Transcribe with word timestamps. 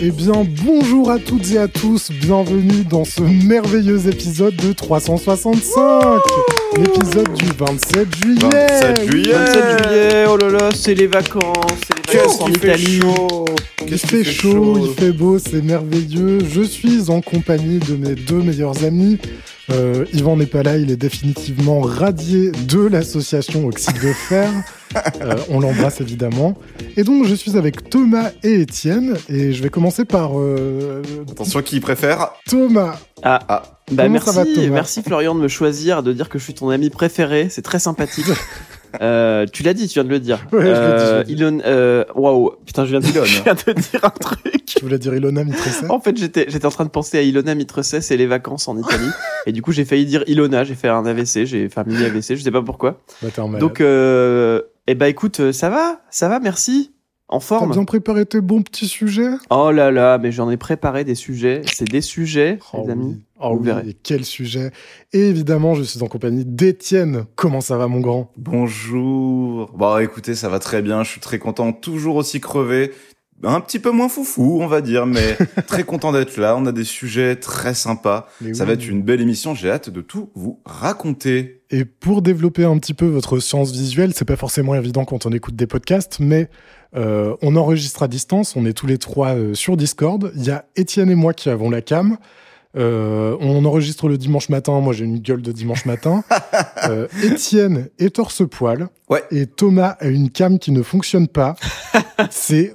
Eh 0.00 0.12
bien, 0.12 0.46
bonjour 0.64 1.10
à 1.10 1.18
toutes 1.18 1.50
et 1.50 1.58
à 1.58 1.66
tous, 1.66 2.12
bienvenue 2.12 2.84
dans 2.84 3.04
ce 3.04 3.20
merveilleux 3.20 4.06
épisode 4.06 4.54
de 4.54 4.72
365 4.72 6.20
L'épisode 6.76 7.32
du 7.32 7.46
27 7.58 8.16
juillet. 8.16 8.66
27 8.70 9.10
juillet. 9.10 9.32
27 9.32 9.88
juillet, 9.88 10.24
oh 10.28 10.36
là 10.36 10.50
là, 10.50 10.68
c'est 10.72 10.94
les 10.94 11.08
vacances, 11.08 11.80
c'est 11.88 11.97
les 12.12 12.18
vacances 12.18 12.40
en 12.40 12.48
Italie. 12.48 13.00
Il 13.86 13.98
fait 13.98 14.24
chaud, 14.24 14.78
il 14.78 14.94
fait 15.00 15.12
beau, 15.12 15.38
c'est 15.38 15.62
merveilleux. 15.62 16.38
Je 16.48 16.62
suis 16.62 17.10
en 17.10 17.20
compagnie 17.20 17.78
de 17.78 17.96
mes 17.96 18.14
deux 18.14 18.42
meilleurs 18.42 18.84
amis. 18.84 19.18
Euh, 19.70 20.04
Yvan 20.14 20.36
n'est 20.36 20.46
pas 20.46 20.62
là, 20.62 20.78
il 20.78 20.90
est 20.90 20.96
définitivement 20.96 21.80
radié 21.80 22.50
de 22.52 22.80
l'association 22.86 23.66
Oxyde 23.66 24.00
de 24.02 24.12
Fer. 24.12 24.50
Euh, 25.20 25.36
on 25.50 25.60
l'embrasse 25.60 26.00
évidemment. 26.00 26.56
Et 26.96 27.04
donc 27.04 27.26
je 27.26 27.34
suis 27.34 27.58
avec 27.58 27.90
Thomas 27.90 28.30
et 28.42 28.62
Étienne. 28.62 29.18
Et 29.28 29.52
je 29.52 29.62
vais 29.62 29.68
commencer 29.68 30.06
par 30.06 30.38
euh, 30.40 31.02
Attention, 31.30 31.60
qui 31.60 31.78
préfère? 31.80 32.30
Thomas. 32.48 32.98
Ah, 33.22 33.38
Ah, 33.48 33.62
bah 33.92 34.04
Comment 34.04 34.08
merci, 34.12 34.30
ça 34.30 34.32
va, 34.32 34.44
Thomas? 34.46 34.68
merci 34.70 35.02
Florian 35.02 35.34
de 35.34 35.40
me 35.40 35.48
choisir, 35.48 36.02
de 36.02 36.14
dire 36.14 36.30
que 36.30 36.38
je 36.38 36.44
suis 36.44 36.54
ton 36.54 36.70
ami 36.70 36.88
préféré, 36.88 37.48
c'est 37.50 37.60
très 37.60 37.78
sympathique. 37.78 38.24
Euh, 39.00 39.46
tu 39.52 39.62
l'as 39.62 39.74
dit, 39.74 39.86
tu 39.88 39.94
viens 39.94 40.04
de 40.04 40.08
le 40.08 40.20
dire. 40.20 40.46
Ouais, 40.52 40.60
je 40.62 40.66
l'ai 40.66 40.72
dit, 40.72 40.78
Euh, 40.78 41.18
je 41.20 41.24
dit. 41.26 41.32
Ilon, 41.34 41.58
euh, 41.64 42.04
waouh, 42.14 42.52
putain, 42.66 42.84
je 42.84 42.90
viens, 42.96 43.00
de, 43.00 43.04
je 43.24 43.42
viens 43.42 43.54
de 43.54 43.72
dire 43.72 44.04
un 44.04 44.10
truc. 44.10 44.74
Je 44.76 44.80
voulais 44.80 44.98
dire 44.98 45.14
Ilona 45.14 45.44
Mitresset. 45.44 45.90
En 45.90 46.00
fait, 46.00 46.16
j'étais, 46.16 46.46
j'étais 46.48 46.66
en 46.66 46.70
train 46.70 46.84
de 46.84 46.90
penser 46.90 47.18
à 47.18 47.22
Ilona 47.22 47.54
Mitreset 47.54 48.00
et 48.10 48.16
les 48.16 48.26
vacances 48.26 48.68
en 48.68 48.76
Italie. 48.78 49.08
et 49.46 49.52
du 49.52 49.62
coup, 49.62 49.72
j'ai 49.72 49.84
failli 49.84 50.06
dire 50.06 50.24
Ilona, 50.26 50.64
j'ai 50.64 50.74
fait 50.74 50.88
un 50.88 51.04
AVC, 51.06 51.44
j'ai 51.46 51.68
fait 51.68 51.80
un 51.80 51.84
mini 51.84 52.04
AVC, 52.04 52.36
je 52.36 52.42
sais 52.42 52.50
pas 52.50 52.62
pourquoi. 52.62 53.00
Bah. 53.22 53.28
Donc, 53.58 53.80
euh, 53.80 54.62
eh 54.86 54.94
bah 54.94 55.08
écoute, 55.08 55.40
euh, 55.40 55.52
ça 55.52 55.68
va, 55.70 56.00
ça 56.10 56.28
va, 56.28 56.40
merci. 56.40 56.92
En 57.30 57.40
T'as 57.40 57.44
forme. 57.44 57.72
bien 57.72 57.84
préparé 57.84 58.24
tes 58.24 58.40
bons 58.40 58.62
petits 58.62 58.88
sujets? 58.88 59.28
Oh 59.50 59.70
là 59.70 59.90
là, 59.90 60.16
mais 60.16 60.32
j'en 60.32 60.48
ai 60.50 60.56
préparé 60.56 61.04
des 61.04 61.14
sujets. 61.14 61.60
C'est 61.70 61.84
des 61.86 62.00
sujets, 62.00 62.58
Oh 62.72 62.84
les 62.86 62.92
amis. 62.92 63.16
oui. 63.18 63.22
Oh 63.40 63.52
vous 63.54 63.60
oui, 63.60 63.66
verrez. 63.66 63.88
et 63.90 63.94
quel 63.94 64.24
sujet 64.24 64.72
Et 65.12 65.28
évidemment, 65.28 65.74
je 65.74 65.82
suis 65.82 66.02
en 66.02 66.06
compagnie 66.08 66.44
d'Étienne. 66.44 67.24
Comment 67.36 67.60
ça 67.60 67.76
va, 67.76 67.86
mon 67.88 68.00
grand? 68.00 68.32
Bonjour. 68.36 69.70
Bon, 69.76 69.98
écoutez, 69.98 70.34
ça 70.34 70.48
va 70.48 70.58
très 70.58 70.82
bien. 70.82 71.04
Je 71.04 71.10
suis 71.10 71.20
très 71.20 71.38
content, 71.38 71.72
toujours 71.72 72.16
aussi 72.16 72.40
crevé. 72.40 72.92
Un 73.44 73.60
petit 73.60 73.78
peu 73.78 73.92
moins 73.92 74.08
foufou, 74.08 74.58
on 74.60 74.66
va 74.66 74.80
dire, 74.80 75.06
mais 75.06 75.36
très 75.68 75.84
content 75.84 76.10
d'être 76.10 76.36
là. 76.38 76.56
On 76.56 76.66
a 76.66 76.72
des 76.72 76.82
sujets 76.82 77.36
très 77.36 77.72
sympas. 77.74 78.26
Mais 78.40 78.52
Ça 78.54 78.64
oui. 78.64 78.68
va 78.68 78.72
être 78.74 78.88
une 78.88 79.02
belle 79.02 79.20
émission. 79.20 79.54
J'ai 79.54 79.70
hâte 79.70 79.90
de 79.90 80.00
tout 80.00 80.30
vous 80.34 80.60
raconter. 80.64 81.62
Et 81.70 81.84
pour 81.84 82.22
développer 82.22 82.64
un 82.64 82.76
petit 82.78 82.94
peu 82.94 83.06
votre 83.06 83.38
science 83.38 83.70
visuelle, 83.70 84.12
c'est 84.14 84.24
pas 84.24 84.34
forcément 84.36 84.74
évident 84.74 85.04
quand 85.04 85.24
on 85.26 85.30
écoute 85.30 85.54
des 85.54 85.68
podcasts, 85.68 86.18
mais 86.18 86.48
euh, 86.96 87.36
on 87.42 87.54
enregistre 87.54 88.02
à 88.02 88.08
distance. 88.08 88.56
On 88.56 88.66
est 88.66 88.72
tous 88.72 88.88
les 88.88 88.98
trois 88.98 89.36
euh, 89.36 89.54
sur 89.54 89.76
Discord. 89.76 90.32
Il 90.34 90.44
y 90.44 90.50
a 90.50 90.64
Étienne 90.74 91.10
et 91.10 91.14
moi 91.14 91.32
qui 91.32 91.48
avons 91.48 91.70
la 91.70 91.80
cam. 91.82 92.16
Euh, 92.76 93.36
on 93.40 93.64
enregistre 93.64 94.08
le 94.08 94.18
dimanche 94.18 94.48
matin. 94.48 94.78
Moi, 94.80 94.92
j'ai 94.92 95.04
une 95.04 95.18
gueule 95.18 95.42
de 95.42 95.52
dimanche 95.52 95.84
matin. 95.84 96.22
Euh, 96.88 97.08
Étienne 97.22 97.88
est 97.98 98.14
torse-poil. 98.14 98.88
Ouais. 99.10 99.22
Et 99.30 99.46
Thomas 99.46 99.96
a 100.00 100.06
une 100.06 100.30
cam 100.30 100.58
qui 100.58 100.70
ne 100.70 100.82
fonctionne 100.82 101.26
pas. 101.26 101.56
c'est 102.30 102.74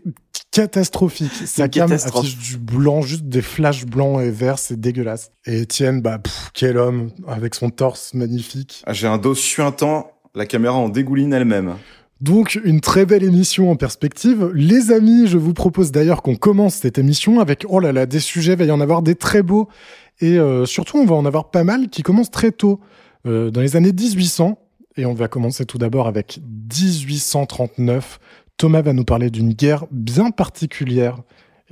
catastrophique. 0.51 1.31
Sa 1.45 1.67
cam 1.69 1.91
affiche 1.91 2.37
du 2.37 2.57
blanc, 2.57 3.01
juste 3.01 3.23
des 3.23 3.41
flashs 3.41 3.85
blancs 3.85 4.21
et 4.21 4.29
verts. 4.29 4.59
C'est 4.59 4.79
dégueulasse. 4.79 5.31
Et 5.45 5.61
Étienne, 5.61 6.01
bah, 6.01 6.19
pff, 6.19 6.51
quel 6.53 6.77
homme 6.77 7.11
avec 7.27 7.55
son 7.55 7.69
torse 7.69 8.13
magnifique. 8.13 8.83
Ah, 8.85 8.93
J'ai 8.93 9.07
un 9.07 9.17
dos 9.17 9.35
suintant. 9.35 10.11
La 10.35 10.45
caméra 10.45 10.75
en 10.75 10.89
dégouline 10.89 11.33
elle-même. 11.33 11.75
Donc, 12.23 12.57
une 12.63 12.79
très 12.79 13.05
belle 13.05 13.25
émission 13.25 13.69
en 13.69 13.75
perspective. 13.75 14.49
Les 14.55 14.93
amis, 14.93 15.27
je 15.27 15.37
vous 15.37 15.53
propose 15.53 15.91
d'ailleurs 15.91 16.21
qu'on 16.21 16.37
commence 16.37 16.75
cette 16.75 16.97
émission 16.97 17.41
avec, 17.41 17.65
oh 17.67 17.81
là 17.81 17.91
là, 17.91 18.05
des 18.05 18.21
sujets, 18.21 18.53
il 18.53 18.59
va 18.59 18.63
y 18.63 18.71
en 18.71 18.79
avoir 18.79 19.01
des 19.01 19.15
très 19.15 19.43
beaux. 19.43 19.67
Et 20.21 20.39
euh, 20.39 20.65
surtout, 20.65 20.99
on 20.99 21.05
va 21.05 21.15
en 21.15 21.25
avoir 21.25 21.51
pas 21.51 21.65
mal 21.65 21.89
qui 21.89 22.01
commencent 22.01 22.31
très 22.31 22.53
tôt, 22.53 22.79
euh, 23.27 23.51
dans 23.51 23.59
les 23.59 23.75
années 23.75 23.91
1800. 23.91 24.57
Et 24.95 25.05
on 25.05 25.13
va 25.13 25.27
commencer 25.27 25.65
tout 25.65 25.77
d'abord 25.77 26.07
avec 26.07 26.39
1839. 26.47 28.19
Thomas 28.55 28.81
va 28.81 28.93
nous 28.93 29.03
parler 29.03 29.29
d'une 29.29 29.51
guerre 29.51 29.83
bien 29.91 30.31
particulière. 30.31 31.17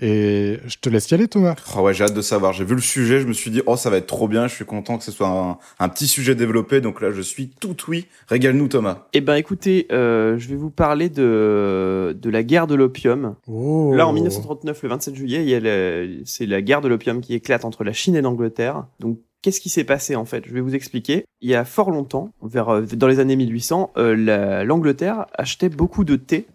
Et 0.01 0.57
je 0.66 0.78
te 0.79 0.89
laisse 0.89 1.09
y 1.12 1.13
aller, 1.13 1.28
Thomas. 1.28 1.56
Oh 1.78 1.81
ouais, 1.81 1.94
j'ai 1.94 2.03
hâte 2.03 2.16
de 2.16 2.22
savoir. 2.22 2.53
J'ai 2.53 2.66
vu 2.66 2.73
le 2.75 2.81
sujet, 2.81 3.19
je 3.22 3.28
me 3.28 3.34
suis 3.34 3.51
dit, 3.51 3.62
oh, 3.67 3.75
ça 3.75 3.89
va 3.91 3.97
être 3.97 4.07
trop 4.07 4.28
bien. 4.28 4.47
Je 4.47 4.56
suis 4.56 4.66
content 4.66 4.97
que 4.97 5.03
ce 5.03 5.12
soit 5.12 5.28
un, 5.29 5.57
un 5.79 5.89
petit 5.89 6.07
sujet 6.07 6.34
développé. 6.34 6.81
Donc 6.81 7.01
là, 7.01 7.12
je 7.12 7.22
suis 7.22 7.50
tout 7.50 7.75
oui. 7.88 8.07
Régale-nous, 8.28 8.67
Thomas. 8.67 9.06
Eh 9.13 9.22
ben, 9.22 9.35
écoutez, 9.35 9.88
euh, 9.91 10.38
je 10.39 10.50
vais 10.50 10.56
vous 10.56 10.72
parler 10.72 11.09
de, 11.09 12.17
de 12.19 12.29
la 12.29 12.44
guerre 12.44 12.67
de 12.67 12.75
l'opium. 12.75 13.35
Oh. 13.47 13.94
Là, 13.95 14.07
en 14.07 14.13
1939, 14.13 14.81
le 14.84 14.89
27 14.89 15.16
juillet, 15.16 15.44
il 15.44 15.50
y 15.50 15.56
a 15.56 15.59
le- 15.59 16.22
c'est 16.25 16.45
la 16.45 16.62
guerre 16.62 16.81
de 16.81 16.88
l'opium 16.88 17.22
qui 17.22 17.33
éclate 17.35 17.63
entre 17.66 17.83
la 17.83 17.94
Chine 17.94 18.16
et 18.16 18.22
l'Angleterre. 18.22 18.85
Donc, 19.00 19.19
qu'est-ce 19.44 19.62
qui 19.62 19.69
s'est 19.69 19.83
passé 19.83 20.16
en 20.16 20.25
fait? 20.25 20.44
Je 20.47 20.53
vais 20.53 20.62
vous 20.62 20.75
expliquer. 20.75 21.25
Il 21.41 21.50
y 21.50 21.56
a 21.56 21.66
fort 21.66 21.91
longtemps, 21.91 22.31
vers 22.44 22.69
euh, 22.69 22.81
dans 22.94 23.07
les 23.07 23.19
années 23.19 23.35
1800, 23.35 23.91
euh, 23.97 24.16
la- 24.16 24.63
l'Angleterre 24.63 25.25
achetait 25.35 25.69
beaucoup 25.69 26.03
de 26.03 26.16
thé 26.16 26.45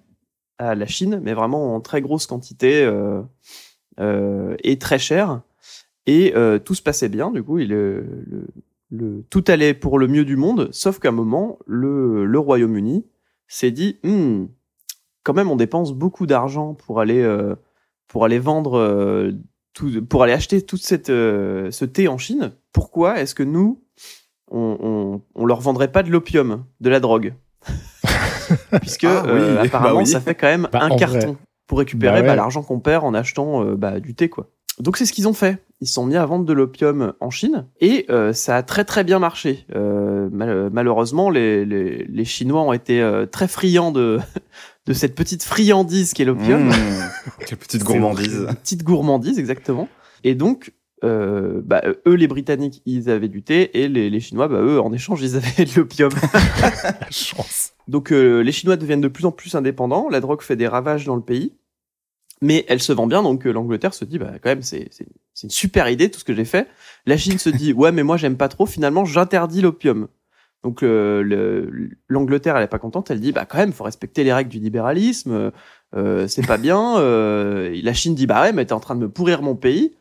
à 0.59 0.75
la 0.75 0.87
Chine, 0.87 1.21
mais 1.22 1.34
vraiment 1.34 1.75
en 1.75 1.81
très 1.81 2.00
grosse 2.00 2.27
quantité 2.27 2.83
euh, 2.84 3.22
euh, 4.00 4.56
et 4.62 4.78
très 4.78 4.99
cher. 4.99 5.43
Et 6.06 6.34
euh, 6.37 6.59
tout 6.59 6.75
se 6.75 6.83
passait 6.83 7.09
bien. 7.09 7.31
Du 7.31 7.43
coup, 7.43 7.59
il, 7.59 7.71
le, 7.71 8.06
le- 8.91 9.25
tout 9.28 9.44
allait 9.49 9.75
pour 9.75 9.99
le 9.99 10.06
mieux 10.06 10.25
du 10.25 10.37
monde, 10.37 10.69
sauf 10.72 10.99
qu'à 10.99 11.09
un 11.09 11.12
moment, 11.12 11.59
le, 11.67 12.25
le 12.25 12.39
Royaume-Uni 12.39 13.05
s'est 13.49 13.72
dit, 13.72 13.99
Hmm, 14.05 14.47
quand 15.25 15.34
même, 15.34 15.50
on 15.50 15.56
dépense 15.56 15.93
beaucoup 15.93 16.27
d'argent 16.27 16.75
pour 16.75 17.00
aller 17.00 17.21
euh, 17.21 17.56
pour 18.06 18.25
aller 18.25 18.38
vendre 18.38 18.78
euh, 18.78 19.33
tout, 19.73 20.05
pour 20.06 20.23
aller 20.23 20.33
acheter 20.33 20.62
toute 20.62 20.83
cette 20.83 21.11
euh, 21.11 21.71
ce 21.73 21.84
thé 21.84 22.06
en 22.06 22.19
Chine. 22.19 22.53
Pourquoi 22.73 23.21
est-ce 23.21 23.34
que 23.34 23.43
nous 23.43 23.83
on, 24.49 24.78
on, 24.81 25.23
on 25.34 25.44
leur 25.44 25.61
vendrait 25.61 25.91
pas 25.91 26.05
de 26.05 26.11
l'opium, 26.11 26.65
de 26.81 26.88
la 26.88 27.00
drogue? 27.00 27.34
Puisque 28.80 29.04
Ah 29.04 29.22
oui, 29.24 29.30
euh, 29.32 29.54
bah 29.56 29.62
apparemment 29.64 29.98
oui. 30.00 30.06
ça 30.06 30.20
fait 30.20 30.34
quand 30.34 30.46
même 30.48 30.68
Bah, 30.72 30.80
un 30.82 30.96
carton 30.96 31.18
vrai. 31.18 31.36
pour 31.66 31.78
récupérer 31.78 32.16
Bah 32.16 32.20
ouais. 32.22 32.26
bah, 32.28 32.36
l'argent 32.36 32.62
qu'on 32.62 32.80
perd 32.80 33.04
en 33.04 33.14
achetant 33.14 33.64
euh, 33.64 33.74
bah, 33.76 34.00
du 34.00 34.14
thé 34.14 34.28
quoi. 34.28 34.48
Donc 34.80 34.96
c'est 34.98 35.06
ce 35.06 35.12
qu'ils 35.12 35.26
ont 35.26 35.32
fait. 35.32 35.62
Ils 35.80 35.86
sont 35.88 36.04
mis 36.06 36.16
à 36.16 36.24
vendre 36.26 36.44
de 36.44 36.52
l'opium 36.52 37.12
en 37.20 37.30
Chine 37.30 37.66
et 37.80 38.06
euh, 38.10 38.32
ça 38.34 38.56
a 38.56 38.62
très 38.62 38.84
très 38.84 39.04
bien 39.04 39.18
marché. 39.18 39.66
Euh, 39.74 40.28
mal- 40.30 40.68
malheureusement, 40.72 41.30
les, 41.30 41.64
les, 41.64 42.04
les 42.08 42.24
Chinois 42.24 42.62
ont 42.62 42.72
été 42.74 43.00
euh, 43.00 43.24
très 43.26 43.48
friands 43.48 43.90
de, 43.90 44.18
de 44.86 44.92
cette 44.92 45.14
petite 45.14 45.44
friandise 45.44 46.12
qu'est 46.12 46.24
l'opium. 46.26 46.68
Mmh. 46.68 46.72
Quelle 47.46 47.58
petite 47.58 47.84
gourmandise. 47.84 48.46
Petite 48.62 48.84
gourmandise, 48.84 49.38
exactement. 49.38 49.88
Et 50.24 50.34
donc, 50.34 50.72
euh, 51.04 51.60
bah, 51.64 51.82
eux, 52.06 52.14
les 52.14 52.26
Britanniques, 52.26 52.82
ils 52.86 53.10
avaient 53.10 53.28
du 53.28 53.42
thé 53.42 53.78
et 53.82 53.88
les, 53.88 54.08
les 54.10 54.20
Chinois, 54.20 54.48
bah, 54.48 54.60
eux, 54.62 54.80
en 54.80 54.92
échange, 54.92 55.22
ils 55.22 55.36
avaient 55.36 55.64
de 55.64 55.76
l'opium. 55.76 56.10
La 57.00 57.10
chance. 57.10 57.72
Donc 57.88 58.12
euh, 58.12 58.40
les 58.40 58.52
Chinois 58.52 58.76
deviennent 58.76 59.00
de 59.00 59.08
plus 59.08 59.26
en 59.26 59.30
plus 59.32 59.54
indépendants, 59.54 60.08
la 60.10 60.20
drogue 60.20 60.42
fait 60.42 60.56
des 60.56 60.66
ravages 60.66 61.04
dans 61.04 61.14
le 61.16 61.22
pays, 61.22 61.52
mais 62.42 62.64
elle 62.68 62.80
se 62.82 62.92
vend 62.92 63.06
bien, 63.06 63.22
donc 63.22 63.46
euh, 63.46 63.52
l'Angleterre 63.52 63.94
se 63.94 64.04
dit, 64.04 64.18
bah 64.18 64.32
quand 64.42 64.48
même, 64.48 64.62
c'est 64.62 64.88
une 65.42 65.50
super 65.50 65.88
idée 65.88 66.10
tout 66.10 66.18
ce 66.18 66.24
que 66.24 66.34
j'ai 66.34 66.44
fait. 66.44 66.66
La 67.06 67.16
Chine 67.16 67.38
se 67.38 67.49
dit, 67.49 67.72
ouais, 67.72 67.92
mais 67.92 68.02
moi 68.02 68.16
j'aime 68.16 68.37
pas 68.37 68.49
trop, 68.49 68.66
finalement 68.66 69.04
j'interdis 69.04 69.62
l'opium. 69.62 70.08
Donc 70.64 70.82
euh, 70.82 71.22
le- 71.22 71.90
l'Angleterre, 72.08 72.56
elle 72.56 72.64
est 72.64 72.69
pas 72.69 72.81
contente, 72.81 73.10
elle 73.10 73.20
dit, 73.20 73.31
bah 73.32 73.44
quand 73.44 73.58
même, 73.58 73.72
faut 73.72 73.84
respecter 73.84 74.25
les 74.25 74.32
règles 74.32 74.50
du 74.50 74.58
libéralisme, 74.58 75.52
euh, 75.94 76.26
c'est 76.26 76.44
pas 76.46 76.58
bien. 76.58 76.99
Euh, 76.99 77.78
la 77.82 77.92
Chine 77.94 78.14
dit, 78.16 78.26
bah 78.26 78.42
ouais, 78.42 78.52
mais 78.52 78.64
t'es 78.64 78.72
en 78.72 78.81
train 78.81 78.96
de 78.96 79.00
me 79.00 79.08
pourrir 79.08 79.42
mon 79.42 79.54
pays. 79.54 79.94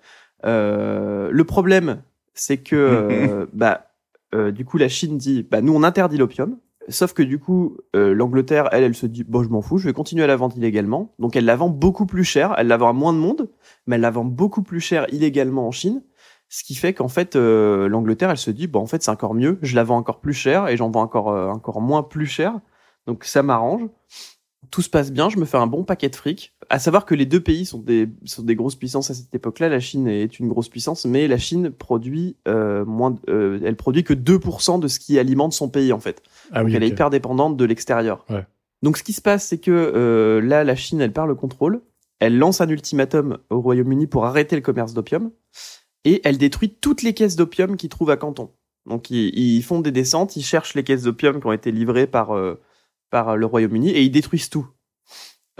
Euh, 0.46 1.30
le 1.32 1.44
problème, 1.44 2.02
c'est 2.34 2.58
que, 2.58 3.48
bah, 3.54 3.88
euh, 4.34 4.52
du 4.52 4.66
coup, 4.66 4.78
la 4.78 4.90
Chine 4.90 5.18
dit, 5.18 5.44
bah 5.44 5.62
nous 5.62 5.76
on 5.76 5.84
interdit 5.84 6.18
l'opium. 6.18 6.58
Sauf 6.88 7.14
que 7.14 7.24
du 7.24 7.40
coup, 7.40 7.78
euh, 7.96 8.14
l'Angleterre, 8.14 8.70
elle, 8.72 8.84
elle 8.84 8.96
se 8.96 9.08
dit, 9.08 9.24
bon, 9.24 9.44
je 9.44 9.50
m'en 9.50 9.62
fous, 9.62 9.80
je 9.80 9.88
vais 9.88 9.94
continuer 9.94 10.24
à 10.24 10.28
la 10.28 10.36
vendre 10.36 10.56
illégalement. 10.56 11.14
Donc 11.18 11.36
elle 11.36 11.46
la 11.46 11.56
vend 11.56 11.70
beaucoup 11.70 12.06
plus 12.06 12.24
cher, 12.24 12.54
elle 12.58 12.68
la 12.68 12.78
vend 12.78 12.90
à 12.90 12.94
moins 12.94 13.14
de 13.14 13.18
monde, 13.18 13.50
mais 13.88 13.96
elle 13.96 14.02
la 14.02 14.12
vend 14.12 14.26
beaucoup 14.26 14.62
plus 14.62 14.80
cher 14.80 15.08
illégalement 15.12 15.68
en 15.68 15.72
Chine. 15.72 16.04
Ce 16.48 16.64
qui 16.64 16.76
fait 16.76 16.94
qu'en 16.94 17.08
fait, 17.08 17.36
euh, 17.36 17.88
l'Angleterre, 17.88 18.30
elle 18.30 18.38
se 18.38 18.52
dit, 18.52 18.68
bon, 18.68 18.82
en 18.82 18.86
fait, 18.86 19.02
c'est 19.02 19.10
encore 19.10 19.34
mieux, 19.34 19.58
je 19.64 19.76
la 19.76 19.84
vends 19.84 19.98
encore 19.98 20.20
plus 20.20 20.34
cher 20.34 20.68
et 20.68 20.78
j'en 20.78 20.92
vends 20.92 21.02
encore, 21.02 21.30
euh, 21.30 21.50
encore 21.50 21.82
moins 21.82 22.04
plus 22.04 22.28
cher. 22.28 22.60
Donc 23.08 23.24
ça 23.24 23.42
m'arrange. 23.42 23.82
Tout 24.76 24.82
se 24.82 24.90
passe 24.90 25.14
bien, 25.14 25.30
je 25.30 25.38
me 25.38 25.46
fais 25.46 25.56
un 25.56 25.68
bon 25.68 25.86
paquet 25.86 26.10
de 26.10 26.18
fric. 26.18 26.54
À 26.70 26.80
savoir 26.80 27.06
que 27.06 27.16
les 27.16 27.26
deux 27.26 27.40
pays 27.40 27.66
sont 27.66 27.80
des, 27.80 28.10
sont 28.26 28.44
des 28.44 28.56
grosses 28.56 28.76
puissances 28.76 29.10
à 29.10 29.14
cette 29.14 29.34
époque-là. 29.34 29.70
La 29.70 29.80
Chine 29.80 30.06
est 30.06 30.38
une 30.38 30.50
grosse 30.50 30.68
puissance, 30.68 31.06
mais 31.06 31.30
la 31.30 31.38
Chine 31.38 31.70
produit 31.70 32.36
euh, 32.46 32.84
moins, 32.84 33.16
euh, 33.30 33.58
elle 33.64 33.78
produit 33.78 34.04
que 34.04 34.14
2% 34.14 34.82
de 34.82 34.90
ce 34.90 35.00
qui 35.00 35.18
alimente 35.18 35.54
son 35.54 35.70
pays 35.70 35.94
en 35.94 36.02
fait. 36.02 36.22
Ah 36.52 36.60
Donc 36.60 36.68
oui, 36.68 36.76
elle 36.76 36.84
est 36.84 36.90
hyper 36.90 37.10
dépendante 37.10 37.56
de 37.56 37.64
l'extérieur. 37.64 38.26
Ouais. 38.30 38.46
Donc 38.84 38.98
ce 38.98 39.04
qui 39.04 39.14
se 39.14 39.22
passe, 39.22 39.48
c'est 39.48 39.60
que 39.60 39.72
euh, 39.72 40.42
là, 40.42 40.66
la 40.66 40.76
Chine, 40.76 41.00
elle 41.00 41.14
perd 41.14 41.30
le 41.30 41.36
contrôle. 41.36 41.80
Elle 42.20 42.38
lance 42.38 42.60
un 42.60 42.68
ultimatum 42.68 43.38
au 43.50 43.62
Royaume-Uni 43.62 44.08
pour 44.08 44.26
arrêter 44.26 44.58
le 44.58 44.62
commerce 44.62 44.94
d'opium. 44.94 45.32
Et 46.04 46.20
elle 46.26 46.38
détruit 46.38 46.76
toutes 46.82 47.02
les 47.02 47.14
caisses 47.14 47.38
d'opium 47.38 47.78
qu'ils 47.78 47.88
trouvent 47.88 48.12
à 48.12 48.18
Canton. 48.18 48.50
Donc 48.86 49.10
ils, 49.10 49.30
ils 49.40 49.64
font 49.64 49.80
des 49.80 49.92
descentes, 49.92 50.36
ils 50.36 50.44
cherchent 50.44 50.74
les 50.74 50.84
caisses 50.84 51.04
d'opium 51.04 51.40
qui 51.40 51.48
ont 51.48 51.54
été 51.54 51.72
livrées 51.72 52.08
par, 52.08 52.36
euh, 52.36 52.60
par 53.10 53.38
le 53.38 53.46
Royaume-Uni 53.46 53.90
et 53.90 54.02
ils 54.02 54.12
détruisent 54.12 54.50
tout. 54.50 54.68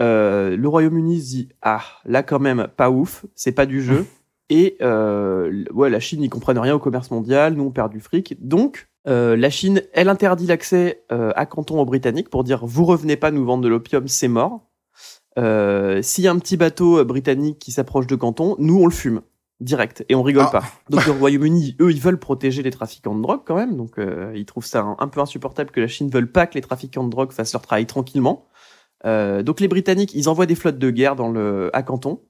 Euh, 0.00 0.56
le 0.56 0.68
Royaume-Uni 0.68 1.20
se 1.20 1.26
dit 1.26 1.48
ah 1.62 1.82
là 2.04 2.22
quand 2.22 2.38
même 2.38 2.68
pas 2.76 2.90
ouf, 2.90 3.24
c'est 3.34 3.52
pas 3.52 3.66
du 3.66 3.82
jeu. 3.82 4.06
Et 4.48 4.76
euh, 4.80 5.64
ouais, 5.72 5.90
la 5.90 5.98
Chine, 5.98 6.22
ils 6.22 6.30
comprennent 6.30 6.60
rien 6.60 6.76
au 6.76 6.78
commerce 6.78 7.10
mondial, 7.10 7.54
nous 7.54 7.64
on 7.64 7.72
perd 7.72 7.90
du 7.90 7.98
fric. 7.98 8.36
Donc 8.46 8.88
euh, 9.08 9.36
la 9.36 9.50
Chine, 9.50 9.82
elle 9.92 10.08
interdit 10.08 10.46
l'accès 10.46 11.02
euh, 11.10 11.32
à 11.34 11.46
Canton 11.46 11.80
aux 11.80 11.84
Britanniques 11.84 12.30
pour 12.30 12.44
dire 12.44 12.64
vous 12.64 12.84
revenez 12.84 13.16
pas 13.16 13.32
nous 13.32 13.44
vendre 13.44 13.64
de 13.64 13.68
l'opium, 13.68 14.06
c'est 14.06 14.28
mort. 14.28 14.70
Euh, 15.38 16.00
S'il 16.02 16.24
y 16.24 16.28
a 16.28 16.30
un 16.30 16.38
petit 16.38 16.56
bateau 16.56 16.98
euh, 16.98 17.04
britannique 17.04 17.58
qui 17.58 17.72
s'approche 17.72 18.06
de 18.06 18.14
Canton, 18.14 18.56
nous 18.58 18.80
on 18.80 18.86
le 18.86 18.92
fume 18.92 19.20
direct 19.60 20.04
et 20.08 20.14
on 20.14 20.22
rigole 20.22 20.44
Ah. 20.48 20.60
pas. 20.60 20.64
Donc 20.90 21.04
le 21.06 21.12
Royaume-Uni, 21.12 21.76
eux, 21.80 21.90
ils 21.90 22.00
veulent 22.00 22.18
protéger 22.18 22.62
les 22.62 22.70
trafiquants 22.70 23.14
de 23.14 23.22
drogue 23.22 23.40
quand 23.44 23.56
même, 23.56 23.76
donc 23.76 23.98
euh, 23.98 24.32
ils 24.34 24.44
trouvent 24.46 24.66
ça 24.66 24.80
un, 24.82 24.96
un 24.98 25.08
peu 25.08 25.20
insupportable 25.20 25.70
que 25.70 25.80
la 25.80 25.88
Chine 25.88 26.10
veuille 26.10 26.26
pas 26.26 26.46
que 26.46 26.54
les 26.54 26.60
trafiquants 26.60 27.04
de 27.04 27.10
drogue 27.10 27.32
fassent 27.32 27.52
leur 27.52 27.62
travail 27.62 27.86
tranquillement. 27.86 28.46
Euh, 29.04 29.42
donc 29.42 29.60
les 29.60 29.68
Britanniques, 29.68 30.14
ils 30.14 30.28
envoient 30.28 30.46
des 30.46 30.54
flottes 30.54 30.78
de 30.78 30.90
guerre 30.90 31.16
dans 31.16 31.30
le 31.30 31.70
à 31.74 31.82
Canton. 31.82 32.20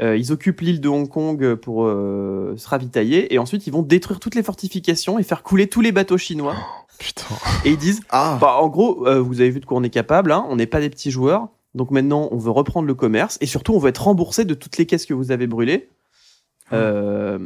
Euh, 0.00 0.16
ils 0.16 0.32
occupent 0.32 0.60
l'île 0.62 0.80
de 0.80 0.88
Hong 0.88 1.08
Kong 1.08 1.56
pour 1.56 1.84
euh, 1.84 2.54
se 2.56 2.66
ravitailler 2.68 3.34
et 3.34 3.38
ensuite 3.38 3.66
ils 3.66 3.72
vont 3.72 3.82
détruire 3.82 4.18
toutes 4.18 4.34
les 4.34 4.42
fortifications 4.42 5.18
et 5.18 5.22
faire 5.22 5.42
couler 5.42 5.66
tous 5.66 5.82
les 5.82 5.92
bateaux 5.92 6.16
chinois. 6.16 6.54
Putain. 6.98 7.24
Et 7.66 7.70
ils 7.72 7.76
disent 7.76 8.00
Ah, 8.08 8.38
bah, 8.40 8.56
en 8.60 8.68
gros, 8.68 9.06
euh, 9.06 9.20
vous 9.20 9.40
avez 9.42 9.50
vu 9.50 9.60
de 9.60 9.66
quoi 9.66 9.76
on 9.76 9.82
est 9.82 9.90
capable, 9.90 10.32
hein, 10.32 10.46
on 10.48 10.56
n'est 10.56 10.66
pas 10.66 10.80
des 10.80 10.88
petits 10.88 11.10
joueurs. 11.10 11.48
Donc 11.74 11.90
maintenant, 11.90 12.28
on 12.32 12.38
veut 12.38 12.50
reprendre 12.50 12.86
le 12.86 12.94
commerce 12.94 13.36
et 13.40 13.46
surtout, 13.46 13.74
on 13.74 13.78
veut 13.78 13.90
être 13.90 14.02
remboursé 14.04 14.44
de 14.44 14.54
toutes 14.54 14.78
les 14.78 14.86
caisses 14.86 15.04
que 15.06 15.14
vous 15.14 15.32
avez 15.32 15.46
brûlées. 15.46 15.90
Euh, 16.72 17.38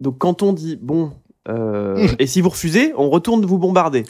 donc 0.00 0.18
quand 0.18 0.42
on 0.42 0.52
dit 0.52 0.76
bon, 0.76 1.12
euh, 1.48 2.08
et 2.18 2.26
si 2.26 2.40
vous 2.40 2.48
refusez, 2.48 2.92
on 2.96 3.10
retourne 3.10 3.44
vous 3.44 3.58
bombarder. 3.58 4.04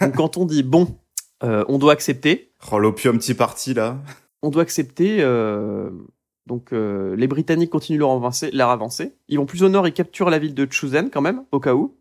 donc 0.00 0.14
quand 0.16 0.36
on 0.36 0.44
dit 0.44 0.62
bon, 0.62 0.96
euh, 1.42 1.64
on 1.68 1.78
doit 1.78 1.92
accepter. 1.92 2.52
oh, 2.70 2.78
l'opium 2.78 3.18
petit 3.18 3.34
parti 3.34 3.74
là. 3.74 3.98
On 4.42 4.50
doit 4.50 4.62
accepter. 4.62 5.18
euh, 5.20 5.90
donc 6.46 6.72
euh, 6.72 7.16
les 7.16 7.26
Britanniques 7.26 7.70
continuent 7.70 7.98
leur 7.98 8.10
avancée, 8.10 8.50
leur 8.52 8.70
avancée. 8.70 9.12
Ils 9.28 9.38
vont 9.38 9.46
plus 9.46 9.62
au 9.62 9.68
nord, 9.68 9.86
ils 9.88 9.94
capturent 9.94 10.30
la 10.30 10.38
ville 10.38 10.54
de 10.54 10.66
Chuzen 10.70 11.10
quand 11.10 11.22
même, 11.22 11.44
au 11.52 11.60
cas 11.60 11.74
où. 11.74 11.96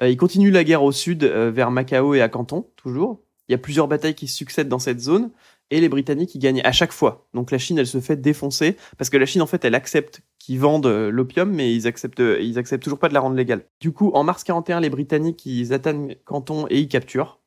Ils 0.00 0.16
continuent 0.16 0.50
la 0.50 0.64
guerre 0.64 0.82
au 0.82 0.90
sud, 0.90 1.22
vers 1.22 1.70
Macao 1.70 2.14
et 2.14 2.22
à 2.22 2.28
Canton, 2.28 2.66
toujours. 2.76 3.20
Il 3.48 3.52
y 3.52 3.54
a 3.54 3.58
plusieurs 3.58 3.86
batailles 3.86 4.14
qui 4.14 4.26
se 4.26 4.34
succèdent 4.36 4.68
dans 4.68 4.78
cette 4.78 4.98
zone. 4.98 5.30
Et 5.72 5.80
les 5.80 5.88
Britanniques, 5.88 6.34
ils 6.34 6.38
gagnent 6.38 6.60
à 6.64 6.72
chaque 6.72 6.92
fois. 6.92 7.26
Donc 7.34 7.50
la 7.50 7.58
Chine, 7.58 7.78
elle 7.78 7.86
se 7.86 8.00
fait 8.00 8.16
défoncer. 8.16 8.76
Parce 8.98 9.10
que 9.10 9.16
la 9.16 9.26
Chine, 9.26 9.42
en 9.42 9.46
fait, 9.46 9.64
elle 9.64 9.74
accepte 9.74 10.22
qu'ils 10.38 10.60
vendent 10.60 10.86
euh, 10.86 11.10
l'opium, 11.10 11.50
mais 11.50 11.74
ils 11.74 11.86
acceptent, 11.86 12.22
ils 12.40 12.58
acceptent 12.58 12.82
toujours 12.82 12.98
pas 12.98 13.08
de 13.08 13.14
la 13.14 13.20
rendre 13.20 13.36
légale. 13.36 13.64
Du 13.80 13.92
coup, 13.92 14.10
en 14.14 14.22
mars 14.22 14.44
41, 14.44 14.80
les 14.80 14.90
Britanniques, 14.90 15.44
ils 15.46 15.72
atteignent 15.72 16.14
Canton 16.24 16.66
et 16.70 16.78
ils 16.78 16.88
capturent 16.88 17.40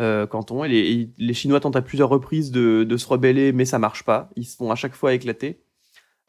euh, 0.00 0.26
Canton. 0.26 0.64
Et 0.64 0.68
les, 0.68 1.10
les 1.16 1.34
Chinois 1.34 1.60
tentent 1.60 1.76
à 1.76 1.82
plusieurs 1.82 2.08
reprises 2.08 2.50
de, 2.50 2.84
de 2.84 2.96
se 2.96 3.06
rebeller, 3.06 3.52
mais 3.52 3.64
ça 3.64 3.78
marche 3.78 4.04
pas. 4.04 4.30
Ils 4.36 4.46
se 4.46 4.56
font 4.56 4.70
à 4.70 4.74
chaque 4.74 4.94
fois 4.94 5.14
éclater. 5.14 5.60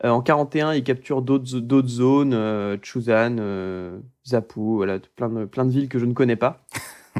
Euh, 0.06 0.10
en 0.10 0.22
41, 0.22 0.74
ils 0.74 0.84
capturent 0.84 1.22
d'autres 1.22 1.88
zones, 1.88 2.34
euh, 2.34 2.78
Chuzan, 2.82 3.38
euh, 3.40 4.00
Zapu, 4.26 4.76
voilà, 4.76 5.00
plein 5.16 5.30
de, 5.30 5.46
plein 5.46 5.66
de 5.66 5.72
villes 5.72 5.90
que 5.90 6.00
je 6.00 6.06
ne 6.06 6.14
connais 6.14 6.38
pas. 6.38 6.66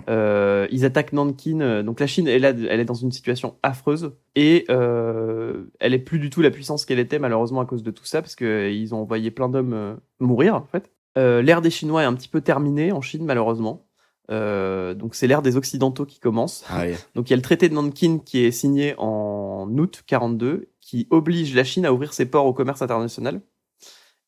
Euh, 0.08 0.68
ils 0.72 0.86
attaquent 0.86 1.14
Nankin. 1.14 1.60
euh, 1.62 1.84
Donc 1.84 2.00
la 2.00 2.08
Chine, 2.08 2.28
elle, 2.28 2.46
a- 2.46 2.50
elle 2.52 2.80
est 2.80 2.86
dans 2.86 2.94
une 2.94 3.12
situation 3.12 3.56
affreuse 3.64 4.14
et 4.36 4.66
euh, 4.70 5.66
elle 5.80 5.94
est 5.94 6.00
plus 6.00 6.20
du 6.20 6.30
tout 6.30 6.42
la 6.42 6.52
puissance 6.52 6.86
qu'elle 6.86 7.00
était 7.00 7.20
malheureusement 7.20 7.62
à 7.62 7.66
cause 7.66 7.84
de 7.84 7.92
tout 7.92 8.06
ça 8.06 8.22
parce 8.22 8.36
que 8.36 8.46
euh, 8.46 8.70
ils 8.72 8.94
ont 8.96 9.00
envoyé 9.02 9.32
plein 9.32 9.50
d'hommes 9.50 9.74
euh, 9.74 9.96
mourir 10.20 10.56
en 10.56 10.66
fait. 10.72 10.92
Euh, 11.18 11.42
l'ère 11.42 11.62
des 11.62 11.70
Chinois 11.72 12.04
est 12.04 12.06
un 12.06 12.14
petit 12.14 12.30
peu 12.30 12.42
terminée 12.42 12.92
en 12.92 13.02
Chine 13.02 13.26
malheureusement. 13.26 13.86
Euh, 14.32 14.94
donc 14.94 15.16
c'est 15.16 15.26
l'ère 15.28 15.42
des 15.42 15.58
Occidentaux 15.58 16.06
qui 16.06 16.20
commence. 16.20 16.64
Aïe. 16.70 16.96
Donc 17.16 17.30
il 17.30 17.32
y 17.32 17.34
a 17.34 17.38
le 17.38 17.42
traité 17.42 17.68
de 17.68 17.74
Nankin 17.74 18.20
qui 18.24 18.44
est 18.46 18.52
signé 18.52 18.94
en 19.00 19.68
août 19.78 20.04
42, 20.06 20.70
qui 20.82 21.08
oblige 21.10 21.56
la 21.56 21.64
Chine 21.64 21.86
à 21.86 21.94
ouvrir 21.94 22.14
ses 22.14 22.26
ports 22.28 22.46
au 22.46 22.54
commerce 22.54 22.82
international 22.84 23.42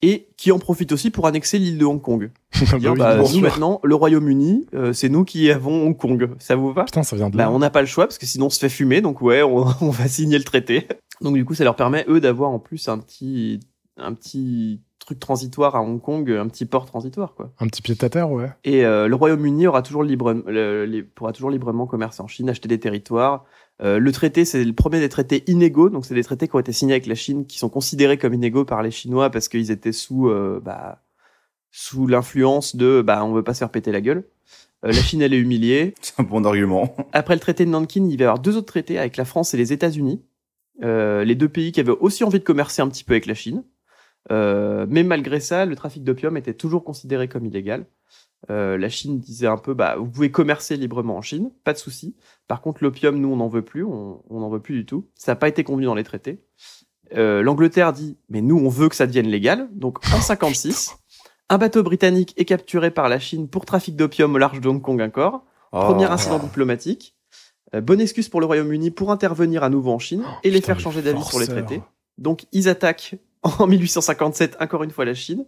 et 0.02 0.28
qui 0.38 0.52
en 0.52 0.60
profite 0.60 0.92
aussi 0.92 1.10
pour 1.12 1.28
annexer 1.28 1.60
l'île 1.60 1.78
de 1.78 1.86
Hong 1.86 2.02
Kong. 2.02 2.32
Bah 2.72 2.78
Dire, 2.80 2.96
bah, 2.96 3.14
bien 3.16 3.22
nous 3.24 3.28
sûr. 3.28 3.42
maintenant, 3.42 3.80
le 3.84 3.96
Royaume-Uni, 3.96 4.68
euh, 4.74 4.94
c'est 4.94 5.10
nous 5.10 5.24
qui 5.24 5.50
avons 5.52 5.88
Hong 5.88 5.98
Kong. 5.98 6.30
Ça 6.40 6.56
vous 6.56 6.72
va? 6.74 6.84
Putain, 6.86 7.04
ça 7.04 7.16
vient 7.16 7.30
de 7.30 7.36
bah, 7.38 7.50
on 7.52 7.60
n'a 7.60 7.70
pas 7.70 7.82
le 7.82 7.88
choix 7.88 8.06
parce 8.06 8.18
que 8.18 8.26
sinon 8.26 8.48
on 8.48 8.50
se 8.50 8.60
fait 8.60 8.70
fumer, 8.70 9.02
donc 9.02 9.22
ouais, 9.22 9.42
on, 9.44 9.66
on 9.82 9.90
va 9.90 10.08
signer 10.08 10.38
le 10.38 10.44
traité. 10.44 10.88
Donc 11.22 11.36
du 11.36 11.46
coup, 11.46 11.54
ça 11.54 11.64
leur 11.64 11.76
permet 11.76 12.06
eux 12.08 12.20
d'avoir 12.20 12.50
en 12.52 12.60
plus 12.60 12.88
un 12.88 12.98
petit 12.98 13.60
un 13.98 14.14
petit 14.14 14.82
truc 15.00 15.20
transitoire 15.20 15.76
à 15.76 15.82
Hong 15.82 16.00
Kong, 16.02 16.30
un 16.32 16.48
petit 16.48 16.66
port 16.66 16.86
transitoire 16.86 17.34
quoi. 17.36 17.52
Un 17.60 17.68
petit 17.68 17.82
pied 17.82 17.96
à 18.00 18.10
terre, 18.10 18.32
ouais. 18.32 18.50
Et 18.64 18.86
euh, 18.86 19.08
le 19.08 19.16
Royaume-Uni 19.16 19.66
aura 19.68 19.82
toujours 19.82 20.04
libre, 20.04 20.34
le- 20.48 20.86
les- 20.86 21.02
pourra 21.04 21.34
toujours 21.34 21.50
librement 21.50 21.88
commercer 21.88 22.22
en 22.22 22.28
Chine, 22.28 22.50
acheter 22.50 22.68
des 22.68 22.80
territoires. 22.80 23.46
Euh, 23.84 24.00
le 24.00 24.12
traité, 24.12 24.46
c'est 24.46 24.64
le 24.64 24.74
premier 24.74 25.00
des 25.00 25.10
traités 25.10 25.44
inégaux, 25.48 25.90
donc 25.90 26.06
c'est 26.06 26.14
des 26.14 26.24
traités 26.24 26.48
qui 26.48 26.56
ont 26.56 26.60
été 26.60 26.72
signés 26.72 26.94
avec 26.94 27.08
la 27.08 27.16
Chine, 27.16 27.46
qui 27.46 27.58
sont 27.58 27.70
considérés 27.70 28.18
comme 28.18 28.34
inégaux 28.34 28.66
par 28.66 28.84
les 28.84 28.92
Chinois 28.92 29.30
parce 29.30 29.48
qu'ils 29.48 29.72
étaient 29.72 29.92
sous, 29.92 30.30
euh, 30.30 30.62
bah, 30.64 31.02
sous 31.72 32.06
l'influence 32.06 32.76
de, 32.76 33.02
bah, 33.02 33.26
on 33.26 33.34
veut 33.34 33.44
pas 33.44 33.54
se 33.54 33.60
faire 33.60 33.72
péter 33.72 33.92
la 33.92 34.02
gueule. 34.02 34.24
Euh, 34.86 34.92
la 34.92 35.02
Chine, 35.02 35.22
elle 35.22 35.34
est 35.34 35.40
humiliée. 35.40 35.96
C'est 36.02 36.20
un 36.20 36.24
bon 36.24 36.46
argument. 36.46 36.96
Après 37.14 37.34
le 37.34 37.40
traité 37.40 37.66
de 37.66 37.72
Nankin, 37.72 38.08
il 38.08 38.18
va 38.18 38.24
y 38.24 38.26
avoir 38.26 38.40
deux 38.40 38.56
autres 38.56 38.68
traités 38.68 39.00
avec 39.00 39.18
la 39.18 39.26
France 39.26 39.54
et 39.54 39.58
les 39.58 39.74
États-Unis. 39.74 40.22
Les 40.84 41.36
deux 41.36 41.50
pays 41.50 41.72
qui 41.72 41.80
avaient 41.80 41.92
aussi 41.92 42.24
envie 42.24 42.40
de 42.40 42.44
commercer 42.44 42.82
un 42.82 42.88
petit 42.88 43.04
peu 43.04 43.14
avec 43.14 43.28
la 43.28 43.36
Chine. 43.36 43.64
Mais 44.32 45.04
malgré 45.04 45.40
ça, 45.40 45.66
le 45.66 45.76
trafic 45.76 46.04
d'opium 46.04 46.38
était 46.38 46.56
toujours 46.56 46.84
considéré 46.84 47.28
comme 47.28 47.46
illégal. 47.46 47.86
Euh, 48.50 48.78
la 48.78 48.90
Chine 48.90 49.20
disait 49.20 49.48
un 49.48 49.58
peu, 49.58 49.74
bah, 49.74 49.96
vous 49.98 50.08
pouvez 50.10 50.32
commercer 50.32 50.76
librement 50.76 51.18
en 51.18 51.22
Chine, 51.22 51.52
pas 51.64 51.74
de 51.74 51.78
souci. 51.78 52.16
Par 52.48 52.62
contre, 52.62 52.84
l'opium, 52.84 53.20
nous, 53.20 53.30
on 53.32 53.36
n'en 53.36 53.48
veut 53.48 53.62
plus, 53.62 53.84
on 53.84 54.22
n'en 54.30 54.50
veut 54.50 54.60
plus 54.60 54.76
du 54.76 54.86
tout. 54.86 55.08
Ça 55.16 55.32
n'a 55.34 55.36
pas 55.36 55.48
été 55.48 55.64
convenu 55.64 55.86
dans 55.86 55.96
les 55.96 56.04
traités. 56.04 56.42
Euh, 57.16 57.42
L'Angleterre 57.44 57.94
dit, 57.94 58.18
mais 58.30 58.42
nous, 58.42 58.58
on 58.58 58.70
veut 58.70 58.90
que 58.90 58.96
ça 58.96 59.06
devienne 59.06 59.28
légal. 59.28 59.70
Donc, 59.74 60.00
en 60.14 60.22
56, 60.22 60.96
un 61.50 61.58
bateau 61.58 61.84
britannique 61.84 62.34
est 62.38 62.46
capturé 62.46 62.90
par 62.92 63.10
la 63.10 63.20
Chine 63.20 63.48
pour 63.48 63.66
trafic 63.66 63.96
d'opium 63.96 64.34
au 64.34 64.38
large 64.38 64.60
de 64.62 64.68
Hong 64.70 64.82
Kong 64.82 65.02
encore. 65.02 65.44
Premier 65.72 66.08
Oh. 66.10 66.12
incident 66.14 66.40
diplomatique. 66.40 67.16
Euh, 67.76 67.82
bonne 67.82 68.02
excuse 68.02 68.28
pour 68.28 68.40
le 68.42 68.46
Royaume-Uni 68.46 68.92
pour 68.92 69.12
intervenir 69.12 69.64
à 69.64 69.70
nouveau 69.70 69.92
en 69.92 70.00
Chine 70.00 70.24
et 70.44 70.50
les 70.52 70.62
faire 70.62 70.80
changer 70.80 71.02
d'avis 71.02 71.24
sur 71.24 71.40
les 71.40 71.48
traités. 71.48 71.82
Donc 72.18 72.46
ils 72.52 72.68
attaquent 72.68 73.16
en 73.44 73.68
1857 73.68 74.58
encore 74.60 74.84
une 74.84 74.92
fois 74.92 75.06
la 75.06 75.14
Chine. 75.14 75.46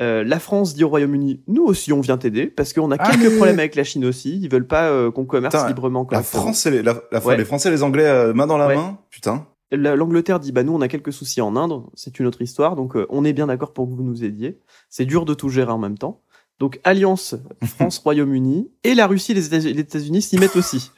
Euh, 0.00 0.22
la 0.22 0.38
France 0.38 0.74
dit 0.74 0.84
au 0.84 0.88
Royaume-Uni, 0.88 1.42
nous 1.48 1.64
aussi 1.64 1.92
on 1.92 2.00
vient 2.00 2.18
t'aider 2.18 2.46
parce 2.46 2.72
qu'on 2.72 2.90
a 2.92 2.98
quelques 2.98 3.20
Allez 3.26 3.34
problèmes 3.36 3.58
avec 3.58 3.74
la 3.74 3.82
Chine 3.84 4.04
aussi. 4.04 4.38
Ils 4.40 4.48
veulent 4.48 4.66
pas 4.66 4.88
euh, 4.90 5.10
qu'on 5.10 5.24
commerce 5.24 5.54
Putain, 5.54 5.66
librement. 5.68 6.06
La. 6.12 6.22
France 6.22 6.66
et 6.66 6.70
les, 6.70 6.82
la, 6.82 7.00
la- 7.10 7.24
Ouais. 7.24 7.36
les 7.36 7.44
Français 7.44 7.68
et 7.68 7.72
les 7.72 7.82
Anglais 7.82 8.06
euh, 8.06 8.32
main 8.32 8.46
dans 8.46 8.58
la 8.58 8.68
Ouais. 8.68 8.76
main. 8.76 8.98
Putain. 9.10 9.46
La- 9.72 9.96
L'Angleterre 9.96 10.38
dit 10.40 10.52
bah 10.52 10.62
nous 10.62 10.72
on 10.72 10.80
a 10.80 10.88
quelques 10.88 11.12
soucis 11.12 11.40
en 11.40 11.56
Inde, 11.56 11.82
c'est 11.94 12.18
une 12.20 12.26
autre 12.26 12.40
histoire, 12.42 12.76
donc 12.76 12.96
on 13.10 13.24
est 13.24 13.32
bien 13.32 13.48
d'accord 13.48 13.72
pour 13.72 13.86
que 13.88 13.92
vous 13.94 14.02
nous 14.04 14.22
aidiez. 14.24 14.60
C'est 14.88 15.04
dur 15.04 15.24
de 15.24 15.34
tout 15.34 15.48
gérer 15.48 15.72
en 15.72 15.78
même 15.78 15.98
temps. 15.98 16.22
Donc 16.60 16.80
alliance 16.84 17.34
France-Royaume-Uni 17.64 18.70
et 18.84 18.94
la 18.94 19.06
Russie 19.08 19.32
et 19.32 19.34
les 19.34 19.46
États- 19.46 19.58
les 19.58 19.78
États-Unis 19.80 20.22
s'y 20.22 20.38
mettent 20.38 20.56
aussi. 20.56 20.90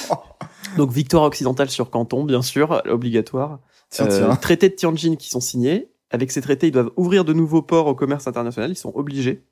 donc 0.76 0.90
victoire 0.92 1.24
occidentale 1.24 1.70
sur 1.70 1.90
Canton, 1.90 2.24
bien 2.24 2.42
sûr, 2.42 2.82
obligatoire. 2.88 3.58
Tiens, 3.90 4.06
tiens. 4.06 4.34
traités 4.36 4.68
de 4.70 4.74
Tianjin 4.74 5.16
qui 5.16 5.28
sont 5.28 5.40
signés. 5.40 5.88
Avec 6.12 6.30
ces 6.30 6.40
traités, 6.42 6.68
ils 6.68 6.72
doivent 6.72 6.92
ouvrir 6.96 7.24
de 7.24 7.32
nouveaux 7.32 7.62
ports 7.62 7.86
au 7.88 7.94
commerce 7.94 8.26
international. 8.26 8.70
Ils 8.70 8.76
sont 8.76 8.92
obligés. 8.94 9.42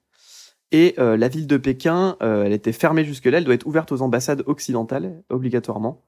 Et 0.72 0.94
euh, 0.98 1.16
la 1.16 1.26
ville 1.28 1.46
de 1.48 1.56
Pékin, 1.56 2.16
euh, 2.22 2.44
elle 2.44 2.52
était 2.52 2.70
fermée 2.72 3.04
jusque-là. 3.04 3.38
Elle 3.38 3.44
doit 3.44 3.54
être 3.54 3.66
ouverte 3.66 3.90
aux 3.90 4.02
ambassades 4.02 4.44
occidentales, 4.46 5.22
obligatoirement. 5.28 6.04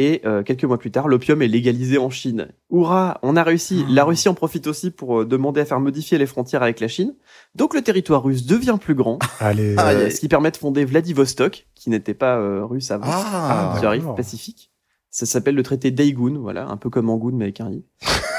Et 0.00 0.22
euh, 0.24 0.44
quelques 0.44 0.62
mois 0.64 0.78
plus 0.78 0.92
tard, 0.92 1.08
l'opium 1.08 1.42
est 1.42 1.48
légalisé 1.48 1.98
en 1.98 2.08
Chine. 2.08 2.48
Hurrah, 2.70 3.18
on 3.22 3.34
a 3.34 3.42
réussi. 3.42 3.84
La 3.90 4.04
Russie 4.04 4.28
en 4.28 4.34
profite 4.34 4.68
aussi 4.68 4.92
pour 4.92 5.22
euh, 5.22 5.24
demander 5.26 5.60
à 5.60 5.64
faire 5.64 5.80
modifier 5.80 6.16
les 6.18 6.26
frontières 6.26 6.62
avec 6.62 6.78
la 6.78 6.86
Chine. 6.86 7.16
Donc 7.56 7.74
le 7.74 7.82
territoire 7.82 8.22
russe 8.22 8.46
devient 8.46 8.78
plus 8.80 8.94
grand, 8.94 9.18
Allez. 9.40 9.74
Ah, 9.76 9.88
euh, 9.88 10.02
y 10.04 10.06
a- 10.06 10.10
ce 10.10 10.20
qui 10.20 10.28
permet 10.28 10.52
de 10.52 10.56
fonder 10.56 10.84
Vladivostok, 10.84 11.66
qui 11.74 11.90
n'était 11.90 12.14
pas 12.14 12.36
euh, 12.38 12.64
russe 12.64 12.92
avant 12.92 13.06
Ah, 13.08 13.76
qui 13.80 13.84
arrive. 13.86 14.06
Pacifique. 14.16 14.70
Ça 15.10 15.26
s'appelle 15.26 15.56
le 15.56 15.62
traité 15.64 15.90
d'Aigun, 15.90 16.38
voilà, 16.38 16.68
un 16.68 16.76
peu 16.76 16.90
comme 16.90 17.10
Angoun 17.10 17.34
mais 17.34 17.46
avec 17.46 17.60
un 17.60 17.72
i. 17.72 17.84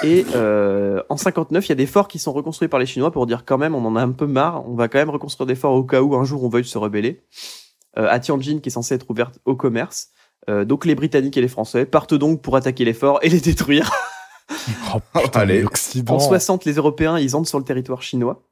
Et 0.04 0.26
euh, 0.34 1.02
en 1.10 1.18
59, 1.18 1.66
il 1.66 1.70
y 1.70 1.72
a 1.74 1.76
des 1.76 1.86
forts 1.86 2.08
qui 2.08 2.20
sont 2.20 2.32
reconstruits 2.32 2.70
par 2.70 2.80
les 2.80 2.86
Chinois 2.86 3.12
pour 3.12 3.26
dire 3.26 3.44
quand 3.46 3.58
même, 3.58 3.76
on 3.76 3.86
en 3.86 3.96
a 3.96 4.02
un 4.02 4.12
peu 4.12 4.28
marre, 4.28 4.68
on 4.68 4.76
va 4.76 4.88
quand 4.88 4.98
même 4.98 5.10
reconstruire 5.10 5.46
des 5.46 5.56
forts 5.56 5.74
au 5.74 5.84
cas 5.84 6.02
où 6.02 6.16
un 6.16 6.24
jour 6.24 6.44
on 6.44 6.50
veuille 6.50 6.66
se 6.66 6.78
rebeller. 6.78 7.22
Euh, 7.98 8.08
à 8.10 8.20
Tianjin, 8.20 8.60
qui 8.60 8.70
est 8.70 8.72
censé 8.72 8.96
être 8.96 9.10
ouverte 9.10 9.40
au 9.46 9.56
commerce, 9.56 10.10
Euh, 10.50 10.64
donc 10.66 10.86
les 10.86 10.96
Britanniques 10.96 11.38
et 11.38 11.42
les 11.42 11.50
Français 11.50 11.86
partent 11.86 12.14
donc 12.14 12.42
pour 12.42 12.56
attaquer 12.56 12.86
les 12.86 12.94
forts 12.94 13.20
et 13.22 13.30
les 13.30 13.42
détruire. 13.50 13.92
Oh, 14.96 15.00
putain, 15.14 15.42
Allez. 15.42 15.62
l'Occident. 15.62 16.16
En 16.16 16.20
60, 16.20 16.66
les 16.66 16.74
Européens, 16.74 17.20
ils 17.20 17.36
entrent 17.36 17.50
sur 17.50 17.60
le 17.60 17.66
territoire 17.66 18.02
chinois 18.02 18.48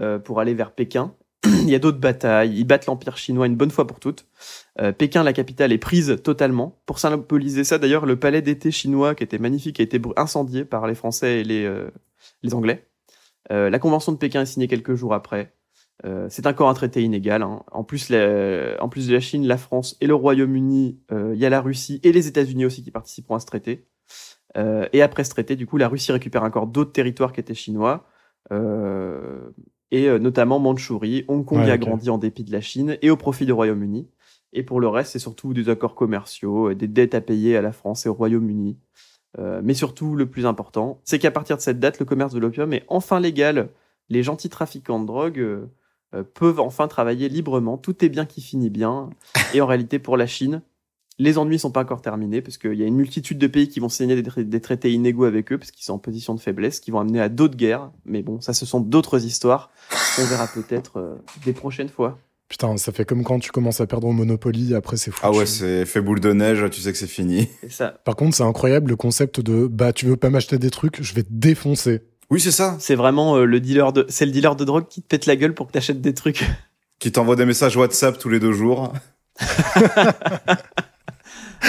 euh, 0.00 0.18
pour 0.18 0.40
aller 0.40 0.54
vers 0.54 0.72
Pékin. 0.72 1.14
Il 1.62 1.68
y 1.68 1.74
a 1.74 1.78
d'autres 1.80 1.98
batailles, 1.98 2.56
ils 2.56 2.64
battent 2.64 2.86
l'Empire 2.86 3.16
chinois 3.16 3.46
une 3.46 3.56
bonne 3.56 3.70
fois 3.70 3.86
pour 3.86 3.98
toutes. 3.98 4.26
Euh, 4.80 4.92
Pékin, 4.92 5.24
la 5.24 5.32
capitale, 5.32 5.72
est 5.72 5.78
prise 5.78 6.18
totalement. 6.22 6.80
Pour 6.86 7.00
symboliser 7.00 7.64
ça, 7.64 7.78
d'ailleurs, 7.78 8.06
le 8.06 8.16
palais 8.16 8.42
d'été 8.42 8.70
chinois, 8.70 9.16
qui 9.16 9.24
était 9.24 9.38
magnifique, 9.38 9.80
a 9.80 9.82
été 9.82 10.00
incendié 10.16 10.64
par 10.64 10.86
les 10.86 10.94
Français 10.94 11.40
et 11.40 11.44
les, 11.44 11.64
euh, 11.64 11.90
Anglais. 12.52 12.86
Euh, 13.50 13.70
la 13.70 13.78
Convention 13.80 14.12
de 14.12 14.18
Pékin 14.18 14.42
est 14.42 14.46
signée 14.46 14.68
quelques 14.68 14.94
jours 14.94 15.14
après. 15.14 15.54
C'est 16.30 16.48
encore 16.48 16.68
un 16.68 16.74
traité 16.74 17.00
inégal. 17.00 17.42
hein. 17.42 17.62
En, 17.70 17.84
plus, 17.84 18.08
de 18.10 19.12
la 19.12 19.20
Chine, 19.20 19.46
la 19.46 19.56
France 19.56 19.96
et 20.00 20.08
le 20.08 20.16
Royaume-Uni, 20.16 20.98
il 21.12 21.38
y 21.38 21.46
a 21.46 21.48
la 21.48 21.60
Russie 21.60 22.00
et 22.02 22.10
les 22.10 22.26
États-Unis 22.26 22.64
aussi 22.64 22.82
qui 22.82 22.90
participeront 22.90 23.36
à 23.36 23.38
ce 23.38 23.46
traité. 23.46 23.86
Et 24.56 25.00
après 25.00 25.22
ce 25.22 25.30
traité, 25.30 25.54
du 25.54 25.64
coup, 25.64 25.76
la 25.76 25.86
Russie 25.86 26.10
récupère 26.10 26.42
encore 26.42 26.66
d'autres 26.66 26.90
territoires 26.90 27.32
qui 27.32 27.38
étaient 27.38 27.54
chinois, 27.54 28.04
et 29.92 30.08
euh, 30.08 30.18
notamment 30.18 30.58
Mandchourie. 30.58 31.24
Hong 31.28 31.44
Kong 31.44 31.60
Ouais, 31.60 31.70
a 31.70 31.78
grandi 31.78 32.10
en 32.10 32.18
dépit 32.18 32.42
de 32.42 32.50
la 32.50 32.60
Chine 32.60 32.98
et 33.02 33.10
au 33.10 33.16
profit 33.16 33.46
du 33.46 33.52
Royaume-Uni. 33.52 34.08
Et 34.52 34.62
pour 34.62 34.80
le 34.80 34.88
reste, 34.88 35.12
c'est 35.12 35.18
surtout 35.18 35.54
des 35.54 35.68
accords 35.68 35.94
commerciaux, 35.94 36.70
euh, 36.70 36.74
des 36.74 36.88
dettes 36.88 37.14
à 37.14 37.20
payer 37.20 37.56
à 37.56 37.62
la 37.62 37.72
France 37.72 38.06
et 38.06 38.08
au 38.08 38.14
Royaume-Uni. 38.14 38.78
Euh, 39.38 39.60
mais 39.62 39.74
surtout, 39.74 40.16
le 40.16 40.26
plus 40.26 40.44
important, 40.44 41.00
c'est 41.04 41.18
qu'à 41.18 41.30
partir 41.30 41.56
de 41.56 41.62
cette 41.62 41.78
date, 41.78 42.00
le 42.00 42.04
commerce 42.04 42.34
de 42.34 42.40
l'opium 42.40 42.72
est 42.72 42.84
enfin 42.88 43.20
légal. 43.20 43.68
Les 44.08 44.22
gentils 44.22 44.50
trafiquants 44.50 45.00
de 45.00 45.06
drogue 45.06 45.38
euh, 45.38 46.22
peuvent 46.34 46.60
enfin 46.60 46.88
travailler 46.88 47.28
librement. 47.28 47.78
Tout 47.78 48.04
est 48.04 48.08
bien 48.08 48.26
qui 48.26 48.42
finit 48.42 48.70
bien. 48.70 49.08
Et 49.54 49.60
en 49.60 49.66
réalité, 49.66 49.98
pour 49.98 50.16
la 50.16 50.26
Chine, 50.26 50.62
les 51.18 51.38
ennuis 51.38 51.58
sont 51.58 51.70
pas 51.70 51.82
encore 51.82 52.00
terminés 52.02 52.40
parce 52.40 52.56
qu'il 52.58 52.74
y 52.74 52.82
a 52.82 52.86
une 52.86 52.96
multitude 52.96 53.38
de 53.38 53.46
pays 53.46 53.68
qui 53.68 53.80
vont 53.80 53.88
signer 53.88 54.20
des, 54.20 54.28
tra- 54.28 54.42
des 54.42 54.60
traités 54.60 54.92
inégaux 54.92 55.24
avec 55.24 55.52
eux 55.52 55.58
parce 55.58 55.70
qu'ils 55.70 55.84
sont 55.84 55.92
en 55.94 55.98
position 55.98 56.34
de 56.34 56.40
faiblesse, 56.40 56.80
qui 56.80 56.90
vont 56.90 57.00
amener 57.00 57.20
à 57.20 57.28
d'autres 57.28 57.56
guerres. 57.56 57.90
Mais 58.04 58.22
bon, 58.22 58.40
ça, 58.40 58.52
ce 58.54 58.64
sont 58.66 58.80
d'autres 58.80 59.24
histoires 59.24 59.70
qu'on 60.16 60.24
verra 60.24 60.46
peut-être 60.48 60.96
euh, 60.98 61.14
des 61.44 61.52
prochaines 61.52 61.88
fois. 61.90 62.18
Putain, 62.48 62.76
ça 62.76 62.92
fait 62.92 63.04
comme 63.06 63.24
quand 63.24 63.38
tu 63.38 63.50
commences 63.50 63.80
à 63.80 63.86
perdre 63.86 64.08
au 64.08 64.12
Monopoly, 64.12 64.74
après 64.74 64.96
c'est 64.98 65.10
fou. 65.10 65.20
Ah 65.22 65.30
ouais, 65.30 65.46
c'est 65.46 65.86
fait 65.86 66.00
boule 66.02 66.20
de 66.20 66.32
neige, 66.34 66.64
tu 66.70 66.80
sais 66.82 66.92
que 66.92 66.98
c'est 66.98 67.06
fini. 67.06 67.48
Et 67.62 67.70
ça, 67.70 67.94
Par 68.04 68.14
contre, 68.14 68.36
c'est 68.36 68.42
incroyable 68.42 68.90
le 68.90 68.96
concept 68.96 69.40
de 69.40 69.66
bah 69.66 69.92
tu 69.94 70.04
veux 70.04 70.16
pas 70.18 70.28
m'acheter 70.28 70.58
des 70.58 70.68
trucs, 70.70 71.02
je 71.02 71.14
vais 71.14 71.22
te 71.22 71.28
défoncer. 71.32 72.02
Oui, 72.30 72.40
c'est 72.40 72.50
ça. 72.50 72.76
c'est 72.78 72.94
vraiment 72.94 73.36
euh, 73.36 73.44
le 73.46 73.58
dealer 73.60 73.92
de, 73.92 74.04
c'est 74.08 74.26
le 74.26 74.32
dealer 74.32 74.54
de 74.56 74.64
drogue 74.64 74.86
qui 74.88 75.00
te 75.02 75.06
pète 75.06 75.24
la 75.26 75.36
gueule 75.36 75.54
pour 75.54 75.66
que 75.66 75.72
t'achètes 75.72 76.00
des 76.02 76.12
trucs. 76.14 76.44
Qui 76.98 77.10
t'envoie 77.12 77.36
des 77.36 77.46
messages 77.46 77.76
WhatsApp 77.76 78.18
tous 78.18 78.28
les 78.28 78.38
deux 78.40 78.52
jours. 78.52 78.92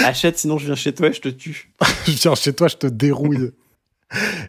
Achète, 0.04 0.38
sinon 0.38 0.58
je 0.58 0.66
viens 0.66 0.74
chez 0.74 0.92
toi 0.94 1.08
et 1.08 1.12
je 1.12 1.20
te 1.20 1.28
tue. 1.28 1.72
je 2.06 2.12
viens 2.12 2.34
chez 2.34 2.52
toi, 2.52 2.68
je 2.68 2.76
te 2.76 2.86
dérouille. 2.86 3.50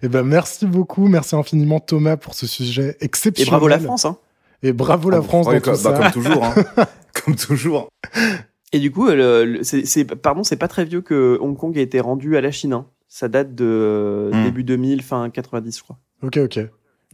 Eh 0.04 0.08
ben 0.08 0.24
merci 0.24 0.66
beaucoup, 0.66 1.08
merci 1.08 1.36
infiniment 1.36 1.80
Thomas 1.80 2.18
pour 2.18 2.34
ce 2.36 2.46
sujet 2.48 2.98
Et 3.00 3.06
exceptionnel. 3.06 3.50
bravo 3.52 3.68
la 3.68 3.80
France, 3.80 4.06
hein. 4.06 4.18
Et 4.64 4.74
bravo 4.74 5.10
la 5.10 5.18
Ah, 5.18 5.22
France 5.22 5.48
ouais, 5.48 5.60
dans 5.60 5.62
comme, 5.62 5.75
tout 5.78 5.84
bah, 5.84 5.96
ça. 5.96 6.12
comme 6.12 6.24
toujours. 6.24 6.44
Hein. 6.44 6.56
comme 7.25 7.36
toujours. 7.36 7.90
Et 8.74 8.80
du 8.80 8.92
coup, 8.92 9.08
euh, 9.08 9.16
le- 9.46 9.46
le- 9.58 9.64
c'est, 9.64 10.06
pardon, 10.06 10.44
c'est 10.44 10.56
pas 10.58 10.68
très 10.68 10.86
vieux 10.86 11.02
que 11.02 11.38
Hong 11.42 11.56
Kong 11.58 11.78
a 11.78 11.82
été 11.82 12.00
rendu 12.00 12.36
à 12.38 12.42
la 12.42 12.52
Chine. 12.52 12.74
hein. 12.74 12.86
Ça 13.08 13.28
date 13.28 13.56
de 13.56 14.30
Hmm. 14.34 14.44
début 14.44 14.64
2000, 14.64 15.02
fin 15.02 15.30
90, 15.30 15.78
je 15.78 15.84
crois. 15.84 15.98
Ok, 16.24 16.38
ok. 16.38 16.58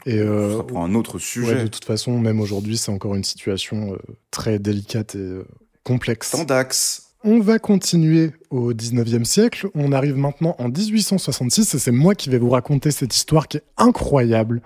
Et 0.08 0.18
euh, 0.20 0.58
Ça 0.58 0.64
prend 0.64 0.84
un 0.84 0.96
autre 0.96 1.16
ouais, 1.16 1.20
sujet. 1.22 1.64
de 1.64 1.68
toute 1.68 1.86
façon, 1.86 2.18
même 2.18 2.40
aujourd'hui, 2.42 2.78
c'est 2.78 2.92
encore 2.92 3.14
une 3.16 3.24
situation 3.24 3.94
euh, 3.94 3.98
très 4.32 4.58
délicate 4.58 5.14
et 5.16 5.20
euh, 5.20 5.46
complexe. 5.84 6.32
Tandax. 6.32 7.11
On 7.24 7.40
va 7.40 7.60
continuer 7.60 8.32
au 8.50 8.74
19e 8.74 9.26
siècle. 9.26 9.68
On 9.76 9.92
arrive 9.92 10.18
maintenant 10.18 10.56
en 10.58 10.70
1866 10.70 11.76
et 11.76 11.80
c'est 11.80 11.92
moi 11.92 12.16
qui 12.16 12.30
vais 12.32 12.40
vous 12.40 12.50
raconter 12.50 12.90
cette 12.90 13.16
histoire 13.16 13.48
qui 13.48 13.58
est 13.58 13.64
incroyable. 13.78 14.64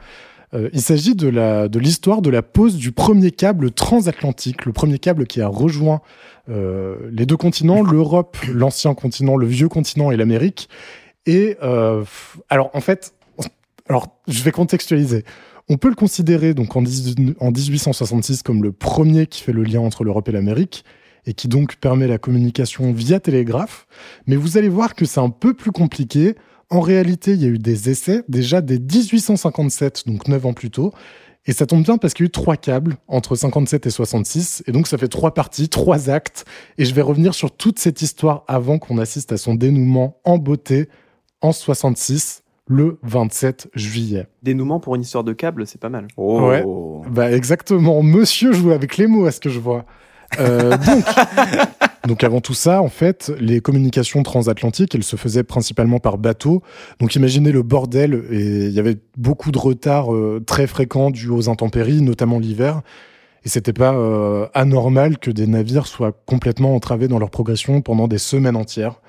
Euh, 0.53 0.69
il 0.71 0.79
s'agit 0.79 1.15
de 1.15 1.77
l'histoire 1.77 2.21
de 2.21 2.29
la 2.29 2.41
pose 2.41 2.77
du 2.77 2.93
premier 2.93 3.31
câble 3.31 3.71
transatlantique, 3.71 4.65
le 4.65 4.71
premier 4.71 5.00
câble 5.00 5.27
qui 5.27 5.41
a 5.41 5.47
rejoint 5.47 6.00
euh, 6.47 6.95
les 7.12 7.25
deux 7.25 7.35
continents, 7.35 7.83
l'Europe, 7.83 8.38
l'ancien 8.53 8.93
continent, 8.93 9.35
le 9.35 9.47
vieux 9.47 9.67
continent 9.67 10.12
et 10.12 10.15
l'Amérique. 10.15 10.69
Et 11.25 11.57
euh, 11.62 12.05
alors 12.50 12.69
en 12.74 12.79
fait, 12.79 13.13
alors 13.89 14.07
je 14.29 14.41
vais 14.43 14.51
contextualiser. 14.51 15.25
On 15.67 15.75
peut 15.75 15.89
le 15.89 15.95
considérer 15.95 16.53
donc 16.53 16.74
en, 16.77 16.83
18 16.83 17.35
en 17.41 17.51
1866 17.51 18.43
comme 18.43 18.63
le 18.63 18.71
premier 18.71 19.27
qui 19.27 19.41
fait 19.41 19.51
le 19.51 19.63
lien 19.63 19.81
entre 19.81 20.05
l'Europe 20.05 20.29
et 20.29 20.31
l'Amérique 20.31 20.85
et 21.25 21.34
qui 21.34 21.48
donc 21.48 21.75
permet 21.77 22.08
la 22.08 22.17
communication 22.17 22.91
via 22.91 23.20
télégraphe. 23.20 23.88
Mais 24.27 24.36
vous 24.36 24.58
allez 24.58 24.70
voir 24.70 24.96
que 24.96 25.05
c'est 25.05 25.20
un 25.20 25.29
peu 25.29 25.53
plus 25.53 25.72
compliqué. 25.72 26.36
En 26.70 26.82
réalité, 26.82 27.34
il 27.34 27.41
y 27.41 27.46
a 27.46 27.50
eu 27.50 27.60
des 27.60 27.89
essais 27.89 28.24
déjà 28.27 28.62
dès 28.62 28.79
1857, 28.79 30.03
donc 30.08 30.27
neuf 30.27 30.46
ans 30.46 30.53
plus 30.53 30.72
tôt. 30.72 30.94
Et 31.48 31.53
ça 31.53 31.67
tombe 31.67 31.84
bien 31.84 31.98
parce 31.98 32.13
qu'il 32.13 32.24
y 32.24 32.27
a 32.27 32.29
eu 32.29 32.32
trois 32.32 32.58
câbles 32.58 32.98
entre 33.08 33.36
57 33.36 33.86
et 33.86 33.89
66. 33.89 34.63
Et 34.67 34.72
donc 34.72 34.88
ça 34.88 34.98
fait 34.98 35.08
trois 35.08 35.34
parties, 35.34 35.70
trois 35.70 36.10
actes. 36.10 36.46
Et 36.77 36.86
je 36.86 36.96
vais 36.96 37.03
revenir 37.03 37.36
sur 37.36 37.51
toute 37.51 37.77
cette 37.77 38.01
histoire 38.01 38.44
avant 38.48 38.79
qu'on 38.79 38.98
assiste 38.98 39.32
à 39.32 39.38
son 39.38 39.53
dénouement 39.53 40.20
en 40.24 40.39
beauté 40.39 40.89
en 41.41 41.51
66, 41.51 42.41
le 42.67 42.98
27 43.03 43.70
juillet. 43.75 44.27
Dénouement 44.41 44.79
pour 44.79 44.96
une 44.96 45.03
histoire 45.03 45.24
de 45.24 45.34
câble, 45.34 45.67
c'est 45.67 45.79
pas 45.79 45.89
mal. 45.89 46.08
Oh. 46.17 46.50
Ouais. 46.50 46.63
Bah 47.12 47.32
exactement, 47.32 48.01
monsieur 48.01 48.51
joue 48.51 48.72
avec 48.72 48.98
les 48.98 49.05
mots 49.05 49.27
à 49.27 49.32
ce 49.32 49.39
que 49.39 49.50
je 49.50 49.60
vois. 49.60 49.86
Euh, 50.39 50.77
donc, 50.77 51.06
donc 52.08 52.24
avant 52.24 52.42
tout 52.42 52.54
ça, 52.54 52.82
en 52.82 52.89
fait, 52.89 53.32
les 53.39 53.62
communications 53.62 54.24
transatlantiques, 54.24 54.96
elles 54.96 55.04
se 55.04 55.15
faisaient 55.15 55.44
principalement 55.44 56.00
par 56.00 56.18
bateau. 56.18 56.62
Donc 57.00 57.15
imaginez 57.15 57.51
le 57.51 57.63
bordel, 57.63 58.25
et 58.32 58.65
il 58.65 58.72
y 58.72 58.80
avait 58.80 58.98
beaucoup 59.18 59.51
de 59.51 59.58
retards 59.58 60.13
euh, 60.13 60.44
très 60.46 60.68
fréquents 60.68 61.12
dus 61.12 61.30
aux 61.30 61.50
intempéries, 61.50 62.01
notamment 62.01 62.39
l'hiver. 62.39 62.82
Et 63.46 63.50
c'était 63.50 63.74
pas 63.74 63.94
euh, 63.94 64.48
anormal 64.56 65.20
que 65.20 65.30
des 65.30 65.46
navires 65.46 65.86
soient 65.86 66.13
complètement 66.25 66.75
entravés 66.75 67.08
dans 67.08 67.20
leur 67.20 67.30
progression 67.30 67.82
pendant 67.82 68.08
des 68.08 68.18
semaines 68.18 68.56
entières. 68.56 69.01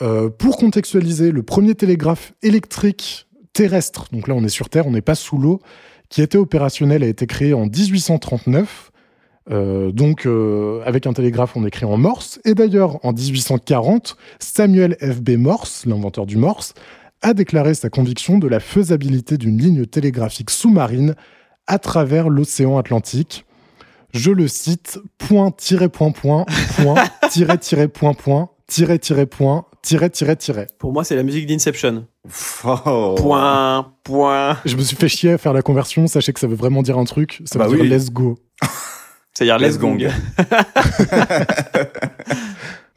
Euh, 0.00 0.30
pour 0.30 0.56
contextualiser, 0.56 1.30
le 1.30 1.42
premier 1.42 1.74
télégraphe 1.74 2.32
électrique 2.42 3.26
terrestre, 3.52 4.06
donc 4.12 4.28
là 4.28 4.34
on 4.34 4.42
est 4.44 4.48
sur 4.48 4.70
Terre, 4.70 4.86
on 4.86 4.92
n'est 4.92 5.02
pas 5.02 5.14
sous 5.14 5.36
l'eau, 5.36 5.60
qui 6.08 6.22
était 6.22 6.38
opérationnel 6.38 7.02
a 7.02 7.06
été 7.06 7.26
créé 7.26 7.52
en 7.52 7.66
1839. 7.66 8.92
Euh, 9.50 9.90
donc, 9.90 10.26
euh, 10.26 10.82
avec 10.84 11.06
un 11.06 11.12
télégraphe, 11.12 11.56
on 11.56 11.66
écrit 11.66 11.84
en 11.86 11.96
Morse. 11.96 12.40
Et 12.44 12.54
d'ailleurs, 12.54 13.04
en 13.04 13.12
1840, 13.12 14.16
Samuel 14.38 14.96
F.B. 15.00 15.30
Morse, 15.30 15.86
l'inventeur 15.86 16.26
du 16.26 16.36
Morse, 16.36 16.74
a 17.22 17.34
déclaré 17.34 17.74
sa 17.74 17.90
conviction 17.90 18.38
de 18.38 18.48
la 18.48 18.60
faisabilité 18.60 19.36
d'une 19.38 19.58
ligne 19.58 19.86
télégraphique 19.86 20.50
sous-marine 20.50 21.14
à 21.66 21.78
travers 21.78 22.28
l'océan 22.28 22.78
Atlantique. 22.78 23.44
Je 24.12 24.30
le 24.30 24.48
cite, 24.48 24.98
point, 25.18 25.50
tiret, 25.50 25.88
point, 25.88 26.10
point, 26.10 26.44
point, 26.76 26.94
tiret, 27.30 27.58
tiret, 27.58 27.88
point, 27.88 28.14
point, 28.14 28.48
tiret, 28.66 28.98
tiret, 28.98 29.26
point, 29.26 29.66
tiret, 29.82 30.10
tiret, 30.10 30.36
tiret. 30.36 30.66
Pour 30.78 30.92
moi, 30.92 31.04
c'est 31.04 31.14
la 31.16 31.22
musique 31.22 31.46
d'Inception. 31.46 32.06
Oh. 32.64 33.14
Point, 33.16 33.92
point. 34.04 34.56
Je 34.64 34.76
me 34.76 34.82
suis 34.82 34.96
fait 34.96 35.08
chier 35.08 35.32
à 35.32 35.38
faire 35.38 35.52
la 35.52 35.62
conversion. 35.62 36.06
Sachez 36.06 36.32
que 36.32 36.40
ça 36.40 36.46
veut 36.46 36.56
vraiment 36.56 36.82
dire 36.82 36.98
un 36.98 37.04
truc. 37.04 37.40
Ça 37.44 37.58
veut 37.58 37.64
Bah 37.66 37.70
dire 37.70 37.80
oui. 37.82 37.88
let's 37.88 38.10
go. 38.10 38.36
C'est-à-dire 39.34 39.58
let's 39.58 39.78
gong. 39.78 39.96
gong. 39.98 40.10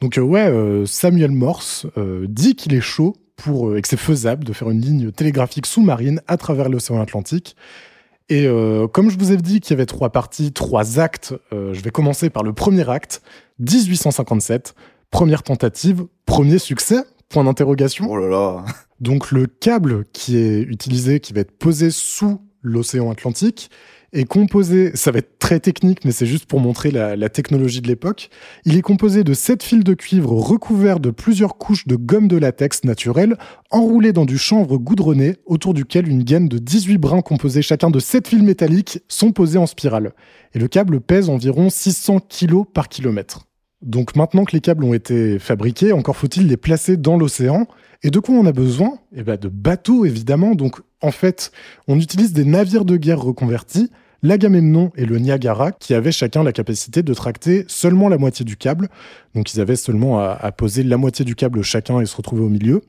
Donc 0.00 0.18
euh, 0.18 0.22
ouais, 0.22 0.46
euh, 0.46 0.84
Samuel 0.86 1.30
Morse 1.30 1.86
euh, 1.96 2.26
dit 2.28 2.56
qu'il 2.56 2.74
est 2.74 2.80
chaud 2.80 3.16
pour 3.36 3.70
euh, 3.70 3.76
et 3.78 3.82
que 3.82 3.88
c'est 3.88 3.96
faisable 3.96 4.44
de 4.44 4.52
faire 4.52 4.70
une 4.70 4.80
ligne 4.80 5.10
télégraphique 5.12 5.66
sous-marine 5.66 6.20
à 6.26 6.36
travers 6.36 6.68
l'océan 6.68 7.00
Atlantique. 7.00 7.56
Et 8.28 8.46
euh, 8.46 8.88
comme 8.88 9.10
je 9.10 9.18
vous 9.18 9.32
ai 9.32 9.36
dit 9.36 9.60
qu'il 9.60 9.72
y 9.72 9.74
avait 9.74 9.86
trois 9.86 10.10
parties, 10.10 10.52
trois 10.52 10.98
actes, 10.98 11.34
euh, 11.52 11.74
je 11.74 11.80
vais 11.82 11.90
commencer 11.90 12.30
par 12.30 12.42
le 12.42 12.52
premier 12.52 12.88
acte, 12.88 13.22
1857, 13.58 14.74
première 15.10 15.42
tentative, 15.42 16.06
premier 16.24 16.58
succès, 16.58 17.02
point 17.28 17.44
d'interrogation. 17.44 18.06
Oh 18.08 18.16
là 18.16 18.28
là. 18.28 18.64
Donc 19.00 19.30
le 19.30 19.46
câble 19.46 20.04
qui 20.12 20.38
est 20.38 20.60
utilisé, 20.60 21.20
qui 21.20 21.32
va 21.32 21.40
être 21.40 21.56
posé 21.58 21.90
sous 21.90 22.40
l'océan 22.62 23.10
Atlantique, 23.10 23.70
est 24.14 24.24
composé, 24.24 24.92
ça 24.94 25.10
va 25.10 25.18
être 25.18 25.38
très 25.38 25.60
technique, 25.60 26.04
mais 26.04 26.12
c'est 26.12 26.24
juste 26.24 26.46
pour 26.46 26.60
montrer 26.60 26.90
la, 26.90 27.28
technologie 27.28 27.80
de 27.80 27.88
l'époque. 27.88 28.30
Il 28.64 28.76
est 28.76 28.82
composé 28.82 29.24
de 29.24 29.34
sept 29.34 29.62
fils 29.62 29.82
de 29.82 29.94
cuivre 29.94 30.32
recouverts 30.32 31.00
de 31.00 31.10
plusieurs 31.10 31.58
couches 31.58 31.86
de 31.86 31.96
gomme 31.96 32.28
de 32.28 32.36
latex 32.36 32.84
naturelle, 32.84 33.36
enroulés 33.70 34.12
dans 34.12 34.24
du 34.24 34.38
chanvre 34.38 34.78
goudronné, 34.78 35.36
autour 35.46 35.74
duquel 35.74 36.08
une 36.08 36.22
gaine 36.22 36.48
de 36.48 36.58
18 36.58 36.98
brins 36.98 37.22
composés 37.22 37.60
chacun 37.60 37.90
de 37.90 37.98
sept 37.98 38.28
fils 38.28 38.42
métalliques 38.42 39.00
sont 39.08 39.32
posés 39.32 39.58
en 39.58 39.66
spirale. 39.66 40.12
Et 40.54 40.58
le 40.58 40.68
câble 40.68 41.00
pèse 41.00 41.28
environ 41.28 41.68
600 41.68 42.20
kg 42.20 42.64
par 42.72 42.88
kilomètre. 42.88 43.46
Donc 43.82 44.16
maintenant 44.16 44.44
que 44.44 44.52
les 44.52 44.60
câbles 44.60 44.84
ont 44.84 44.94
été 44.94 45.38
fabriqués, 45.38 45.92
encore 45.92 46.16
faut-il 46.16 46.46
les 46.46 46.56
placer 46.56 46.96
dans 46.96 47.18
l'océan. 47.18 47.66
Et 48.02 48.10
de 48.10 48.18
quoi 48.18 48.34
on 48.34 48.46
a 48.46 48.52
besoin? 48.52 48.98
Eh 49.14 49.22
ben 49.22 49.36
de 49.36 49.48
bateaux 49.48 50.04
évidemment. 50.04 50.54
Donc 50.54 50.80
en 51.02 51.10
fait, 51.10 51.52
on 51.86 51.98
utilise 51.98 52.32
des 52.32 52.44
navires 52.44 52.86
de 52.86 52.96
guerre 52.96 53.20
reconvertis, 53.20 53.90
l'Agamemnon 54.24 54.90
et 54.96 55.04
le 55.04 55.18
Niagara, 55.18 55.70
qui 55.70 55.94
avaient 55.94 56.10
chacun 56.10 56.42
la 56.42 56.52
capacité 56.52 57.02
de 57.02 57.14
tracter 57.14 57.64
seulement 57.68 58.08
la 58.08 58.18
moitié 58.18 58.44
du 58.44 58.56
câble. 58.56 58.88
Donc 59.34 59.52
ils 59.54 59.60
avaient 59.60 59.76
seulement 59.76 60.18
à, 60.18 60.30
à 60.30 60.50
poser 60.50 60.82
la 60.82 60.96
moitié 60.96 61.24
du 61.24 61.36
câble 61.36 61.62
chacun 61.62 62.00
et 62.00 62.06
se 62.06 62.16
retrouver 62.16 62.42
au 62.42 62.48
milieu. 62.48 62.80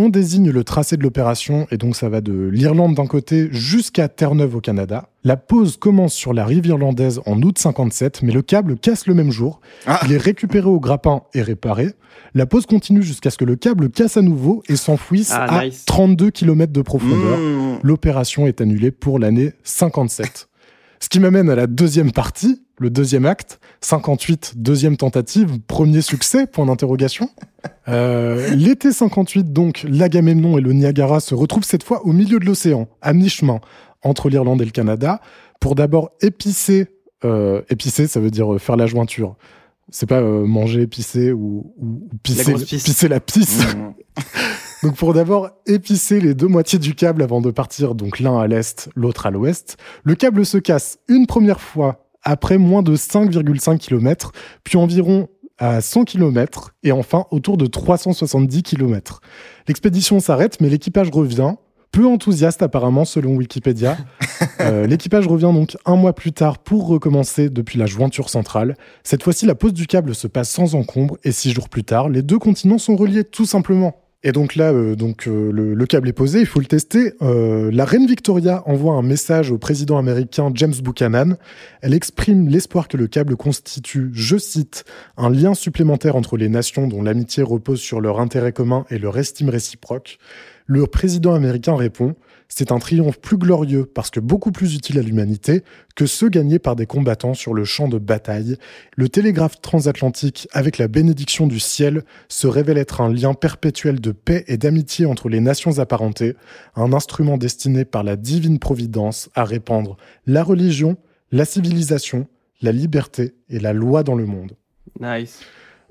On 0.00 0.10
désigne 0.10 0.50
le 0.50 0.62
tracé 0.62 0.96
de 0.96 1.02
l'opération 1.02 1.66
et 1.72 1.76
donc 1.76 1.96
ça 1.96 2.08
va 2.08 2.20
de 2.20 2.32
l'Irlande 2.32 2.94
d'un 2.94 3.06
côté 3.06 3.48
jusqu'à 3.50 4.06
Terre-Neuve 4.06 4.54
au 4.54 4.60
Canada. 4.60 5.08
La 5.24 5.36
pause 5.36 5.76
commence 5.76 6.14
sur 6.14 6.32
la 6.32 6.44
rive 6.44 6.66
irlandaise 6.66 7.20
en 7.26 7.42
août 7.42 7.58
57, 7.58 8.22
mais 8.22 8.30
le 8.30 8.42
câble 8.42 8.76
casse 8.76 9.08
le 9.08 9.14
même 9.14 9.32
jour. 9.32 9.60
Ah. 9.86 9.98
Il 10.04 10.12
est 10.12 10.18
récupéré 10.18 10.68
au 10.68 10.78
grappin 10.78 11.22
et 11.34 11.42
réparé. 11.42 11.88
La 12.34 12.46
pause 12.46 12.66
continue 12.66 13.02
jusqu'à 13.02 13.30
ce 13.30 13.38
que 13.38 13.44
le 13.44 13.56
câble 13.56 13.90
casse 13.90 14.16
à 14.16 14.22
nouveau 14.22 14.62
et 14.68 14.76
s'enfouisse 14.76 15.32
Ah, 15.32 15.46
à 15.46 15.64
nice. 15.64 15.84
32 15.86 16.30
km 16.30 16.72
de 16.72 16.82
profondeur. 16.82 17.38
Mmh. 17.38 17.80
L'opération 17.82 18.46
est 18.46 18.60
annulée 18.60 18.92
pour 18.92 19.18
l'année 19.18 19.52
57. 19.64 20.47
Ce 21.00 21.08
qui 21.08 21.20
m'amène 21.20 21.48
à 21.50 21.54
la 21.54 21.66
deuxième 21.66 22.12
partie, 22.12 22.62
le 22.78 22.90
deuxième 22.90 23.26
acte, 23.26 23.60
58, 23.80 24.54
deuxième 24.56 24.96
tentative, 24.96 25.58
premier 25.66 26.00
succès, 26.00 26.46
point 26.46 26.66
d'interrogation. 26.66 27.30
Euh, 27.88 28.54
L'été 28.54 28.92
58, 28.92 29.52
donc, 29.52 29.84
l'Agamemnon 29.88 30.58
et 30.58 30.60
le 30.60 30.72
Niagara 30.72 31.20
se 31.20 31.34
retrouvent 31.34 31.64
cette 31.64 31.82
fois 31.82 32.04
au 32.06 32.12
milieu 32.12 32.38
de 32.38 32.44
l'océan, 32.44 32.88
à 33.02 33.12
mi-chemin, 33.12 33.60
entre 34.02 34.28
l'Irlande 34.28 34.62
et 34.62 34.64
le 34.64 34.70
Canada, 34.70 35.20
pour 35.60 35.74
d'abord 35.74 36.10
épicer, 36.20 36.86
euh, 37.24 37.62
épicer, 37.68 38.06
ça 38.06 38.20
veut 38.20 38.30
dire 38.30 38.54
euh, 38.54 38.58
faire 38.58 38.76
la 38.76 38.86
jointure. 38.86 39.36
C'est 39.90 40.06
pas 40.06 40.20
euh, 40.20 40.44
manger, 40.44 40.86
pisser 40.86 41.32
ou, 41.32 41.72
ou- 41.78 42.08
ou 42.12 42.16
pisser, 42.22 42.54
pisse. 42.54 42.84
pisser 42.84 43.08
la 43.08 43.20
pisse. 43.20 43.74
Mmh. 43.74 43.94
Donc 44.84 44.94
pour 44.96 45.12
d'abord 45.14 45.50
épicer 45.66 46.20
les 46.20 46.34
deux 46.34 46.46
moitiés 46.46 46.78
du 46.78 46.94
câble 46.94 47.22
avant 47.22 47.40
de 47.40 47.50
partir, 47.50 47.96
donc 47.96 48.20
l'un 48.20 48.38
à 48.38 48.46
l'est, 48.46 48.88
l'autre 48.94 49.26
à 49.26 49.30
l'ouest, 49.32 49.76
le 50.04 50.14
câble 50.14 50.46
se 50.46 50.56
casse 50.58 50.98
une 51.08 51.26
première 51.26 51.60
fois 51.60 52.04
après 52.22 52.58
moins 52.58 52.82
de 52.82 52.94
5,5 52.94 53.78
km, 53.78 54.30
puis 54.62 54.76
environ 54.78 55.28
à 55.58 55.80
100 55.80 56.04
km 56.04 56.74
et 56.84 56.92
enfin 56.92 57.24
autour 57.32 57.56
de 57.56 57.66
370 57.66 58.62
km. 58.62 59.20
L'expédition 59.66 60.20
s'arrête 60.20 60.60
mais 60.60 60.68
l'équipage 60.68 61.10
revient, 61.10 61.54
peu 61.92 62.06
enthousiaste 62.06 62.62
apparemment 62.62 63.04
selon 63.04 63.36
Wikipédia. 63.36 63.96
Euh, 64.60 64.86
l'équipage 64.86 65.26
revient 65.26 65.52
donc 65.54 65.76
un 65.86 65.94
mois 65.94 66.12
plus 66.12 66.32
tard 66.32 66.58
pour 66.58 66.88
recommencer 66.88 67.48
depuis 67.48 67.78
la 67.78 67.86
jointure 67.86 68.28
centrale. 68.28 68.76
Cette 69.04 69.22
fois-ci, 69.22 69.46
la 69.46 69.54
pose 69.54 69.72
du 69.72 69.86
câble 69.86 70.16
se 70.16 70.26
passe 70.26 70.50
sans 70.50 70.74
encombre 70.74 71.16
et 71.22 71.30
six 71.30 71.52
jours 71.52 71.68
plus 71.68 71.84
tard, 71.84 72.08
les 72.08 72.22
deux 72.22 72.38
continents 72.38 72.78
sont 72.78 72.96
reliés 72.96 73.22
tout 73.22 73.46
simplement. 73.46 73.94
Et 74.24 74.32
donc 74.32 74.56
là, 74.56 74.72
euh, 74.72 74.96
donc 74.96 75.28
euh, 75.28 75.52
le, 75.52 75.74
le 75.74 75.86
câble 75.86 76.08
est 76.08 76.12
posé, 76.12 76.40
il 76.40 76.46
faut 76.46 76.58
le 76.58 76.66
tester. 76.66 77.12
Euh, 77.22 77.70
la 77.72 77.84
reine 77.84 78.06
Victoria 78.06 78.64
envoie 78.66 78.94
un 78.94 79.02
message 79.02 79.52
au 79.52 79.58
président 79.58 79.96
américain 79.96 80.50
James 80.54 80.74
Buchanan. 80.82 81.36
Elle 81.82 81.94
exprime 81.94 82.48
l'espoir 82.48 82.88
que 82.88 82.96
le 82.96 83.06
câble 83.06 83.36
constitue, 83.36 84.10
je 84.12 84.36
cite, 84.36 84.84
un 85.16 85.30
lien 85.30 85.54
supplémentaire 85.54 86.16
entre 86.16 86.36
les 86.36 86.48
nations 86.48 86.88
dont 86.88 87.02
l'amitié 87.02 87.44
repose 87.44 87.80
sur 87.80 88.00
leur 88.00 88.18
intérêt 88.18 88.52
commun 88.52 88.84
et 88.90 88.98
leur 88.98 89.16
estime 89.18 89.50
réciproque. 89.50 90.18
Le 90.68 90.86
président 90.86 91.34
américain 91.34 91.74
répond 91.74 92.14
c'est 92.48 92.72
un 92.72 92.78
triomphe 92.78 93.20
plus 93.20 93.36
glorieux 93.36 93.84
parce 93.84 94.10
que 94.10 94.20
beaucoup 94.20 94.52
plus 94.52 94.74
utile 94.74 94.98
à 94.98 95.02
l'humanité 95.02 95.62
que 95.94 96.06
ceux 96.06 96.30
gagnés 96.30 96.58
par 96.58 96.76
des 96.76 96.86
combattants 96.86 97.34
sur 97.34 97.52
le 97.52 97.64
champ 97.64 97.88
de 97.88 97.98
bataille. 97.98 98.56
Le 98.96 99.08
télégraphe 99.08 99.60
transatlantique, 99.60 100.48
avec 100.52 100.78
la 100.78 100.88
bénédiction 100.88 101.46
du 101.46 101.60
ciel, 101.60 102.04
se 102.28 102.46
révèle 102.46 102.78
être 102.78 103.02
un 103.02 103.12
lien 103.12 103.34
perpétuel 103.34 104.00
de 104.00 104.12
paix 104.12 104.44
et 104.46 104.56
d'amitié 104.56 105.04
entre 105.04 105.28
les 105.28 105.40
nations 105.40 105.78
apparentées, 105.78 106.36
un 106.74 106.92
instrument 106.92 107.36
destiné 107.36 107.84
par 107.84 108.02
la 108.02 108.16
divine 108.16 108.58
providence 108.58 109.28
à 109.34 109.44
répandre 109.44 109.96
la 110.26 110.42
religion, 110.42 110.96
la 111.30 111.44
civilisation, 111.44 112.26
la 112.62 112.72
liberté 112.72 113.34
et 113.50 113.60
la 113.60 113.74
loi 113.74 114.02
dans 114.02 114.14
le 114.14 114.26
monde. 114.26 114.56
Nice. 115.00 115.40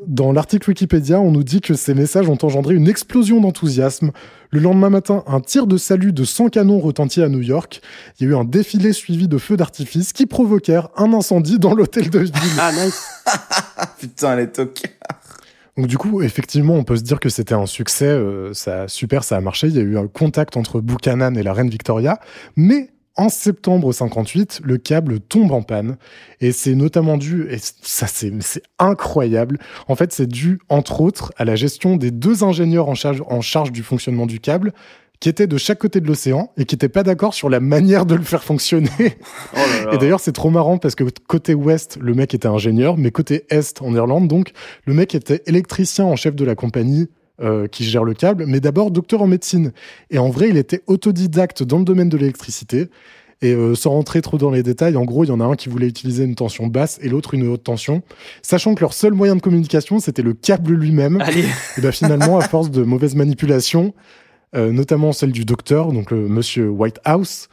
Dans 0.05 0.31
l'article 0.31 0.69
Wikipédia, 0.69 1.19
on 1.19 1.31
nous 1.31 1.43
dit 1.43 1.59
que 1.59 1.73
ces 1.73 1.95
messages 1.95 2.29
ont 2.29 2.37
engendré 2.43 2.75
une 2.75 2.87
explosion 2.87 3.41
d'enthousiasme. 3.41 4.11
Le 4.51 4.59
lendemain 4.59 4.91
matin, 4.91 5.23
un 5.25 5.41
tir 5.41 5.65
de 5.65 5.75
salut 5.77 6.13
de 6.13 6.23
100 6.23 6.49
canons 6.49 6.79
retentit 6.79 7.23
à 7.23 7.29
New 7.29 7.41
York. 7.41 7.81
Il 8.19 8.23
y 8.23 8.27
a 8.27 8.33
eu 8.33 8.35
un 8.35 8.43
défilé 8.43 8.93
suivi 8.93 9.27
de 9.27 9.39
feux 9.39 9.57
d'artifice 9.57 10.13
qui 10.13 10.27
provoquèrent 10.27 10.89
un 10.97 11.13
incendie 11.13 11.57
dans 11.57 11.73
l'hôtel 11.73 12.11
de 12.11 12.19
ville. 12.19 12.31
Ah, 12.59 12.71
nice. 12.73 13.07
Putain, 13.99 14.35
les 14.35 14.51
tocs. 14.51 14.83
Donc 15.77 15.87
du 15.87 15.97
coup, 15.97 16.21
effectivement, 16.21 16.75
on 16.75 16.83
peut 16.83 16.97
se 16.97 17.03
dire 17.03 17.19
que 17.19 17.29
c'était 17.29 17.55
un 17.55 17.65
succès. 17.65 18.05
euh, 18.05 18.53
ça, 18.53 18.87
super, 18.87 19.23
ça 19.23 19.37
a 19.37 19.41
marché. 19.41 19.67
Il 19.67 19.75
y 19.75 19.79
a 19.79 19.83
eu 19.83 19.97
un 19.97 20.07
contact 20.07 20.57
entre 20.57 20.79
Buchanan 20.79 21.35
et 21.35 21.43
la 21.43 21.53
reine 21.53 21.69
Victoria. 21.69 22.19
Mais 22.55 22.91
en 23.17 23.29
septembre 23.29 23.91
58, 23.91 24.61
le 24.63 24.77
câble 24.77 25.19
tombe 25.19 25.51
en 25.51 25.61
panne. 25.61 25.97
Et 26.39 26.51
c'est 26.51 26.75
notamment 26.75 27.17
dû, 27.17 27.47
et 27.49 27.57
ça 27.59 28.07
c'est 28.07 28.31
c'est 28.41 28.63
incroyable, 28.79 29.59
en 29.87 29.95
fait 29.95 30.13
c'est 30.13 30.27
dû 30.27 30.59
entre 30.69 31.01
autres 31.01 31.33
à 31.37 31.45
la 31.45 31.55
gestion 31.55 31.95
des 31.95 32.11
deux 32.11 32.43
ingénieurs 32.43 32.89
en 32.89 32.95
charge, 32.95 33.23
en 33.27 33.41
charge 33.41 33.71
du 33.71 33.83
fonctionnement 33.83 34.25
du 34.25 34.39
câble 34.39 34.73
qui 35.19 35.29
étaient 35.29 35.47
de 35.47 35.57
chaque 35.57 35.79
côté 35.79 35.99
de 35.99 36.07
l'océan 36.07 36.51
et 36.57 36.65
qui 36.65 36.75
n'étaient 36.75 36.89
pas 36.89 37.03
d'accord 37.03 37.33
sur 37.33 37.49
la 37.49 37.59
manière 37.59 38.05
de 38.05 38.15
le 38.15 38.23
faire 38.23 38.43
fonctionner. 38.43 38.89
Oh 39.53 39.57
là 39.57 39.85
là. 39.85 39.93
Et 39.93 39.97
d'ailleurs, 39.97 40.19
c'est 40.19 40.33
trop 40.33 40.49
marrant 40.49 40.77
parce 40.77 40.93
que 40.93 41.03
côté 41.27 41.53
ouest, 41.53 41.97
le 41.99 42.13
mec 42.13 42.33
était 42.33 42.47
ingénieur, 42.47 42.97
mais 42.97 43.11
côté 43.11 43.45
est, 43.49 43.81
en 43.81 43.95
Irlande, 43.95 44.27
donc, 44.27 44.51
le 44.85 44.93
mec 44.93 45.15
était 45.15 45.41
électricien 45.47 46.05
en 46.05 46.15
chef 46.15 46.35
de 46.35 46.45
la 46.45 46.53
compagnie 46.53 47.07
euh, 47.41 47.67
qui 47.67 47.83
gère 47.83 48.03
le 48.03 48.13
câble, 48.13 48.45
mais 48.47 48.59
d'abord 48.59 48.91
docteur 48.91 49.21
en 49.21 49.27
médecine. 49.27 49.71
Et 50.09 50.17
en 50.17 50.29
vrai, 50.29 50.49
il 50.49 50.57
était 50.57 50.81
autodidacte 50.87 51.63
dans 51.63 51.79
le 51.79 51.85
domaine 51.85 52.09
de 52.09 52.17
l'électricité. 52.17 52.89
Et 53.43 53.53
euh, 53.53 53.75
sans 53.75 53.91
rentrer 53.91 54.21
trop 54.23 54.39
dans 54.39 54.49
les 54.49 54.63
détails, 54.63 54.97
en 54.97 55.05
gros, 55.05 55.23
il 55.23 55.27
y 55.27 55.31
en 55.31 55.39
a 55.39 55.45
un 55.45 55.55
qui 55.55 55.69
voulait 55.69 55.87
utiliser 55.87 56.23
une 56.23 56.33
tension 56.33 56.65
basse 56.65 56.97
et 57.03 57.09
l'autre 57.09 57.35
une 57.35 57.47
haute 57.47 57.63
tension, 57.63 58.01
sachant 58.41 58.73
que 58.73 58.81
leur 58.81 58.93
seul 58.93 59.13
moyen 59.13 59.35
de 59.35 59.41
communication, 59.41 59.99
c'était 59.99 60.23
le 60.23 60.33
câble 60.33 60.73
lui-même. 60.73 61.23
Et 61.77 61.81
ben 61.81 61.91
finalement, 61.91 62.39
à 62.39 62.41
force 62.41 62.71
de 62.71 62.81
mauvaises 62.81 63.15
manipulations, 63.15 63.93
euh, 64.55 64.71
notamment 64.71 65.11
celle 65.11 65.31
du 65.31 65.45
docteur, 65.45 65.91
donc 65.91 66.09
le 66.09 66.27
monsieur 66.27 66.67
Whitehouse, 66.69 67.47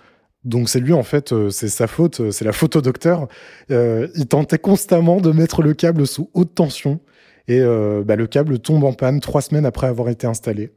donc 0.44 0.68
c'est 0.68 0.80
lui 0.80 0.92
en 0.92 1.02
fait, 1.02 1.32
euh, 1.32 1.50
c'est 1.50 1.68
sa 1.68 1.86
faute, 1.86 2.20
euh, 2.20 2.30
c'est 2.30 2.44
la 2.44 2.52
faute 2.52 2.76
au 2.76 2.82
docteur. 2.82 3.28
Euh, 3.70 4.08
il 4.14 4.26
tentait 4.26 4.58
constamment 4.58 5.20
de 5.20 5.32
mettre 5.32 5.62
le 5.62 5.72
câble 5.72 6.06
sous 6.06 6.30
haute 6.34 6.54
tension 6.54 7.00
et 7.48 7.60
euh, 7.60 8.02
bah, 8.04 8.16
le 8.16 8.26
câble 8.26 8.58
tombe 8.58 8.84
en 8.84 8.92
panne 8.92 9.20
trois 9.20 9.42
semaines 9.42 9.66
après 9.66 9.86
avoir 9.86 10.08
été 10.08 10.26
installé. 10.26 10.72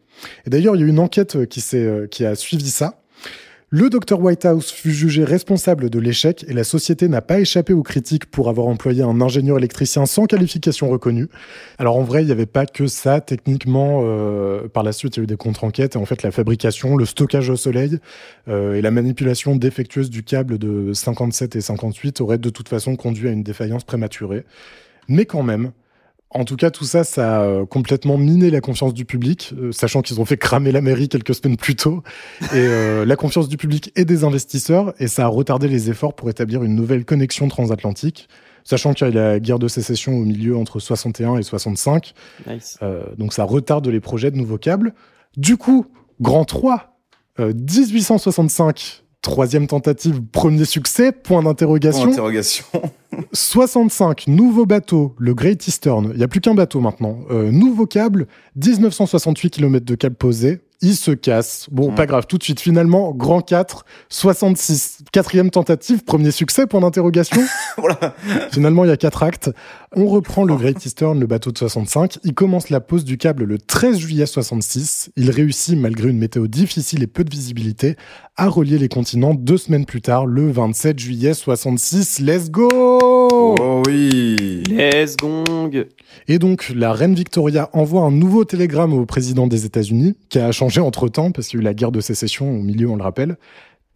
Et 0.46 0.50
d'ailleurs, 0.50 0.76
il 0.76 0.82
y 0.82 0.84
a 0.84 0.88
une 0.88 1.00
enquête 1.00 1.36
euh, 1.36 1.46
qui, 1.46 1.62
s'est, 1.62 1.78
euh, 1.78 2.08
qui 2.08 2.26
a 2.26 2.36
suivi 2.36 2.70
ça. 2.70 3.02
Le 3.70 3.90
docteur 3.90 4.22
Whitehouse 4.22 4.72
fut 4.72 4.94
jugé 4.94 5.26
responsable 5.26 5.90
de 5.90 6.00
l'échec 6.00 6.46
et 6.48 6.54
la 6.54 6.64
société 6.64 7.10
n'a 7.10 7.22
pas 7.22 7.42
échappé 7.42 7.74
aux 7.74 7.84
critiques 7.84 8.26
pour 8.32 8.48
avoir 8.48 8.68
employé 8.68 9.04
un 9.04 9.20
ingénieur 9.20 9.58
électricien 9.58 10.06
sans 10.06 10.26
qualification 10.26 10.88
reconnue. 10.88 11.28
Alors 11.78 11.98
en 11.98 12.04
vrai, 12.04 12.24
il 12.24 12.28
n'y 12.28 12.32
avait 12.32 12.46
pas 12.46 12.66
que 12.66 12.88
ça. 12.88 13.20
Techniquement, 13.20 14.04
euh, 14.06 14.70
par 14.70 14.84
la 14.84 14.94
suite, 14.94 15.18
il 15.18 15.20
y 15.20 15.22
a 15.22 15.24
eu 15.26 15.28
des 15.28 15.36
contre-enquêtes. 15.36 15.96
Et 15.96 15.98
en 15.98 16.06
fait, 16.06 16.24
la 16.24 16.32
fabrication, 16.32 16.96
le 16.96 17.04
stockage 17.04 17.50
au 17.50 17.58
soleil 17.58 18.00
euh, 18.48 18.76
et 18.76 18.82
la 18.82 18.90
manipulation 18.90 19.58
défectueuse 19.58 20.10
du 20.10 20.24
câble 20.24 20.60
de 20.60 20.94
57 20.94 21.58
et 21.58 21.62
58 21.62 22.22
auraient 22.22 22.38
de 22.38 22.50
toute 22.50 22.70
façon 22.70 22.96
conduit 22.96 23.28
à 23.28 23.32
une 23.32 23.44
défaillance 23.44 23.84
prématurée. 23.84 24.46
Mais 25.10 25.26
quand 25.26 25.44
même, 25.44 25.74
en 26.30 26.44
tout 26.46 26.56
cas, 26.58 26.72
tout 26.72 26.84
ça, 26.84 27.04
ça 27.04 27.38
a 27.40 27.44
euh, 27.44 27.66
complètement 27.66 28.18
miné 28.18 28.50
la 28.52 28.60
confiance 28.62 28.94
du 28.94 29.06
public, 29.06 29.54
euh, 29.58 29.72
sachant 29.72 30.02
qu'ils 30.02 30.20
ont 30.20 30.26
fait 30.26 30.38
cramer 30.38 30.72
la 30.72 30.82
mairie 30.82 31.08
quelques 31.10 31.34
semaines 31.36 31.58
plus 31.58 31.76
tôt, 31.76 32.04
et 32.42 32.46
euh, 32.56 33.06
la 33.06 33.16
confiance 33.16 33.48
du 33.48 33.56
public 33.58 33.92
et 33.96 34.04
des 34.06 34.24
investisseurs, 34.24 34.94
et 35.00 35.08
ça 35.08 35.24
a 35.24 35.28
retardé 35.28 35.68
les 35.68 35.90
efforts 35.90 36.16
pour 36.16 36.30
établir 36.30 36.64
une 36.64 36.76
nouvelle 36.76 37.06
connexion 37.06 37.48
transatlantique, 37.48 38.28
sachant 38.66 38.94
qu'il 38.94 39.08
y 39.08 39.10
a 39.10 39.14
la 39.14 39.40
guerre 39.40 39.60
de 39.60 39.70
sécession 39.70 40.18
au 40.18 40.26
milieu 40.26 40.58
entre 40.58 40.80
61 40.80 41.38
et 41.38 41.44
65, 41.44 42.14
Nice. 42.48 42.78
euh, 42.82 43.04
donc 43.18 43.32
ça 43.34 43.46
retarde 43.46 43.88
les 43.88 44.02
projets 44.02 44.30
de 44.30 44.36
nouveaux 44.38 44.58
câbles. 44.58 44.94
Du 45.38 45.56
coup, 45.56 45.86
Grand 46.20 46.44
3, 46.46 47.00
euh, 47.40 47.54
1865, 47.54 49.04
troisième 49.28 49.68
tentative, 49.68 50.22
premier 50.32 50.66
succès, 50.66 51.12
point 51.12 51.42
Point 51.42 51.44
d'interrogation. 51.44 52.06
d'interrogation. 52.10 52.66
65, 53.34 54.28
nouveau 54.28 54.66
bateau, 54.66 55.16
le 55.18 55.34
Great 55.34 55.68
Eastern. 55.68 56.10
Il 56.14 56.18
n'y 56.18 56.24
a 56.24 56.28
plus 56.28 56.40
qu'un 56.40 56.54
bateau 56.56 56.80
maintenant. 56.80 57.20
Euh, 57.30 57.52
nouveau 57.52 57.86
câble, 57.86 58.28
1968 58.56 59.50
km 59.50 59.86
de 59.86 59.96
câble 59.96 60.16
posé. 60.16 60.62
Il 60.82 60.96
se 60.96 61.10
casse. 61.10 61.68
Bon, 61.72 61.92
Mm. 61.92 61.96
pas 61.96 62.06
grave, 62.06 62.28
tout 62.28 62.38
de 62.38 62.44
suite. 62.44 62.60
Finalement, 62.60 63.12
grand 63.12 63.42
4, 63.42 63.84
66. 64.10 65.00
Quatrième 65.12 65.50
tentative, 65.50 66.04
premier 66.04 66.30
succès, 66.32 66.68
point 66.68 66.82
d'interrogation. 66.82 67.42
Voilà. 67.78 68.16
Finalement, 68.52 68.86
il 68.86 68.88
y 68.88 68.92
a 68.92 68.98
quatre 68.98 69.22
actes. 69.24 69.52
On 69.96 70.08
reprend 70.08 70.44
le 70.46 70.56
Great 70.56 70.84
Eastern, 70.86 71.20
le 71.20 71.26
bateau 71.28 71.52
de 71.52 71.58
65. 71.58 72.20
Il 72.24 72.34
commence 72.34 72.70
la 72.70 72.80
pose 72.80 73.06
du 73.06 73.18
câble 73.18 73.44
le 73.46 73.58
13 73.58 73.98
juillet 73.98 74.26
66. 74.28 75.10
Il 75.16 75.30
réussit, 75.32 75.78
malgré 75.78 76.10
une 76.10 76.18
météo 76.20 76.48
difficile 76.48 77.02
et 77.04 77.08
peu 77.08 77.24
de 77.24 77.30
visibilité, 77.32 77.96
à 78.38 78.50
relier 78.50 78.78
les 78.78 78.88
continents 78.88 79.34
deux 79.34 79.58
semaines 79.58 79.86
plus 79.86 80.02
tard, 80.02 80.28
le 80.28 80.52
27 80.52 81.00
juillet 81.00 81.34
66. 81.34 82.20
Let's 82.20 82.52
go! 82.52 82.70
Oh 82.72 83.82
oui. 83.88 84.64
Les 84.70 85.06
gong. 85.20 85.72
Et 86.28 86.38
donc, 86.38 86.72
la 86.76 86.94
reine 86.94 87.16
Victoria 87.16 87.70
envoie 87.74 88.04
un 88.04 88.12
nouveau 88.12 88.46
télégramme 88.46 88.94
au 88.94 89.08
président 89.08 89.48
des 89.48 89.66
États-Unis, 89.66 90.16
qui 90.30 90.38
a 90.38 90.52
changé 90.52 90.80
entre 90.80 91.08
temps, 91.08 91.32
parce 91.32 91.48
qu'il 91.48 91.58
y 91.58 91.62
a 91.62 91.64
eu 91.64 91.66
la 91.66 91.74
guerre 91.74 91.92
de 91.92 92.00
sécession 92.00 92.52
au 92.52 92.62
milieu, 92.62 92.88
on 92.88 92.96
le 92.96 93.02
rappelle. 93.02 93.38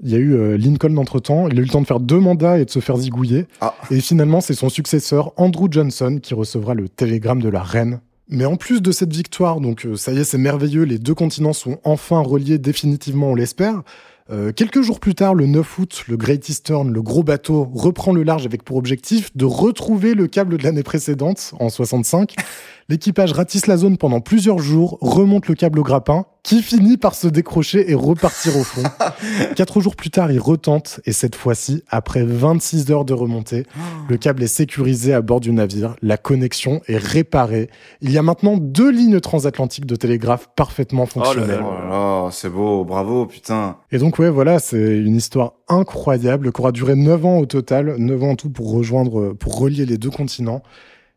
Il 0.03 0.09
y 0.09 0.15
a 0.15 0.17
eu 0.17 0.33
euh, 0.33 0.57
Lincoln 0.57 0.97
entre-temps, 0.97 1.47
il 1.47 1.59
a 1.59 1.61
eu 1.61 1.65
le 1.65 1.69
temps 1.69 1.81
de 1.81 1.85
faire 1.85 1.99
deux 1.99 2.19
mandats 2.19 2.57
et 2.57 2.65
de 2.65 2.71
se 2.71 2.79
faire 2.79 2.97
zigouiller. 2.97 3.45
Ah. 3.61 3.75
Et 3.91 4.01
finalement, 4.01 4.41
c'est 4.41 4.55
son 4.55 4.69
successeur, 4.69 5.33
Andrew 5.37 5.67
Johnson, 5.69 6.17
qui 6.19 6.33
recevra 6.33 6.73
le 6.73 6.89
télégramme 6.89 7.43
de 7.43 7.49
la 7.49 7.61
reine. 7.61 7.99
Mais 8.27 8.45
en 8.45 8.55
plus 8.55 8.81
de 8.81 8.91
cette 8.91 9.13
victoire, 9.13 9.59
donc 9.59 9.85
euh, 9.85 9.95
ça 9.95 10.13
y 10.13 10.17
est, 10.17 10.23
c'est 10.23 10.39
merveilleux, 10.39 10.83
les 10.83 10.97
deux 10.97 11.13
continents 11.13 11.53
sont 11.53 11.77
enfin 11.83 12.21
reliés 12.21 12.57
définitivement, 12.57 13.31
on 13.31 13.35
l'espère. 13.35 13.83
Euh, 14.31 14.53
quelques 14.53 14.81
jours 14.81 15.01
plus 15.01 15.13
tard, 15.13 15.35
le 15.35 15.45
9 15.45 15.79
août, 15.79 16.03
le 16.07 16.15
Great 16.15 16.47
Eastern, 16.47 16.91
le 16.91 17.01
gros 17.01 17.23
bateau, 17.23 17.69
reprend 17.73 18.13
le 18.13 18.23
large 18.23 18.45
avec 18.45 18.63
pour 18.63 18.77
objectif 18.77 19.35
de 19.35 19.43
retrouver 19.43 20.13
le 20.13 20.27
câble 20.27 20.57
de 20.57 20.63
l'année 20.63 20.83
précédente, 20.83 21.53
en 21.59 21.69
65. 21.69 22.35
L'équipage 22.89 23.31
ratisse 23.31 23.67
la 23.67 23.77
zone 23.77 23.97
pendant 23.97 24.21
plusieurs 24.21 24.59
jours, 24.59 24.97
remonte 25.01 25.47
le 25.47 25.55
câble 25.55 25.79
au 25.79 25.83
grappin, 25.83 26.25
qui 26.43 26.61
finit 26.63 26.97
par 26.97 27.13
se 27.13 27.27
décrocher 27.27 27.91
et 27.91 27.93
repartir 27.93 28.57
au 28.57 28.63
fond. 28.63 28.83
Quatre 29.55 29.79
jours 29.79 29.95
plus 29.95 30.09
tard, 30.09 30.31
il 30.31 30.39
retente, 30.39 30.99
et 31.05 31.11
cette 31.11 31.35
fois-ci, 31.35 31.83
après 31.89 32.23
26 32.23 32.91
heures 32.91 33.05
de 33.05 33.13
remontée, 33.13 33.65
le 34.09 34.17
câble 34.17 34.43
est 34.43 34.47
sécurisé 34.47 35.13
à 35.13 35.21
bord 35.21 35.39
du 35.39 35.51
navire, 35.51 35.95
la 36.01 36.17
connexion 36.17 36.81
est 36.87 36.97
réparée. 36.97 37.69
Il 38.01 38.11
y 38.11 38.17
a 38.17 38.23
maintenant 38.23 38.57
deux 38.57 38.89
lignes 38.89 39.19
transatlantiques 39.19 39.85
de 39.85 39.95
télégraphe 39.95 40.49
parfaitement 40.55 41.05
fonctionnelles. 41.05 41.61
Oh 41.63 41.71
là 41.71 41.89
là, 41.89 42.29
c'est 42.31 42.49
beau, 42.49 42.83
bravo, 42.83 43.27
putain. 43.27 43.77
Et 43.91 43.99
donc, 43.99 44.17
ouais, 44.17 44.29
voilà, 44.29 44.59
c'est 44.59 44.97
une 44.97 45.15
histoire 45.15 45.53
incroyable 45.67 46.51
qui 46.51 46.61
aura 46.61 46.71
duré 46.71 46.95
9 46.95 47.25
ans 47.25 47.37
au 47.37 47.45
total, 47.45 47.95
9 47.97 48.23
ans 48.23 48.31
en 48.31 48.35
tout 48.35 48.49
pour 48.49 48.71
rejoindre, 48.71 49.33
pour 49.33 49.59
relier 49.59 49.85
les 49.85 49.97
deux 49.97 50.09
continents. 50.09 50.63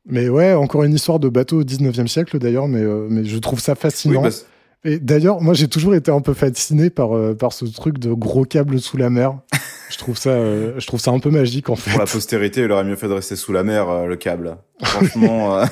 Mais 0.07 0.29
ouais, 0.29 0.53
encore 0.53 0.85
une 0.85 0.95
histoire 0.95 1.19
de 1.19 1.29
bateau 1.29 1.61
au 1.61 1.65
19e 1.65 2.07
siècle 2.09 2.39
d'ailleurs, 2.39 2.69
mais, 2.69 2.83
euh, 2.83 3.07
mais 3.09 3.25
je 3.25 3.39
trouve 3.39 3.61
ça 3.61 3.73
Oui, 3.73 3.79
fascinant. 3.81 4.23
bah, 4.23 4.31
c'est- 4.31 4.45
Et 4.87 4.99
d'ailleurs, 4.99 5.41
moi 5.41 5.55
j'ai 5.55 5.67
toujours 5.69 5.95
été 5.95 6.11
un 6.11 6.21
peu 6.21 6.35
fasciné 6.35 6.91
par, 6.91 7.17
euh, 7.17 7.35
par 7.35 7.55
ce 7.55 7.65
truc 7.65 7.99
de 7.99 8.13
gros 8.13 8.45
câbles 8.45 8.79
sous 8.81 8.99
la 8.99 9.09
mer. 9.09 9.39
je, 9.91 9.97
trouve 9.97 10.19
ça, 10.19 10.29
euh, 10.31 10.75
je 10.79 10.87
trouve 10.87 11.01
ça 11.01 11.11
un 11.11 11.19
peu 11.21 11.31
magique 11.31 11.71
en 11.71 11.75
fait. 11.77 11.91
pour 11.91 12.01
la 12.01 12.05
postérité, 12.07 12.61
il 12.65 12.71
aurait 12.71 12.85
mieux 12.85 12.97
fait 12.97 13.09
de 13.09 13.15
rester 13.15 13.35
sous 13.35 13.53
la 13.55 13.65
mer, 13.65 13.89
euh, 13.89 14.07
le 14.07 14.17
câble. 14.17 14.59
Franchement, 14.83 15.57
euh, 15.59 15.65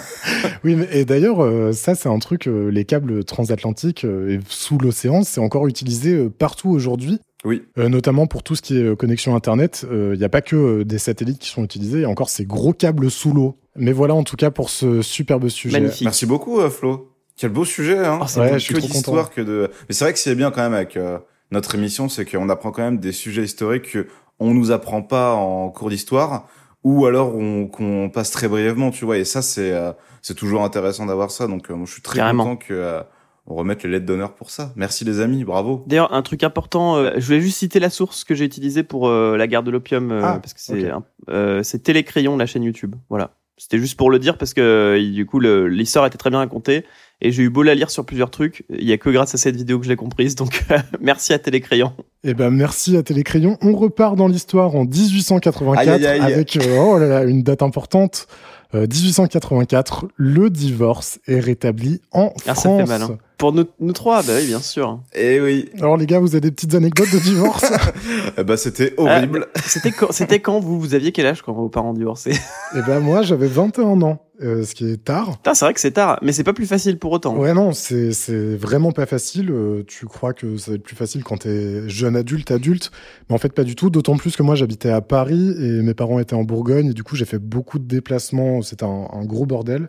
Oui, 0.64 0.76
mais, 0.76 0.88
et 0.92 1.04
d'ailleurs, 1.04 1.44
euh, 1.44 1.72
ça 1.72 1.94
c'est 1.94 2.08
un 2.08 2.18
truc, 2.18 2.46
euh, 2.48 2.70
les 2.70 2.86
câbles 2.86 3.22
transatlantiques 3.24 4.06
euh, 4.06 4.30
et 4.30 4.40
sous 4.48 4.78
l'océan, 4.78 5.24
c'est 5.24 5.40
encore 5.42 5.66
utilisé 5.66 6.30
partout 6.30 6.70
aujourd'hui. 6.70 7.20
oui. 7.44 7.64
Euh, 7.76 7.90
notamment 7.90 8.26
pour 8.26 8.42
tout 8.42 8.54
ce 8.54 8.62
qui 8.62 8.78
est 8.78 8.82
euh, 8.82 8.96
connexion 8.96 9.36
Internet. 9.36 9.84
Il 9.92 10.16
n'y 10.18 10.24
a 10.24 10.28
pas 10.30 10.40
que 10.40 10.84
des 10.84 10.98
satellites 10.98 11.38
qui 11.38 11.50
sont 11.50 11.64
utilisés, 11.64 11.98
il 11.98 12.02
y 12.02 12.06
a 12.06 12.08
encore 12.08 12.30
ces 12.30 12.46
gros 12.46 12.72
câbles 12.72 13.10
sous 13.10 13.34
l'eau. 13.34 13.58
Mais 13.76 13.92
voilà 13.92 14.14
en 14.14 14.22
tout 14.24 14.36
cas 14.36 14.50
pour 14.50 14.70
ce 14.70 15.02
superbe 15.02 15.48
sujet. 15.48 15.80
Magnifique. 15.80 16.04
Merci 16.04 16.26
beaucoup, 16.26 16.60
euh, 16.60 16.70
Flo. 16.70 17.08
Quel 17.36 17.50
beau 17.50 17.64
sujet, 17.64 17.98
hein. 17.98 18.18
Oh, 18.20 18.24
c'est 18.26 18.40
Ouais, 18.40 18.52
je 18.54 18.58
suis 18.58 18.74
trop 18.74 18.86
d'histoire 18.86 19.24
content. 19.30 19.34
que 19.36 19.40
de. 19.40 19.70
Mais 19.88 19.94
c'est 19.94 20.04
vrai 20.04 20.12
que 20.12 20.18
c'est 20.18 20.34
bien 20.34 20.50
quand 20.50 20.60
même 20.62 20.74
avec 20.74 20.96
euh, 20.96 21.18
notre 21.50 21.74
émission, 21.74 22.08
c'est 22.08 22.24
qu'on 22.26 22.48
apprend 22.50 22.70
quand 22.72 22.82
même 22.82 22.98
des 22.98 23.12
sujets 23.12 23.42
historiques 23.42 23.90
que 23.92 24.06
on 24.38 24.52
nous 24.54 24.70
apprend 24.70 25.02
pas 25.02 25.32
en 25.34 25.70
cours 25.70 25.88
d'histoire, 25.88 26.46
ou 26.84 27.06
alors 27.06 27.34
on- 27.34 27.68
qu'on 27.68 28.10
passe 28.12 28.30
très 28.30 28.48
brièvement, 28.48 28.90
tu 28.90 29.04
vois. 29.06 29.16
Et 29.16 29.24
ça, 29.24 29.40
c'est 29.40 29.72
euh, 29.72 29.92
c'est 30.20 30.34
toujours 30.34 30.62
intéressant 30.62 31.06
d'avoir 31.06 31.30
ça. 31.30 31.46
Donc, 31.46 31.70
euh, 31.70 31.74
moi, 31.74 31.86
je 31.86 31.92
suis 31.92 32.02
très 32.02 32.16
Carrément. 32.18 32.44
content 32.44 32.56
que 32.56 32.74
euh, 32.74 33.00
on 33.46 33.54
remette 33.54 33.82
les 33.82 33.90
lettres 33.90 34.06
d'honneur 34.06 34.34
pour 34.34 34.50
ça. 34.50 34.72
Merci 34.76 35.04
les 35.06 35.20
amis, 35.20 35.42
bravo. 35.44 35.82
D'ailleurs, 35.86 36.12
un 36.12 36.22
truc 36.22 36.44
important, 36.44 36.96
euh, 36.96 37.12
je 37.16 37.24
voulais 37.26 37.40
juste 37.40 37.58
citer 37.58 37.80
la 37.80 37.90
source 37.90 38.24
que 38.24 38.34
j'ai 38.34 38.44
utilisée 38.44 38.82
pour 38.82 39.08
euh, 39.08 39.36
la 39.38 39.46
guerre 39.46 39.62
de 39.62 39.70
l'opium, 39.70 40.12
euh, 40.12 40.20
Ah, 40.22 40.38
parce 40.40 40.52
que 40.52 40.60
c'est 40.60 40.84
ok. 40.84 40.90
un- 40.90 41.04
euh, 41.32 41.62
c'est 41.62 41.78
Télécrayon, 41.82 42.36
la 42.36 42.46
chaîne 42.46 42.62
YouTube. 42.62 42.94
Voilà. 43.08 43.30
C'était 43.62 43.78
juste 43.78 43.96
pour 43.96 44.10
le 44.10 44.18
dire 44.18 44.36
parce 44.38 44.54
que 44.54 44.60
euh, 44.60 45.12
du 45.12 45.24
coup 45.24 45.38
l'histoire 45.38 46.04
était 46.06 46.18
très 46.18 46.30
bien 46.30 46.40
racontée 46.40 46.84
et 47.20 47.30
j'ai 47.30 47.44
eu 47.44 47.48
beau 47.48 47.62
la 47.62 47.76
lire 47.76 47.90
sur 47.90 48.04
plusieurs 48.04 48.30
trucs, 48.30 48.64
il 48.70 48.82
y 48.84 48.92
a 48.92 48.98
que 48.98 49.08
grâce 49.08 49.32
à 49.36 49.38
cette 49.38 49.54
vidéo 49.54 49.78
que 49.78 49.84
je 49.84 49.90
l'ai 49.90 49.94
comprise. 49.96 50.34
Donc 50.34 50.64
merci 51.00 51.32
à 51.32 51.38
Télécrayon. 51.38 51.92
Eh 52.24 52.34
ben 52.34 52.50
merci 52.50 52.96
à 52.96 53.04
Télécrayon. 53.04 53.56
On 53.62 53.74
repart 53.76 54.16
dans 54.16 54.26
l'histoire 54.26 54.74
en 54.74 54.84
1884 54.84 55.88
Aïe, 55.88 56.06
aïe, 56.06 56.20
aïe. 56.20 56.32
avec 56.32 56.56
euh, 56.56 56.76
oh 56.80 56.98
là 56.98 57.06
là, 57.06 57.24
une 57.24 57.44
date 57.44 57.62
importante. 57.62 58.26
Euh, 58.74 58.86
1884, 58.88 60.06
le 60.16 60.50
divorce 60.50 61.20
est 61.28 61.38
rétabli 61.40 62.00
en 62.10 62.32
Ah, 62.38 62.40
ça 62.46 62.54
France. 62.54 62.80
fait 62.80 62.86
mal. 62.98 63.02
hein. 63.02 63.18
Pour 63.42 63.52
nous, 63.52 63.64
nous 63.80 63.92
trois, 63.92 64.22
bah 64.22 64.34
oui, 64.38 64.46
bien 64.46 64.60
sûr. 64.60 65.00
Et 65.16 65.40
oui, 65.40 65.68
Alors 65.80 65.96
les 65.96 66.06
gars, 66.06 66.20
vous 66.20 66.28
avez 66.36 66.40
des 66.40 66.52
petites 66.52 66.76
anecdotes 66.76 67.12
de 67.12 67.18
divorce? 67.18 67.72
Eh 68.38 68.44
ben, 68.44 68.56
c'était 68.56 68.94
horrible. 68.96 69.48
C'était 69.66 69.90
quand, 69.90 70.12
c'était 70.12 70.38
quand 70.38 70.60
vous, 70.60 70.78
vous 70.78 70.94
aviez 70.94 71.10
quel 71.10 71.26
âge 71.26 71.42
quand 71.42 71.52
vos 71.52 71.68
parents 71.68 71.92
divorçaient? 71.92 72.38
Eh 72.76 72.82
ben 72.86 73.00
moi, 73.00 73.22
j'avais 73.22 73.48
21 73.48 74.00
ans, 74.02 74.24
euh, 74.42 74.62
ce 74.62 74.76
qui 74.76 74.88
est 74.88 75.04
tard. 75.04 75.38
Putain, 75.38 75.54
c'est 75.54 75.64
vrai 75.64 75.74
que 75.74 75.80
c'est 75.80 75.90
tard, 75.90 76.20
mais 76.22 76.30
c'est 76.30 76.44
pas 76.44 76.52
plus 76.52 76.66
facile 76.66 77.00
pour 77.00 77.10
autant. 77.10 77.36
Ouais, 77.36 77.52
non, 77.52 77.72
c'est 77.72 78.12
c'est 78.12 78.54
vraiment 78.54 78.92
pas 78.92 79.06
facile. 79.06 79.50
Euh, 79.50 79.82
tu 79.88 80.06
crois 80.06 80.34
que 80.34 80.56
ça 80.56 80.70
va 80.70 80.76
être 80.76 80.84
plus 80.84 80.94
facile 80.96 81.24
quand 81.24 81.38
t'es 81.38 81.88
jeune 81.88 82.14
adulte, 82.14 82.52
adulte, 82.52 82.92
mais 83.28 83.34
en 83.34 83.38
fait 83.38 83.52
pas 83.52 83.64
du 83.64 83.74
tout. 83.74 83.90
D'autant 83.90 84.16
plus 84.16 84.36
que 84.36 84.44
moi 84.44 84.54
j'habitais 84.54 84.90
à 84.90 85.00
Paris 85.00 85.52
et 85.58 85.82
mes 85.82 85.94
parents 85.94 86.20
étaient 86.20 86.36
en 86.36 86.44
Bourgogne 86.44 86.90
et 86.90 86.94
du 86.94 87.02
coup 87.02 87.16
j'ai 87.16 87.24
fait 87.24 87.40
beaucoup 87.40 87.80
de 87.80 87.88
déplacements. 87.88 88.62
C'était 88.62 88.84
un, 88.84 89.08
un 89.12 89.24
gros 89.24 89.46
bordel. 89.46 89.88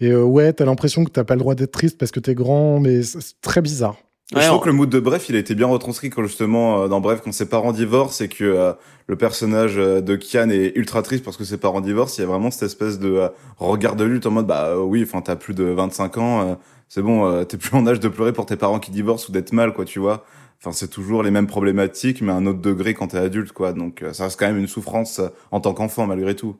Et 0.00 0.10
euh, 0.10 0.22
ouais, 0.22 0.52
t'as 0.52 0.64
l'impression 0.64 1.04
que 1.04 1.10
t'as 1.10 1.24
pas 1.24 1.34
le 1.34 1.40
droit 1.40 1.54
d'être 1.54 1.72
triste 1.72 1.98
parce 1.98 2.10
que 2.10 2.20
t'es 2.20 2.34
grand, 2.34 2.80
mais 2.80 3.02
c'est 3.02 3.40
très 3.42 3.60
bizarre. 3.60 3.96
Ouais, 4.34 4.42
je 4.42 4.46
trouve 4.46 4.58
on- 4.58 4.62
que 4.62 4.68
le 4.68 4.74
mood 4.74 4.88
de 4.88 5.00
Bref, 5.00 5.28
il 5.28 5.34
a 5.34 5.40
été 5.40 5.54
bien 5.56 5.66
retranscrit 5.66 6.08
quand 6.08 6.22
justement 6.22 6.82
euh, 6.84 6.88
dans 6.88 7.00
Bref, 7.00 7.20
quand 7.24 7.32
ses 7.32 7.48
parents 7.48 7.72
divorcent 7.72 8.22
et 8.24 8.28
que 8.28 8.44
euh, 8.44 8.72
le 9.08 9.16
personnage 9.16 9.74
euh, 9.76 10.00
de 10.00 10.14
Kian 10.16 10.48
est 10.50 10.72
ultra 10.76 11.02
triste 11.02 11.24
parce 11.24 11.36
que 11.36 11.42
ses 11.44 11.58
parents 11.58 11.80
divorcent, 11.80 12.14
il 12.18 12.20
y 12.20 12.24
a 12.24 12.28
vraiment 12.28 12.50
cette 12.52 12.62
espèce 12.62 13.00
de 13.00 13.08
euh, 13.12 13.28
regard 13.58 13.96
de 13.96 14.04
lutte 14.04 14.26
en 14.26 14.30
mode 14.30 14.46
bah 14.46 14.66
euh, 14.68 14.82
oui, 14.82 15.02
enfin 15.02 15.20
t'as 15.20 15.34
plus 15.36 15.52
de 15.54 15.64
25 15.64 16.18
ans, 16.18 16.48
euh, 16.48 16.54
c'est 16.88 17.02
bon, 17.02 17.26
euh, 17.26 17.42
t'es 17.44 17.56
plus 17.56 17.76
en 17.76 17.86
âge 17.88 17.98
de 17.98 18.06
pleurer 18.08 18.32
pour 18.32 18.46
tes 18.46 18.54
parents 18.56 18.78
qui 18.78 18.92
divorcent 18.92 19.26
ou 19.28 19.32
d'être 19.32 19.52
mal 19.52 19.72
quoi, 19.74 19.84
tu 19.84 19.98
vois. 19.98 20.24
Enfin 20.60 20.70
c'est 20.70 20.88
toujours 20.88 21.24
les 21.24 21.32
mêmes 21.32 21.48
problématiques 21.48 22.22
mais 22.22 22.30
à 22.30 22.36
un 22.36 22.46
autre 22.46 22.60
degré 22.60 22.94
quand 22.94 23.08
t'es 23.08 23.18
adulte 23.18 23.50
quoi. 23.50 23.72
Donc 23.72 24.02
euh, 24.02 24.12
ça 24.12 24.24
reste 24.24 24.38
quand 24.38 24.46
même 24.46 24.58
une 24.58 24.68
souffrance 24.68 25.18
euh, 25.18 25.28
en 25.50 25.58
tant 25.60 25.74
qu'enfant 25.74 26.06
malgré 26.06 26.36
tout. 26.36 26.54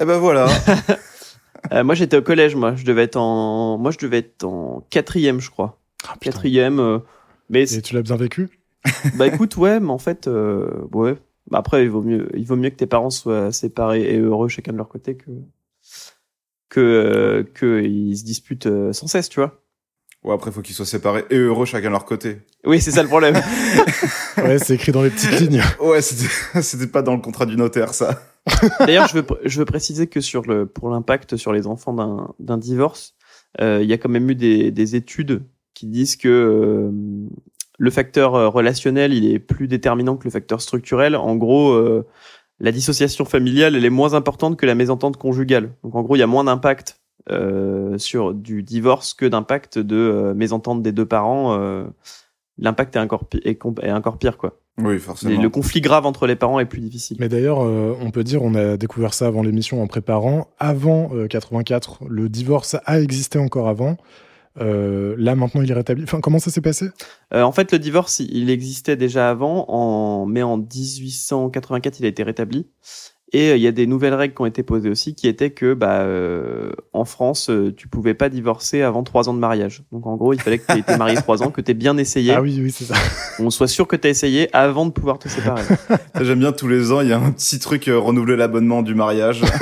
Et 0.00 0.04
ben 0.04 0.18
voilà. 0.18 0.48
Euh, 1.72 1.84
moi, 1.84 1.94
j'étais 1.94 2.16
au 2.16 2.22
collège, 2.22 2.54
moi. 2.56 2.74
Je 2.74 2.84
devais 2.84 3.02
être 3.04 3.16
en, 3.16 3.78
moi, 3.78 3.90
je 3.90 3.98
devais 3.98 4.18
être 4.18 4.44
en 4.44 4.86
quatrième, 4.90 5.40
je 5.40 5.50
crois. 5.50 5.78
Ah. 6.08 6.14
Quatrième. 6.20 6.80
euh, 6.80 6.98
Mais 7.48 7.70
Et 7.72 7.82
tu 7.82 7.94
l'as 7.94 8.02
bien 8.02 8.16
vécu? 8.16 8.48
Bah 9.16 9.26
écoute, 9.26 9.56
ouais, 9.58 9.78
mais 9.78 9.90
en 9.90 9.98
fait, 9.98 10.26
euh, 10.26 10.70
ouais. 10.92 11.16
Bah, 11.50 11.58
après, 11.58 11.82
il 11.84 11.90
vaut 11.90 12.02
mieux, 12.02 12.28
il 12.34 12.46
vaut 12.46 12.56
mieux 12.56 12.70
que 12.70 12.76
tes 12.76 12.86
parents 12.86 13.10
soient 13.10 13.52
séparés 13.52 14.02
et 14.14 14.18
heureux 14.18 14.48
chacun 14.48 14.72
de 14.72 14.76
leur 14.78 14.88
côté 14.88 15.16
que 15.16 15.30
que 16.70 16.80
euh, 16.80 17.42
que 17.54 17.82
ils 17.82 18.16
se 18.16 18.24
disputent 18.24 18.66
euh, 18.66 18.92
sans 18.92 19.06
cesse, 19.06 19.28
tu 19.28 19.40
vois. 19.40 19.60
Ouais, 20.22 20.34
après 20.34 20.50
faut 20.52 20.62
qu'ils 20.62 20.74
soient 20.74 20.86
séparés 20.86 21.24
et 21.30 21.36
heureux 21.36 21.64
chacun 21.66 21.88
de 21.88 21.92
leur 21.92 22.04
côté. 22.04 22.38
Oui, 22.64 22.80
c'est 22.80 22.90
ça 22.90 23.02
le 23.02 23.08
problème. 23.08 23.34
Ouais, 24.44 24.58
c'est 24.58 24.74
écrit 24.74 24.92
dans 24.92 25.02
les 25.02 25.10
petites 25.10 25.40
lignes. 25.40 25.62
Ouais, 25.80 26.00
c'était 26.02 26.86
pas 26.86 27.02
dans 27.02 27.14
le 27.14 27.20
contrat 27.20 27.46
du 27.46 27.56
notaire 27.56 27.94
ça. 27.94 28.20
D'ailleurs, 28.80 29.06
je 29.08 29.14
veux, 29.14 29.22
pr- 29.22 29.38
je 29.44 29.58
veux 29.58 29.64
préciser 29.64 30.06
que 30.06 30.20
sur 30.20 30.42
le, 30.42 30.66
pour 30.66 30.90
l'impact 30.90 31.36
sur 31.36 31.52
les 31.52 31.66
enfants 31.66 31.92
d'un, 31.92 32.28
d'un 32.38 32.58
divorce, 32.58 33.14
euh, 33.60 33.80
il 33.82 33.88
y 33.88 33.92
a 33.92 33.98
quand 33.98 34.08
même 34.08 34.28
eu 34.30 34.34
des, 34.34 34.70
des 34.70 34.96
études 34.96 35.42
qui 35.74 35.86
disent 35.86 36.16
que 36.16 36.28
euh, 36.28 36.90
le 37.78 37.90
facteur 37.90 38.34
euh, 38.34 38.48
relationnel, 38.48 39.12
il 39.12 39.30
est 39.30 39.38
plus 39.38 39.68
déterminant 39.68 40.16
que 40.16 40.24
le 40.24 40.30
facteur 40.30 40.60
structurel. 40.60 41.16
En 41.16 41.36
gros, 41.36 41.72
euh, 41.72 42.06
la 42.60 42.72
dissociation 42.72 43.24
familiale, 43.24 43.76
elle 43.76 43.84
est 43.84 43.90
moins 43.90 44.14
importante 44.14 44.56
que 44.58 44.66
la 44.66 44.74
mésentente 44.74 45.16
conjugale. 45.16 45.70
Donc, 45.82 45.94
en 45.94 46.02
gros, 46.02 46.16
il 46.16 46.20
y 46.20 46.22
a 46.22 46.26
moins 46.26 46.44
d'impact 46.44 47.00
euh, 47.30 47.98
sur 47.98 48.34
du 48.34 48.62
divorce 48.62 49.14
que 49.14 49.26
d'impact 49.26 49.78
de 49.78 49.96
euh, 49.96 50.34
mésentente 50.34 50.82
des 50.82 50.92
deux 50.92 51.06
parents. 51.06 51.58
Euh, 52.60 52.64
l'impact 52.64 52.96
est 52.96 53.00
encore, 53.00 53.24
pi- 53.24 53.40
est, 53.44 53.54
comp- 53.56 53.80
est 53.82 53.92
encore 53.92 54.18
pire, 54.18 54.36
quoi. 54.38 54.58
Oui, 54.78 54.98
forcément. 54.98 55.40
le 55.42 55.48
conflit 55.50 55.80
grave 55.82 56.06
entre 56.06 56.26
les 56.26 56.36
parents 56.36 56.58
est 56.60 56.64
plus 56.64 56.80
difficile. 56.80 57.16
Mais 57.20 57.28
d'ailleurs, 57.28 57.62
euh, 57.62 57.94
on 58.00 58.10
peut 58.10 58.24
dire, 58.24 58.42
on 58.42 58.54
a 58.54 58.76
découvert 58.78 59.12
ça 59.12 59.26
avant 59.26 59.42
l'émission 59.42 59.82
en 59.82 59.86
préparant. 59.86 60.48
Avant 60.58 61.10
euh, 61.14 61.26
84, 61.26 62.04
le 62.08 62.28
divorce 62.30 62.76
a 62.86 63.00
existé 63.00 63.38
encore 63.38 63.68
avant. 63.68 63.96
Euh, 64.60 65.14
là, 65.18 65.34
maintenant, 65.36 65.60
il 65.62 65.70
est 65.70 65.74
rétabli. 65.74 66.02
Enfin, 66.04 66.20
comment 66.20 66.38
ça 66.38 66.50
s'est 66.50 66.60
passé? 66.60 66.86
Euh, 67.34 67.42
en 67.42 67.52
fait, 67.52 67.72
le 67.72 67.78
divorce, 67.78 68.20
il- 68.20 68.34
il 68.36 68.50
existait 68.50 68.96
déjà 68.96 69.28
avant, 69.30 69.66
en, 69.68 70.24
mais 70.26 70.42
en 70.42 70.56
1884, 70.56 72.00
il 72.00 72.06
a 72.06 72.08
été 72.08 72.22
rétabli. 72.22 72.66
Et 73.32 73.50
euh, 73.50 73.56
il 73.56 73.62
y 73.62 73.68
a 73.68 73.72
des 73.72 73.86
nouvelles 73.86 74.14
règles 74.14 74.34
qui 74.34 74.42
ont 74.42 74.46
été 74.46 74.62
posées 74.64 74.90
aussi, 74.90 75.14
qui 75.14 75.28
étaient 75.28 75.50
que, 75.50 75.74
bah, 75.74 76.00
euh, 76.00 76.72
en 76.92 77.04
France, 77.04 77.48
euh, 77.48 77.72
tu 77.76 77.86
pouvais 77.86 78.14
pas 78.14 78.28
divorcer 78.28 78.82
avant 78.82 79.04
trois 79.04 79.28
ans 79.28 79.34
de 79.34 79.38
mariage. 79.38 79.84
Donc, 79.92 80.04
en 80.06 80.16
gros, 80.16 80.32
il 80.32 80.40
fallait 80.40 80.58
que 80.58 80.66
tu 80.66 80.72
aies 80.76 80.80
été 80.80 80.96
marié 80.96 81.14
trois 81.16 81.42
ans, 81.44 81.50
que 81.50 81.60
tu 81.60 81.70
aies 81.70 81.74
bien 81.74 81.96
essayé, 81.96 82.32
Ah 82.34 82.42
oui, 82.42 82.58
oui, 82.60 82.72
c'est 82.72 82.84
ça. 82.86 82.94
qu'on 83.36 83.50
soit 83.50 83.68
sûr 83.68 83.86
que 83.86 83.94
tu 83.94 84.08
as 84.08 84.10
essayé 84.10 84.48
avant 84.52 84.84
de 84.84 84.90
pouvoir 84.90 85.18
te 85.20 85.28
séparer. 85.28 85.62
J'aime 86.20 86.40
bien 86.40 86.50
tous 86.52 86.66
les 86.66 86.90
ans, 86.90 87.02
il 87.02 87.08
y 87.08 87.12
a 87.12 87.18
un 87.20 87.30
petit 87.30 87.60
truc 87.60 87.86
euh, 87.88 87.96
renouveler 87.98 88.34
l'abonnement 88.36 88.82
du 88.82 88.94
mariage. 88.96 89.42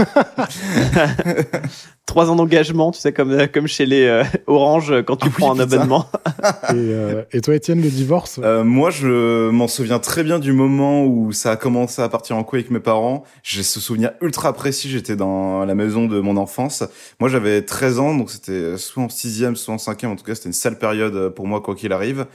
trois 2.07 2.31
ans 2.31 2.37
d'engagement, 2.37 2.91
tu 2.91 3.01
sais, 3.01 3.13
comme, 3.13 3.33
euh, 3.33 3.47
comme 3.53 3.67
chez 3.67 3.87
les 3.87 4.05
euh, 4.07 4.25
Orange 4.47 4.95
quand 5.07 5.17
tu 5.17 5.27
Ah 5.27 5.29
oui, 5.29 5.35
prends 5.39 5.61
un 5.61 5.65
putain. 5.65 5.77
abonnement. 5.77 6.07
Et, 6.71 6.75
euh, 6.77 7.23
et 7.33 7.41
toi, 7.41 7.55
Étienne, 7.55 7.83
le 7.83 7.89
divorce? 7.91 8.41
Euh, 8.43 8.65
moi, 8.65 8.91
je 8.91 9.51
m'en 9.51 9.69
souviens 9.69 9.99
très 9.99 10.23
bien 10.23 10.39
du 10.39 10.53
moment 10.53 11.05
où 11.05 11.33
ça 11.33 11.53
a 11.53 11.57
commencé 11.57 12.01
à 12.01 12.09
partir 12.09 12.37
en 12.37 12.45
couille 12.45 12.61
avec 12.61 12.71
mes 12.71 12.81
parents. 12.81 13.25
J'ai 13.59 13.64
ce 13.64 13.81
souvenir 13.81 14.12
ultra 14.21 14.53
précis. 14.53 14.88
J'étais 14.88 15.16
dans 15.16 15.64
la 15.64 15.75
maison 15.75 16.07
de 16.07 16.21
mon 16.21 16.37
enfance. 16.37 16.85
Moi, 17.18 17.29
j'avais 17.29 17.62
13 17.62 17.99
ans, 17.99 18.14
donc 18.14 18.31
c'était 18.31 18.77
soit 18.79 19.03
en 19.03 19.09
sixième, 19.09 19.57
soit 19.57 19.75
en 19.75 19.79
cinquième. 19.79 20.12
En 20.12 20.14
tout 20.14 20.23
cas, 20.23 20.37
c'était 20.37 20.47
une 20.47 20.53
sale 20.53 20.79
période 20.79 21.16
euh, 21.16 21.29
pour 21.29 21.49
moi, 21.49 21.61
quoi 21.61 21.75
qu'il 21.75 21.92
arrive. 21.92 22.27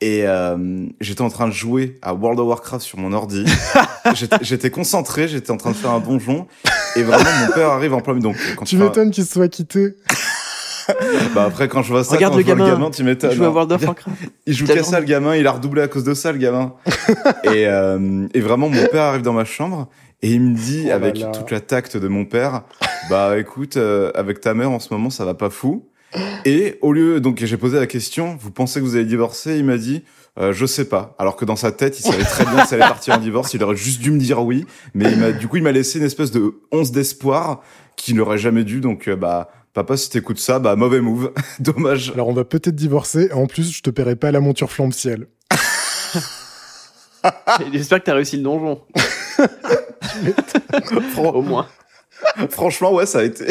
Et 0.00 0.22
euh, 0.26 0.86
j'étais 1.02 1.20
en 1.20 1.28
train 1.28 1.48
de 1.48 1.52
jouer 1.52 1.98
à 2.00 2.14
World 2.14 2.40
of 2.40 2.46
Warcraft 2.48 2.82
sur 2.82 2.96
mon 2.96 3.12
ordi. 3.12 3.44
J'étais- 4.40 4.70
concentré, 4.70 5.28
j'étais 5.28 5.50
en 5.50 5.58
train 5.58 5.72
de 5.72 5.76
faire 5.76 5.90
un 5.90 6.00
donjon. 6.00 6.46
Et 6.96 7.02
vraiment, 7.02 7.30
mon 7.46 7.52
père 7.52 7.68
arrive 7.68 7.92
en 7.92 8.00
plein 8.00 8.14
milieu. 8.14 8.22
Donc, 8.22 8.36
quand 8.56 8.64
Tu 8.64 8.78
m'étonnes 8.78 9.10
qu'il 9.10 9.26
se 9.26 9.34
soit 9.34 9.48
quitté. 9.48 9.96
Bah 11.36 11.44
après, 11.44 11.68
quand 11.68 11.82
je 11.82 11.92
vois 11.92 12.02
ça, 12.02 12.16
Regarde 12.16 12.32
quand 12.32 12.38
le 12.40 12.44
je 12.44 12.52
vois 12.52 12.66
gamin. 12.66 12.90
tu 12.90 13.04
m'étonnes. 13.04 13.30
Il 13.30 13.36
joue 13.36 13.44
à 13.44 13.46
hein. 13.46 13.50
World 13.50 13.70
of 13.70 13.82
Warcraft. 13.84 14.16
Il 14.46 14.54
joue 14.54 14.66
qu'à 14.66 14.82
ça, 14.82 14.98
le 14.98 15.06
gamin. 15.06 15.36
Il 15.36 15.46
a 15.46 15.52
redoublé 15.52 15.82
à 15.82 15.86
cause 15.88 16.02
de 16.02 16.14
ça, 16.14 16.32
le 16.32 16.38
gamin. 16.38 16.72
et, 17.44 17.68
euh, 17.68 18.26
et 18.34 18.40
vraiment, 18.40 18.68
mon 18.68 18.86
père 18.86 19.02
arrive 19.02 19.22
dans 19.22 19.34
ma 19.34 19.44
chambre 19.44 19.88
et 20.22 20.32
il 20.32 20.40
me 20.40 20.54
dit, 20.54 20.86
Oh 20.88 20.92
avec 20.92 21.18
là. 21.18 21.28
toute 21.28 21.50
la 21.50 21.60
tacte 21.60 21.96
de 21.96 22.08
mon 22.08 22.24
père, 22.24 22.62
bah 23.10 23.38
écoute, 23.38 23.76
euh, 23.76 24.10
avec 24.14 24.40
ta 24.40 24.54
mère 24.54 24.70
en 24.70 24.78
ce 24.80 24.92
moment, 24.92 25.10
ça 25.10 25.24
va 25.24 25.34
pas 25.34 25.50
fou. 25.50 25.86
Et 26.44 26.78
au 26.80 26.92
lieu, 26.92 27.20
donc 27.20 27.42
j'ai 27.44 27.56
posé 27.56 27.78
la 27.78 27.86
question, 27.86 28.36
vous 28.40 28.50
pensez 28.50 28.80
que 28.80 28.84
vous 28.84 28.96
allez 28.96 29.04
divorcer? 29.04 29.56
Il 29.56 29.64
m'a 29.64 29.76
dit, 29.76 30.02
euh, 30.38 30.52
je 30.52 30.66
sais 30.66 30.86
pas. 30.86 31.14
Alors 31.18 31.36
que 31.36 31.44
dans 31.44 31.56
sa 31.56 31.70
tête, 31.70 31.98
il 32.00 32.02
savait 32.02 32.24
très 32.24 32.44
bien 32.44 32.62
que 32.62 32.68
ça 32.68 32.74
allait 32.76 32.84
partir 32.84 33.14
en 33.14 33.18
divorce. 33.18 33.54
Il 33.54 33.62
aurait 33.62 33.76
juste 33.76 34.00
dû 34.00 34.10
me 34.10 34.18
dire 34.18 34.42
oui, 34.42 34.66
mais 34.94 35.12
il 35.12 35.18
m'a, 35.18 35.32
du 35.32 35.46
coup, 35.48 35.56
il 35.56 35.62
m'a 35.62 35.72
laissé 35.72 35.98
une 35.98 36.04
espèce 36.04 36.30
de 36.30 36.54
once 36.72 36.90
d'espoir 36.90 37.62
qu'il 37.96 38.16
n'aurait 38.16 38.38
jamais 38.38 38.64
dû. 38.64 38.80
Donc, 38.80 39.08
euh, 39.08 39.16
bah, 39.16 39.50
papa, 39.72 39.96
si 39.96 40.10
t'écoutes 40.10 40.38
ça, 40.38 40.58
bah 40.58 40.74
mauvais 40.76 41.00
move, 41.00 41.32
dommage. 41.60 42.10
Alors 42.14 42.28
on 42.28 42.32
va 42.32 42.44
peut-être 42.44 42.74
divorcer. 42.74 43.28
Et 43.30 43.32
en 43.32 43.46
plus, 43.46 43.70
je 43.72 43.82
te 43.82 43.90
paierai 43.90 44.16
pas 44.16 44.30
la 44.32 44.40
monture 44.40 44.70
flambe-ciel. 44.70 45.28
Et 47.60 47.72
J'espère 47.72 48.00
que 48.00 48.04
t'as 48.04 48.14
réussi 48.14 48.36
le 48.36 48.42
donjon. 48.42 48.80
Au 51.18 51.42
moins. 51.42 51.66
Franchement, 52.50 52.92
ouais, 52.94 53.06
ça 53.06 53.20
a 53.20 53.22
été. 53.24 53.46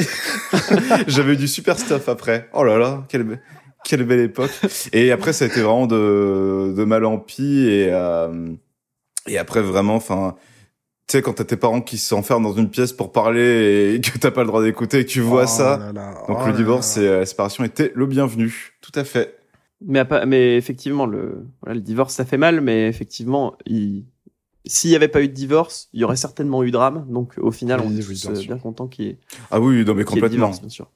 J'avais 1.07 1.33
eu 1.33 1.37
du 1.37 1.47
super 1.47 1.77
stuff 1.79 2.07
après. 2.09 2.49
Oh 2.53 2.63
là 2.63 2.77
là, 2.77 3.03
quelle, 3.09 3.23
be- 3.23 3.39
quelle 3.83 4.03
belle 4.03 4.19
époque. 4.19 4.51
Et 4.93 5.11
après, 5.11 5.33
ça 5.33 5.45
a 5.45 5.47
été 5.47 5.61
vraiment 5.61 5.87
de, 5.87 6.73
de 6.75 6.83
mal 6.83 7.05
en 7.05 7.17
pis. 7.17 7.67
Et, 7.67 7.87
euh, 7.91 8.49
et 9.27 9.37
après, 9.39 9.61
vraiment, 9.61 9.95
enfin, 9.95 10.35
tu 11.07 11.13
sais, 11.17 11.21
quand 11.23 11.33
t'as 11.33 11.45
tes 11.45 11.57
parents 11.57 11.81
qui 11.81 11.97
s'enferment 11.97 12.47
dans 12.49 12.55
une 12.55 12.69
pièce 12.69 12.93
pour 12.93 13.11
parler 13.11 13.95
et 13.95 14.01
que 14.01 14.17
t'as 14.19 14.29
pas 14.31 14.41
le 14.41 14.47
droit 14.47 14.61
d'écouter 14.63 14.99
et 14.99 15.05
que 15.05 15.09
tu 15.09 15.21
vois 15.21 15.43
Oh 15.45 15.47
ça. 15.47 15.77
là 15.77 15.91
là, 15.91 16.13
Donc 16.27 16.37
oh 16.43 16.47
le 16.47 16.53
divorce 16.53 16.97
là. 16.97 17.03
et 17.03 17.07
euh, 17.07 17.19
la 17.21 17.25
séparation 17.25 17.63
était 17.63 17.91
le 17.95 18.05
bienvenu. 18.05 18.73
Tout 18.81 18.91
à 18.93 19.03
fait. 19.03 19.35
Mais, 19.83 20.03
mais 20.27 20.57
effectivement, 20.57 21.05
le, 21.07 21.45
voilà, 21.61 21.73
le 21.75 21.81
divorce, 21.81 22.13
ça 22.13 22.25
fait 22.25 22.37
mal, 22.37 22.61
mais 22.61 22.87
effectivement, 22.87 23.55
il, 23.65 24.05
s'il 24.69 24.89
n'y 24.91 24.95
avait 24.95 25.07
pas 25.09 25.21
eu 25.21 25.27
de 25.27 25.33
divorce, 25.33 25.89
il 25.93 25.99
y 25.99 26.03
aurait 26.03 26.15
certainement 26.15 26.63
eu 26.63 26.71
drame. 26.71 27.05
Donc, 27.09 27.33
au 27.37 27.51
final, 27.51 27.81
Oui, 27.81 27.87
on 27.89 27.91
est 27.97 28.07
oui, 28.07 28.15
tous 28.19 28.27
bien 28.31 28.39
euh, 28.39 28.43
bien 28.45 28.57
contents 28.57 28.87
qu'il 28.87 29.05
y 29.05 29.09
ait, 29.09 29.17
Ah 29.51 29.59
oui, 29.59 29.83
non 29.83 29.93
mais 29.95 30.03
complètement. 30.05 30.29
divorce, 30.29 30.59
bien 30.61 30.69
sûr. 30.69 30.87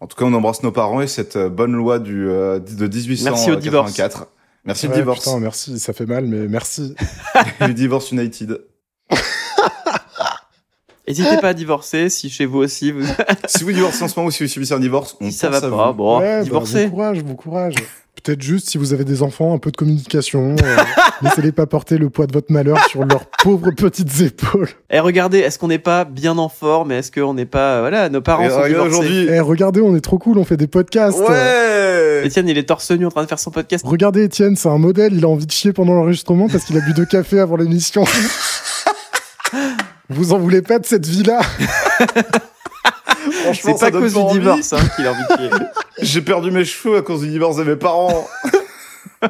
En 0.00 0.06
tout 0.06 0.16
cas, 0.16 0.24
on 0.24 0.32
embrasse 0.34 0.62
nos 0.62 0.72
parents 0.72 1.00
et 1.00 1.06
cette 1.06 1.36
euh, 1.36 1.48
bonne 1.48 1.72
loi 1.72 1.98
du, 1.98 2.28
euh, 2.28 2.58
de 2.58 2.86
Merci 2.88 3.50
au 3.50 3.56
divorce. 3.56 3.90
1884. 3.92 4.28
Merci 4.64 4.86
Ouais, 4.86 4.92
le 4.94 4.98
divorce. 5.00 5.24
Putain, 5.24 5.40
merci, 5.40 5.78
ça 5.78 5.92
fait 5.92 6.06
mal, 6.06 6.24
mais 6.26 6.46
merci. 6.48 6.94
le 7.60 7.72
divorce 7.74 8.12
United. 8.12 8.60
N'hésitez 11.08 11.36
pas 11.38 11.48
à 11.48 11.54
divorcer 11.54 12.08
si 12.08 12.30
chez 12.30 12.46
vous 12.46 12.58
aussi, 12.58 12.92
vous, 12.92 13.04
si 13.46 13.64
vous 13.64 13.72
divorcez 13.72 14.04
en 14.04 14.08
ce 14.08 14.14
moment 14.18 14.28
ou 14.28 14.30
si 14.30 14.44
vous 14.44 14.48
subissez 14.48 14.72
un 14.72 14.78
divorce, 14.80 15.16
on 15.20 15.26
si 15.30 15.32
ça 15.36 15.48
va 15.50 15.56
à 15.58 15.60
pas, 15.60 15.68
vous. 15.90 15.94
bon, 15.94 16.20
Ouais, 16.20 16.38
bah, 16.38 16.44
divorcez. 16.44 16.84
bon 16.86 16.90
courage, 16.90 17.24
bon 17.24 17.34
courage. 17.34 17.74
Peut-être 18.22 18.42
juste 18.42 18.68
si 18.70 18.78
vous 18.78 18.92
avez 18.92 19.04
des 19.04 19.22
enfants, 19.22 19.52
un 19.54 19.58
peu 19.58 19.72
de 19.72 19.76
communication. 19.76 20.54
euh, 20.62 20.76
Laissez-les 21.22 21.50
pas 21.50 21.66
porter 21.66 21.98
le 21.98 22.08
poids 22.08 22.26
de 22.28 22.32
votre 22.32 22.52
malheur 22.52 22.78
sur 22.88 23.04
leurs 23.04 23.24
pauvres 23.42 23.72
petites 23.72 24.20
épaules. 24.20 24.68
Et 24.90 25.00
regardez, 25.00 25.38
est-ce 25.38 25.58
qu'on 25.58 25.66
n'est 25.68 25.78
pas 25.80 26.04
bien 26.04 26.38
en 26.38 26.48
forme? 26.48 26.92
Est-ce 26.92 27.10
qu'on 27.10 27.34
n'est 27.34 27.46
pas, 27.46 27.80
voilà, 27.80 28.08
nos 28.10 28.20
parents 28.20 28.44
Et 28.44 28.50
sont 28.50 28.64
divorcés? 28.66 28.88
aujourd'hui. 28.90 29.26
Eh, 29.28 29.40
regardez, 29.40 29.80
on 29.80 29.96
est 29.96 30.00
trop 30.00 30.18
cool, 30.18 30.38
on 30.38 30.44
fait 30.44 30.56
des 30.56 30.68
podcasts. 30.68 31.18
Ouais. 31.18 32.22
Étienne, 32.24 32.48
il 32.48 32.56
est 32.58 32.68
torse 32.68 32.92
nu 32.92 33.06
en 33.06 33.10
train 33.10 33.24
de 33.24 33.28
faire 33.28 33.40
son 33.40 33.50
podcast. 33.50 33.84
Regardez 33.84 34.22
Étienne, 34.24 34.54
c'est 34.54 34.68
un 34.68 34.78
modèle, 34.78 35.14
il 35.14 35.24
a 35.24 35.28
envie 35.28 35.46
de 35.46 35.50
chier 35.52 35.72
pendant 35.72 35.94
l'enregistrement 35.94 36.48
parce 36.48 36.64
qu'il 36.64 36.76
a 36.76 36.80
bu 36.80 36.92
deux 36.94 37.06
cafés 37.06 37.40
avant 37.40 37.56
l'émission. 37.56 38.04
Vous 40.08 40.32
en 40.32 40.38
voulez 40.38 40.62
pas 40.62 40.78
de 40.78 40.86
cette 40.86 41.06
vie-là? 41.06 41.40
Franchement, 42.84 43.76
C'est 43.76 43.90
pas 43.90 43.96
à 43.96 44.00
cause 44.00 44.14
du 44.14 44.24
divorce 44.32 44.72
hein, 44.72 44.80
qu'il 44.96 45.06
a 45.06 45.12
envie 45.12 45.48
de. 45.48 45.50
J'ai 46.02 46.22
perdu 46.22 46.50
mes 46.50 46.64
cheveux 46.64 46.96
à 46.98 47.02
cause 47.02 47.20
du 47.20 47.28
divorce 47.28 47.56
de 47.56 47.64
mes 47.64 47.76
parents. 47.76 48.26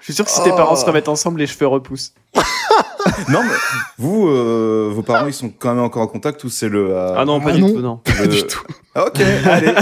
Je 0.00 0.04
suis 0.04 0.14
sûr 0.14 0.24
que 0.24 0.30
si 0.30 0.42
tes 0.42 0.50
Oh. 0.52 0.56
parents 0.56 0.76
se 0.76 0.84
remettent 0.84 1.08
ensemble, 1.08 1.40
les 1.40 1.46
cheveux 1.46 1.66
repoussent. 1.66 2.14
non, 3.28 3.40
mais 3.42 3.54
vous, 3.98 4.28
euh, 4.28 4.90
vos 4.92 5.02
parents, 5.02 5.26
ils 5.26 5.32
sont 5.34 5.50
quand 5.56 5.74
même 5.74 5.82
encore 5.84 6.02
en 6.02 6.06
contact 6.06 6.42
ou 6.44 6.50
c'est 6.50 6.68
le. 6.68 6.90
euh, 6.94 7.14
Ah 7.16 7.24
non, 7.24 7.40
pas 7.40 7.50
Ah 7.50 7.52
du 7.52 7.60
non. 7.62 7.72
tout, 7.72 7.80
non. 7.80 8.00
le- 8.06 8.12
Pas 8.18 8.26
du 8.26 8.42
tout. 8.46 8.60
Ok, 8.96 9.20
allez. 9.46 9.72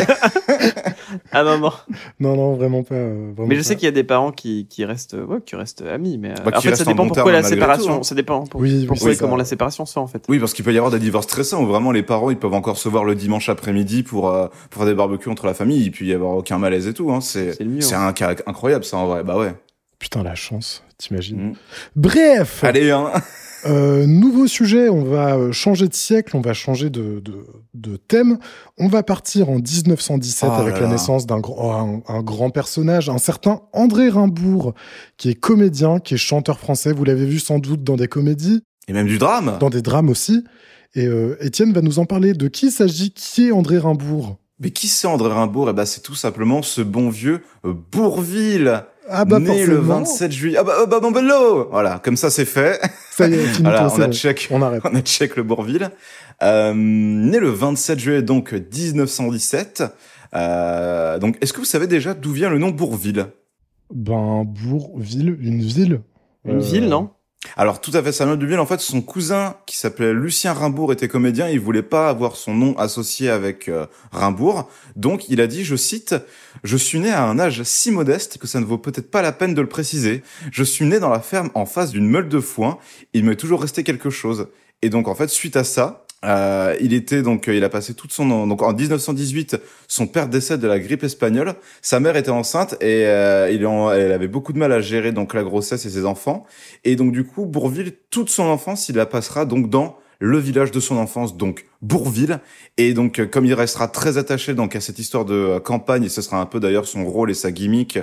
Ah 1.33 1.43
non, 1.45 1.59
non. 1.59 1.73
Non, 2.21 2.37
non, 2.37 2.55
vraiment 2.57 2.83
pas. 2.83 2.95
euh, 2.95 3.31
vraiment 3.35 3.49
Mais 3.49 3.55
je 3.55 3.61
pas. 3.61 3.69
sais 3.69 3.77
qu'il 3.77 3.85
y 3.87 3.89
a 3.89 3.93
des 3.93 4.05
parents 4.05 4.33
qui, 4.33 4.67
qui 4.69 4.85
restent, 4.85 5.15
ouais, 5.15 5.39
qui 5.45 5.57
restent 5.57 5.83
amis, 5.83 6.19
mais 6.19 6.31
euh, 6.31 6.35
Bah, 6.45 6.51
qui 6.53 6.59
en 6.59 6.61
fait, 6.61 6.69
restent 6.71 6.85
ça 6.85 6.91
en 6.91 6.93
dépend 6.93 7.05
bon 7.05 7.09
pourquoi 7.15 7.33
terme 7.33 7.37
la 7.37 7.41
malgré 7.43 7.57
séparation. 7.57 7.95
tout, 7.95 8.01
hein. 8.01 8.03
Ça 8.03 8.15
dépend 8.15 8.45
pour- 8.47 8.61
Oui, 8.61 8.79
oui, 8.81 8.87
pourquoi 8.87 9.11
c'est 9.11 9.17
et 9.17 9.19
comment 9.19 9.37
la 9.37 9.45
séparation 9.45 9.87
se 9.87 9.93
fait 9.95 10.01
en 10.01 10.07
fait. 10.07 10.23
Oui, 10.29 10.39
parce 10.39 10.53
qu'il 10.53 10.65
peut 10.65 10.73
y 10.73 10.77
avoir 10.79 10.91
des 10.93 10.99
divorces 10.99 11.27
très 11.27 11.45
sains 11.45 11.59
où 11.59 11.67
vraiment 11.67 11.93
les 11.93 12.03
parents, 12.03 12.31
ils 12.31 12.37
peuvent 12.39 12.55
encore 12.55 12.77
se 12.77 12.89
voir 12.89 13.05
le 13.05 13.15
dimanche 13.15 13.49
après-midi 13.49 14.03
pour, 14.03 14.29
euh, 14.29 14.49
pour 14.71 14.83
faire 14.83 14.91
des 14.91 14.95
barbecues 14.97 15.31
entre 15.31 15.47
la 15.47 15.55
famille. 15.55 15.83
Il 15.85 15.91
peut 15.93 16.05
y 16.05 16.13
avoir 16.13 16.37
aucun 16.37 16.59
malaise 16.59 16.87
et 16.87 16.93
tout. 16.95 17.11
Hein. 17.11 17.21
C'est 17.21 17.55
C'est 17.55 17.65
le 17.65 17.71
mieux, 17.71 17.81
c'est 17.81 17.95
hein. 17.95 18.07
un 18.09 18.13
cas 18.13 18.35
incroyable, 18.47 18.85
ça, 18.85 18.97
en 18.99 19.07
vrai. 19.07 19.23
Bah 19.25 19.37
ouais. 19.39 19.55
Putain, 19.99 20.23
la 20.23 20.35
chance, 20.35 20.83
t'imagines. 20.99 21.51
Mm. 21.51 21.55
Bref, 21.97 22.63
Allez, 22.65 22.91
hein. 22.91 23.11
euh, 23.65 24.05
nouveau 24.07 24.47
sujet, 24.47 24.89
on 24.91 25.03
va 25.05 25.37
euh, 25.37 25.53
changer 25.53 25.89
de 25.89 25.95
siècle, 25.95 26.37
on 26.37 26.41
va 26.43 26.53
changer 26.53 26.91
de, 26.91 27.21
de, 27.21 27.47
de 27.75 27.97
thème. 27.97 28.39
On 28.79 28.89
va 28.89 29.03
partir 29.03 29.49
en 29.49 29.57
1917 29.57 30.51
Oh 30.53 30.61
avec 30.61 30.75
là 30.75 30.81
la 30.81 30.87
là. 30.87 30.93
naissance 30.93 31.27
d'un 31.27 31.41
oh, 31.43 31.71
un, 31.71 32.03
un 32.09 32.23
grand 32.23 32.51
personnage, 32.51 33.09
un 33.09 33.17
certain 33.19 33.63
André 33.73 34.11
Rimbourg, 34.11 34.75
qui 35.17 35.31
est 35.31 35.35
comédien, 35.35 35.99
qui 35.99 36.15
est 36.15 36.19
chanteur 36.19 36.59
français. 36.59 36.93
Vous 36.93 37.05
l'avez 37.05 37.25
vu 37.27 37.39
sans 37.39 37.59
doute 37.59 37.83
dans 37.83 37.97
des 37.97 38.09
comédies, 38.09 38.61
Et 38.89 38.93
même 38.93 39.07
du 39.07 39.17
drame. 39.19 39.57
dans 39.61 39.71
des 39.71 39.81
drames 39.83 40.11
aussi. 40.11 40.45
Et 40.95 41.07
euh, 41.07 41.37
Étienne 41.41 41.73
va 41.73 41.81
nous 41.81 41.99
en 41.99 42.05
parler. 42.05 42.35
De 42.35 42.49
qui 42.49 42.67
il 42.67 42.73
s'agit? 42.73 43.13
Qui 43.13 43.49
est 43.49 43.53
André 43.53 43.79
Rimbourg? 43.79 44.37
Mais 44.61 44.71
qui 44.71 44.89
c'est 44.89 45.07
André 45.07 45.33
Rimbaud 45.35 45.69
Eh 45.69 45.73
ben, 45.75 45.85
c'est 45.85 46.01
tout 46.01 46.15
simplement 46.15 46.63
ce 46.63 46.81
bon 46.81 47.11
vieux 47.11 47.43
euh, 47.67 47.75
Bourville, 47.93 48.85
Ah 49.09 49.25
bah 49.25 49.39
né 49.39 49.65
le 49.67 49.77
forcément. 49.77 49.99
27 50.01 50.33
juillet. 50.33 50.59
Ah 50.59 50.65
bah, 50.65 50.75
ah 50.83 50.87
bah 50.87 51.01
bon, 51.01 51.11
bello 51.11 51.69
Voilà, 51.71 52.01
comme 52.03 52.17
ça 52.17 52.31
c'est 52.31 52.45
fait. 52.45 52.81
Ça 53.11 53.29
y 53.29 53.35
est, 53.35 53.39
fini 53.47 53.63
voilà, 53.65 53.89
on 53.95 54.01
a 54.01 54.07
bon. 54.07 54.13
check, 54.13 54.49
On 54.51 54.63
arrête. 54.63 54.83
on 54.91 54.95
a 54.95 55.01
check 55.03 55.37
le 55.37 55.43
Bourville. 55.43 55.91
Euh, 56.43 56.73
né 56.75 57.39
le 57.39 57.49
27 57.49 57.99
juillet 57.99 58.23
donc 58.23 58.53
1917. 58.53 59.85
Euh, 60.35 61.19
donc, 61.19 61.39
est-ce 61.41 61.53
que 61.53 61.59
vous 61.61 61.65
savez 61.65 61.87
déjà 61.87 62.13
d'où 62.15 62.33
vient 62.33 62.51
le 62.51 62.59
nom 62.59 62.71
Bourville? 62.71 63.27
Ben, 63.95 64.45
Bourville, 64.45 65.37
une 65.41 65.61
ville. 65.63 66.01
Une 66.45 66.57
Euh, 66.57 66.61
ville, 66.61 66.89
non? 66.89 67.11
Alors 67.57 67.81
tout 67.81 67.91
à 67.95 68.03
fait, 68.03 68.13
Samuel 68.13 68.39
Duville, 68.39 68.59
en 68.59 68.67
fait, 68.67 68.81
son 68.81 69.03
cousin 69.03 69.57
qui 69.67 69.77
s'appelait 69.77 70.13
Lucien 70.13 70.53
Rimbourg 70.53 70.93
était 70.93 71.09
comédien, 71.09 71.49
il 71.49 71.61
voulait 71.61 71.83
pas 71.83 72.09
avoir 72.09 72.37
son 72.37 72.55
nom 72.55 72.77
associé 72.79 73.31
avec 73.31 73.69
euh, 73.69 73.87
Rimbourg, 74.13 74.69
donc 74.97 75.29
il 75.29 75.41
a 75.41 75.47
dit, 75.47 75.65
je 75.65 75.77
cite, 75.77 76.15
je 76.65 76.77
suis 76.77 76.99
né 76.99 77.11
à 77.11 77.25
un 77.25 77.39
âge 77.39 77.63
si 77.63 77.91
modeste 77.91 78.39
que 78.39 78.47
ça 78.47 78.61
ne 78.61 78.65
vaut 78.65 78.79
peut-être 78.79 79.11
pas 79.11 79.23
la 79.23 79.33
peine 79.33 79.55
de 79.55 79.61
le 79.61 79.69
préciser. 79.69 80.23
Je 80.51 80.65
suis 80.65 80.85
né 80.85 80.99
dans 80.99 81.11
la 81.11 81.21
ferme 81.21 81.51
en 81.55 81.67
face 81.67 81.91
d'une 81.91 82.09
meule 82.09 82.29
de 82.29 82.41
foin, 82.41 82.79
il 83.13 83.25
m'est 83.25 83.37
toujours 83.37 83.61
resté 83.61 83.85
quelque 83.85 84.11
chose. 84.11 84.49
Et 84.83 84.91
donc 84.91 85.09
en 85.09 85.15
fait, 85.15 85.29
suite 85.29 85.57
à 85.57 85.65
ça, 85.65 86.06
euh, 86.25 86.75
il 86.81 86.95
était 86.95 87.23
donc, 87.23 87.49
euh, 87.49 87.55
il 87.55 87.63
a 87.63 87.69
passé 87.69 87.95
toute 87.95 88.13
son 88.13 88.47
donc 88.47 88.63
en 88.63 88.73
1918, 88.73 89.59
son 89.87 90.07
père 90.07 90.29
décède 90.29 90.61
de 90.61 90.67
la 90.67 90.79
grippe 90.79 91.05
espagnole. 91.05 91.55
Sa 91.83 92.01
mère 92.01 92.17
était 92.17 92.31
enceinte 92.31 92.75
et 92.81 93.07
euh, 93.07 93.51
il 93.51 93.67
en, 93.67 93.93
elle 93.93 94.13
avait 94.13 94.29
beaucoup 94.29 94.53
de 94.53 94.59
mal 94.59 94.73
à 94.73 94.81
gérer 94.81 95.13
donc 95.13 95.35
la 95.35 95.43
grossesse 95.43 95.85
et 95.85 95.91
ses 95.91 96.05
enfants. 96.05 96.47
Et 96.85 96.97
donc 96.97 97.13
du 97.13 97.25
coup, 97.25 97.47
Bourville, 97.47 97.93
toute 98.11 98.31
son 98.31 98.45
enfance, 98.45 98.89
il 98.89 98.97
la 98.97 99.07
passera 99.07 99.45
donc 99.45 99.69
dans 99.69 99.99
le 100.19 100.39
village 100.39 100.71
de 100.71 100.81
son 100.81 100.97
enfance, 100.97 101.37
donc 101.37 101.67
Bourville. 101.83 102.41
Et 102.77 102.95
donc, 102.95 103.19
euh, 103.19 103.27
comme 103.27 103.45
il 103.45 103.55
restera 103.55 103.89
très 103.89 104.19
attaché 104.19 104.55
donc 104.55 104.77
à 104.77 104.81
cette 104.81 104.99
histoire 104.99 105.25
de 105.25 105.35
euh, 105.35 105.61
campagne, 105.61 106.05
et 106.05 106.09
ce 106.09 106.23
sera 106.23 106.41
un 106.41 106.47
peu 106.47 106.61
d'ailleurs 106.61 106.87
son 106.87 107.05
rôle 107.05 107.31
et 107.31 107.35
sa 107.35 107.51
gimmick 107.51 107.99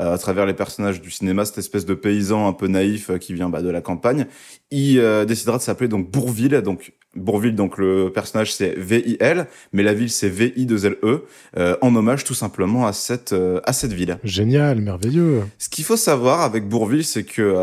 euh, 0.00 0.14
à 0.14 0.18
travers 0.18 0.46
les 0.46 0.54
personnages 0.54 1.00
du 1.00 1.10
cinéma, 1.10 1.44
cette 1.44 1.58
espèce 1.58 1.84
de 1.84 1.94
paysan 1.94 2.46
un 2.46 2.52
peu 2.52 2.68
naïf 2.68 3.10
euh, 3.10 3.18
qui 3.18 3.34
vient 3.34 3.48
bah, 3.48 3.62
de 3.62 3.70
la 3.70 3.80
campagne, 3.80 4.26
il 4.70 5.00
euh, 5.00 5.24
décidera 5.24 5.58
de 5.58 5.62
s'appeler 5.62 5.88
donc 5.88 6.08
Bourville. 6.08 6.62
Donc 6.62 6.92
Bourville, 7.16 7.56
donc 7.56 7.78
le 7.78 8.12
personnage 8.12 8.52
c'est 8.52 8.78
V-I-L, 8.78 9.48
mais 9.72 9.82
la 9.82 9.94
ville 9.94 10.10
c'est 10.10 10.28
V-I-2-L-E, 10.28 11.24
euh, 11.56 11.76
en 11.80 11.96
hommage 11.96 12.22
tout 12.22 12.34
simplement 12.34 12.86
à 12.86 12.92
cette 12.92 13.34
à 13.64 13.72
cette 13.72 13.92
ville. 13.92 14.18
Génial, 14.22 14.80
merveilleux. 14.80 15.42
Ce 15.58 15.68
qu'il 15.68 15.84
faut 15.84 15.96
savoir 15.96 16.42
avec 16.42 16.68
Bourville, 16.68 17.04
c'est 17.04 17.24
que 17.24 17.56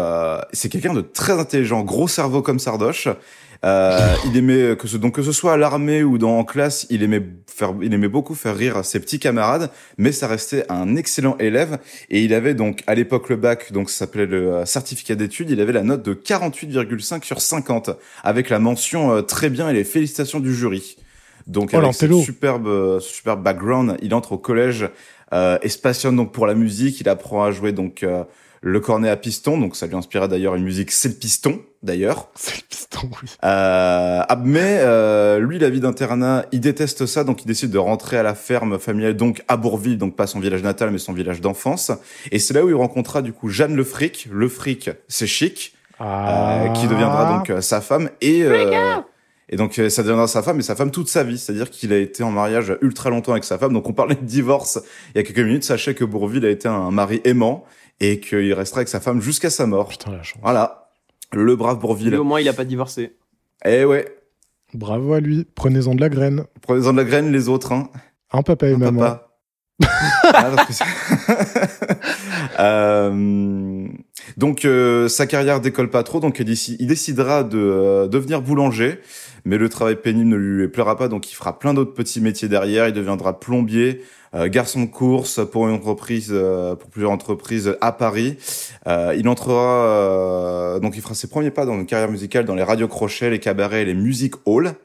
c'est 0.51 0.67
quelqu'un 0.67 0.93
de 0.93 1.01
très 1.01 1.33
intelligent, 1.33 1.83
gros 1.83 2.07
cerveau 2.07 2.41
comme 2.41 2.59
Sardoche. 2.59 3.07
Il 3.63 4.35
aimait 4.35 4.75
que 4.75 4.87
ce 4.87 4.97
donc 4.97 5.15
que 5.15 5.23
ce 5.23 5.31
soit 5.31 5.54
à 5.55 5.57
l'armée 5.57 6.03
ou 6.03 6.17
dans 6.17 6.37
en 6.37 6.43
classe, 6.43 6.85
il 6.89 7.03
aimait 7.03 7.23
faire, 7.47 7.73
il 7.81 7.93
aimait 7.93 8.07
beaucoup 8.07 8.35
faire 8.35 8.55
rire 8.55 8.85
ses 8.85 8.99
petits 8.99 9.19
camarades, 9.19 9.71
mais 9.97 10.11
ça 10.11 10.27
restait 10.27 10.65
un 10.69 10.95
excellent 10.95 11.37
élève 11.39 11.79
et 12.09 12.23
il 12.23 12.33
avait 12.33 12.53
donc 12.53 12.83
à 12.87 12.95
l'époque 12.95 13.29
le 13.29 13.35
bac, 13.35 13.71
donc 13.71 13.89
ça 13.89 13.99
s'appelait 13.99 14.25
le 14.25 14.53
euh, 14.53 14.65
certificat 14.65 15.15
d'études, 15.15 15.49
il 15.49 15.59
avait 15.59 15.73
la 15.73 15.83
note 15.83 16.03
de 16.03 16.13
48,5 16.13 17.23
sur 17.23 17.41
50 17.41 17.91
avec 18.23 18.49
la 18.49 18.59
mention 18.59 19.11
euh, 19.11 19.21
très 19.21 19.49
bien 19.49 19.69
et 19.69 19.73
les 19.73 19.83
félicitations 19.83 20.39
du 20.39 20.53
jury. 20.53 20.97
Donc 21.47 21.71
Oh, 21.73 21.77
avec 21.77 21.93
ce 21.93 22.21
superbe, 22.21 22.67
euh, 22.67 22.99
ce 22.99 23.09
superbe 23.09 23.43
background, 23.43 23.97
il 24.01 24.13
entre 24.13 24.33
au 24.33 24.37
collège 24.37 24.89
euh, 25.33 25.57
et 25.61 25.69
se 25.69 25.77
passionne 25.77 26.15
donc 26.15 26.31
pour 26.31 26.47
la 26.47 26.55
musique. 26.55 26.99
Il 27.01 27.09
apprend 27.09 27.43
à 27.43 27.51
jouer 27.51 27.71
donc 27.71 28.03
euh, 28.03 28.23
le 28.67 28.79
cornet 28.79 29.11
à 29.11 29.15
piston, 29.15 29.59
donc 29.59 29.75
ça 29.75 29.85
lui 29.85 29.95
inspira 29.95 30.27
d'ailleurs 30.27 30.55
une 30.55 30.63
musique 30.63 30.91
c'est 30.91 31.09
le 31.09 31.13
piston 31.13 31.61
d'ailleurs. 31.83 32.31
C'est 32.33 32.55
le 32.55 32.63
piston, 32.67 33.01
oui. 33.21 33.29
Euh, 33.43 34.21
ah, 34.27 34.41
mais 34.43 34.79
euh, 34.79 35.37
lui, 35.37 35.59
la 35.59 35.69
vie 35.69 35.79
d'internat, 35.79 36.45
il 36.51 36.61
déteste 36.61 37.05
ça, 37.05 37.23
donc 37.23 37.43
il 37.43 37.45
décide 37.45 37.69
de 37.69 37.77
rentrer 37.77 38.17
à 38.17 38.23
la 38.23 38.33
ferme 38.33 38.79
familiale, 38.79 39.15
donc 39.15 39.43
à 39.47 39.55
Bourville, 39.55 39.99
donc 39.99 40.15
pas 40.15 40.25
son 40.25 40.39
village 40.39 40.63
natal, 40.63 40.89
mais 40.89 40.97
son 40.97 41.13
village 41.13 41.41
d'enfance. 41.41 41.91
Et 42.31 42.39
c'est 42.39 42.55
là 42.55 42.65
où 42.65 42.69
il 42.69 42.73
rencontrera 42.73 43.21
du 43.21 43.33
coup 43.33 43.49
Jeanne 43.49 43.75
Le 43.75 43.83
Fric. 43.83 44.27
Le 44.31 44.49
Fric, 44.49 44.89
c'est 45.07 45.27
chic, 45.27 45.75
euh, 46.01 46.67
qui 46.69 46.87
deviendra 46.87 47.37
donc 47.37 47.51
euh, 47.51 47.61
sa 47.61 47.81
femme 47.81 48.09
et 48.19 48.41
euh, 48.45 48.99
et 49.47 49.57
donc 49.57 49.77
euh, 49.77 49.89
ça 49.89 50.01
deviendra 50.01 50.27
sa 50.27 50.41
femme 50.41 50.59
et 50.59 50.63
sa 50.63 50.75
femme 50.75 50.91
toute 50.91 51.07
sa 51.07 51.23
vie. 51.23 51.37
C'est-à-dire 51.37 51.69
qu'il 51.69 51.93
a 51.93 51.97
été 51.97 52.23
en 52.23 52.31
mariage 52.31 52.75
ultra 52.81 53.09
longtemps 53.09 53.33
avec 53.33 53.43
sa 53.43 53.57
femme. 53.57 53.73
Donc 53.73 53.87
on 53.87 53.93
parlait 53.93 54.15
de 54.15 54.25
divorce 54.25 54.79
il 55.13 55.17
y 55.17 55.21
a 55.21 55.23
quelques 55.23 55.39
minutes. 55.39 55.63
Sachez 55.63 55.93
que 55.93 56.03
Bourville 56.03 56.45
a 56.45 56.49
été 56.49 56.67
un 56.67 56.91
mari 56.91 57.21
aimant 57.25 57.63
et 57.99 58.19
qu'il 58.19 58.53
restera 58.53 58.79
avec 58.79 58.87
sa 58.89 58.99
femme 58.99 59.21
jusqu'à 59.21 59.49
sa 59.49 59.65
mort. 59.65 59.87
Putain, 59.89 60.11
la 60.11 60.23
chance. 60.23 60.39
Voilà, 60.41 60.89
le 61.33 61.55
brave 61.55 61.77
Mais 61.77 61.81
Bourville. 61.81 62.15
au 62.15 62.23
moins, 62.23 62.39
il 62.41 62.49
a 62.49 62.53
pas 62.53 62.65
divorcé. 62.65 63.15
Eh 63.65 63.85
ouais. 63.85 64.05
Bravo 64.73 65.13
à 65.13 65.19
lui. 65.19 65.45
Prenez-en 65.55 65.95
de 65.95 66.01
la 66.01 66.09
graine. 66.09 66.43
Prenez-en 66.61 66.91
de 66.91 66.97
la 66.97 67.03
graine, 67.05 67.31
les 67.31 67.47
autres, 67.49 67.71
hein. 67.71 67.89
Un 68.31 68.41
papa 68.41 68.67
et 68.67 68.73
Un 68.73 68.77
maman. 68.77 68.99
papa. 69.01 69.21
Ah, 70.23 70.51
parce 70.55 70.67
que 70.67 70.73
c'est- 70.73 70.83
Euh, 72.59 73.87
donc, 74.37 74.65
euh, 74.65 75.07
sa 75.07 75.27
carrière 75.27 75.59
décolle 75.61 75.89
pas 75.89 76.03
trop, 76.03 76.19
donc 76.19 76.39
il, 76.39 76.45
déci- 76.45 76.77
il 76.79 76.87
décidera 76.87 77.43
de 77.43 77.57
euh, 77.57 78.07
devenir 78.07 78.41
boulanger, 78.41 78.99
mais 79.43 79.57
le 79.57 79.67
travail 79.69 79.95
pénible 79.97 80.29
ne 80.29 80.35
lui 80.37 80.67
plaira 80.69 80.97
pas, 80.97 81.07
donc 81.07 81.29
il 81.31 81.35
fera 81.35 81.59
plein 81.59 81.73
d'autres 81.73 81.93
petits 81.93 82.21
métiers 82.21 82.47
derrière. 82.47 82.87
Il 82.87 82.93
deviendra 82.93 83.39
plombier, 83.39 84.01
garçon 84.47 84.81
de 84.81 84.87
course 84.87 85.39
pour 85.51 85.67
une 85.67 85.75
entreprise, 85.75 86.29
euh, 86.31 86.75
pour 86.75 86.89
plusieurs 86.89 87.11
entreprises 87.11 87.77
à 87.81 87.91
Paris. 87.91 88.37
Euh, 88.87 89.15
il 89.17 89.27
entrera, 89.27 89.87
euh, 89.87 90.79
donc 90.79 90.95
il 90.95 91.01
fera 91.01 91.15
ses 91.15 91.27
premiers 91.27 91.51
pas 91.51 91.65
dans 91.65 91.75
une 91.75 91.85
carrière 91.85 92.11
musicale 92.11 92.45
dans 92.45 92.55
les 92.55 92.63
radios 92.63 92.87
crochets, 92.87 93.29
les 93.29 93.39
cabarets, 93.39 93.81
et 93.81 93.85
les 93.85 93.93
music 93.93 94.35
halls. 94.45 94.75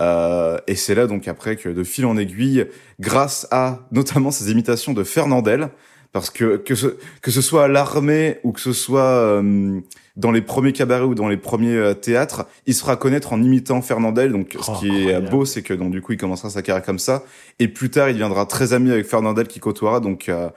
Euh, 0.00 0.58
et 0.66 0.76
c'est 0.76 0.94
là 0.94 1.06
donc 1.06 1.26
après 1.26 1.56
que 1.56 1.68
de 1.68 1.84
fil 1.84 2.06
en 2.06 2.16
aiguille, 2.16 2.66
grâce 3.00 3.48
à 3.50 3.80
notamment 3.92 4.30
ses 4.30 4.50
imitations 4.50 4.92
de 4.92 5.04
Fernandel, 5.04 5.70
parce 6.12 6.30
que 6.30 6.56
que 6.56 6.74
ce, 6.74 6.86
que 7.22 7.30
ce 7.30 7.40
soit 7.42 7.64
à 7.64 7.68
l'armée 7.68 8.38
ou 8.44 8.52
que 8.52 8.60
ce 8.60 8.72
soit 8.72 9.02
euh, 9.02 9.80
dans 10.16 10.30
les 10.32 10.40
premiers 10.42 10.72
cabarets 10.72 11.04
ou 11.04 11.14
dans 11.14 11.28
les 11.28 11.36
premiers 11.36 11.76
euh, 11.76 11.94
théâtres, 11.94 12.46
il 12.66 12.74
se 12.74 12.80
fera 12.80 12.96
connaître 12.96 13.32
en 13.32 13.42
imitant 13.42 13.82
Fernandel. 13.82 14.32
Donc 14.32 14.56
ce 14.60 14.70
Oh, 14.70 14.74
qui 14.78 15.08
est 15.08 15.20
beau, 15.20 15.44
c'est 15.44 15.62
que 15.62 15.74
donc 15.74 15.90
du 15.92 16.00
coup 16.02 16.12
il 16.12 16.18
commencera 16.18 16.50
sa 16.50 16.62
carrière 16.62 16.84
comme 16.84 16.98
ça, 16.98 17.22
et 17.58 17.68
plus 17.68 17.90
tard 17.90 18.08
il 18.08 18.14
deviendra 18.14 18.46
très 18.46 18.72
ami 18.72 18.90
avec 18.90 19.06
Fernandel 19.06 19.46
qui 19.46 19.60
côtoiera. 19.60 20.00
Donc 20.00 20.28
euh, 20.28 20.48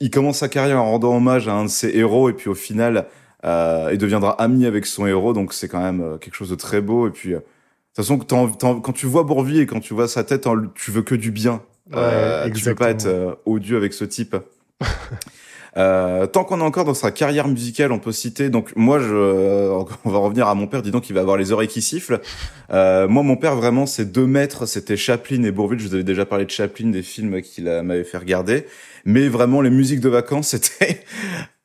il 0.00 0.10
commence 0.10 0.38
sa 0.38 0.48
carrière 0.48 0.80
en 0.80 0.90
rendant 0.92 1.14
hommage 1.16 1.46
à 1.46 1.52
un 1.52 1.64
de 1.64 1.68
ses 1.70 1.90
héros, 1.96 2.30
et 2.30 2.32
puis 2.32 2.48
au 2.48 2.54
final 2.54 3.06
euh, 3.44 3.90
il 3.92 3.98
deviendra 3.98 4.32
ami 4.42 4.66
avec 4.66 4.86
son 4.86 5.06
héros. 5.06 5.32
Donc 5.34 5.52
c'est 5.52 5.68
quand 5.68 5.80
même 5.82 6.00
euh, 6.00 6.18
quelque 6.18 6.34
chose 6.34 6.50
de 6.50 6.56
très 6.56 6.80
beau. 6.80 7.06
Et 7.06 7.10
puis 7.10 7.34
euh, 7.34 7.38
de 7.38 8.02
toute 8.02 8.06
façon, 8.06 8.18
quand 8.18 8.92
tu 8.92 9.06
vois 9.06 9.24
Bourville 9.24 9.60
et 9.60 9.66
quand 9.66 9.80
tu 9.80 9.94
vois 9.94 10.08
sa 10.08 10.24
tête, 10.24 10.48
tu 10.74 10.90
veux 10.90 11.02
que 11.02 11.14
du 11.14 11.30
bien. 11.30 11.60
Euh, 11.92 12.44
Ouais, 12.44 12.52
tu 12.52 12.64
peux 12.64 12.74
pas 12.76 12.90
être 12.90 13.06
euh, 13.06 13.34
odieux 13.46 13.76
avec 13.76 13.92
ce 13.94 14.04
type. 14.04 14.36
Euh, 15.76 16.26
tant 16.26 16.42
qu'on 16.42 16.58
est 16.60 16.64
encore 16.64 16.84
dans 16.84 16.94
sa 16.94 17.12
carrière 17.12 17.46
musicale, 17.46 17.92
on 17.92 18.00
peut 18.00 18.10
citer. 18.10 18.50
Donc 18.50 18.72
moi, 18.74 18.98
je, 18.98 19.14
euh, 19.14 19.70
on 20.04 20.10
va 20.10 20.18
revenir 20.18 20.48
à 20.48 20.54
mon 20.56 20.66
père. 20.66 20.82
Dis 20.82 20.90
donc, 20.90 21.08
il 21.08 21.12
va 21.14 21.20
avoir 21.20 21.36
les 21.36 21.52
oreilles 21.52 21.68
qui 21.68 21.80
sifflent. 21.80 22.20
Euh, 22.72 23.06
moi, 23.06 23.22
mon 23.22 23.36
père, 23.36 23.54
vraiment, 23.54 23.86
c'est 23.86 24.10
deux 24.10 24.26
maîtres. 24.26 24.66
C'était 24.66 24.96
Chaplin 24.96 25.42
et 25.44 25.52
Bourville. 25.52 25.78
Je 25.78 25.86
vous 25.86 25.94
avais 25.94 26.02
déjà 26.04 26.26
parlé 26.26 26.44
de 26.44 26.50
Chaplin, 26.50 26.88
des 26.90 27.02
films 27.02 27.40
qu'il 27.42 27.64
m'avait 27.84 28.02
fait 28.04 28.18
regarder. 28.18 28.66
Mais 29.04 29.28
vraiment, 29.28 29.60
les 29.60 29.70
musiques 29.70 30.00
de 30.00 30.08
vacances, 30.08 30.48
c'était 30.58 31.04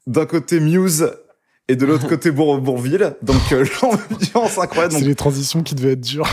d'un 0.06 0.28
côté 0.28 0.60
Muse 0.60 1.12
et 1.67 1.75
de 1.75 1.86
l'autre 1.88 2.08
côté 2.08 2.30
Bour- 2.30 2.60
Bourville. 2.62 3.15
Donc 3.23 3.41
euh, 3.54 3.65
l'ambiance 3.82 4.60
incroyable. 4.60 4.93
Donc, 4.93 5.01
C'est 5.01 5.08
les 5.08 5.15
transitions 5.15 5.63
qui 5.63 5.73
devaient 5.73 5.93
être 5.93 6.01
dures. 6.01 6.30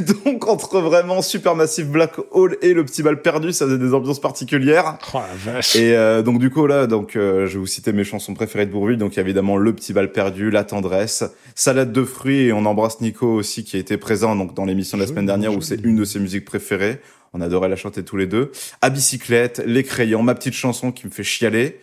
donc 0.24 0.46
entre 0.48 0.80
vraiment 0.80 1.22
Supermassive 1.22 1.88
Black 1.90 2.12
Hole 2.30 2.56
et 2.62 2.74
le 2.74 2.84
petit 2.84 3.02
bal 3.02 3.20
perdu, 3.20 3.52
ça 3.52 3.66
faisait 3.66 3.78
des 3.78 3.94
ambiances 3.94 4.20
particulières. 4.20 4.98
Oh 5.14 5.18
la 5.18 5.52
vache. 5.52 5.76
Et 5.76 5.96
euh, 5.96 6.22
donc 6.22 6.38
du 6.38 6.50
coup 6.50 6.66
là, 6.66 6.86
donc 6.86 7.16
euh, 7.16 7.46
je 7.46 7.54
vais 7.54 7.58
vous 7.58 7.66
citer 7.66 7.92
mes 7.92 8.04
chansons 8.04 8.34
préférées 8.34 8.66
de 8.66 8.70
Bourville. 8.70 8.98
Donc 8.98 9.14
il 9.14 9.16
y 9.16 9.20
a 9.20 9.22
évidemment 9.22 9.56
le 9.56 9.72
petit 9.72 9.92
bal 9.92 10.12
perdu, 10.12 10.50
la 10.50 10.64
tendresse, 10.64 11.24
salade 11.54 11.92
de 11.92 12.04
fruits 12.04 12.46
et 12.46 12.52
on 12.52 12.64
embrasse 12.66 13.00
Nico 13.00 13.26
aussi 13.26 13.64
qui 13.64 13.76
a 13.76 13.80
été 13.80 13.96
présent 13.96 14.36
donc 14.36 14.54
dans 14.54 14.64
l'émission 14.64 14.98
de 14.98 15.02
la 15.02 15.08
semaine 15.08 15.26
dernière 15.26 15.54
où 15.54 15.60
c'est 15.60 15.82
une 15.82 15.96
de 15.96 16.04
ses 16.04 16.20
musiques 16.20 16.44
préférées. 16.44 17.00
On 17.34 17.40
adorait 17.40 17.68
la 17.68 17.76
chanter 17.76 18.04
tous 18.04 18.16
les 18.16 18.26
deux. 18.26 18.52
À 18.80 18.90
bicyclette, 18.90 19.62
les 19.66 19.84
crayons, 19.84 20.22
ma 20.22 20.34
petite 20.34 20.54
chanson 20.54 20.92
qui 20.92 21.06
me 21.06 21.10
fait 21.10 21.22
chialer. 21.22 21.78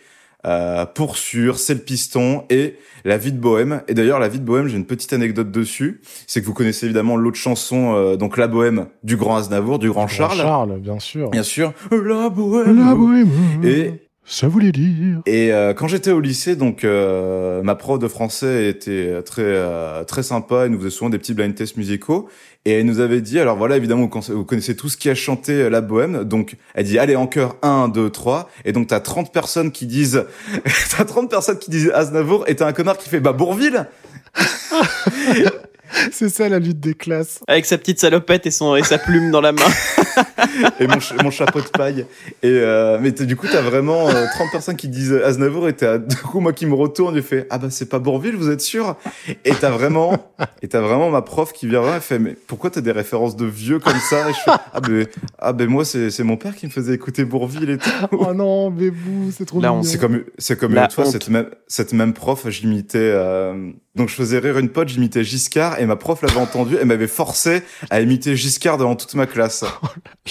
Euh, 0.46 0.86
pour 0.86 1.16
sûr, 1.16 1.58
c'est 1.58 1.74
le 1.74 1.80
piston 1.80 2.44
et 2.50 2.76
la 3.04 3.18
vie 3.18 3.32
de 3.32 3.38
bohème. 3.38 3.82
Et 3.88 3.94
d'ailleurs, 3.94 4.18
la 4.18 4.28
vie 4.28 4.38
de 4.38 4.44
bohème, 4.44 4.68
j'ai 4.68 4.76
une 4.76 4.86
petite 4.86 5.12
anecdote 5.12 5.50
dessus. 5.50 6.00
C'est 6.26 6.40
que 6.40 6.46
vous 6.46 6.54
connaissez 6.54 6.86
évidemment 6.86 7.16
l'autre 7.16 7.36
chanson, 7.36 7.94
euh, 7.94 8.16
donc 8.16 8.36
la 8.36 8.46
bohème 8.46 8.86
du 9.02 9.16
grand 9.16 9.36
Aznavour, 9.36 9.78
du 9.78 9.90
grand 9.90 10.06
Charles. 10.06 10.38
Charles, 10.38 10.78
bien 10.78 10.98
sûr. 10.98 11.30
Bien 11.30 11.42
sûr. 11.42 11.72
La 11.90 12.28
bohème. 12.28 12.78
La 12.78 12.94
bohème. 12.94 13.28
Et 13.64 14.05
Ça 14.28 14.48
voulait 14.48 14.72
dire. 14.72 15.20
et 15.24 15.52
euh, 15.52 15.72
quand 15.72 15.86
j'étais 15.86 16.10
au 16.10 16.18
lycée, 16.18 16.56
donc 16.56 16.82
euh, 16.82 17.62
ma 17.62 17.76
prof 17.76 18.00
de 18.00 18.08
français 18.08 18.68
était 18.68 19.22
très 19.22 19.42
euh, 19.44 20.02
très 20.02 20.24
sympa. 20.24 20.64
Elle 20.64 20.72
nous 20.72 20.78
faisait 20.78 20.90
souvent 20.90 21.10
des 21.10 21.18
petits 21.18 21.32
blind 21.32 21.54
tests 21.54 21.76
musicaux 21.76 22.28
et 22.64 22.72
elle 22.72 22.86
nous 22.86 22.98
avait 22.98 23.20
dit 23.20 23.38
alors 23.38 23.56
voilà 23.56 23.76
évidemment 23.76 24.02
vous 24.02 24.08
connaissez, 24.08 24.32
vous 24.32 24.44
connaissez 24.44 24.74
tous 24.74 24.96
qui 24.96 25.08
a 25.08 25.14
chanté 25.14 25.52
euh, 25.52 25.68
la 25.70 25.80
bohème. 25.80 26.24
Donc 26.24 26.56
elle 26.74 26.86
dit 26.86 26.98
allez 26.98 27.14
en 27.14 27.28
chœur 27.28 27.54
1 27.62 27.88
2 27.88 28.10
3 28.10 28.50
et 28.64 28.72
donc 28.72 28.88
t'as 28.88 28.98
30 28.98 29.32
personnes 29.32 29.70
qui 29.70 29.86
disent 29.86 30.24
t'as 30.96 31.04
30 31.04 31.30
personnes 31.30 31.60
qui 31.60 31.70
disent 31.70 31.92
Aznavour 31.94 32.48
et 32.48 32.56
t'as 32.56 32.66
un 32.66 32.72
connard 32.72 32.98
qui 32.98 33.08
fait 33.08 33.20
bah 33.20 33.32
Bourville. 33.32 33.86
C'est 36.12 36.28
ça 36.28 36.48
la 36.48 36.58
lutte 36.58 36.80
des 36.80 36.94
classes. 36.94 37.40
Avec 37.46 37.66
sa 37.66 37.78
petite 37.78 38.00
salopette 38.00 38.46
et, 38.46 38.50
son, 38.50 38.76
et 38.76 38.82
sa 38.82 38.98
plume 38.98 39.30
dans 39.30 39.40
la 39.40 39.52
main. 39.52 39.62
et 40.80 40.86
mon, 40.86 40.98
mon 41.22 41.30
chapeau 41.30 41.60
de 41.60 41.68
paille. 41.68 42.06
Et 42.42 42.50
euh, 42.50 42.98
mais 43.00 43.12
du 43.12 43.36
coup, 43.36 43.46
t'as 43.50 43.62
vraiment 43.62 44.08
euh, 44.08 44.26
30 44.32 44.50
personnes 44.50 44.76
qui 44.76 44.88
disent 44.88 45.12
Aznavour 45.12 45.68
et 45.68 45.74
t'as 45.74 45.98
du 45.98 46.16
coup 46.16 46.40
moi 46.40 46.52
qui 46.52 46.66
me 46.66 46.74
retourne, 46.74 47.16
je 47.16 47.20
fais 47.20 47.46
ah 47.50 47.58
bah 47.58 47.68
c'est 47.70 47.88
pas 47.88 47.98
Bourville, 47.98 48.36
vous 48.36 48.50
êtes 48.50 48.60
sûr? 48.60 48.96
Et 49.44 49.52
t'as 49.52 49.70
vraiment 49.70 50.32
et 50.62 50.68
t'as 50.68 50.80
vraiment 50.80 51.10
ma 51.10 51.22
prof 51.22 51.52
qui 51.52 51.66
vient 51.66 51.80
voir, 51.80 51.94
elle 51.94 52.00
fait 52.00 52.18
mais 52.18 52.36
pourquoi 52.46 52.70
t'as 52.70 52.80
des 52.80 52.92
références 52.92 53.36
de 53.36 53.46
vieux 53.46 53.78
comme 53.78 53.98
ça? 53.98 54.28
Et 54.28 54.32
je 54.32 54.38
fais 54.38 54.50
ah 54.72 54.80
ben 54.80 55.06
ah 55.38 55.52
ben 55.52 55.68
moi 55.68 55.84
c'est 55.84 56.10
c'est 56.10 56.24
mon 56.24 56.36
père 56.36 56.54
qui 56.54 56.66
me 56.66 56.70
faisait 56.70 56.94
écouter 56.94 57.24
Bourville 57.24 57.70
et 57.70 57.78
tout. 57.78 57.90
Oh 58.12 58.32
non, 58.34 58.70
bébou, 58.70 59.30
c'est 59.36 59.44
trop 59.44 59.60
Là, 59.60 59.72
on. 59.72 59.82
C'est 59.82 59.98
comme 59.98 60.24
c'est 60.38 60.58
comme 60.58 60.76
honte. 60.76 61.06
cette 61.06 61.28
même 61.28 61.50
cette 61.66 61.92
même 61.92 62.12
prof, 62.12 62.48
j'imitais 62.48 62.98
euh, 62.98 63.72
donc 63.94 64.08
je 64.10 64.14
faisais 64.14 64.38
rire 64.38 64.58
une 64.58 64.68
pote, 64.68 64.88
j'imitais 64.88 65.24
Giscard 65.24 65.75
et 65.78 65.86
ma 65.86 65.96
prof 65.96 66.22
l'avait 66.22 66.38
entendu, 66.40 66.76
elle 66.80 66.86
m'avait 66.86 67.06
forcé 67.06 67.62
à 67.90 68.00
imiter 68.00 68.36
Giscard 68.36 68.78
devant 68.78 68.96
toute 68.96 69.14
ma 69.14 69.26
classe. 69.26 69.64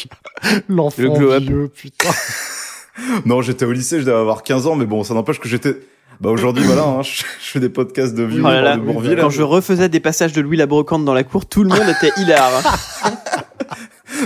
L'enfant 0.70 1.02
Le 1.02 1.40
vieux, 1.40 1.68
putain. 1.70 2.10
Non, 3.26 3.42
j'étais 3.42 3.66
au 3.66 3.74
lycée, 3.74 4.00
je 4.00 4.06
devais 4.06 4.18
avoir 4.18 4.42
15 4.42 4.68
ans, 4.68 4.76
mais 4.76 4.86
bon, 4.86 5.04
ça 5.04 5.14
n'empêche 5.14 5.40
que 5.40 5.50
j'étais. 5.50 5.76
Bah 6.22 6.30
aujourd'hui, 6.30 6.64
voilà, 6.64 6.84
hein, 6.84 7.02
je, 7.02 7.24
je 7.24 7.52
fais 7.52 7.60
des 7.60 7.68
podcasts 7.68 8.16
de 8.16 8.24
vieux 8.24 8.42
Oh 8.42 8.48
là 8.48 8.62
là, 8.62 8.78
de 8.78 8.82
Bourville. 8.82 9.18
Quand 9.20 9.30
je 9.30 9.42
refaisais 9.42 9.90
des 9.90 10.00
passages 10.00 10.32
de 10.32 10.40
Louis 10.40 10.56
la 10.56 10.66
Brocante 10.66 11.04
dans 11.04 11.14
la 11.14 11.26
cour, 11.26 11.46
tout 11.46 11.64
le 11.64 11.70
monde 11.70 11.90
était 11.90 12.14
hilar. 12.22 12.52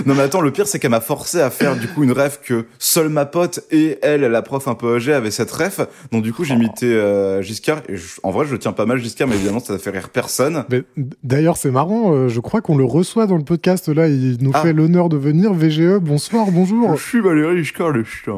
Non, 0.06 0.14
mais 0.14 0.22
attends, 0.22 0.40
le 0.40 0.50
pire, 0.50 0.66
c'est 0.66 0.78
qu'elle 0.78 0.90
m'a 0.90 1.00
forcé 1.00 1.40
à 1.40 1.50
faire 1.50 1.76
du 1.76 1.88
coup 1.88 2.02
une 2.04 2.12
ref 2.12 2.40
que 2.42 2.66
seule 2.78 3.08
ma 3.08 3.26
pote 3.26 3.60
et 3.70 3.98
elle, 4.02 4.22
la 4.22 4.42
prof 4.42 4.66
un 4.68 4.74
peu 4.74 4.96
âgée, 4.96 5.12
avait 5.12 5.30
cette 5.30 5.50
ref. 5.50 5.80
Donc 6.12 6.22
du 6.22 6.32
coup, 6.32 6.44
j'imitais 6.44 6.86
euh, 6.86 7.42
Giscard. 7.42 7.82
Et 7.88 7.96
je- 7.96 8.20
en 8.22 8.30
vrai, 8.30 8.46
je 8.46 8.56
tiens 8.56 8.72
pas 8.72 8.86
mal 8.86 8.98
Giscard, 8.98 9.28
mais 9.28 9.36
évidemment, 9.36 9.60
ça 9.60 9.78
fait 9.78 9.90
rire 9.90 10.08
personne. 10.10 10.64
Mais, 10.70 10.82
D'ailleurs, 11.22 11.56
c'est 11.56 11.70
marrant, 11.70 12.12
euh, 12.14 12.28
je 12.28 12.40
crois 12.40 12.60
qu'on 12.60 12.76
le 12.76 12.84
reçoit 12.84 13.26
dans 13.26 13.36
le 13.36 13.44
podcast 13.44 13.88
là, 13.88 14.08
il 14.08 14.38
nous 14.40 14.50
Ah. 14.54 14.62
fait 14.62 14.72
l'honneur 14.72 15.08
de 15.08 15.16
venir. 15.16 15.52
VGE, 15.52 15.98
bonsoir, 16.00 16.46
bonjour. 16.50 16.96
Je 16.96 17.02
suis 17.02 17.20
Valérie 17.20 17.58
Giscard 17.64 17.90
le 17.90 18.04
chien. 18.04 18.34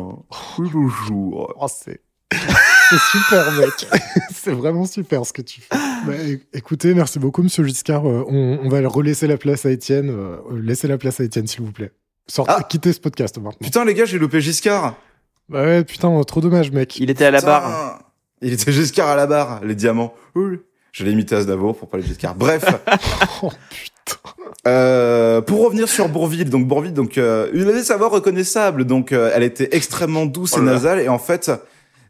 Oui, 0.58 0.68
bonjour. 0.72 1.54
Oh, 1.60 1.66
c'est 1.68 2.00
c'est 2.98 3.18
super, 3.18 3.52
mec. 3.52 3.86
c'est 4.34 4.52
vraiment 4.52 4.84
super 4.86 5.24
ce 5.26 5.32
que 5.32 5.42
tu 5.42 5.60
fais. 5.60 5.76
Bah, 6.06 6.12
écoutez, 6.52 6.94
merci 6.94 7.18
beaucoup, 7.18 7.42
monsieur 7.42 7.64
Giscard. 7.64 8.06
Euh, 8.06 8.24
on, 8.28 8.58
on 8.62 8.68
va 8.68 8.86
relaisser 8.88 9.26
la 9.26 9.36
place 9.36 9.64
à 9.66 9.70
Étienne. 9.70 10.10
Euh, 10.10 10.36
laissez 10.60 10.88
la 10.88 10.98
place 10.98 11.20
à 11.20 11.24
Étienne, 11.24 11.46
s'il 11.46 11.62
vous 11.62 11.72
plaît. 11.72 11.92
Sortez, 12.26 12.52
Ah. 12.56 12.62
quittez 12.62 12.92
ce 12.92 13.00
podcast 13.00 13.36
maintenant. 13.38 13.52
Putain, 13.60 13.84
les 13.84 13.94
gars, 13.94 14.04
j'ai 14.04 14.18
loupé 14.18 14.40
Giscard. 14.40 14.94
Bah 15.48 15.62
ouais, 15.64 15.84
putain, 15.84 16.20
trop 16.24 16.40
dommage, 16.40 16.70
mec. 16.70 16.98
Il 16.98 17.10
était 17.10 17.24
à 17.24 17.30
la 17.30 17.38
Putain. 17.38 17.50
barre. 17.50 18.02
Il 18.42 18.52
était 18.52 18.72
Giscard 18.72 19.08
à 19.08 19.16
la 19.16 19.26
barre, 19.26 19.64
les 19.64 19.74
diamants. 19.74 20.14
Oui. 20.34 20.58
Je 20.92 21.04
l'ai 21.04 21.12
imité 21.12 21.34
Aznavour 21.34 21.76
pour 21.76 21.88
parler 21.88 22.04
de 22.04 22.08
Giscard. 22.08 22.34
Bref. 22.34 22.64
Oh 23.42 23.50
putain. 23.70 24.30
Euh, 24.68 25.40
pour 25.40 25.64
revenir 25.64 25.88
sur 25.88 26.08
Bourville, 26.08 26.48
donc 26.50 26.66
Bourville, 26.68 26.92
donc 26.92 27.18
euh, 27.18 27.48
une 27.52 27.68
avait 27.68 27.82
sa 27.82 27.96
voix 27.96 28.08
reconnaissable, 28.08 28.84
donc 28.84 29.10
euh, 29.12 29.30
elle 29.34 29.42
était 29.42 29.68
extrêmement 29.72 30.26
douce 30.26 30.54
Oh 30.56 30.60
et 30.60 30.64
nasale, 30.64 31.00
et 31.00 31.08
en 31.08 31.18
fait, 31.18 31.50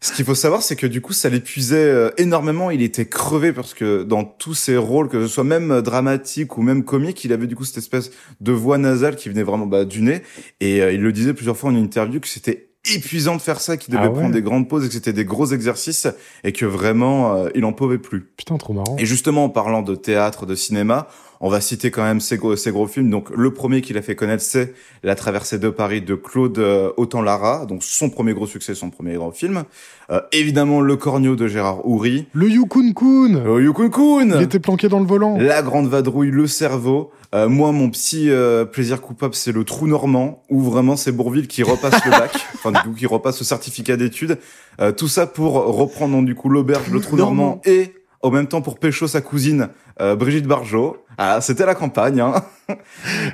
Ce 0.03 0.13
qu'il 0.13 0.25
faut 0.25 0.35
savoir, 0.35 0.63
c'est 0.63 0.75
que 0.75 0.87
du 0.89 1.01
coup, 1.01 1.13
ça 1.13 1.29
l'épuisait 1.29 1.77
euh, 1.77 2.11
énormément. 2.19 2.73
Il 2.73 2.83
était 2.83 3.07
crevé 3.07 3.53
parce 3.53 3.73
que 3.73 4.03
dans 4.03 4.25
tous 4.25 4.55
ses 4.55 4.77
rôles, 4.77 5.09
que 5.09 5.23
ce 5.23 5.29
soit 5.33 5.45
même 5.45 5.71
euh, 5.71 5.81
dramatique 5.81 6.59
ou 6.59 6.63
même 6.63 6.83
comique, 6.83 7.25
il 7.25 7.33
avait 7.33 7.47
du 7.47 7.55
coup 7.55 7.65
cette 7.65 7.79
espèce 7.79 8.11
de 8.41 8.51
voix 8.51 8.79
nasale 8.79 9.15
qui 9.15 9.29
venait 9.29 9.45
vraiment 9.45 9.67
bah, 9.67 9.85
du 9.85 10.03
nez. 10.03 10.23
Et 10.61 10.83
euh, 10.83 10.93
il 10.93 11.01
le 11.01 11.13
disait 11.13 11.35
plusieurs 11.35 11.57
fois 11.57 11.71
en 11.71 11.77
une 11.77 11.85
interview 11.85 12.19
que 12.19 12.27
c'était 12.27 12.73
épuisant 12.93 13.37
de 13.37 13.41
faire 13.41 13.61
ça, 13.61 13.77
qu'il 13.77 13.95
devait 13.95 14.07
Ah 14.07 14.11
ouais. 14.11 14.19
prendre 14.19 14.35
des 14.35 14.43
grandes 14.43 14.69
pauses 14.69 14.85
et 14.85 14.89
que 14.89 14.95
c'était 14.95 15.13
des 15.13 15.25
gros 15.25 15.47
exercices 15.47 16.09
et 16.43 16.53
que 16.53 16.67
vraiment, 16.67 17.37
euh, 17.37 17.49
il 17.55 17.65
en 17.65 17.73
pouvait 17.73 17.99
plus. 17.99 18.23
Putain, 18.37 18.59
trop 18.59 18.73
marrant. 18.73 18.97
Et 18.99 19.07
justement, 19.07 19.45
en 19.45 19.49
parlant 19.51 19.83
de 19.83 19.95
théâtre, 19.95 20.47
de 20.47 20.57
cinéma, 20.57 21.07
on 21.43 21.49
va 21.49 21.61
citer 21.61 21.91
quand 21.91 22.05
même 22.05 22.21
ces 22.21 22.37
gros, 22.39 22.57
ces 22.57 22.71
gros 22.71 22.87
films. 22.87 23.11
Donc, 23.11 23.29
le 23.37 23.53
premier 23.53 23.83
qu'il 23.83 23.99
a 23.99 24.03
fait 24.03 24.15
connaître, 24.15 24.43
c'est 24.43 24.75
La 25.03 25.15
traversée 25.15 25.59
de 25.59 25.69
Paris 25.69 26.01
de 26.01 26.15
Claude 26.15 26.59
euh, 26.59 26.93
Autant-Lara. 26.97 27.67
Donc, 27.67 27.83
son 27.83 28.09
premier 28.09 28.33
gros 28.33 28.47
succès, 28.47 28.75
son 28.75 28.91
premier 28.91 29.15
grand 29.15 29.33
film. 29.33 29.65
Euh, 30.11 30.21
évidemment, 30.33 30.81
Le 30.81 30.97
Corneau 30.97 31.37
de 31.37 31.49
Gérard 31.49 31.87
Houry. 31.87 32.27
Le 32.33 32.49
Yukun 32.49 32.93
Kun 32.93 33.43
Euh, 33.45 33.61
Yukun 33.61 33.91
Kun 33.91 34.37
Il 34.37 34.43
était 34.43 34.61
planqué 34.61 34.89
dans 34.89 35.01
le 35.01 35.07
volant. 35.07 35.37
La 35.37 35.63
Grande 35.63 35.89
Vadrouille, 35.89 36.31
Le 36.31 36.47
Cerveau. 36.47 37.11
Euh, 37.35 37.49
moi, 37.49 37.73
mon 37.73 37.89
petit 37.89 38.29
euh, 38.31 38.65
plaisir 38.67 39.01
coupable, 39.01 39.35
c'est 39.35 39.53
le 39.53 39.65
Trou 39.65 39.87
Normand, 39.87 40.43
où 40.51 40.61
vraiment 40.61 40.97
c'est 40.97 41.13
Bourville 41.13 41.49
qui 41.49 41.63
repasse 41.63 42.05
le 42.05 42.11
bac, 42.11 42.47
enfin 42.55 42.73
du 42.73 42.79
coup 42.91 42.95
qui 42.95 43.07
repasse 43.07 43.41
le 43.41 43.47
certificat 43.47 43.97
d'études. 43.97 44.39
Euh, 44.81 44.93
tout 44.93 45.09
ça 45.09 45.27
pour 45.27 45.55
reprendre 45.55 46.15
donc, 46.15 46.27
du 46.27 46.35
coup 46.35 46.51
l'auberge, 46.51 46.91
le 46.91 47.01
Trou 47.01 47.17
Normand, 47.17 47.63
et 47.65 47.95
en 48.23 48.31
même 48.31 48.47
temps 48.47 48.63
pour 48.63 48.79
pécho 48.79 49.07
sa 49.07 49.21
cousine 49.21 49.69
euh, 50.01 50.17
Brigitte 50.17 50.47
Barjot. 50.47 50.97
Ah, 51.19 51.41
c'était 51.41 51.67
la 51.67 51.75
campagne. 51.75 52.21
Hein. 52.21 52.35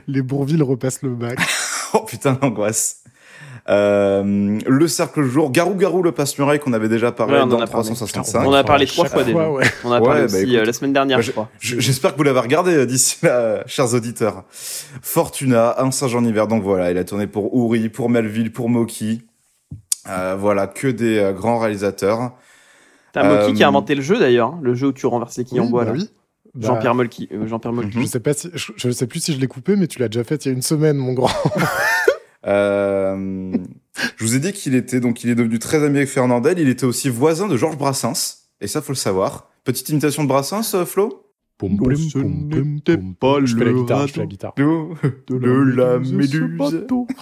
Les 0.08 0.22
Bourville 0.22 0.62
repassent 0.62 1.02
le 1.02 1.10
bac. 1.10 1.38
oh 1.94 2.00
putain, 2.00 2.38
l'angoisse. 2.42 3.02
Euh, 3.70 4.58
le 4.66 4.88
cercle 4.88 5.22
jour, 5.24 5.50
Garou 5.50 5.74
Garou 5.74 6.02
le 6.02 6.12
passe-muraille 6.12 6.58
qu'on 6.58 6.72
avait 6.72 6.88
déjà 6.88 7.12
parlé 7.12 7.34
Ouais, 7.34 7.40
on 7.40 7.42
en 7.42 7.46
dans 7.48 7.56
a 7.60 7.66
parlé. 7.66 7.84
365. 7.90 8.40
On 8.42 8.48
en 8.48 8.52
a 8.54 8.64
parlé 8.64 8.86
trois 8.86 9.04
fois 9.04 9.24
déjà. 9.24 9.50
ouais. 9.50 9.64
On 9.84 9.92
a 9.92 10.00
Ouais, 10.00 10.06
parlé 10.06 10.20
bah, 10.20 10.26
aussi 10.26 10.36
écoute. 10.44 10.54
euh, 10.54 10.64
la 10.64 10.72
semaine 10.72 10.92
dernière, 10.94 11.18
Bah, 11.18 11.22
je 11.22 11.32
crois. 11.32 11.50
Je- 11.60 11.78
J'espère 11.78 12.12
que 12.12 12.16
vous 12.16 12.22
l'avez 12.22 12.40
regardé 12.40 12.86
d'ici 12.86 13.18
là, 13.22 13.62
chers 13.66 13.92
auditeurs. 13.92 14.44
Fortuna, 15.02 15.74
un 15.82 15.90
singe 15.90 16.14
en 16.16 16.24
hiver, 16.24 16.46
donc 16.48 16.62
voilà, 16.62 16.90
il 16.90 16.96
a 16.98 17.04
tourné 17.04 17.26
pour 17.26 17.54
Ouri, 17.54 17.90
pour 17.90 18.08
Melville, 18.08 18.52
pour 18.52 18.68
Moki. 18.70 19.22
Euh, 20.08 20.34
voilà, 20.38 20.66
que 20.66 20.88
des 20.88 21.18
euh, 21.18 21.32
grands 21.32 21.58
réalisateurs. 21.58 22.32
T'as 23.22 23.28
Moki 23.28 23.50
Euh, 23.50 23.54
qui 23.54 23.62
a 23.64 23.68
inventé 23.68 23.94
le 23.94 24.02
jeu 24.02 24.18
d'ailleurs, 24.18 24.48
hein, 24.54 24.60
le 24.62 24.74
jeu 24.74 24.88
où 24.88 24.92
tu 24.92 25.06
renverses 25.06 25.36
les 25.38 25.44
quilles 25.44 25.60
en 25.60 25.66
bois 25.66 25.84
bah 25.84 25.92
là. 25.92 25.96
oui. 25.98 26.08
Bah, 26.54 26.66
Jean-Pierre 26.68 26.94
Molki. 26.94 27.28
euh, 27.32 27.46
Jean-Pierre 27.46 27.72
Molki. 27.72 27.96
Mhm. 27.98 28.02
Je 28.04 28.08
sais 28.08 28.20
pas 28.20 28.32
si, 28.34 28.48
je, 28.54 28.72
je 28.76 28.90
sais 28.90 29.06
plus 29.06 29.20
si 29.20 29.32
je 29.34 29.38
l'ai 29.40 29.46
coupé, 29.46 29.76
mais 29.76 29.86
tu 29.86 29.98
l'as 29.98 30.08
déjà 30.08 30.24
fait 30.24 30.44
il 30.44 30.48
y 30.48 30.50
a 30.50 30.54
une 30.54 30.62
semaine, 30.62 30.96
mon 30.96 31.12
grand. 31.12 31.28
Euh, 32.46 33.52
je 34.16 34.24
vous 34.24 34.36
ai 34.36 34.38
dit 34.38 34.52
qu'il 34.52 34.74
était, 34.76 35.00
donc 35.00 35.24
il 35.24 35.30
est 35.30 35.34
devenu 35.34 35.58
très 35.58 35.82
ami 35.84 35.98
avec 35.98 36.08
Fernandel, 36.08 36.58
il 36.58 36.68
était 36.68 36.86
aussi 36.86 37.08
voisin 37.08 37.48
de 37.48 37.56
Georges 37.56 37.76
Brassens. 37.76 38.36
Et 38.60 38.68
ça, 38.68 38.80
faut 38.80 38.92
le 38.92 38.96
savoir. 38.96 39.50
Petite 39.64 39.88
imitation 39.88 40.22
de 40.22 40.28
Brassens, 40.28 40.74
euh, 40.74 40.84
Flo? 40.84 41.27
Poum, 41.58 41.76
ce 41.96 42.18
n'était 42.18 42.96
pas 43.18 43.38
Je 43.44 43.56
fais 43.56 43.64
la 43.64 43.72
le 43.72 43.80
guitare, 43.80 44.06
je 44.06 44.12
fais 44.12 44.20
la 44.20 44.26
guitare. 44.26 44.54
De 44.56 45.74
la 45.76 45.98
méduse. 45.98 46.50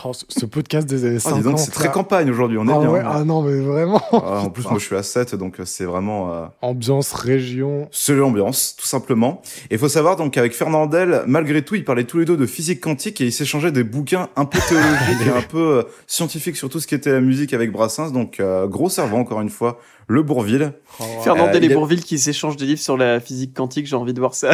Oh, 0.05 0.13
ce, 0.13 0.25
ce 0.29 0.45
podcast 0.47 0.87
des 0.87 1.07
années 1.07 1.17
Oh, 1.17 1.21
50. 1.21 1.39
dis 1.39 1.45
donc, 1.49 1.59
c'est 1.59 1.71
très 1.71 1.91
campagne 1.91 2.31
aujourd'hui, 2.31 2.59
on 2.59 2.69
est 2.69 2.73
ah 2.73 2.79
bien. 2.79 2.91
ouais, 2.91 3.01
ah 3.05 3.25
non, 3.25 3.41
mais 3.43 3.59
vraiment. 3.61 4.03
Ah, 4.13 4.43
en 4.45 4.51
plus, 4.51 4.65
moi, 4.69 4.79
je 4.79 4.85
suis 4.85 4.95
à 4.95 5.03
7, 5.03 5.35
donc 5.37 5.59
euh, 5.59 5.65
c'est 5.65 5.87
vraiment... 5.87 6.35
euh, 6.35 6.45
Ambiance, 6.61 7.13
région. 7.15 7.89
C'est 7.91 8.15
l'ambiance, 8.15 8.77
tout 8.79 8.87
simplement. 8.87 9.41
Et 9.71 9.75
il 9.77 9.79
faut 9.79 9.89
savoir 9.89 10.17
donc 10.17 10.35
qu'avec 10.35 10.53
Fernandel, 10.55 11.23
malgré 11.27 11.63
tout, 11.65 11.75
ils 11.75 11.85
parlaient 11.85 12.05
tous 12.05 12.19
les 12.19 12.27
deux 12.27 12.37
de 12.37 12.47
physique 12.47 12.81
quantique 12.83 13.21
et 13.23 13.25
ils 13.25 13.33
s'échangeaient 13.33 13.73
des 13.73 13.85
bouquins 13.85 14.29
un 14.37 14.45
peu 14.45 14.59
théologiques 14.69 15.27
et 15.27 15.31
un 15.31 15.43
peu 15.43 15.79
euh, 15.79 15.83
scientifiques 16.07 16.57
sur 16.57 16.69
tout 16.69 16.79
ce 16.79 16.87
qui 16.87 16.95
était 16.95 17.13
la 17.13 17.21
musique 17.23 17.55
avec 17.55 17.73
Brassens. 17.73 18.11
Donc 18.13 18.39
euh, 18.41 18.67
gros 18.67 18.91
cerveau 18.91 19.17
encore 19.17 19.41
une 19.41 19.49
fois, 19.51 19.79
le 20.09 20.23
Bourville. 20.23 20.73
Oh, 21.01 21.05
Euh, 21.27 21.53
et 21.61 21.71
a- 21.71 21.75
Bourville 21.75 22.03
qui 22.05 22.19
s'échangent 22.19 22.57
des 22.57 22.65
livres 22.67 22.81
sur 22.81 22.97
la 22.97 23.21
physique 23.21 23.55
quantique, 23.55 23.87
j'ai 23.87 23.97
envie 23.97 24.15
de 24.15 24.21
voir 24.21 24.35
ça. 24.35 24.51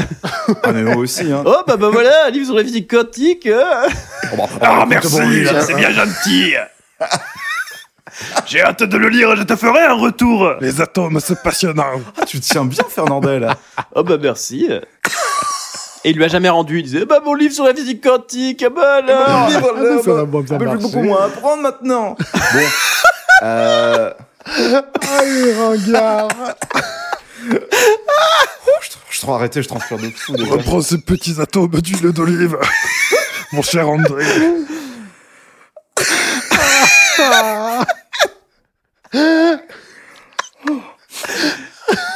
Ah 0.62 0.72
mais 0.72 0.82
moi 0.82 0.96
aussi. 0.96 1.30
Hein. 1.30 1.42
oh 1.46 1.56
bah 1.66 1.76
bah 1.76 1.90
voilà, 1.92 2.26
un 2.26 2.30
livre 2.30 2.46
sur 2.46 2.54
la 2.56 2.64
physique 2.64 2.90
quantique. 2.90 3.46
euh. 3.46 3.62
Ah, 4.60 4.84
merci, 4.88 5.18
c'est 5.66 5.74
bien 5.74 5.90
gentil. 5.90 6.54
J'ai 8.46 8.60
hâte 8.60 8.82
de 8.82 8.96
le 8.98 9.08
lire, 9.08 9.36
je 9.36 9.42
te 9.42 9.56
ferai 9.56 9.80
un 9.84 9.94
retour. 9.94 10.52
Les 10.60 10.80
atomes, 10.80 11.18
c'est 11.20 11.42
passionnant. 11.42 12.00
Ah, 12.20 12.24
tu 12.26 12.40
tiens 12.40 12.64
bien 12.64 12.84
Fernandel. 12.88 13.48
Oh 13.94 14.02
bah 14.02 14.16
merci. 14.20 14.68
Et 16.04 16.10
il 16.10 16.16
lui 16.16 16.24
a 16.24 16.28
jamais 16.28 16.48
rendu, 16.50 16.80
il 16.80 16.82
disait 16.82 17.06
bah 17.06 17.20
mon 17.24 17.34
livre 17.34 17.54
sur 17.54 17.64
la 17.64 17.74
physique 17.74 18.02
quantique, 18.02 18.62
ah 18.66 18.70
bah 18.70 18.94
alors. 18.96 19.24
Ah, 19.28 19.48
Ah, 19.48 19.48
mais 19.50 20.46
j'ai 20.46 20.64
marcher. 20.64 20.78
beaucoup 20.78 21.02
moins 21.02 21.22
à 21.22 21.24
apprendre 21.26 21.62
maintenant. 21.62 22.16
Bon. 22.54 22.60
Euh, 23.44 24.10
Ah, 24.46 25.24
les 25.24 25.54
ringards. 25.54 26.28
je, 27.42 27.56
suis 29.10 29.20
trop 29.20 29.34
arrêté, 29.34 29.62
je 29.62 29.68
transpire 29.68 29.98
de 29.98 30.10
fou 30.10 30.36
déjà. 30.36 30.52
Reprends 30.52 30.82
ces 30.82 30.98
petits 30.98 31.40
atomes 31.40 31.80
d'huile 31.80 32.12
d'olive. 32.12 32.58
Mon 33.52 33.62
cher 33.62 33.88
André. 33.88 34.24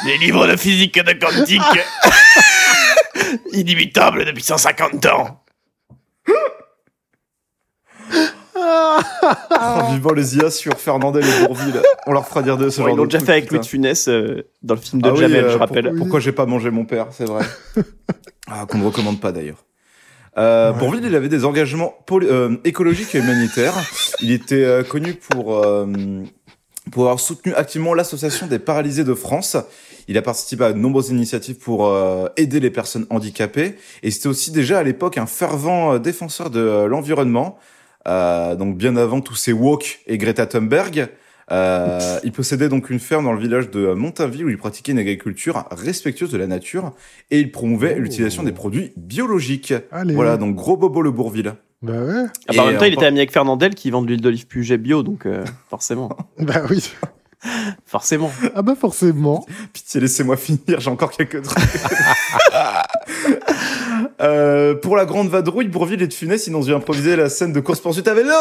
Les 0.05 0.18
livres 0.18 0.47
de 0.47 0.57
physique 0.57 0.99
de 0.99 1.12
quantique. 1.12 1.61
Inimitables 3.53 4.24
depuis 4.24 4.43
150 4.43 5.07
ans. 5.07 5.43
Oh, 9.53 9.92
vivant 9.92 10.12
les 10.12 10.36
IA 10.36 10.51
sur 10.51 10.74
Fernandel 10.78 11.24
et 11.24 11.47
Bourville. 11.47 11.80
On 12.07 12.12
leur 12.12 12.26
fera 12.26 12.42
dire 12.42 12.57
de 12.57 12.70
ce 12.70 12.78
Bon, 12.80 12.86
genre 12.88 12.94
ils 12.94 12.97
l'ont 12.99 13.05
de 13.05 13.09
déjà 13.09 13.24
fait 13.24 13.32
avec 13.32 13.44
putain. 13.44 13.57
Louis 13.57 13.64
de 13.64 13.68
Funès 13.68 14.09
euh, 14.09 14.42
dans 14.62 14.74
le 14.74 14.80
film 14.80 15.03
de 15.03 15.09
Ah 15.09 15.12
oui, 15.12 15.20
Jamel, 15.20 15.44
euh, 15.44 15.51
je 15.53 15.59
rappelle. 15.59 15.84
Pourquoi, 15.84 15.99
pourquoi 15.99 16.20
j'ai 16.20 16.32
pas 16.32 16.47
mangé 16.47 16.70
mon 16.70 16.84
père, 16.84 17.09
c'est 17.11 17.24
vrai. 17.24 17.44
ah, 18.51 18.66
qu'on 18.68 18.78
ne 18.78 18.84
recommande 18.86 19.20
pas 19.20 19.32
d'ailleurs. 19.32 19.64
Euh, 20.38 20.72
Ouais. 20.72 20.78
Bourville, 20.78 21.05
il 21.05 21.14
avait 21.14 21.28
des 21.30 21.44
engagements 21.47 21.94
euh, 22.12 22.57
écologiques 22.64 23.14
et 23.14 23.18
humanitaires. 23.18 23.74
Il 24.20 24.30
était 24.32 24.64
euh, 24.64 24.82
connu 24.82 25.14
pour, 25.14 25.57
euh, 25.57 25.86
pour 26.92 27.05
avoir 27.05 27.20
soutenu 27.20 27.55
activement 27.55 27.94
l'association 27.94 28.47
des 28.47 28.59
paralysés 28.59 29.05
de 29.05 29.14
France. 29.14 29.57
Il 30.09 30.16
a 30.18 30.22
participé 30.22 30.64
à 30.64 30.72
de 30.72 30.78
nombreuses 30.78 31.09
initiatives 31.09 31.57
pour 31.57 31.86
euh, 31.86 32.26
aider 32.36 32.61
les 32.61 32.70
personnes 32.70 33.07
handicapées. 33.11 33.76
Et 34.03 34.11
c'était 34.11 34.28
aussi 34.28 34.51
déjà 34.53 34.78
à 34.78 34.82
l'époque 34.82 35.16
un 35.18 35.26
fervent 35.26 35.94
euh, 35.94 35.99
défenseur 35.99 36.51
de 36.51 36.61
euh, 36.61 36.86
l'environnement. 36.86 37.59
Euh, 38.07 38.54
donc 38.54 38.76
bien 38.76 38.96
avant 38.96 39.20
tous 39.20 39.34
ces 39.34 39.52
woke 39.52 40.00
et 40.07 40.18
Greta 40.18 40.46
Thunberg. 40.46 41.09
Euh, 41.52 42.18
il 42.24 42.32
possédait 42.32 42.68
donc 42.68 42.90
une 42.90 42.98
ferme 42.98 43.24
dans 43.24 43.32
le 43.32 43.38
village 43.40 43.70
de 43.70 43.92
Montainville 43.94 44.44
où 44.44 44.48
il 44.48 44.59
pratiquait 44.59 44.90
une 44.92 44.98
agriculture 44.98 45.64
respectueuse 45.70 46.30
de 46.30 46.38
la 46.38 46.48
nature 46.48 46.92
et 47.30 47.38
il 47.40 47.52
promouvait 47.52 47.94
Oh. 47.96 48.00
l'utilisation 48.00 48.42
des 48.42 48.50
produits 48.52 48.92
biologiques. 48.96 49.72
Allez. 49.92 50.14
Voilà, 50.14 50.36
donc 50.38 50.57
gros 50.57 50.76
bobo 50.76 51.02
le 51.02 51.12
Bourville. 51.12 51.54
Bah 51.82 51.92
ouais. 52.02 52.24
Ah 52.48 52.52
bah, 52.57 52.62
en 52.62 52.66
même 52.66 52.78
temps, 52.78 52.84
il 52.86 52.94
était 52.94 53.04
ami 53.07 53.18
avec 53.18 53.30
Fernandel 53.32 53.74
qui 53.76 53.90
vend 53.90 54.02
de 54.02 54.09
l'huile 54.09 54.20
d'olive 54.22 54.46
Puget 54.48 54.78
bio, 54.78 55.02
donc 55.04 55.26
euh, 55.26 55.44
forcément, 55.70 56.09
Bah 56.38 56.62
oui. 56.68 56.90
forcément. 57.86 58.32
Ah 58.57 58.62
bah 58.62 58.74
forcément. 58.74 59.46
Pitié, 59.72 60.00
laissez-moi 60.00 60.36
finir, 60.36 60.80
j'ai 60.80 60.90
encore 60.90 61.11
quelques 61.12 61.42
trucs. 61.42 61.64
Euh, 64.20 64.74
pour 64.74 64.96
la 64.96 65.04
grande 65.04 65.28
vadrouille, 65.28 65.68
Bourville 65.68 66.02
et 66.02 66.06
de 66.06 66.14
Funès, 66.14 66.46
ils 66.46 66.54
ont 66.54 66.60
dû 66.60 66.74
improviser 66.74 67.16
la 67.16 67.28
scène 67.28 67.52
de 67.52 67.60
course-poursuite 67.60 68.08
à 68.08 68.14
vélo 68.14 68.32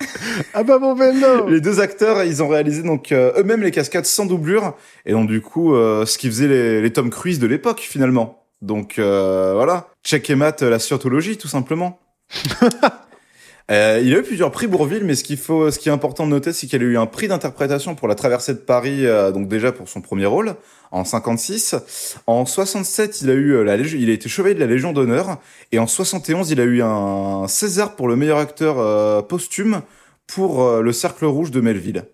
Ah 0.54 0.62
bah 0.62 0.78
mon 0.78 0.94
vélo. 0.94 1.48
Les 1.48 1.60
deux 1.60 1.80
acteurs, 1.80 2.24
ils 2.24 2.42
ont 2.42 2.48
réalisé 2.48 2.82
donc 2.82 3.12
euh, 3.12 3.32
eux-mêmes 3.38 3.62
les 3.62 3.70
cascades 3.70 4.06
sans 4.06 4.26
doublure, 4.26 4.74
et 5.04 5.12
donc 5.12 5.28
du 5.28 5.40
coup, 5.40 5.74
euh, 5.74 6.06
ce 6.06 6.18
qui 6.18 6.28
faisait 6.28 6.48
les, 6.48 6.80
les 6.80 6.92
Tom 6.92 7.10
Cruise 7.10 7.38
de 7.38 7.46
l'époque 7.46 7.80
finalement. 7.80 8.44
Donc 8.62 8.98
euh, 8.98 9.52
voilà, 9.54 9.88
check 10.04 10.28
et 10.30 10.34
mat, 10.34 10.62
la 10.62 10.78
scientologie 10.78 11.36
tout 11.36 11.48
simplement. 11.48 11.98
Euh, 13.70 14.00
il 14.04 14.14
a 14.14 14.18
eu 14.18 14.22
plusieurs 14.22 14.50
prix 14.50 14.66
Bourville, 14.66 15.04
mais 15.04 15.14
ce 15.14 15.22
qu'il 15.22 15.36
faut, 15.36 15.70
ce 15.70 15.78
qui 15.78 15.88
est 15.88 15.92
important 15.92 16.24
de 16.26 16.30
noter, 16.30 16.52
c'est 16.52 16.66
qu'il 16.66 16.82
a 16.82 16.84
eu 16.84 16.98
un 16.98 17.06
prix 17.06 17.28
d'interprétation 17.28 17.94
pour 17.94 18.08
la 18.08 18.14
traversée 18.14 18.54
de 18.54 18.58
Paris, 18.58 19.06
euh, 19.06 19.30
donc 19.30 19.48
déjà 19.48 19.70
pour 19.70 19.88
son 19.88 20.00
premier 20.00 20.26
rôle 20.26 20.56
en 20.90 21.04
56. 21.04 21.76
En 22.26 22.44
67, 22.46 23.22
il 23.22 23.30
a 23.30 23.34
eu 23.34 23.52
euh, 23.54 23.76
il 23.94 24.10
a 24.10 24.12
été 24.12 24.28
chevalier 24.28 24.54
de 24.54 24.60
la 24.60 24.66
Légion 24.66 24.92
d'honneur, 24.92 25.38
et 25.72 25.78
en 25.78 25.86
71, 25.86 26.50
il 26.50 26.60
a 26.60 26.64
eu 26.64 26.82
un 26.82 27.46
César 27.48 27.96
pour 27.96 28.08
le 28.08 28.16
meilleur 28.16 28.38
acteur 28.38 28.78
euh, 28.78 29.22
posthume 29.22 29.82
pour 30.26 30.62
euh, 30.62 30.82
le 30.82 30.92
Cercle 30.92 31.26
Rouge 31.26 31.50
de 31.50 31.60
Melville. 31.60 32.04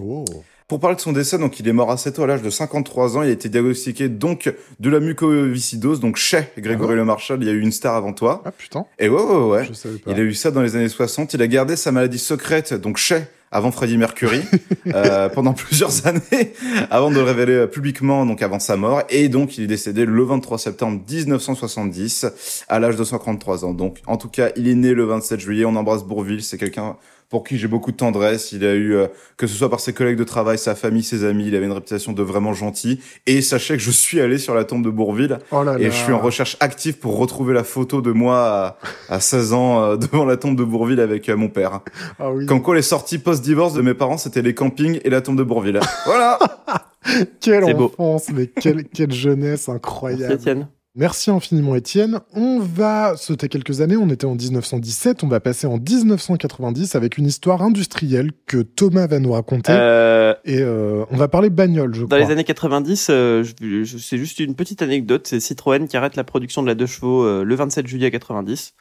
Oh. 0.00 0.24
Pour 0.66 0.80
parler 0.80 0.96
de 0.96 1.00
son 1.02 1.12
décès, 1.12 1.36
donc 1.36 1.60
il 1.60 1.68
est 1.68 1.74
mort 1.74 1.90
assez 1.90 2.10
tôt 2.10 2.22
à 2.22 2.26
l'âge 2.26 2.40
de 2.40 2.48
53 2.48 3.18
ans. 3.18 3.22
Il 3.22 3.28
a 3.28 3.32
été 3.32 3.50
diagnostiqué 3.50 4.08
donc 4.08 4.50
de 4.80 4.90
la 4.90 4.98
mucoviscidose, 4.98 6.00
donc 6.00 6.16
chez 6.16 6.48
Grégory 6.56 6.94
Le 6.94 7.04
Marchal. 7.04 7.42
Il 7.42 7.46
y 7.46 7.50
a 7.50 7.52
eu 7.52 7.60
une 7.60 7.72
star 7.72 7.94
avant 7.94 8.14
toi. 8.14 8.42
Ah 8.46 8.50
putain. 8.50 8.86
Et 8.98 9.10
ouais, 9.10 9.22
ouais, 9.22 9.46
ouais. 9.46 9.64
Je 9.66 9.74
savais 9.74 9.98
pas. 9.98 10.10
Il 10.10 10.16
a 10.18 10.22
eu 10.22 10.32
ça 10.32 10.50
dans 10.50 10.62
les 10.62 10.74
années 10.74 10.88
60. 10.88 11.34
Il 11.34 11.42
a 11.42 11.46
gardé 11.48 11.76
sa 11.76 11.92
maladie 11.92 12.18
secrète, 12.18 12.72
donc 12.72 12.96
chez 12.96 13.24
avant 13.54 13.70
Freddie 13.70 13.98
Mercury, 13.98 14.40
euh, 14.88 15.28
pendant 15.28 15.52
plusieurs 15.52 16.08
années, 16.08 16.52
avant 16.90 17.08
de 17.08 17.14
le 17.14 17.22
révéler 17.22 17.52
euh, 17.52 17.66
publiquement, 17.68 18.26
donc 18.26 18.42
avant 18.42 18.58
sa 18.58 18.76
mort. 18.76 19.02
Et 19.10 19.28
donc, 19.28 19.56
il 19.56 19.64
est 19.64 19.68
décédé 19.68 20.04
le 20.04 20.24
23 20.24 20.58
septembre 20.58 21.00
1970, 21.08 22.64
à 22.68 22.80
l'âge 22.80 22.96
de 22.96 23.04
133 23.04 23.64
ans. 23.64 23.72
Donc, 23.72 23.98
en 24.06 24.16
tout 24.16 24.28
cas, 24.28 24.48
il 24.56 24.66
est 24.66 24.74
né 24.74 24.92
le 24.92 25.04
27 25.04 25.38
juillet. 25.38 25.64
On 25.64 25.76
embrasse 25.76 26.02
Bourville. 26.02 26.42
C'est 26.42 26.58
quelqu'un 26.58 26.96
pour 27.28 27.44
qui 27.44 27.58
j'ai 27.58 27.68
beaucoup 27.68 27.90
de 27.92 27.96
tendresse. 27.96 28.52
Il 28.52 28.64
a 28.64 28.74
eu, 28.74 28.94
euh, 28.94 29.06
que 29.36 29.46
ce 29.46 29.54
soit 29.54 29.70
par 29.70 29.80
ses 29.80 29.92
collègues 29.92 30.16
de 30.18 30.24
travail, 30.24 30.58
sa 30.58 30.74
famille, 30.74 31.02
ses 31.02 31.24
amis, 31.24 31.46
il 31.48 31.54
avait 31.56 31.66
une 31.66 31.72
réputation 31.72 32.12
de 32.12 32.22
vraiment 32.22 32.52
gentil. 32.54 33.00
Et 33.26 33.42
sachez 33.42 33.74
que 33.74 33.82
je 33.82 33.90
suis 33.90 34.20
allé 34.20 34.38
sur 34.38 34.54
la 34.54 34.64
tombe 34.64 34.84
de 34.84 34.90
Bourville 34.90 35.38
Oh 35.50 35.62
là 35.64 35.76
et 35.78 35.84
là. 35.84 35.90
je 35.90 35.94
suis 35.96 36.12
en 36.12 36.20
recherche 36.20 36.56
active 36.60 36.98
pour 36.98 37.16
retrouver 37.18 37.54
la 37.54 37.64
photo 37.64 38.00
de 38.00 38.12
moi 38.12 38.76
à, 39.08 39.14
à 39.14 39.20
16 39.20 39.52
ans 39.52 39.82
euh, 39.82 39.96
devant 39.98 40.24
la 40.24 40.36
tombe 40.36 40.56
de 40.56 40.64
Bourville 40.64 41.00
avec 41.00 41.28
euh, 41.28 41.36
mon 41.36 41.48
père. 41.48 41.80
Ah 42.18 42.30
oui. 42.30 42.46
Comme 42.46 42.62
quoi 42.62 42.74
les 42.74 42.82
sorties 42.82 43.18
post-divorce 43.18 43.74
de 43.74 43.82
mes 43.82 43.94
parents, 43.94 44.18
c'était 44.18 44.42
les 44.42 44.54
campings 44.54 45.00
et 45.04 45.10
la 45.10 45.20
tombe 45.20 45.36
de 45.38 45.42
Bourville. 45.44 45.80
Voilà 46.06 46.38
Quelle 47.40 47.64
C'est 47.66 47.74
beau. 47.74 47.92
enfance, 47.98 48.28
mais 48.32 48.46
quelle, 48.46 48.84
quelle 48.84 49.12
jeunesse 49.12 49.68
Merci 49.68 49.70
incroyable. 49.70 50.32
Étienne. 50.34 50.68
Merci 50.96 51.32
infiniment 51.32 51.74
Étienne. 51.74 52.20
On 52.34 52.60
va 52.60 53.16
sauter 53.16 53.48
quelques 53.48 53.80
années, 53.80 53.96
on 53.96 54.08
était 54.10 54.26
en 54.26 54.36
1917, 54.36 55.24
on 55.24 55.28
va 55.28 55.40
passer 55.40 55.66
en 55.66 55.76
1990 55.78 56.94
avec 56.94 57.18
une 57.18 57.26
histoire 57.26 57.62
industrielle 57.62 58.30
que 58.46 58.58
Thomas 58.58 59.08
va 59.08 59.18
nous 59.18 59.32
raconter. 59.32 59.72
Euh, 59.74 60.34
Et 60.44 60.60
euh, 60.60 61.04
on 61.10 61.16
va 61.16 61.26
parler 61.26 61.50
bagnole, 61.50 61.94
je 61.96 62.02
Dans 62.02 62.06
crois. 62.06 62.20
les 62.20 62.30
années 62.30 62.44
90, 62.44 63.08
euh, 63.10 63.42
je- 63.42 63.82
je- 63.82 63.98
c'est 63.98 64.18
juste 64.18 64.38
une 64.38 64.54
petite 64.54 64.82
anecdote, 64.82 65.26
c'est 65.26 65.40
Citroën 65.40 65.88
qui 65.88 65.96
arrête 65.96 66.14
la 66.14 66.22
production 66.22 66.62
de 66.62 66.68
la 66.68 66.76
deux 66.76 66.86
chevaux 66.86 67.24
euh, 67.24 67.42
le 67.42 67.54
27 67.56 67.88
juillet 67.88 68.12
90. 68.12 68.74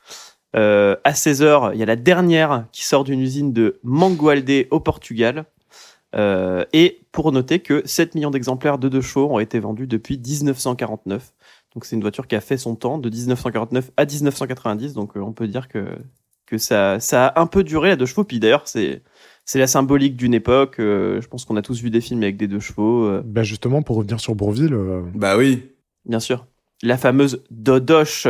Euh, 0.56 0.96
à 1.04 1.14
16h, 1.14 1.72
il 1.74 1.80
y 1.80 1.84
a 1.84 1.88
la 1.88 1.96
dernière 1.96 2.66
qui 2.72 2.86
sort 2.86 3.04
d'une 3.06 3.22
usine 3.22 3.54
de 3.54 3.80
Mangualde 3.82 4.68
au 4.70 4.80
Portugal. 4.80 5.46
Euh, 6.16 6.64
et 6.74 7.00
pour 7.12 7.32
noter 7.32 7.58
que 7.58 7.82
7 7.86 8.14
millions 8.14 8.30
d'exemplaires 8.30 8.78
de 8.78 8.88
deux 8.88 9.02
chevaux 9.02 9.32
ont 9.34 9.40
été 9.40 9.60
vendus 9.60 9.88
depuis 9.88 10.20
1949. 10.20 11.34
Donc 11.74 11.86
c'est 11.86 11.96
une 11.96 12.02
voiture 12.02 12.28
qui 12.28 12.36
a 12.36 12.42
fait 12.42 12.58
son 12.58 12.76
temps 12.76 12.98
de 12.98 13.10
1949 13.10 13.92
à 13.98 14.06
1990. 14.06 14.94
Donc 14.94 15.18
euh, 15.18 15.22
on 15.22 15.34
peut 15.34 15.48
dire 15.48 15.68
que, 15.68 15.86
que 16.46 16.58
ça, 16.58 17.00
ça 17.00 17.28
a 17.28 17.42
un 17.42 17.48
peu 17.48 17.64
duré 17.64 17.90
la 17.90 17.96
deux 17.96 18.06
chevaux. 18.06 18.24
Puis 18.24 18.40
d'ailleurs, 18.40 18.68
c'est, 18.68 19.02
c'est 19.46 19.60
la 19.60 19.68
symbolique 19.68 20.16
d'une 20.16 20.34
époque. 20.34 20.80
Euh, 20.80 21.20
je 21.22 21.28
pense 21.28 21.46
qu'on 21.46 21.56
a 21.58 21.62
tous 21.62 21.82
vu 21.82 21.90
des 21.90 22.02
films 22.02 22.24
avec 22.24 22.38
des 22.38 22.48
deux 22.48 22.60
chevaux. 22.60 23.06
euh, 23.06 23.22
Bah 23.26 23.44
justement, 23.44 23.82
pour 23.82 23.98
revenir 23.98 24.20
sur 24.20 24.36
Bourville, 24.36 24.74
euh, 24.74 25.02
Bah 25.16 25.38
oui 25.38 25.64
Bien 26.06 26.20
sûr. 26.20 26.46
La 26.82 26.98
fameuse 26.98 27.44
Dodoche. 27.50 28.28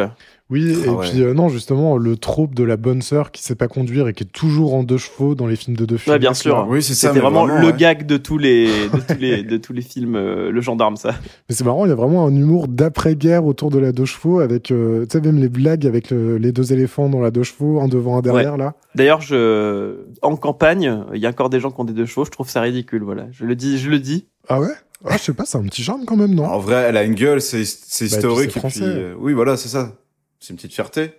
Oui, 0.49 0.75
Ah 0.83 0.85
et 0.85 0.89
ouais. 0.89 1.09
puis 1.09 1.21
euh, 1.23 1.33
non, 1.33 1.49
justement, 1.49 1.97
le 1.97 2.15
trope 2.17 2.53
de 2.53 2.63
la 2.63 2.77
bonne 2.77 3.01
sœur 3.01 3.31
qui 3.31 3.41
sait 3.41 3.55
pas 3.55 3.67
conduire 3.67 4.07
et 4.07 4.13
qui 4.13 4.23
est 4.23 4.31
toujours 4.31 4.73
en 4.75 4.83
deux 4.83 4.97
chevaux 4.97 5.33
dans 5.35 5.47
les 5.47 5.55
films 5.55 5.75
de 5.77 5.85
deux 5.85 5.97
films. 5.97 6.13
Ouais, 6.13 6.19
bien 6.19 6.33
sûr. 6.33 6.65
Oui, 6.69 6.83
c'est 6.83 6.93
ça. 6.93 7.07
C'était 7.07 7.19
vraiment, 7.21 7.45
le 7.45 7.67
ouais. 7.67 7.73
gag 7.77 8.05
de 8.05 8.17
tous 8.17 8.37
les, 8.37 8.67
de 8.89 8.99
tous 8.99 9.17
les, 9.19 9.43
de 9.43 9.57
tous 9.57 9.73
les 9.73 9.81
films, 9.81 10.15
euh, 10.15 10.51
le 10.51 10.61
gendarme, 10.61 10.95
ça. 10.97 11.15
Mais 11.49 11.55
c'est 11.55 11.63
marrant, 11.63 11.85
il 11.85 11.89
y 11.89 11.91
a 11.91 11.95
vraiment 11.95 12.25
un 12.27 12.35
humour 12.35 12.67
d'après-guerre 12.67 13.45
autour 13.45 13.71
de 13.71 13.79
la 13.79 13.91
deux 13.91 14.05
chevaux 14.05 14.39
avec, 14.41 14.69
euh, 14.71 15.05
tu 15.09 15.17
sais, 15.17 15.21
même 15.23 15.39
les 15.39 15.49
blagues 15.49 15.87
avec 15.87 16.11
le- 16.11 16.37
les 16.37 16.51
deux 16.51 16.71
éléphants 16.73 17.09
dans 17.09 17.21
la 17.21 17.31
deux 17.31 17.43
chevaux, 17.43 17.79
un 17.81 17.87
devant, 17.87 18.17
un 18.17 18.21
derrière, 18.21 18.57
là. 18.57 18.75
D'ailleurs, 18.95 19.21
je, 19.21 19.95
en 20.21 20.35
campagne, 20.35 21.03
il 21.13 21.19
y 21.21 21.25
a 21.25 21.29
encore 21.29 21.49
des 21.49 21.59
gens 21.61 21.71
qui 21.71 21.79
ont 21.79 21.85
des 21.85 21.93
deux 21.93 22.05
chevaux. 22.05 22.25
Je 22.25 22.31
trouve 22.31 22.49
ça 22.49 22.61
ridicule, 22.61 23.03
voilà. 23.03 23.25
Je 23.31 23.45
le 23.45 23.55
dis, 23.55 23.77
je 23.79 23.89
le 23.89 23.97
dis. 23.99 24.27
Ah 24.49 24.59
ouais? 24.59 24.67
Ah, 25.05 25.17
je 25.17 25.23
sais 25.23 25.33
pas, 25.33 25.43
c'est 25.45 25.57
un 25.57 25.63
petit 25.63 25.83
charme 25.83 26.05
quand 26.05 26.15
même, 26.15 26.33
non? 26.33 26.45
En 26.45 26.59
vrai, 26.59 26.85
elle 26.87 26.95
a 26.97 27.03
une 27.03 27.13
gueule, 27.15 27.41
c'est 27.41 27.65
c'est 27.65 28.09
Bah, 28.09 28.17
historique. 28.17 28.51
puis 28.51 28.59
et 28.59 28.69
puis, 28.69 28.79
euh, 28.83 29.13
oui, 29.19 29.33
voilà, 29.33 29.57
c'est 29.57 29.67
ça. 29.67 29.93
C'est 30.43 30.49
une 30.51 30.57
petite 30.57 30.73
fierté. 30.73 31.13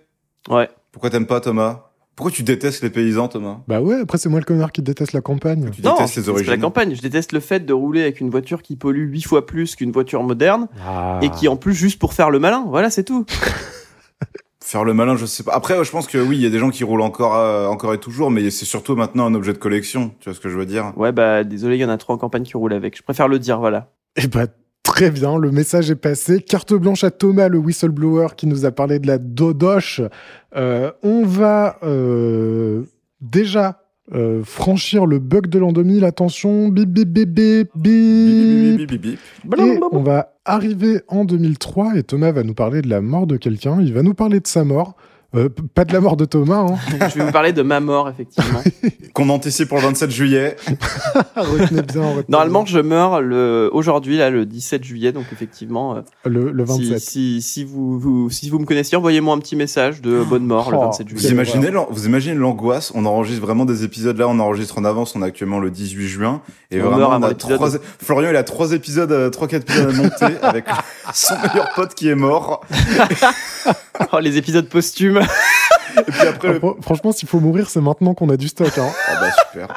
Ouais. 0.49 0.69
Pourquoi 0.91 1.09
t'aimes 1.09 1.25
pas 1.25 1.41
Thomas? 1.41 1.85
Pourquoi 2.15 2.31
tu 2.31 2.43
détestes 2.43 2.83
les 2.83 2.91
paysans, 2.91 3.27
Thomas? 3.27 3.57
Bah 3.67 3.81
ouais, 3.81 4.01
après 4.01 4.19
c'est 4.19 4.29
moi 4.29 4.39
le 4.39 4.45
connard 4.45 4.71
qui 4.71 4.83
déteste 4.83 5.13
la 5.13 5.21
campagne. 5.21 5.71
Tu 5.71 5.81
Non, 5.81 5.93
détestes 5.93 6.13
je 6.13 6.19
les 6.19 6.21
déteste 6.21 6.25
pas 6.25 6.31
la 6.31 6.33
origines 6.51 6.61
campagne. 6.61 6.95
Je 6.95 7.01
déteste 7.01 7.31
le 7.31 7.39
fait 7.39 7.65
de 7.65 7.73
rouler 7.73 8.03
avec 8.03 8.21
une 8.21 8.29
voiture 8.29 8.61
qui 8.61 8.75
pollue 8.75 9.09
huit 9.09 9.23
fois 9.23 9.47
plus 9.47 9.75
qu'une 9.75 9.91
voiture 9.91 10.21
moderne 10.21 10.67
Ah. 10.85 11.19
et 11.23 11.31
qui 11.31 11.47
en 11.47 11.55
plus 11.57 11.73
juste 11.73 11.97
pour 11.97 12.13
faire 12.13 12.29
le 12.29 12.37
malin. 12.37 12.65
Voilà, 12.69 12.91
c'est 12.91 13.03
tout. 13.03 13.25
Faire 14.63 14.83
le 14.83 14.93
malin, 14.95 15.15
je 15.15 15.25
sais 15.27 15.43
pas. 15.43 15.53
Après, 15.53 15.83
je 15.83 15.91
pense 15.91 16.07
que 16.07 16.17
oui, 16.17 16.37
il 16.37 16.41
y 16.41 16.45
a 16.47 16.49
des 16.49 16.57
gens 16.59 16.69
qui 16.71 16.83
roulent 16.83 17.01
encore, 17.01 17.35
euh, 17.35 17.67
encore 17.67 17.93
et 17.93 17.99
toujours, 17.99 18.31
mais 18.31 18.49
c'est 18.49 18.65
surtout 18.65 18.95
maintenant 18.95 19.25
un 19.27 19.33
objet 19.35 19.53
de 19.53 19.59
collection. 19.59 20.11
Tu 20.19 20.29
vois 20.29 20.33
ce 20.35 20.39
que 20.39 20.49
je 20.49 20.57
veux 20.57 20.65
dire? 20.65 20.91
Ouais, 20.97 21.11
bah, 21.11 21.43
désolé, 21.43 21.75
il 21.75 21.81
y 21.81 21.85
en 21.85 21.89
a 21.89 21.97
trop 21.97 22.13
en 22.13 22.17
campagne 22.17 22.41
qui 22.43 22.57
roulent 22.57 22.73
avec. 22.73 22.97
Je 22.97 23.03
préfère 23.03 23.27
le 23.27 23.37
dire, 23.37 23.59
voilà. 23.59 23.91
Eh 24.15 24.25
bah, 24.27 24.45
très 24.95 25.11
bien, 25.11 25.37
le 25.37 25.51
message 25.51 25.91
est 25.91 25.95
passé. 25.95 26.39
Carte 26.39 26.73
blanche 26.73 27.03
à 27.03 27.11
Thomas, 27.11 27.49
le 27.49 27.57
whistleblower, 27.57 28.27
qui 28.37 28.47
nous 28.47 28.65
a 28.65 28.71
parlé 28.71 28.97
de 28.97 29.07
la 29.07 29.17
dodoche. 29.17 29.99
Euh, 30.55 30.89
on 31.03 31.25
va 31.25 31.77
euh, 31.83 32.83
déjà 33.19 33.81
euh, 34.13 34.41
franchir 34.45 35.05
le 35.05 35.19
bug 35.19 35.47
de 35.47 35.59
l'an 35.59 35.73
2000. 35.73 36.05
Attention, 36.05 36.69
bip, 36.69 36.87
bip, 36.89 37.09
bip, 37.09 37.29
bip, 37.29 37.69
bip. 37.75 38.77
Bip, 38.77 38.89
bip, 38.89 39.01
bip, 39.01 39.19
bip. 39.43 39.59
Et 39.59 39.79
on 39.91 40.01
va 40.01 40.33
arriver 40.45 41.01
en 41.09 41.25
2003 41.25 41.97
et 41.97 42.03
Thomas 42.03 42.31
va 42.31 42.43
nous 42.43 42.53
parler 42.53 42.81
de 42.81 42.87
la 42.87 43.01
mort 43.01 43.27
de 43.27 43.35
quelqu'un. 43.35 43.81
Il 43.81 43.93
va 43.93 44.01
nous 44.01 44.13
parler 44.13 44.39
de 44.39 44.47
sa 44.47 44.63
mort. 44.63 44.95
Euh, 45.35 45.49
pas 45.73 45.83
de 45.83 45.91
la 45.93 45.99
mort 45.99 46.15
de 46.15 46.25
Thomas, 46.25 46.65
hein. 46.69 46.75
Je 47.09 47.19
vais 47.19 47.25
vous 47.25 47.31
parler 47.31 47.51
de 47.51 47.61
ma 47.61 47.79
mort, 47.79 48.09
effectivement. 48.09 48.61
Qu'on 49.13 49.29
anticipe 49.29 49.67
pour 49.69 49.77
le 49.77 49.83
27 49.83 50.11
juillet. 50.11 50.55
retenez 51.35 51.81
bien. 51.81 52.03
retenez 52.03 52.25
Normalement, 52.29 52.65
je 52.65 52.79
meurs 52.79 53.21
le 53.21 53.69
aujourd'hui 53.73 54.17
là 54.17 54.29
le 54.29 54.45
17 54.45 54.83
juillet, 54.83 55.11
donc 55.11 55.25
effectivement, 55.31 55.95
euh, 55.95 56.01
le, 56.25 56.51
le 56.51 56.65
si, 56.65 56.89
27. 56.89 56.99
si, 56.99 57.41
si 57.41 57.63
vous, 57.63 57.99
vous 57.99 58.29
si 58.29 58.49
vous 58.49 58.59
me 58.59 58.65
connaissiez, 58.65 58.97
envoyez-moi 58.97 59.35
un 59.35 59.39
petit 59.39 59.55
message 59.55 60.01
de 60.01 60.23
bonne 60.23 60.45
mort 60.45 60.71
le 60.71 60.77
Oh, 60.77 60.81
27 60.85 61.09
Vous 61.09 61.17
juillet. 61.17 61.33
Imaginez, 61.33 61.71
vous 61.89 62.05
imaginez 62.05 62.35
l'angoisse 62.35 62.91
On 62.95 63.05
enregistre 63.05 63.41
vraiment 63.41 63.65
des 63.65 63.83
épisodes 63.83 64.17
là, 64.17 64.27
on 64.27 64.39
enregistre 64.39 64.77
en 64.77 64.85
avance. 64.85 65.15
On 65.15 65.21
est 65.21 65.25
actuellement 65.25 65.59
le 65.59 65.71
18 65.71 66.07
juin 66.07 66.41
et 66.71 66.81
On 66.81 66.89
vraiment 66.89 67.09
on 67.09 67.23
a 67.23 67.33
trois. 67.33 67.69
Florian, 68.01 68.29
il 68.29 68.35
a 68.35 68.43
trois 68.43 68.71
épisodes, 68.71 69.11
euh, 69.11 69.29
trois 69.29 69.47
quatre 69.47 69.63
épisodes 69.63 69.89
à 69.89 69.93
monter 69.93 70.37
avec 70.41 70.65
son 71.13 71.35
meilleur 71.35 71.73
pote 71.75 71.93
qui 71.93 72.07
est 72.09 72.15
mort. 72.15 72.61
Oh, 74.11 74.19
les 74.19 74.37
épisodes 74.37 74.67
posthumes. 74.69 75.21
Et 75.97 76.11
puis 76.11 76.27
après, 76.27 76.49
Ah, 76.49 76.53
le... 76.53 76.81
franchement, 76.81 77.11
s'il 77.11 77.27
faut 77.29 77.39
mourir, 77.39 77.69
c'est 77.69 77.81
maintenant 77.81 78.13
qu'on 78.13 78.29
a 78.29 78.37
du 78.37 78.47
stock. 78.47 78.77
Hein. 78.77 78.89
oh 78.89 79.13
bah 79.21 79.29
super. 79.51 79.67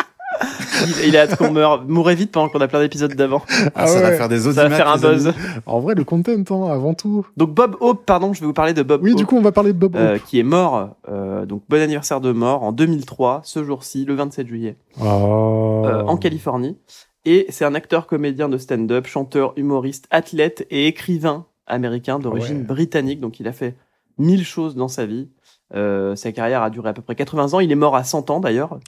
Il, 1.02 1.08
il 1.08 1.16
a 1.16 1.22
hâte 1.22 1.36
qu'on 1.36 1.50
meure. 1.50 1.84
Mourrez 1.88 2.14
vite 2.14 2.30
pendant 2.30 2.48
qu'on 2.48 2.60
a 2.60 2.68
plein 2.68 2.80
d'épisodes 2.80 3.12
d'avant. 3.14 3.42
Ah, 3.48 3.70
Ah 3.74 3.86
ça 3.88 3.94
ouais. 3.96 4.02
va 4.02 4.12
faire 4.12 4.28
des 4.28 4.38
Ça 4.40 4.48
audimacs. 4.50 4.70
va 4.70 4.76
faire 4.76 4.88
un 4.88 4.96
buzz. 4.98 5.32
En 5.66 5.80
vrai, 5.80 5.94
le 5.96 6.04
content, 6.04 6.32
hein, 6.68 6.72
avant 6.72 6.94
tout. 6.94 7.26
Donc 7.36 7.50
Bob 7.54 7.76
Hope, 7.80 8.04
pardon, 8.06 8.32
je 8.32 8.40
vais 8.40 8.46
vous 8.46 8.52
parler 8.52 8.74
de 8.74 8.82
Bob 8.84 9.02
Oui, 9.02 9.10
Hope, 9.12 9.18
du 9.18 9.26
coup, 9.26 9.36
on 9.36 9.40
va 9.42 9.50
parler 9.52 9.72
de 9.72 9.78
Bob 9.78 9.96
Hope. 9.96 10.00
euh, 10.00 10.18
qui 10.18 10.38
est 10.38 10.44
mort. 10.44 10.90
euh, 11.08 11.46
donc 11.46 11.62
bon 11.68 11.80
anniversaire 11.82 12.20
de 12.20 12.30
mort 12.32 12.62
en 12.62 12.70
2003, 12.72 13.40
ce 13.44 13.64
jour-ci, 13.64 14.04
le 14.04 14.14
27 14.14 14.46
juillet, 14.46 14.76
Oh. 15.00 15.84
euh, 15.86 16.02
en 16.04 16.16
Californie. 16.16 16.78
Et 17.24 17.46
c'est 17.48 17.64
un 17.64 17.74
acteur, 17.74 18.06
comédien 18.06 18.48
de 18.48 18.58
stand-up, 18.58 19.06
chanteur, 19.08 19.52
humoriste, 19.56 20.06
athlète 20.10 20.66
et 20.70 20.86
écrivain 20.86 21.46
américain 21.66 22.18
d'origine 22.20 22.58
Ouais. 22.58 22.64
britannique. 22.64 23.20
Donc 23.20 23.40
il 23.40 23.48
a 23.48 23.52
fait 23.52 23.74
mille 24.18 24.44
choses 24.44 24.74
dans 24.74 24.88
sa 24.88 25.06
vie. 25.06 25.28
Euh, 25.74 26.16
sa 26.16 26.32
carrière 26.32 26.62
a 26.62 26.70
duré 26.70 26.88
à 26.88 26.92
peu 26.92 27.02
près 27.02 27.14
80 27.14 27.54
ans. 27.54 27.60
Il 27.60 27.70
est 27.70 27.76
mort 27.76 27.96
à 27.96 28.04
100 28.04 28.30
ans 28.30 28.40
d'ailleurs. 28.40 28.78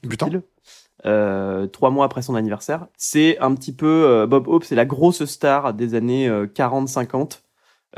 Euh, 1.07 1.67
trois 1.67 1.91
mois 1.91 2.05
après 2.05 2.23
son 2.23 2.35
anniversaire. 2.35 2.87
C'est 2.97 3.39
un 3.39 3.55
petit 3.55 3.75
peu 3.75 4.05
euh, 4.07 4.27
Bob 4.27 4.49
Hope, 4.49 4.65
c'est 4.65 4.75
la 4.75 4.85
grosse 4.85 5.25
star 5.25 5.73
des 5.75 5.95
années 5.95 6.29
euh, 6.29 6.47
40-50. 6.47 7.41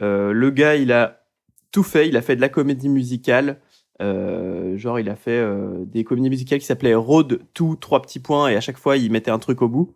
Euh, 0.01 0.33
le 0.33 0.51
gars, 0.51 0.77
il 0.77 0.93
a 0.93 1.25
tout 1.73 1.83
fait. 1.83 2.09
Il 2.09 2.17
a 2.17 2.23
fait 2.23 2.37
de 2.37 2.41
la 2.41 2.49
comédie 2.49 2.89
musicale. 2.89 3.61
Euh, 4.01 4.77
genre, 4.77 4.99
il 4.99 5.09
a 5.09 5.17
fait 5.17 5.31
euh, 5.39 5.85
des 5.87 6.05
comédies 6.05 6.31
musicales 6.31 6.59
qui 6.59 6.67
s'appelaient 6.67 6.95
Road 6.95 7.41
to 7.55 7.77
trois 7.77 8.03
petits 8.03 8.21
points 8.21 8.49
et 8.49 8.57
à 8.57 8.61
chaque 8.61 8.79
fois, 8.79 8.97
il 8.97 9.11
mettait 9.13 9.31
un 9.31 9.39
truc 9.39 9.63
au 9.63 9.69
bout. 9.69 9.95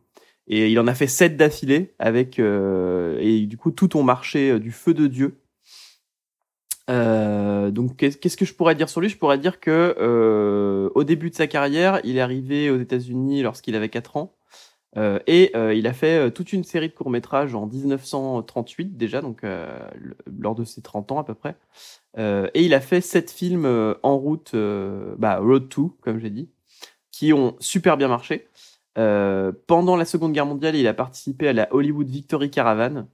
Et 0.49 0.70
il 0.70 0.78
en 0.78 0.87
a 0.87 0.95
fait 0.95 1.09
sept 1.09 1.37
d'affilée 1.37 1.95
avec 1.99 2.39
euh, 2.39 3.18
et 3.20 3.47
du 3.47 3.57
coup 3.57 3.72
tout 3.72 3.97
ont 3.97 4.05
marché 4.05 4.53
euh, 4.53 4.61
du 4.61 4.70
feu 4.70 4.95
de 4.95 5.09
Dieu. 5.09 5.41
Euh, 6.89 7.70
donc 7.72 7.97
qu'est- 7.97 8.18
qu'est-ce 8.20 8.37
que 8.37 8.45
je 8.45 8.55
pourrais 8.55 8.74
dire 8.76 8.89
sur 8.89 9.01
lui? 9.01 9.09
Je 9.09 9.16
pourrais 9.18 9.39
dire 9.39 9.59
que 9.61 9.95
euh, 9.99 10.89
au 10.95 11.05
début 11.05 11.30
de 11.30 11.34
sa 11.34 11.47
carrière, 11.49 12.01
il 12.05 12.16
est 12.16 12.20
arrivé 12.20 12.70
aux 12.70 12.78
États-Unis 12.78 13.43
lorsqu'il 13.43 13.74
avait 13.74 13.89
4 13.89 14.16
ans 14.16 14.37
euh, 14.99 15.18
et 15.26 15.53
euh, 15.57 15.74
il 15.74 15.87
a 15.89 15.93
fait 15.95 16.28
euh, 16.28 16.30
toute 16.30 16.53
une 16.53 16.64
série 16.64 16.89
de 16.89 16.95
courts 16.95 17.11
métrages 17.11 17.55
en 17.55 17.66
1938 17.66 18.97
déjà, 18.97 19.22
donc 19.22 19.43
lors 20.41 20.55
de 20.55 20.64
ses 20.64 20.82
30 20.82 21.12
ans 21.12 21.18
à 21.20 21.24
peu 21.24 21.34
près. 21.34 21.57
Et 22.18 22.64
il 22.64 22.74
a 22.74 22.80
fait 22.80 23.01
sept 23.03 23.30
films 23.30 23.66
en 24.03 24.16
route, 24.18 24.55
bah, 25.18 25.39
Road 25.39 25.68
to 25.68 25.97
comme 26.03 26.18
j'ai 26.20 26.30
dit, 26.30 26.51
qui 27.12 27.32
ont 27.32 27.57
super 27.61 27.97
bien 27.99 28.09
marché. 28.09 28.49
Pendant 28.97 29.97
la 29.97 30.05
Seconde 30.07 30.32
Guerre 30.32 30.47
mondiale, 30.47 30.76
il 30.76 30.87
a 30.89 30.95
participé 30.95 31.49
à 31.49 31.53
la 31.53 31.68
Hollywood 31.74 32.09
Victory 32.09 32.51
Caravan, 32.51 33.07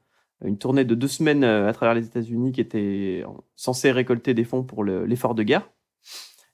une 0.45 0.59
tournée 0.59 0.85
de 0.85 0.95
deux 0.95 1.09
semaines 1.09 1.45
euh, 1.45 1.69
à 1.69 1.73
travers 1.73 1.95
les 1.95 2.05
États-Unis 2.07 2.53
qui 2.53 2.61
était 2.61 3.25
en- 3.27 3.37
censée 3.57 3.91
récolter 3.93 4.35
des 4.35 4.45
fonds 4.45 4.63
pour 4.63 4.85
le- 4.85 5.05
l'effort 5.07 5.35
de 5.35 5.43
guerre. 5.43 5.69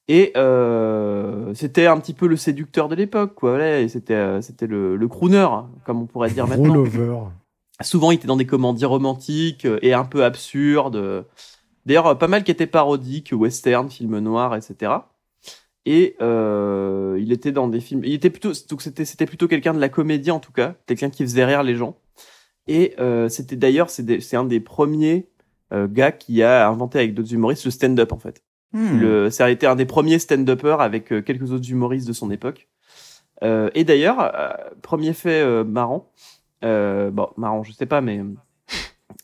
Et 0.08 0.32
euh, 0.38 1.52
c'était 1.54 1.86
un 1.86 1.98
petit 2.00 2.14
peu 2.14 2.26
le 2.26 2.36
séducteur 2.36 2.88
de 2.88 2.94
l'époque, 2.94 3.34
quoi. 3.34 3.50
Voilà, 3.50 3.86
c'était 3.88 4.14
euh, 4.14 4.40
c'était 4.40 4.66
le, 4.66 4.96
le 4.96 5.08
crooner, 5.08 5.46
comme 5.84 6.00
on 6.02 6.06
pourrait 6.06 6.30
dire 6.30 6.46
maintenant. 6.46 6.68
Rollover. 6.74 7.14
Souvent, 7.82 8.10
il 8.10 8.14
était 8.16 8.26
dans 8.26 8.36
des 8.36 8.46
comédies 8.46 8.86
romantiques 8.86 9.66
et 9.82 9.92
un 9.94 10.04
peu 10.04 10.24
absurdes. 10.24 11.24
D'ailleurs, 11.86 12.18
pas 12.18 12.26
mal 12.26 12.42
qui 12.42 12.50
étaient 12.50 12.66
parodiques, 12.66 13.32
western, 13.32 13.88
films 13.88 14.18
noirs, 14.18 14.56
etc. 14.56 14.92
Et 15.86 16.16
euh, 16.20 17.16
il 17.20 17.30
était 17.32 17.52
dans 17.52 17.68
des 17.68 17.80
films. 17.80 18.02
Il 18.04 18.12
était 18.14 18.30
plutôt, 18.30 18.50
donc 18.68 18.82
c'était 18.82 19.04
c'était 19.04 19.26
plutôt 19.26 19.46
quelqu'un 19.46 19.72
de 19.74 19.78
la 19.78 19.88
comédie 19.88 20.30
en 20.30 20.40
tout 20.40 20.52
cas, 20.52 20.74
quelqu'un 20.86 21.08
qui 21.10 21.22
faisait 21.22 21.44
rire 21.44 21.62
les 21.62 21.76
gens. 21.76 21.96
Et 22.68 22.94
euh, 23.00 23.28
c'était 23.28 23.56
d'ailleurs 23.56 23.88
c'est 23.90 24.36
un 24.36 24.44
des 24.44 24.60
premiers 24.60 25.26
euh, 25.72 25.88
gars 25.90 26.12
qui 26.12 26.42
a 26.42 26.68
inventé 26.68 26.98
avec 26.98 27.14
d'autres 27.14 27.32
humoristes 27.32 27.64
le 27.64 27.70
stand-up 27.70 28.12
en 28.12 28.18
fait. 28.18 28.42
Hmm. 28.72 28.98
Le, 29.00 29.30
ça 29.30 29.46
a 29.46 29.50
été 29.50 29.66
un 29.66 29.74
des 29.76 29.86
premiers 29.86 30.18
stand-uppers 30.18 30.80
avec 30.82 31.10
euh, 31.12 31.22
quelques 31.22 31.50
autres 31.52 31.70
humoristes 31.70 32.06
de 32.06 32.12
son 32.12 32.30
époque. 32.30 32.68
Euh, 33.42 33.70
et 33.74 33.84
d'ailleurs, 33.84 34.20
euh, 34.20 34.50
premier 34.82 35.12
fait 35.14 35.40
euh, 35.40 35.64
marrant, 35.64 36.10
euh, 36.64 37.10
bon, 37.10 37.28
marrant, 37.36 37.62
je 37.62 37.72
sais 37.72 37.86
pas, 37.86 38.00
mais 38.02 38.20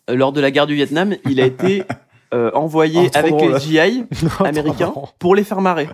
lors 0.08 0.32
de 0.32 0.40
la 0.40 0.50
guerre 0.50 0.66
du 0.66 0.74
Vietnam, 0.74 1.14
il 1.28 1.40
a 1.40 1.46
été 1.46 1.82
euh, 2.34 2.50
envoyé 2.54 3.08
Oh, 3.14 3.18
avec 3.18 3.32
drôle. 3.32 3.52
les 3.54 3.58
GI 3.60 4.04
américains 4.40 4.94
pour 5.18 5.34
les 5.34 5.44
faire 5.44 5.60
marrer. 5.60 5.88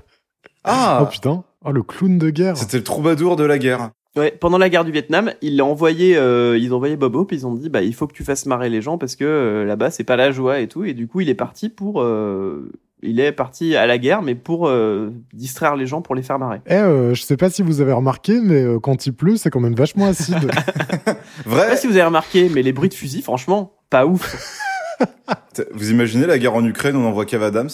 Ah, 0.64 1.00
Oh 1.02 1.06
putain. 1.06 1.42
Oh, 1.64 1.72
le 1.72 1.82
clown 1.82 2.18
de 2.18 2.30
guerre. 2.30 2.56
c'était 2.56 2.76
le 2.78 2.84
troubadour 2.84 3.36
de 3.36 3.44
la 3.44 3.58
guerre. 3.58 3.90
Ouais, 4.16 4.32
pendant 4.32 4.58
la 4.58 4.68
guerre 4.68 4.84
du 4.84 4.90
Vietnam, 4.90 5.32
il 5.40 5.56
l'a 5.56 5.64
envoyé, 5.64 6.16
euh, 6.16 6.58
ils 6.58 6.72
ont 6.72 6.76
envoyé 6.76 6.96
Bob 6.96 7.14
Hope, 7.14 7.30
ils 7.30 7.46
ont 7.46 7.54
dit 7.54 7.68
bah 7.68 7.80
il 7.82 7.94
faut 7.94 8.08
que 8.08 8.12
tu 8.12 8.24
fasses 8.24 8.44
marrer 8.44 8.68
les 8.68 8.82
gens 8.82 8.98
parce 8.98 9.14
que 9.14 9.24
euh, 9.24 9.64
là-bas 9.64 9.92
c'est 9.92 10.02
pas 10.02 10.16
la 10.16 10.32
joie 10.32 10.58
et 10.58 10.66
tout, 10.66 10.82
et 10.84 10.94
du 10.94 11.06
coup 11.06 11.20
il 11.20 11.28
est 11.28 11.34
parti 11.36 11.68
pour, 11.68 12.02
euh, 12.02 12.72
il 13.04 13.20
est 13.20 13.30
parti 13.30 13.76
à 13.76 13.86
la 13.86 13.98
guerre 13.98 14.22
mais 14.22 14.34
pour 14.34 14.66
euh, 14.66 15.10
distraire 15.32 15.76
les 15.76 15.86
gens 15.86 16.02
pour 16.02 16.16
les 16.16 16.22
faire 16.22 16.40
marrer. 16.40 16.60
Eh, 16.66 16.74
euh, 16.74 17.14
je 17.14 17.22
sais 17.22 17.36
pas 17.36 17.50
si 17.50 17.62
vous 17.62 17.80
avez 17.80 17.92
remarqué, 17.92 18.40
mais 18.42 18.60
euh, 18.64 18.80
quand 18.80 19.06
il 19.06 19.12
pleut, 19.12 19.36
c'est 19.36 19.48
quand 19.50 19.60
même 19.60 19.76
vachement 19.76 20.06
acide. 20.06 20.34
Je 20.50 20.90
sais 20.90 20.98
pas 21.04 21.16
Vrai 21.46 21.76
si 21.76 21.86
vous 21.86 21.92
avez 21.92 22.02
remarqué, 22.02 22.48
mais 22.52 22.62
les 22.62 22.72
bruits 22.72 22.88
de 22.88 22.94
fusil, 22.94 23.22
franchement, 23.22 23.74
pas 23.90 24.06
ouf. 24.06 24.36
Vous 25.72 25.90
imaginez 25.90 26.26
la 26.26 26.38
guerre 26.38 26.54
en 26.54 26.64
Ukraine, 26.64 26.94
on 26.96 27.06
envoie 27.06 27.24
Kev 27.24 27.42
Adams? 27.44 27.70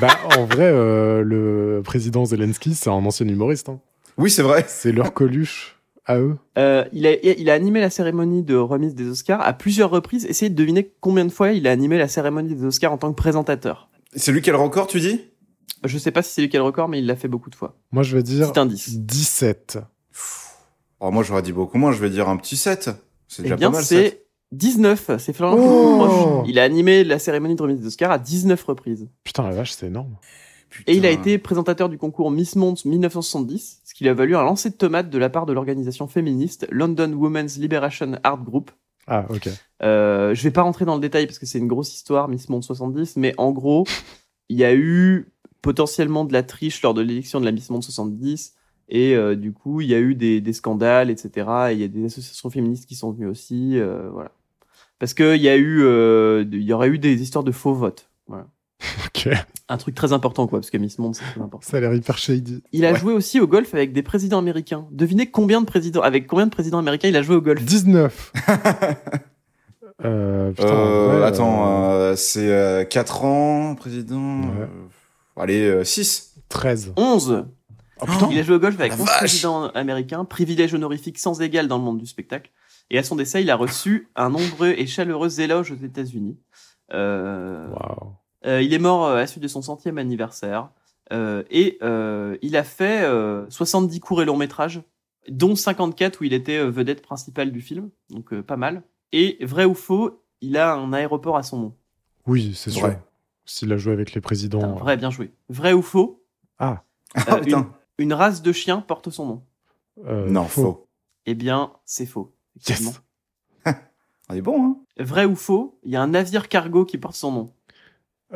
Bah, 0.00 0.08
en 0.36 0.44
vrai, 0.44 0.64
euh, 0.70 1.22
le 1.22 1.80
président 1.84 2.24
Zelensky, 2.26 2.74
c'est 2.74 2.90
un 2.90 2.94
ancien 2.94 3.26
humoriste. 3.26 3.68
hein. 3.70 3.80
Oui, 4.18 4.30
c'est 4.30 4.42
vrai. 4.42 4.64
C'est 4.68 4.92
leur 4.92 5.12
Coluche 5.12 5.76
à 6.04 6.18
eux. 6.18 6.36
Euh, 6.56 6.84
il, 6.92 7.06
a, 7.06 7.12
il 7.22 7.50
a 7.50 7.54
animé 7.54 7.80
la 7.80 7.90
cérémonie 7.90 8.42
de 8.42 8.54
remise 8.56 8.94
des 8.94 9.08
Oscars 9.08 9.40
à 9.40 9.52
plusieurs 9.52 9.90
reprises. 9.90 10.24
Essayez 10.26 10.50
de 10.50 10.54
deviner 10.54 10.90
combien 11.00 11.24
de 11.24 11.32
fois 11.32 11.52
il 11.52 11.66
a 11.66 11.70
animé 11.72 11.98
la 11.98 12.08
cérémonie 12.08 12.54
des 12.54 12.64
Oscars 12.64 12.92
en 12.92 12.98
tant 12.98 13.10
que 13.12 13.16
présentateur. 13.16 13.88
C'est 14.14 14.32
lui 14.32 14.40
qui 14.40 14.50
a 14.50 14.52
le 14.52 14.58
record, 14.58 14.86
tu 14.86 15.00
dis? 15.00 15.20
Je 15.84 15.98
sais 15.98 16.10
pas 16.12 16.22
si 16.22 16.32
c'est 16.32 16.40
lui 16.42 16.48
qui 16.48 16.56
a 16.56 16.60
le 16.60 16.64
record, 16.64 16.88
mais 16.88 17.00
il 17.00 17.06
l'a 17.06 17.16
fait 17.16 17.28
beaucoup 17.28 17.50
de 17.50 17.54
fois. 17.54 17.76
Moi, 17.92 18.02
je 18.02 18.16
vais 18.16 18.22
dire 18.22 18.50
Petit 18.52 18.60
indice. 18.60 18.98
17. 18.98 19.78
Oh, 21.00 21.10
moi, 21.10 21.22
j'aurais 21.22 21.42
dit 21.42 21.52
beaucoup 21.52 21.76
moins, 21.76 21.92
je 21.92 21.98
vais 22.00 22.08
dire 22.10 22.28
un 22.28 22.36
petit 22.36 22.56
7. 22.56 22.90
C'est 23.28 23.40
Eh 23.40 23.42
déjà 23.42 23.56
bien, 23.56 23.70
pas 23.70 23.78
mal, 23.78 23.84
7. 23.84 24.10
c'est 24.12 24.26
19. 24.52 25.10
C'est 25.18 25.32
Florian 25.32 25.56
qui 25.56 25.62
est 25.62 25.66
Oh. 25.68 26.44
Il 26.46 26.58
a 26.58 26.62
animé 26.62 27.04
la 27.04 27.18
cérémonie 27.18 27.56
de 27.56 27.62
remise 27.62 27.80
des 27.80 27.86
Oscars 27.88 28.10
à 28.10 28.18
19 28.18 28.62
reprises. 28.64 29.08
Putain, 29.24 29.42
la 29.42 29.50
vache, 29.50 29.72
c'est 29.72 29.86
énorme. 29.88 30.16
Putain. 30.70 30.90
Et 30.92 30.96
il 30.96 31.04
a 31.06 31.10
été 31.10 31.38
présentateur 31.38 31.88
du 31.88 31.98
concours 31.98 32.30
Miss 32.30 32.56
Monde 32.56 32.78
1970, 32.84 33.80
ce 33.84 33.85
qui 33.96 34.04
lui 34.04 34.10
a 34.10 34.14
valu 34.14 34.36
un 34.36 34.42
lancer 34.42 34.68
de 34.68 34.74
tomates 34.74 35.08
de 35.08 35.16
la 35.16 35.30
part 35.30 35.46
de 35.46 35.54
l'organisation 35.54 36.06
féministe 36.06 36.66
London 36.70 37.14
Women's 37.14 37.56
Liberation 37.56 38.18
Art 38.24 38.44
Group. 38.44 38.70
Ah, 39.06 39.24
ok. 39.30 39.48
Euh, 39.82 40.34
je 40.34 40.42
vais 40.42 40.50
pas 40.50 40.60
rentrer 40.60 40.84
dans 40.84 40.96
le 40.96 41.00
détail 41.00 41.24
parce 41.26 41.38
que 41.38 41.46
c'est 41.46 41.58
une 41.58 41.66
grosse 41.66 41.94
histoire, 41.94 42.28
Miss 42.28 42.50
Monde 42.50 42.62
70, 42.62 43.16
mais 43.16 43.32
en 43.38 43.52
gros, 43.52 43.86
il 44.50 44.58
y 44.58 44.64
a 44.64 44.74
eu 44.74 45.32
potentiellement 45.62 46.26
de 46.26 46.34
la 46.34 46.42
triche 46.42 46.82
lors 46.82 46.92
de 46.92 47.00
l'élection 47.00 47.40
de 47.40 47.46
la 47.46 47.52
Miss 47.52 47.70
Monde 47.70 47.84
70, 47.84 48.54
et 48.90 49.16
euh, 49.16 49.34
du 49.34 49.54
coup, 49.54 49.80
il 49.80 49.88
y 49.88 49.94
a 49.94 49.98
eu 49.98 50.14
des, 50.14 50.42
des 50.42 50.52
scandales, 50.52 51.08
etc. 51.08 51.30
Et 51.70 51.72
il 51.72 51.80
y 51.80 51.84
a 51.84 51.88
des 51.88 52.04
associations 52.04 52.50
féministes 52.50 52.84
qui 52.84 52.96
sont 52.96 53.12
venues 53.12 53.28
aussi, 53.28 53.78
euh, 53.78 54.10
voilà. 54.10 54.30
Parce 54.98 55.14
que 55.14 55.36
il 55.36 55.42
y 55.42 55.48
a 55.48 55.56
eu, 55.56 55.82
euh, 55.84 56.44
il 56.52 56.62
y 56.62 56.74
aurait 56.74 56.88
eu 56.88 56.98
des 56.98 57.22
histoires 57.22 57.44
de 57.44 57.52
faux 57.52 57.72
votes. 57.72 58.10
Voilà. 58.26 58.46
Un 59.68 59.76
truc 59.78 59.94
très 59.96 60.12
important, 60.12 60.46
quoi, 60.46 60.60
parce 60.60 60.70
que 60.70 60.76
Miss 60.76 60.98
Monde, 60.98 61.14
c'est 61.16 61.24
très 61.24 61.40
important. 61.40 61.66
Ça 61.68 61.78
a 61.78 61.80
l'air 61.80 61.92
hyper 61.94 62.16
shady. 62.18 62.62
Il 62.72 62.84
a 62.84 62.92
Ouais. 62.92 62.98
joué 62.98 63.12
aussi 63.12 63.40
au 63.40 63.46
golf 63.48 63.74
avec 63.74 63.92
des 63.92 64.02
présidents 64.02 64.38
américains. 64.38 64.86
Devinez 64.92 65.26
combien 65.30 65.60
de 65.60 65.66
présidents, 65.66 66.02
avec 66.02 66.26
combien 66.28 66.46
de 66.46 66.50
présidents 66.52 66.78
américains 66.78 67.08
il 67.08 67.16
a 67.16 67.22
joué 67.22 67.34
au 67.36 67.40
golf? 67.40 67.64
19. 67.64 68.32
euh, 70.04 70.50
putain, 70.52 70.66
Euh, 70.68 71.18
ouais, 71.20 71.24
attends, 71.26 71.90
euh, 71.90 72.14
c'est 72.16 72.50
euh, 72.52 72.84
4 72.84 73.24
ans, 73.24 73.74
président. 73.74 74.40
Ouais. 74.42 74.68
euh, 75.38 75.42
allez, 75.42 75.84
6. 75.84 76.34
13. 76.48 76.92
11 76.96 77.46
Oh 77.98 78.04
putain 78.06 78.28
Il 78.30 78.38
a 78.38 78.42
joué 78.42 78.56
au 78.56 78.60
golf 78.60 78.78
avec 78.78 78.92
La 78.92 78.98
11 79.00 79.06
vache 79.06 79.16
présidents 79.18 79.68
américains, 79.70 80.24
privilège 80.26 80.74
honorifique 80.74 81.18
sans 81.18 81.40
égal 81.40 81.66
dans 81.66 81.78
le 81.78 81.82
monde 81.84 81.98
du 81.98 82.06
spectacle. 82.06 82.50
Et 82.90 82.98
à 82.98 83.02
son 83.02 83.16
décès, 83.16 83.42
il 83.42 83.50
a 83.50 83.56
reçu 83.56 84.08
un 84.14 84.28
nombreux 84.28 84.74
et 84.76 84.86
chaleureux 84.86 85.40
éloge 85.40 85.72
aux 85.72 85.82
États-Unis. 85.82 86.38
Euh, 86.92 87.66
Waouh. 87.70 88.12
Euh, 88.46 88.62
il 88.62 88.72
est 88.72 88.78
mort 88.78 89.04
euh, 89.06 89.14
à 89.14 89.18
la 89.18 89.26
suite 89.26 89.42
de 89.42 89.48
son 89.48 89.62
centième 89.62 89.98
anniversaire. 89.98 90.70
Euh, 91.12 91.44
et 91.50 91.78
euh, 91.82 92.36
il 92.42 92.56
a 92.56 92.64
fait 92.64 93.02
euh, 93.04 93.48
70 93.48 94.00
courts 94.00 94.22
et 94.22 94.24
longs 94.24 94.36
métrages, 94.36 94.82
dont 95.28 95.54
54 95.54 96.20
où 96.20 96.24
il 96.24 96.32
était 96.32 96.58
euh, 96.58 96.70
vedette 96.70 97.02
principale 97.02 97.52
du 97.52 97.60
film. 97.60 97.90
Donc 98.10 98.32
euh, 98.32 98.42
pas 98.42 98.56
mal. 98.56 98.82
Et 99.12 99.38
vrai 99.44 99.64
ou 99.64 99.74
faux, 99.74 100.22
il 100.40 100.56
a 100.56 100.74
un 100.74 100.92
aéroport 100.92 101.36
à 101.36 101.42
son 101.42 101.58
nom. 101.60 101.74
Oui, 102.26 102.54
c'est 102.54 102.70
sûr. 102.70 102.82
Vrai. 102.86 103.00
S'il 103.44 103.72
a 103.72 103.76
joué 103.76 103.92
avec 103.92 104.12
les 104.14 104.20
présidents. 104.20 104.58
Putain, 104.58 104.72
vrai, 104.84 104.96
bien 104.96 105.10
joué. 105.10 105.30
Vrai 105.48 105.72
ou 105.72 105.82
faux, 105.82 106.24
Ah, 106.58 106.82
putain. 107.42 107.70
une 107.98 108.12
race 108.12 108.42
de 108.42 108.50
chiens 108.52 108.80
porte 108.80 109.10
son 109.10 109.26
nom. 109.26 109.42
euh, 110.06 110.28
non, 110.28 110.44
faux. 110.46 110.88
Eh 111.26 111.34
bien, 111.34 111.72
c'est 111.84 112.06
faux. 112.06 112.34
Yes. 112.68 113.00
On 114.28 114.34
est 114.34 114.40
bon, 114.42 114.64
hein 114.64 114.76
Vrai 114.98 115.24
ou 115.24 115.36
faux, 115.36 115.78
il 115.84 115.92
y 115.92 115.96
a 115.96 116.02
un 116.02 116.08
navire 116.08 116.48
cargo 116.48 116.84
qui 116.84 116.98
porte 116.98 117.14
son 117.14 117.30
nom. 117.30 117.52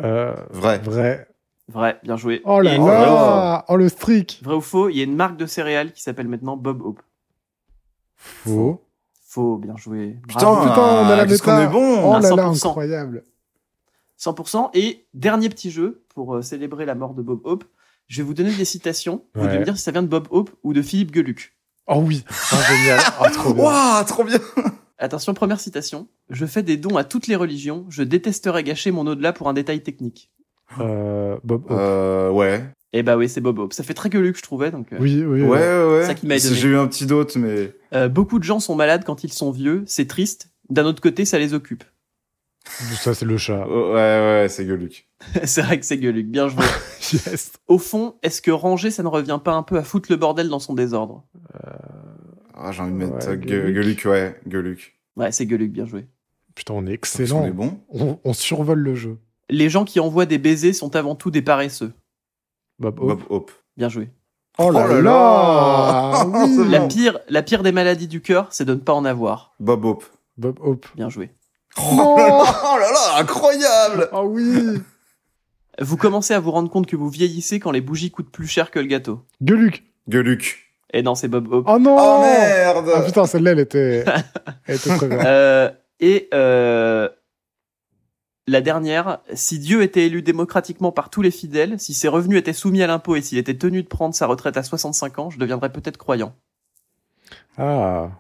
Euh, 0.03 0.35
Vrai. 0.51 0.79
vrai. 0.79 1.27
Vrai, 1.69 2.01
bien 2.03 2.17
joué. 2.17 2.41
Oh 2.45 2.61
là 2.61 2.77
Oh 2.81 2.87
là 2.89 3.65
Oh 3.69 3.77
le 3.77 3.89
streak 3.89 4.41
Vrai 4.43 4.55
ou 4.57 4.61
faux, 4.61 4.89
il 4.89 4.97
y 4.97 5.01
a 5.01 5.05
une 5.05 5.15
marque 5.15 5.37
de 5.37 5.47
céréales 5.47 5.93
qui 5.93 6.03
s'appelle 6.03 6.27
maintenant 6.29 6.57
Bob 6.57 6.83
Hope. 6.83 7.01
Faux. 8.17 8.83
Faux, 9.27 9.57
bien 9.59 9.77
joué. 9.77 10.19
Putain, 10.27 10.41
Bravo. 10.53 10.69
putain, 10.69 10.81
on 10.83 11.09
a 11.09 11.17
la 11.17 11.27
qu'est-ce 11.27 11.43
qu'on 11.43 11.53
méta. 11.57 11.65
est 11.65 11.73
bon 11.73 12.03
Oh 12.05 12.19
là 12.21 12.31
là, 12.31 12.51
100%. 12.53 12.67
incroyable 12.67 13.25
100%. 14.19 14.71
Et 14.75 15.07
dernier 15.15 15.49
petit 15.49 15.71
jeu 15.71 16.05
pour 16.15 16.35
euh, 16.35 16.43
célébrer 16.43 16.85
la 16.87 16.95
mort 16.97 17.15
de 17.15 17.23
Bob 17.23 17.41
Hope. 17.45 17.65
Je 18.09 18.21
vais 18.21 18.27
vous 18.27 18.35
donner 18.35 18.53
des 18.53 18.65
citations. 18.65 19.25
Vous 19.35 19.43
Ouais. 19.43 19.47
devez 19.47 19.61
me 19.61 19.65
dire 19.65 19.77
si 19.77 19.85
ça 19.85 19.93
vient 19.93 20.03
de 20.03 20.09
Bob 20.09 20.27
Hope 20.31 20.51
ou 20.65 20.73
de 20.73 20.83
Philippe 20.83 21.15
Geluc. 21.15 21.55
Oh 21.87 22.03
oui 22.05 22.25
oh, 22.29 22.57
Génial 22.69 23.01
Oh, 23.21 23.27
trop 23.33 23.55
bien 23.55 23.65
Waouh, 23.65 24.05
trop 24.05 24.25
bien 24.25 24.39
Attention, 25.03 25.33
première 25.33 25.59
citation. 25.61 26.09
Je 26.29 26.45
fais 26.45 26.63
des 26.63 26.77
dons 26.77 26.97
à 26.99 27.05
toutes 27.05 27.27
les 27.27 27.35
religions. 27.37 27.87
Je 27.89 28.03
détesterais 28.03 28.63
gâcher 28.63 28.91
mon 28.91 29.07
au-delà 29.07 29.33
pour 29.33 29.49
un 29.49 29.55
détail 29.55 29.83
technique. 29.83 30.31
Euh, 30.79 31.39
Bob 31.43 31.65
Hope. 31.65 31.71
Euh, 31.73 32.31
ouais. 32.31 32.63
Eh 32.93 33.03
bah 33.03 33.17
oui, 33.17 33.27
c'est 33.29 33.41
Bob 33.41 33.59
Hope. 33.59 33.73
Ça 33.73 33.83
fait 33.83 33.95
très 33.95 34.11
Geluc, 34.11 34.37
je 34.37 34.43
trouvais. 34.43 34.71
Donc, 34.71 34.93
euh, 34.93 34.99
Oui, 35.01 35.25
oui. 35.25 35.43
Ouais, 35.43 35.59
ouais. 35.85 36.05
ça 36.05 36.15
qui 36.15 36.27
m'a 36.27 36.37
étonné. 36.37 36.55
J'ai 36.55 36.69
eu 36.69 36.77
un 36.77 36.87
petit 36.87 37.07
doute, 37.07 37.37
mais. 37.37 37.73
euh, 37.95 38.09
beaucoup 38.11 38.39
de 38.39 38.45
gens 38.45 38.61
sont 38.61 38.75
malades 38.75 39.05
quand 39.07 39.25
ils 39.25 39.33
sont 39.33 39.51
vieux. 39.51 39.85
C'est 39.87 40.07
triste. 40.07 40.51
D'un 40.69 40.85
autre 40.85 41.01
côté, 41.01 41.25
ça 41.25 41.39
les 41.39 41.55
occupe. 41.55 41.83
Ça, 43.01 43.15
c'est 43.15 43.25
le 43.25 43.39
chat. 43.39 43.67
Ouais, 43.67 43.95
ouais, 43.95 44.47
c'est 44.51 44.67
Geluc. 44.67 45.09
c'est 45.45 45.63
vrai 45.63 45.81
que 45.81 45.87
c'est 45.87 46.01
Geluc. 46.01 46.27
Bien 46.27 46.49
joué. 46.49 46.63
Yes 47.13 47.53
Au 47.67 47.79
fond, 47.79 48.15
est-ce 48.23 48.41
que 48.43 48.51
ranger, 48.53 48.91
ça 48.93 49.03
ne 49.03 49.09
revient 49.09 49.41
pas 49.43 49.53
un 49.55 49.63
peu 49.65 49.79
à 49.79 49.83
foutre 49.83 50.13
le 50.13 50.17
bordel 50.17 50.49
dans 50.49 50.61
son 50.61 50.75
désordre? 50.75 51.25
Ah, 52.63 52.73
j'ai 52.73 52.83
envie 52.83 52.93
de 52.93 52.97
mettre 52.97 53.15
Ouais, 53.17 53.33
euh, 53.51 54.63
ouais. 54.63 54.77
Ouais, 55.17 55.33
c'est 55.33 55.49
Geluc, 55.49 55.73
bien 55.73 55.87
joué. 55.87 56.07
Putain, 56.55 56.75
on 56.75 56.87
est 56.87 56.91
On 56.91 56.93
excellent. 56.93 57.47
est 57.47 57.51
bon. 57.53 57.81
On, 57.89 58.19
on 58.23 58.33
survole 58.33 58.81
le 58.81 58.95
jeu. 58.95 59.19
Les 59.49 59.69
gens 59.71 59.85
qui 59.85 59.99
envoient 60.01 60.27
des 60.27 60.39
baisers 60.39 60.75
sont 60.75 60.95
avant 60.95 61.15
tout 61.15 61.31
des 61.31 61.43
paresseux. 61.43 61.93
Bob 62.79 62.99
Hope. 63.01 63.09
Bob 63.09 63.23
Hope. 63.31 63.51
Bien 63.77 63.89
joué. 63.89 64.11
Oh 64.59 64.71
là 64.71 64.85
Oh 64.85 64.89
là 64.89 64.95
là, 64.97 65.03
là. 65.03 66.27
oui. 66.45 66.55
C'est 66.57 66.69
La 66.69 66.87
pire, 66.87 67.19
la 67.29 67.43
pire 67.43 67.63
des 67.63 67.73
maladies 67.73 68.09
du 68.09 68.21
cœur, 68.21 68.49
c'est 68.51 68.65
de 68.65 68.75
ne 68.75 68.81
pas 68.81 68.93
en 68.93 69.05
avoir. 69.05 69.55
Bob 69.59 69.85
Hope. 69.85 70.05
Bob 70.37 70.59
Hope. 70.61 70.87
Bien 70.97 71.09
joué. 71.09 71.31
Oh 71.79 72.17
là 72.19 72.27
là, 72.29 72.45
oh 72.65 72.79
là 72.79 72.91
là, 72.91 73.21
incroyable 73.21 74.09
Oh 74.13 74.25
oui 74.29 74.81
Vous 75.81 75.97
commencez 75.97 76.35
à 76.35 76.41
vous 76.41 76.51
rendre 76.51 76.69
compte 76.69 76.87
que 76.87 76.97
vous 76.97 77.09
vieillissez 77.09 77.61
quand 77.61 77.71
les 77.71 77.81
bougies 77.81 78.11
coûtent 78.11 78.31
plus 78.33 78.49
cher 78.49 78.71
que 78.73 78.81
le 78.81 78.87
gâteau. 78.87 79.21
Gueuluc 79.41 79.85
Geluc. 80.09 80.70
Et 80.93 81.03
non, 81.03 81.15
c'est 81.15 81.29
Bob 81.29 81.53
Hope. 81.53 81.67
Oh 81.69 81.79
non 81.79 81.97
Oh 81.99 82.21
merde 82.23 82.91
Ah 82.95 83.03
putain, 83.03 83.27
celle-là, 83.27 83.53
elle 83.53 83.61
était... 83.61 84.05
elle 84.67 84.75
était 84.77 84.97
très 84.97 85.07
bien. 85.09 85.25
Euh, 85.25 85.71
et 86.01 86.29
euh, 86.35 87.09
la 88.47 88.61
dernière, 88.61 89.19
si 89.35 89.59
Dieu 89.61 89.83
était 89.83 90.07
élu 90.07 90.23
démocratiquement 90.23 90.91
par 90.93 91.11
tous 91.11 91.23
les 91.23 91.31
fidèles, 91.31 91.79
si 91.79 91.95
ses 91.95 92.09
revenus 92.09 92.39
étaient 92.39 92.53
soumis 92.53 92.83
à 92.83 92.87
l'impôt 92.89 93.15
et 93.15 93.23
s'il 93.23 93.39
était 93.39 93.57
tenu 93.57 93.83
de 93.83 93.89
prendre 93.89 94.15
sa 94.15 94.27
retraite 94.27 94.57
à 94.57 94.63
65 94.65 95.19
ans, 95.21 95.31
je 95.31 95.39
deviendrais 95.39 95.71
peut-être 95.71 95.97
croyant. 95.99 96.35
Ah, 97.57 98.11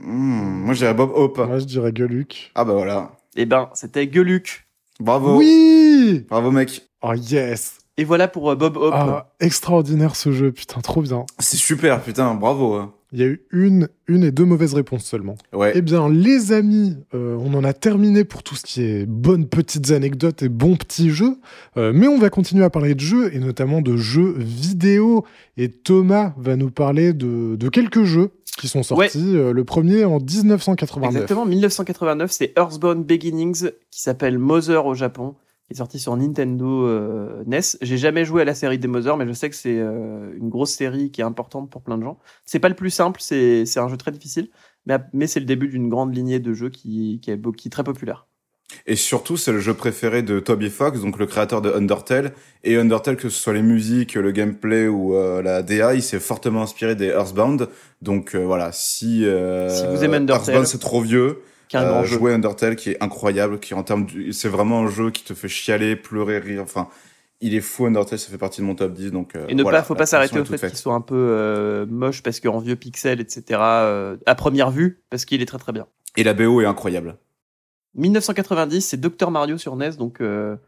Hmm, 0.00 0.64
Moi, 0.64 0.74
j'ai 0.74 0.92
Bob 0.94 1.10
Hope. 1.14 1.38
moi 1.38 1.58
je 1.58 1.64
dirais 1.64 1.92
Gueuluc. 1.92 2.52
Ah 2.54 2.64
bah 2.64 2.72
voilà. 2.72 3.12
Eh 3.34 3.46
ben, 3.46 3.68
c'était 3.74 4.08
Geluc. 4.10 4.68
Bravo. 5.00 5.36
Oui 5.36 6.24
Bravo, 6.28 6.50
mec. 6.52 6.88
Oh 7.02 7.14
yes 7.14 7.78
Et 7.98 8.04
voilà 8.04 8.28
pour 8.28 8.50
euh, 8.50 8.54
Bob 8.54 8.76
Hope. 8.76 8.94
Ah, 8.94 9.32
extraordinaire 9.40 10.16
ce 10.16 10.32
jeu, 10.32 10.52
putain, 10.52 10.80
trop 10.80 11.02
bien. 11.02 11.26
C'est 11.40 11.56
super, 11.56 12.00
putain, 12.02 12.34
bravo. 12.34 12.74
hein. 12.74 12.94
Il 13.10 13.18
y 13.20 13.22
a 13.22 13.26
eu 13.26 13.40
une, 13.52 13.88
une 14.06 14.22
et 14.22 14.30
deux 14.30 14.44
mauvaises 14.44 14.74
réponses 14.74 15.04
seulement. 15.04 15.36
Ouais. 15.54 15.72
Eh 15.74 15.80
bien, 15.80 16.10
les 16.10 16.52
amis, 16.52 16.94
euh, 17.14 17.36
on 17.40 17.54
en 17.54 17.64
a 17.64 17.72
terminé 17.72 18.22
pour 18.22 18.42
tout 18.42 18.54
ce 18.54 18.62
qui 18.64 18.82
est 18.82 19.06
bonnes 19.06 19.46
petites 19.48 19.90
anecdotes 19.92 20.42
et 20.42 20.50
bons 20.50 20.76
petits 20.76 21.08
jeux. 21.10 21.38
Euh, 21.78 21.92
mais 21.94 22.06
on 22.06 22.18
va 22.18 22.28
continuer 22.28 22.64
à 22.64 22.70
parler 22.70 22.94
de 22.94 23.00
jeux, 23.00 23.34
et 23.34 23.38
notamment 23.38 23.80
de 23.80 23.96
jeux 23.96 24.34
vidéo. 24.36 25.24
Et 25.56 25.70
Thomas 25.70 26.34
va 26.36 26.56
nous 26.56 26.70
parler 26.70 27.14
de, 27.14 27.56
de 27.56 27.68
quelques 27.70 28.04
jeux 28.04 28.30
qui 28.58 28.68
sont 28.68 28.82
sortis. 28.82 29.36
Euh, 29.36 29.52
le 29.54 29.64
premier 29.64 30.04
en 30.04 30.18
1989. 30.18 31.10
Exactement, 31.10 31.46
1989, 31.46 32.30
c'est 32.30 32.52
Earthbound 32.58 33.06
Beginnings 33.06 33.70
qui 33.90 34.02
s'appelle 34.02 34.38
Mother 34.38 34.84
au 34.84 34.94
Japon. 34.94 35.34
Qui 35.68 35.74
est 35.74 35.76
sorti 35.76 35.98
sur 35.98 36.16
Nintendo 36.16 36.86
euh, 36.86 37.44
NES. 37.46 37.60
J'ai 37.82 37.98
jamais 37.98 38.24
joué 38.24 38.42
à 38.42 38.44
la 38.46 38.54
série 38.54 38.78
des 38.78 38.88
Mother, 38.88 39.16
mais 39.18 39.26
je 39.26 39.32
sais 39.32 39.50
que 39.50 39.56
c'est 39.56 39.78
euh, 39.78 40.32
une 40.36 40.48
grosse 40.48 40.72
série 40.72 41.10
qui 41.10 41.20
est 41.20 41.24
importante 41.24 41.70
pour 41.70 41.82
plein 41.82 41.98
de 41.98 42.02
gens. 42.02 42.18
C'est 42.46 42.58
pas 42.58 42.70
le 42.70 42.74
plus 42.74 42.90
simple, 42.90 43.20
c'est 43.20 43.64
un 43.78 43.88
jeu 43.88 43.96
très 43.98 44.10
difficile, 44.10 44.48
mais, 44.86 44.96
mais 45.12 45.26
c'est 45.26 45.40
le 45.40 45.46
début 45.46 45.68
d'une 45.68 45.88
grande 45.90 46.14
lignée 46.16 46.40
de 46.40 46.54
jeux 46.54 46.70
qui, 46.70 47.20
qui, 47.22 47.30
est, 47.30 47.36
beau- 47.36 47.52
qui 47.52 47.68
est 47.68 47.70
très 47.70 47.84
populaire. 47.84 48.26
Et 48.86 48.96
surtout, 48.96 49.36
c'est 49.38 49.52
le 49.52 49.60
jeu 49.60 49.72
préféré 49.74 50.22
de 50.22 50.40
Toby 50.40 50.68
Fox, 50.68 51.00
donc 51.00 51.18
le 51.18 51.24
créateur 51.26 51.62
de 51.62 51.70
Undertale. 51.70 52.32
Et 52.64 52.76
Undertale, 52.76 53.16
que 53.16 53.28
ce 53.30 53.40
soit 53.40 53.54
les 53.54 53.62
musiques, 53.62 54.14
le 54.14 54.30
gameplay 54.30 54.86
ou 54.88 55.14
euh, 55.14 55.40
la 55.42 55.62
DA, 55.62 55.94
il 55.94 56.02
s'est 56.02 56.20
fortement 56.20 56.62
inspiré 56.62 56.94
des 56.94 57.06
Earthbound. 57.06 57.68
Donc 58.02 58.34
euh, 58.34 58.44
voilà, 58.44 58.70
si, 58.72 59.24
euh, 59.26 59.68
Si 59.70 59.86
vous 59.86 60.04
aimez 60.04 60.16
Undertale, 60.18 60.40
Earthbound 60.40 60.66
c'est 60.66 60.78
trop 60.80 61.00
vieux, 61.00 61.40
Qui 61.68 61.76
un 61.76 61.84
euh, 61.84 61.88
grand 61.90 62.04
jeu. 62.04 62.18
jouez 62.18 62.32
Undertale 62.32 62.76
qui 62.76 62.90
est 62.90 63.02
incroyable, 63.02 63.60
qui 63.60 63.74
en 63.74 63.82
termes, 63.82 64.06
de- 64.06 64.32
c'est 64.32 64.48
vraiment 64.48 64.80
un 64.80 64.88
jeu 64.88 65.10
qui 65.10 65.22
te 65.24 65.34
fait 65.34 65.48
chialer, 65.48 65.96
pleurer, 65.96 66.38
rire. 66.38 66.62
Enfin, 66.62 66.88
il 67.40 67.54
est 67.54 67.60
fou 67.60 67.86
Undertale, 67.86 68.18
ça 68.18 68.30
fait 68.30 68.38
partie 68.38 68.60
de 68.62 68.66
mon 68.66 68.74
top 68.74 68.92
10. 68.94 69.12
Donc 69.12 69.36
euh, 69.36 69.44
Et 69.48 69.54
ne 69.54 69.62
voilà, 69.62 69.78
pas, 69.78 69.84
faut 69.84 69.94
pas 69.94 70.06
s'arrêter 70.06 70.38
au 70.40 70.44
fait 70.44 70.58
qu'il 70.68 70.78
soit 70.78 70.94
un 70.94 71.00
peu 71.00 71.14
euh, 71.16 71.86
moche 71.86 72.22
parce 72.22 72.40
qu'en 72.40 72.58
vieux 72.58 72.76
pixels, 72.76 73.20
etc. 73.20 73.60
euh, 73.60 74.16
à 74.26 74.34
première 74.34 74.70
vue, 74.70 75.02
parce 75.10 75.24
qu'il 75.24 75.42
est 75.42 75.46
très 75.46 75.58
très 75.58 75.72
bien. 75.72 75.86
Et 76.16 76.24
la 76.24 76.34
BO 76.34 76.60
est 76.60 76.66
incroyable. 76.66 77.16
1990, 77.94 78.80
c'est 78.82 79.00
Dr 79.00 79.30
Mario 79.30 79.58
sur 79.58 79.76
NES, 79.76 79.92
donc 79.98 80.20
le, 80.20 80.58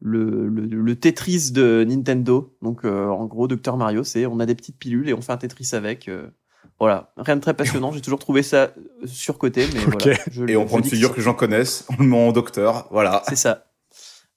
le, 0.00 0.48
le 0.48 0.96
Tetris 0.96 1.50
de 1.52 1.84
Nintendo. 1.86 2.56
Donc 2.62 2.84
en 2.84 3.24
gros, 3.26 3.48
Dr 3.48 3.76
Mario, 3.76 4.04
c'est 4.04 4.26
on 4.26 4.38
a 4.40 4.46
des 4.46 4.54
petites 4.54 4.78
pilules 4.78 5.08
et 5.08 5.14
on 5.14 5.20
fait 5.20 5.32
un 5.32 5.36
Tetris 5.38 5.70
avec. 5.72 6.10
Voilà, 6.80 7.12
rien 7.16 7.36
de 7.36 7.40
très 7.40 7.54
passionnant. 7.54 7.92
J'ai 7.92 8.00
toujours 8.00 8.18
trouvé 8.18 8.42
ça 8.42 8.56
euh, 9.02 9.06
surcoté, 9.06 9.66
mais 9.74 9.80
voilà. 9.80 10.18
je- 10.30 10.44
Et 10.46 10.56
on 10.56 10.62
je 10.62 10.66
prend 10.66 10.78
une 10.78 10.84
que 10.84 10.88
figure 10.90 11.10
que 11.12 11.16
les 11.16 11.22
gens 11.22 11.34
connaissent, 11.34 11.86
on 11.98 12.02
le 12.02 12.08
met 12.08 12.16
en 12.16 12.32
docteur, 12.32 12.86
voilà. 12.90 13.22
C'est 13.28 13.36
ça. 13.36 13.64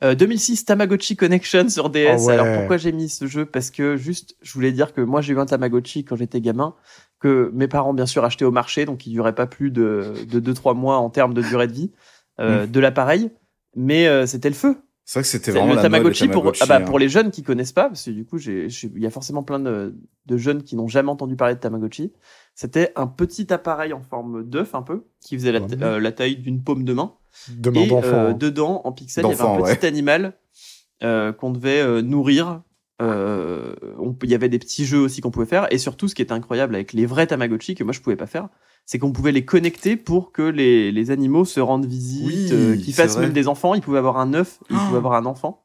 Euh, 0.04 0.16
2006, 0.16 0.66
Tamagotchi 0.66 1.16
Connection 1.16 1.70
sur 1.70 1.92
DS. 1.92 2.08
Ah 2.10 2.18
ouais. 2.18 2.34
Alors 2.34 2.58
pourquoi 2.58 2.78
j'ai 2.78 2.92
mis 2.92 3.08
ce 3.08 3.28
jeu? 3.28 3.46
Parce 3.46 3.70
que 3.70 3.98
juste, 3.98 4.36
je 4.42 4.52
voulais 4.54 4.72
dire 4.72 4.94
que 4.94 5.02
moi 5.02 5.22
j'ai 5.22 5.34
eu 5.34 5.40
un 5.40 5.46
Tamagotchi 5.46 6.04
quand 6.04 6.16
j'étais 6.16 6.42
gamin, 6.42 6.74
que 7.20 7.52
mes 7.54 7.68
parents 7.68 7.94
bien 7.94 8.08
sûr 8.08 8.24
achetaient 8.26 8.46
au 8.46 8.50
marché, 8.52 8.86
donc 8.86 9.06
il 9.06 9.12
durait 9.14 9.36
pas 9.36 9.46
plus 9.46 9.70
de 9.70 10.14
2-3 10.28 10.74
mois 10.76 10.98
en 10.98 11.12
termes 11.12 11.36
de 11.36 11.44
durée 11.44 11.68
de 11.68 11.74
vie 11.74 11.92
euh, 12.40 12.66
de 12.66 12.80
l'appareil, 12.80 13.30
mais 13.76 14.08
euh, 14.08 14.26
c'était 14.26 14.50
le 14.50 14.56
feu. 14.56 14.78
C'est 15.04 15.20
vrai 15.20 15.24
que 15.24 15.28
c'était 15.30 15.52
vraiment 15.52 15.70
le 15.74 15.76
la 15.76 15.82
mode, 15.84 15.92
Tamagotchi, 15.92 16.28
pour, 16.30 16.54
ah 16.62 16.66
bah, 16.68 16.78
hein. 16.78 16.82
pour 16.82 17.00
les 17.00 17.10
jeunes 17.10 17.32
qui 17.32 17.44
connaissent 17.44 17.72
pas, 17.74 17.88
parce 17.90 18.06
que 18.06 18.12
du 18.12 18.24
coup, 18.26 18.38
il 18.38 18.70
y 19.02 19.06
a 19.06 19.10
forcément 19.10 19.44
plein 19.44 19.60
de, 19.60 19.96
de 20.28 20.38
jeunes 20.38 20.64
qui 20.64 20.76
n'ont 20.76 20.88
jamais 20.88 21.10
entendu 21.10 21.36
parler 21.36 21.56
de 21.56 21.60
Tamagotchi. 21.60 22.14
C'était 22.56 22.92
un 22.96 23.08
petit 23.08 23.52
appareil 23.52 23.94
en 23.94 24.02
forme 24.02 24.44
d'œuf 24.44 24.76
un 24.76 24.84
peu, 24.84 25.06
qui 25.20 25.36
faisait 25.38 25.52
la, 25.52 25.60
Ouais. 25.62 25.82
euh, 25.82 26.00
la 26.00 26.12
taille 26.12 26.38
d'une 26.38 26.64
paume 26.64 26.86
de 26.86 26.94
main. 26.94 27.14
De 27.50 27.70
main 27.72 27.82
Et 27.82 27.88
d'enfant. 27.88 28.08
euh, 28.08 28.30
hein. 28.30 28.34
dedans, 28.34 28.82
en 28.86 28.92
pixels, 28.92 29.26
il 29.26 29.30
y 29.30 29.34
avait 29.34 29.42
un 29.42 29.62
petit 29.76 29.86
animal 29.86 30.34
euh, 31.04 31.34
qu'on 31.34 31.52
devait 31.52 31.82
euh, 31.82 32.02
nourrir. 32.02 32.62
Euh, 33.02 33.74
Il 34.24 34.30
y 34.30 34.36
avait 34.36 34.50
des 34.50 34.60
petits 34.60 34.86
jeux 34.86 35.00
aussi 35.00 35.22
qu'on 35.22 35.32
pouvait 35.32 35.46
faire. 35.48 35.68
Et 35.74 35.78
surtout, 35.80 36.08
ce 36.08 36.14
qui 36.16 36.22
était 36.22 36.34
incroyable 36.34 36.76
avec 36.76 36.94
les 36.94 37.06
vrais 37.08 37.26
Tamagotchi, 37.26 37.74
que 37.74 37.84
moi 37.84 37.94
je 37.94 38.00
pouvais 38.02 38.16
pas 38.16 38.28
faire, 38.28 38.48
c'est 38.92 39.00
qu'on 39.00 39.14
pouvait 39.14 39.32
les 39.32 39.46
connecter 39.46 39.96
pour 39.96 40.34
que 40.34 40.42
les, 40.42 40.92
les 40.92 41.12
animaux 41.12 41.46
se 41.46 41.62
rendent 41.62 41.86
visite, 41.86 42.26
Oui, 42.26 42.50
euh, 42.52 42.76
qu'ils 42.76 42.94
fassent 42.94 43.14
vrai. 43.14 43.22
même 43.22 43.32
des 43.32 43.48
enfants. 43.48 43.74
Ils 43.74 43.80
pouvaient 43.80 44.00
avoir 44.00 44.18
un 44.18 44.34
œuf, 44.34 44.60
ils 44.70 44.76
Oh. 44.76 44.80
pouvaient 44.88 44.98
avoir 44.98 45.14
un 45.14 45.26
enfant. 45.26 45.64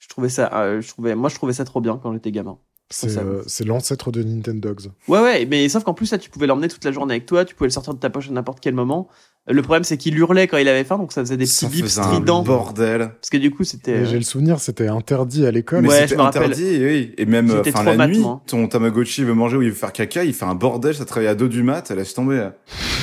Je 0.00 0.08
trouvais 0.08 0.28
ça, 0.28 0.50
euh, 0.54 0.80
je 0.80 0.88
trouvais, 0.88 1.14
moi 1.14 1.28
je 1.28 1.36
trouvais 1.36 1.52
ça 1.52 1.64
trop 1.64 1.80
bien 1.80 2.00
quand 2.02 2.12
j'étais 2.12 2.32
gamin. 2.32 2.58
C'est 2.90 3.10
ça, 3.10 3.20
euh, 3.20 3.44
c'est 3.46 3.64
l'ancêtre 3.64 4.10
de 4.10 4.24
Nintendogs. 4.24 4.90
Ouais, 5.06 5.20
ouais, 5.20 5.46
mais 5.46 5.68
sauf 5.68 5.84
qu'en 5.84 5.94
plus, 5.94 6.10
là, 6.10 6.18
tu 6.18 6.30
pouvais 6.30 6.48
l'emmener 6.48 6.66
toute 6.66 6.82
la 6.84 6.90
journée 6.90 7.14
avec 7.14 7.26
toi, 7.26 7.44
tu 7.44 7.54
pouvais 7.54 7.68
le 7.68 7.72
sortir 7.72 7.94
de 7.94 8.00
ta 8.00 8.10
poche 8.10 8.28
à 8.28 8.32
n'importe 8.32 8.58
quel 8.58 8.74
moment. 8.74 9.06
Le 9.50 9.62
problème, 9.62 9.84
c'est 9.84 9.96
qu'il 9.96 10.16
hurlait 10.18 10.46
quand 10.46 10.58
il 10.58 10.68
avait 10.68 10.84
faim, 10.84 10.98
donc 10.98 11.12
ça 11.12 11.22
faisait 11.22 11.36
des 11.36 11.44
petits 11.44 11.54
Ça 11.54 11.68
bips 11.68 11.86
stridents. 11.88 12.42
bordel. 12.42 13.10
Parce 13.20 13.30
que 13.30 13.36
du 13.38 13.50
coup, 13.50 13.64
c'était. 13.64 14.04
J'ai 14.06 14.16
le 14.16 14.22
souvenir, 14.22 14.60
c'était 14.60 14.88
interdit 14.88 15.46
à 15.46 15.50
l'école. 15.50 15.82
Mais 15.82 15.88
Ouais, 15.88 16.02
je 16.02 16.08
c'était 16.08 16.20
interdit, 16.20 16.78
oui. 16.84 17.14
Et 17.16 17.24
même, 17.26 17.50
enfin, 17.66 17.82
la 17.82 17.94
mat, 17.96 18.08
nuit, 18.08 18.18
moi. 18.18 18.42
ton 18.46 18.66
Tamagotchi 18.68 19.24
veut 19.24 19.34
manger 19.34 19.56
ou 19.56 19.62
il 19.62 19.70
veut 19.70 19.74
faire 19.74 19.92
caca, 19.92 20.24
il 20.24 20.34
fait 20.34 20.44
un 20.44 20.54
bordel, 20.54 20.94
ça 20.94 21.04
travaille 21.04 21.28
à 21.28 21.34
2 21.34 21.48
du 21.48 21.62
mat, 21.62 21.90
laisse 21.90 22.14
tomber. 22.14 22.48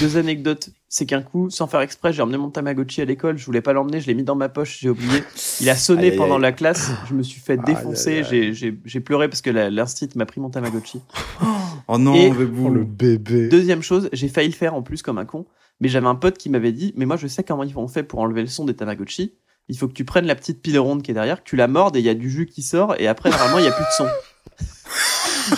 Deux 0.01 0.17
anecdotes. 0.17 0.69
C'est 0.87 1.05
qu'un 1.05 1.21
coup, 1.23 1.49
sans 1.49 1.67
faire 1.67 1.81
exprès, 1.81 2.13
j'ai 2.13 2.21
emmené 2.21 2.37
mon 2.37 2.49
Tamagotchi 2.49 3.01
à 3.01 3.05
l'école. 3.05 3.37
Je 3.37 3.45
voulais 3.45 3.59
pas 3.61 3.73
l'emmener, 3.73 3.99
je 3.99 4.07
l'ai 4.07 4.13
mis 4.13 4.23
dans 4.23 4.35
ma 4.35 4.47
poche, 4.47 4.77
j'ai 4.79 4.89
oublié. 4.89 5.23
Il 5.59 5.69
a 5.69 5.75
sonné 5.75 6.11
Aïe, 6.11 6.15
pendant 6.15 6.35
aïe. 6.35 6.41
la 6.43 6.51
classe. 6.53 6.91
Je 7.09 7.15
me 7.15 7.23
suis 7.23 7.41
fait 7.41 7.53
Aïe, 7.53 7.65
défoncer. 7.65 8.23
J'ai- 8.53 8.99
pleuré 9.01 9.27
parce 9.27 9.41
que 9.41 9.49
l'instit 9.49 10.09
m'a 10.15 10.25
pris 10.25 10.39
mon 10.39 10.49
Tamagotchi. 10.49 11.01
Oh 11.87 11.97
non, 11.99 12.15
Et-. 12.15 12.31
Oh, 12.31 12.69
le 12.69 12.83
bébé. 12.83 13.47
Deuxième 13.47 13.83
chose, 13.83 14.09
j'ai 14.11 14.27
failli 14.27 14.47
le 14.49 14.55
faire 14.55 14.73
en 14.73 14.81
plus 14.81 15.01
comme 15.03 15.17
un 15.19 15.25
con. 15.25 15.45
Mais 15.79 15.89
j'avais 15.89 16.07
un 16.07 16.15
pote 16.15 16.37
qui 16.37 16.49
m'avait 16.49 16.71
dit, 16.71 16.93
mais 16.95 17.05
moi 17.05 17.17
je 17.17 17.27
sais 17.27 17.43
comment 17.43 17.65
on 17.75 17.87
fait 17.87 18.03
pour 18.03 18.19
enlever 18.19 18.41
le 18.41 18.47
son 18.47 18.65
des 18.65 18.75
Tamagotchi. 18.75 19.33
Il 19.67 19.77
faut 19.77 19.87
que 19.87 19.93
tu 19.93 20.05
prennes 20.05 20.27
la 20.27 20.35
petite 20.35 20.61
pile 20.61 20.79
ronde 20.79 21.01
qui 21.01 21.11
est 21.11 21.15
derrière, 21.15 21.43
que 21.43 21.49
tu 21.49 21.55
la 21.55 21.67
mordes 21.67 21.95
et 21.95 21.99
il 21.99 22.05
y 22.05 22.09
a 22.09 22.13
du 22.13 22.29
jus 22.29 22.45
qui 22.45 22.61
sort 22.61 22.95
et 22.99 23.07
après 23.07 23.29
normalement 23.29 23.57
il 23.57 23.65
y 23.65 23.67
a 23.67 23.71
plus 23.71 23.83
de 23.83 23.89
son. 23.97 24.07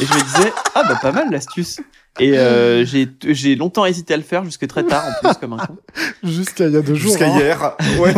Et 0.01 0.05
je 0.05 0.13
me 0.13 0.23
disais, 0.23 0.53
ah 0.75 0.83
bah 0.83 0.97
pas 1.01 1.11
mal 1.11 1.29
l'astuce. 1.31 1.79
Et 2.19 2.37
euh, 2.37 2.83
j'ai 2.83 3.07
j'ai 3.27 3.55
longtemps 3.55 3.85
hésité 3.85 4.13
à 4.13 4.17
le 4.17 4.23
faire 4.23 4.43
jusque 4.43 4.65
très 4.67 4.83
tard 4.83 5.03
en 5.05 5.27
plus 5.27 5.37
comme 5.39 5.53
un 5.53 5.57
con. 5.57 5.77
Jusqu'à 6.23 6.67
il 6.67 6.73
y 6.73 6.77
a 6.77 6.81
deux 6.81 6.95
jours. 6.95 7.11
Jusqu'à 7.11 7.27
hein. 7.27 7.37
hier. 7.37 7.77
Ouais. 7.99 8.13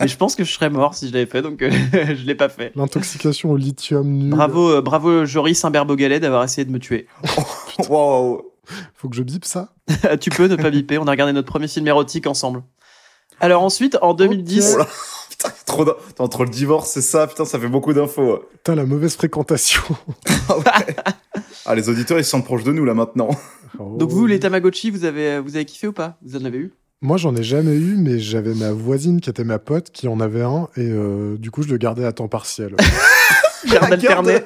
Mais 0.00 0.08
je 0.08 0.16
pense 0.16 0.34
que 0.34 0.44
je 0.44 0.52
serais 0.52 0.70
mort 0.70 0.94
si 0.94 1.08
je 1.08 1.12
l'avais 1.12 1.26
fait, 1.26 1.42
donc 1.42 1.62
euh, 1.62 1.70
je 1.92 2.26
l'ai 2.26 2.34
pas 2.34 2.48
fait. 2.48 2.72
L'intoxication 2.74 3.50
au 3.50 3.56
lithium 3.56 4.06
nul. 4.06 4.30
Bravo, 4.30 4.70
euh, 4.70 4.80
bravo 4.82 5.24
Joris 5.24 5.64
Imbert-Bogalet 5.64 6.20
d'avoir 6.20 6.44
essayé 6.44 6.64
de 6.64 6.70
me 6.70 6.78
tuer. 6.78 7.06
wow. 7.88 8.51
Faut 8.94 9.08
que 9.08 9.16
je 9.16 9.22
bip 9.22 9.44
ça. 9.44 9.74
tu 10.20 10.30
peux 10.30 10.46
ne 10.46 10.56
pas 10.56 10.70
biper, 10.70 10.98
on 10.98 11.06
a 11.06 11.10
regardé 11.10 11.32
notre 11.32 11.48
premier 11.48 11.68
film 11.68 11.86
érotique 11.86 12.26
ensemble. 12.26 12.62
Alors 13.40 13.62
ensuite, 13.62 13.98
en 14.02 14.14
2010, 14.14 14.74
Oh 14.74 14.78
là. 14.78 14.88
Putain, 15.30 15.48
trop 15.66 15.86
entre 16.18 16.44
le 16.44 16.50
divorce, 16.50 16.90
c'est 16.90 17.00
ça, 17.00 17.26
putain, 17.26 17.44
ça 17.44 17.58
fait 17.58 17.66
beaucoup 17.66 17.92
d'infos. 17.92 18.44
Putain, 18.52 18.74
la 18.74 18.84
mauvaise 18.84 19.16
fréquentation. 19.16 19.82
Ah, 21.64 21.76
les 21.76 21.88
auditeurs, 21.88 22.18
ils 22.18 22.24
sont 22.24 22.42
proches 22.42 22.64
de 22.64 22.72
nous, 22.72 22.84
là, 22.84 22.92
maintenant. 22.92 23.30
Oh. 23.78 23.96
donc 23.96 24.10
vous 24.10 24.26
les 24.26 24.40
Tamagotchi, 24.40 24.90
vous 24.90 25.04
avez, 25.04 25.38
vous 25.38 25.54
avez 25.54 25.64
kiffé 25.64 25.86
ou 25.86 25.92
pas? 25.92 26.18
Vous 26.22 26.36
en 26.36 26.44
avez 26.44 26.58
eu? 26.58 26.72
Moi, 27.00 27.16
j'en 27.16 27.34
ai 27.36 27.44
jamais 27.44 27.76
eu, 27.76 27.96
mais 27.96 28.18
j'avais 28.18 28.54
ma 28.54 28.72
voisine 28.72 29.20
qui 29.20 29.30
était 29.30 29.44
ma 29.44 29.60
pote 29.60 29.90
qui 29.90 30.08
en 30.08 30.18
avait 30.18 30.42
un, 30.42 30.68
et 30.76 30.88
euh, 30.88 31.36
du 31.38 31.52
coup, 31.52 31.62
je 31.62 31.68
le 31.68 31.76
gardais 31.76 32.04
à 32.04 32.12
temps 32.12 32.26
partiel. 32.28 32.74
Garde 33.70 33.92
alternée. 33.92 34.40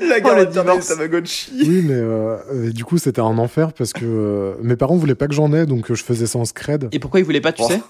La 0.00 0.16
Oh, 0.24 0.44
divorce. 0.50 0.88
des 0.88 0.94
Tamagotchi. 0.94 1.50
oui, 1.66 1.82
mais 1.84 1.94
euh, 1.94 2.36
et 2.68 2.70
du 2.70 2.84
coup, 2.84 2.98
c'était 2.98 3.20
un 3.20 3.38
enfer 3.38 3.72
parce 3.72 3.92
que 3.92 4.04
euh, 4.04 4.54
mes 4.62 4.76
parents 4.76 4.96
voulaient 4.96 5.14
pas 5.14 5.26
que 5.28 5.34
j'en 5.34 5.52
ai, 5.52 5.66
donc 5.66 5.90
euh, 5.90 5.94
je 5.94 6.02
faisais 6.04 6.26
ça 6.26 6.38
en 6.38 6.44
scred. 6.44 6.88
Et 6.92 6.98
pourquoi 6.98 7.20
ils 7.20 7.24
voulaient 7.24 7.40
pas, 7.40 7.52
tu 7.52 7.62
Oh. 7.64 7.68
sais? 7.68 7.80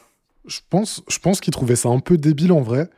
Je 0.46 0.60
pense, 0.70 1.02
je 1.08 1.18
pense 1.18 1.40
qu'ils 1.40 1.52
trouvaient 1.52 1.76
ça 1.76 1.88
un 1.90 2.00
peu 2.00 2.16
débile 2.16 2.52
en 2.52 2.62
vrai. 2.62 2.88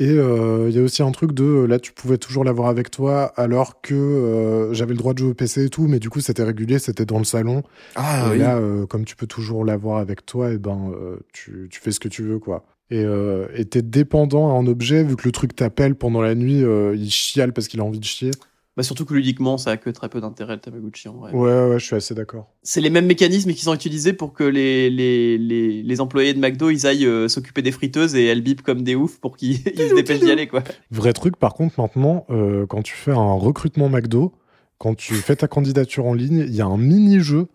Et 0.00 0.08
euh, 0.08 0.66
il 0.70 0.74
y 0.74 0.78
a 0.78 0.82
aussi 0.82 1.02
un 1.02 1.10
truc 1.12 1.32
de 1.32 1.44
euh, 1.44 1.66
là, 1.66 1.78
tu 1.78 1.92
pouvais 1.92 2.16
toujours 2.16 2.42
l'avoir 2.42 2.68
avec 2.68 2.90
toi, 2.90 3.34
alors 3.36 3.82
que 3.82 3.94
euh, 3.94 4.72
j'avais 4.72 4.92
le 4.92 4.98
droit 4.98 5.12
de 5.12 5.18
jouer 5.18 5.28
au 5.30 5.34
PC 5.34 5.66
et 5.66 5.68
tout, 5.68 5.86
mais 5.88 5.98
du 5.98 6.08
coup, 6.08 6.20
c'était 6.20 6.42
régulier, 6.42 6.78
c'était 6.78 7.04
dans 7.04 7.18
le 7.18 7.24
salon. 7.24 7.62
Ah 7.96 8.28
et 8.28 8.30
oui. 8.32 8.38
là, 8.38 8.56
euh, 8.56 8.86
comme 8.86 9.04
tu 9.04 9.14
peux 9.14 9.26
toujours 9.26 9.62
l'avoir 9.62 9.98
avec 9.98 10.24
toi, 10.24 10.52
et 10.52 10.56
ben, 10.58 10.90
euh, 10.94 11.16
tu, 11.34 11.68
tu 11.70 11.80
fais 11.80 11.90
ce 11.92 12.00
que 12.00 12.08
tu 12.08 12.22
veux, 12.22 12.38
quoi. 12.38 12.64
Et 12.90 13.04
euh, 13.04 13.46
t'es 13.70 13.82
dépendant 13.82 14.54
à 14.54 14.58
un 14.58 14.66
objet, 14.66 15.04
vu 15.04 15.16
que 15.16 15.24
le 15.24 15.32
truc 15.32 15.54
t'appelle 15.54 15.94
pendant 15.94 16.22
la 16.22 16.34
nuit, 16.34 16.64
euh, 16.64 16.94
il 16.96 17.10
chiale 17.10 17.52
parce 17.52 17.68
qu'il 17.68 17.80
a 17.80 17.84
envie 17.84 18.00
de 18.00 18.04
chier. 18.04 18.32
Bah 18.76 18.84
surtout 18.84 19.04
que 19.04 19.14
ludiquement, 19.14 19.58
ça 19.58 19.72
a 19.72 19.76
que 19.76 19.90
très 19.90 20.08
peu 20.08 20.20
d'intérêt 20.20 20.54
le 20.54 20.60
Tamagotchi 20.60 21.08
en 21.08 21.14
vrai. 21.14 21.32
Ouais, 21.32 21.70
ouais, 21.70 21.78
je 21.78 21.84
suis 21.84 21.96
assez 21.96 22.14
d'accord. 22.14 22.48
C'est 22.62 22.80
les 22.80 22.90
mêmes 22.90 23.06
mécanismes 23.06 23.52
qui 23.52 23.62
sont 23.62 23.74
utilisés 23.74 24.12
pour 24.12 24.32
que 24.32 24.44
les, 24.44 24.90
les, 24.90 25.38
les, 25.38 25.82
les 25.82 26.00
employés 26.00 26.34
de 26.34 26.38
McDo 26.38 26.70
ils 26.70 26.86
aillent 26.86 27.06
euh, 27.06 27.26
s'occuper 27.26 27.62
des 27.62 27.72
friteuses 27.72 28.14
et 28.14 28.26
elles 28.26 28.42
bipent 28.42 28.62
comme 28.62 28.82
des 28.82 28.94
oufs 28.94 29.20
pour 29.20 29.36
qu'ils 29.36 29.56
ils 29.74 29.88
se 29.88 29.94
dépêchent 29.94 30.20
d'y 30.20 30.30
aller 30.30 30.46
quoi. 30.46 30.62
Vrai 30.92 31.12
truc, 31.12 31.36
par 31.36 31.54
contre, 31.54 31.80
maintenant, 31.80 32.26
euh, 32.30 32.64
quand 32.66 32.82
tu 32.82 32.94
fais 32.94 33.10
un 33.10 33.34
recrutement 33.34 33.88
McDo, 33.88 34.32
quand 34.78 34.94
tu 34.94 35.14
fais 35.14 35.36
ta 35.36 35.48
candidature 35.48 36.06
en 36.06 36.14
ligne, 36.14 36.44
il 36.46 36.54
y 36.54 36.60
a 36.60 36.66
un 36.66 36.78
mini-jeu 36.78 37.48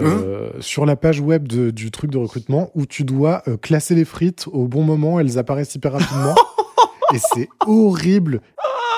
euh, 0.00 0.50
sur 0.60 0.86
la 0.86 0.96
page 0.96 1.20
web 1.20 1.46
de- 1.48 1.70
du 1.70 1.90
truc 1.90 2.10
de 2.10 2.18
recrutement 2.18 2.70
où 2.74 2.86
tu 2.86 3.04
dois 3.04 3.42
euh, 3.48 3.56
classer 3.56 3.94
les 3.94 4.04
frites 4.04 4.46
au 4.52 4.66
bon 4.66 4.82
moment, 4.82 5.20
elles 5.20 5.38
apparaissent 5.38 5.74
hyper 5.74 5.92
rapidement. 5.92 6.34
Et 7.14 7.18
c'est 7.34 7.48
horrible. 7.66 8.40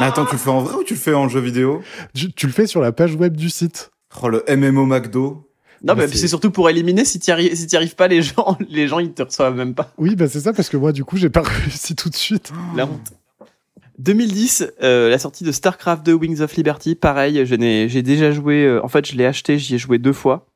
Mais 0.01 0.07
attends, 0.07 0.25
tu 0.25 0.33
le 0.33 0.39
fais 0.39 0.51
en 0.51 0.61
vrai 0.61 0.75
ou 0.77 0.85
tu 0.85 0.95
le 0.95 1.01
fais 1.01 1.13
en 1.15 1.29
jeu 1.29 1.41
vidéo? 1.41 1.83
Tu, 2.15 2.33
tu 2.33 2.47
le 2.47 2.53
fais 2.53 2.67
sur 2.67 2.81
la 2.81 2.93
page 2.93 3.15
web 3.15 3.37
du 3.37 3.51
site. 3.51 3.91
Oh, 4.23 4.29
le 4.29 4.43
MMO 4.49 4.87
McDo. 4.87 5.49
Non, 5.85 5.95
Mais 5.95 6.07
mais 6.07 6.09
c'est- 6.09 6.29
surtout 6.29 6.51
pour 6.51 6.71
éliminer 6.71 7.05
si 7.05 7.19
tu 7.19 7.31
arrives 7.31 7.55
si 7.55 7.77
arrives 7.77 7.95
pas 7.97 8.09
les 8.09 8.23
gens, 8.23 8.57
les 8.71 8.89
gens 8.89 8.99
ils 8.99 9.13
te 9.13 9.23
reçoivent 9.23 9.55
même 9.57 9.75
pas. 9.75 9.93
Oui, 9.99 10.17
bah 10.17 10.27
c'est 10.29 10.41
ça, 10.41 10.53
parce 10.55 10.71
que 10.71 10.77
moi, 10.79 10.93
du 10.93 11.05
coup, 11.05 11.17
j'ai 11.19 11.29
pas 11.29 11.43
réussi 11.45 11.95
tout 11.95 12.09
de 12.09 12.15
suite. 12.17 12.53
La 12.75 12.85
honte. 12.87 13.13
2010, 13.99 14.67
euh, 14.83 15.09
la 15.09 15.19
sortie 15.19 15.45
de 15.45 15.53
StarCraft 15.53 16.05
2 16.05 16.13
Wings 16.13 16.41
of 16.41 16.55
Liberty, 16.57 16.95
pareil, 16.95 17.45
je 17.47 17.55
n'ai- 17.55 17.89
j'ai 17.89 18.03
déjà 18.03 18.31
joué, 18.31 18.65
euh, 18.65 18.85
en 18.85 18.89
fait 18.89 19.07
je 19.07 19.17
l'ai 19.17 19.25
acheté, 19.25 19.59
j'y 19.59 19.75
ai 19.75 19.79
joué 19.79 19.99
deux 19.99 20.13
fois. 20.13 20.47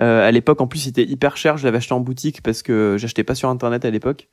Euh, 0.00 0.26
à 0.28 0.30
l'époque, 0.30 0.60
en 0.60 0.66
plus, 0.66 0.84
il 0.84 0.90
était 0.90 1.04
hyper 1.04 1.36
cher, 1.38 1.56
je 1.56 1.64
l'avais 1.64 1.78
acheté 1.78 1.94
en 1.94 2.00
boutique 2.00 2.42
parce 2.42 2.62
que 2.62 2.96
j'achetais 2.98 3.24
pas 3.24 3.34
sur 3.34 3.48
internet 3.48 3.84
à 3.84 3.90
l'époque. 3.90 4.28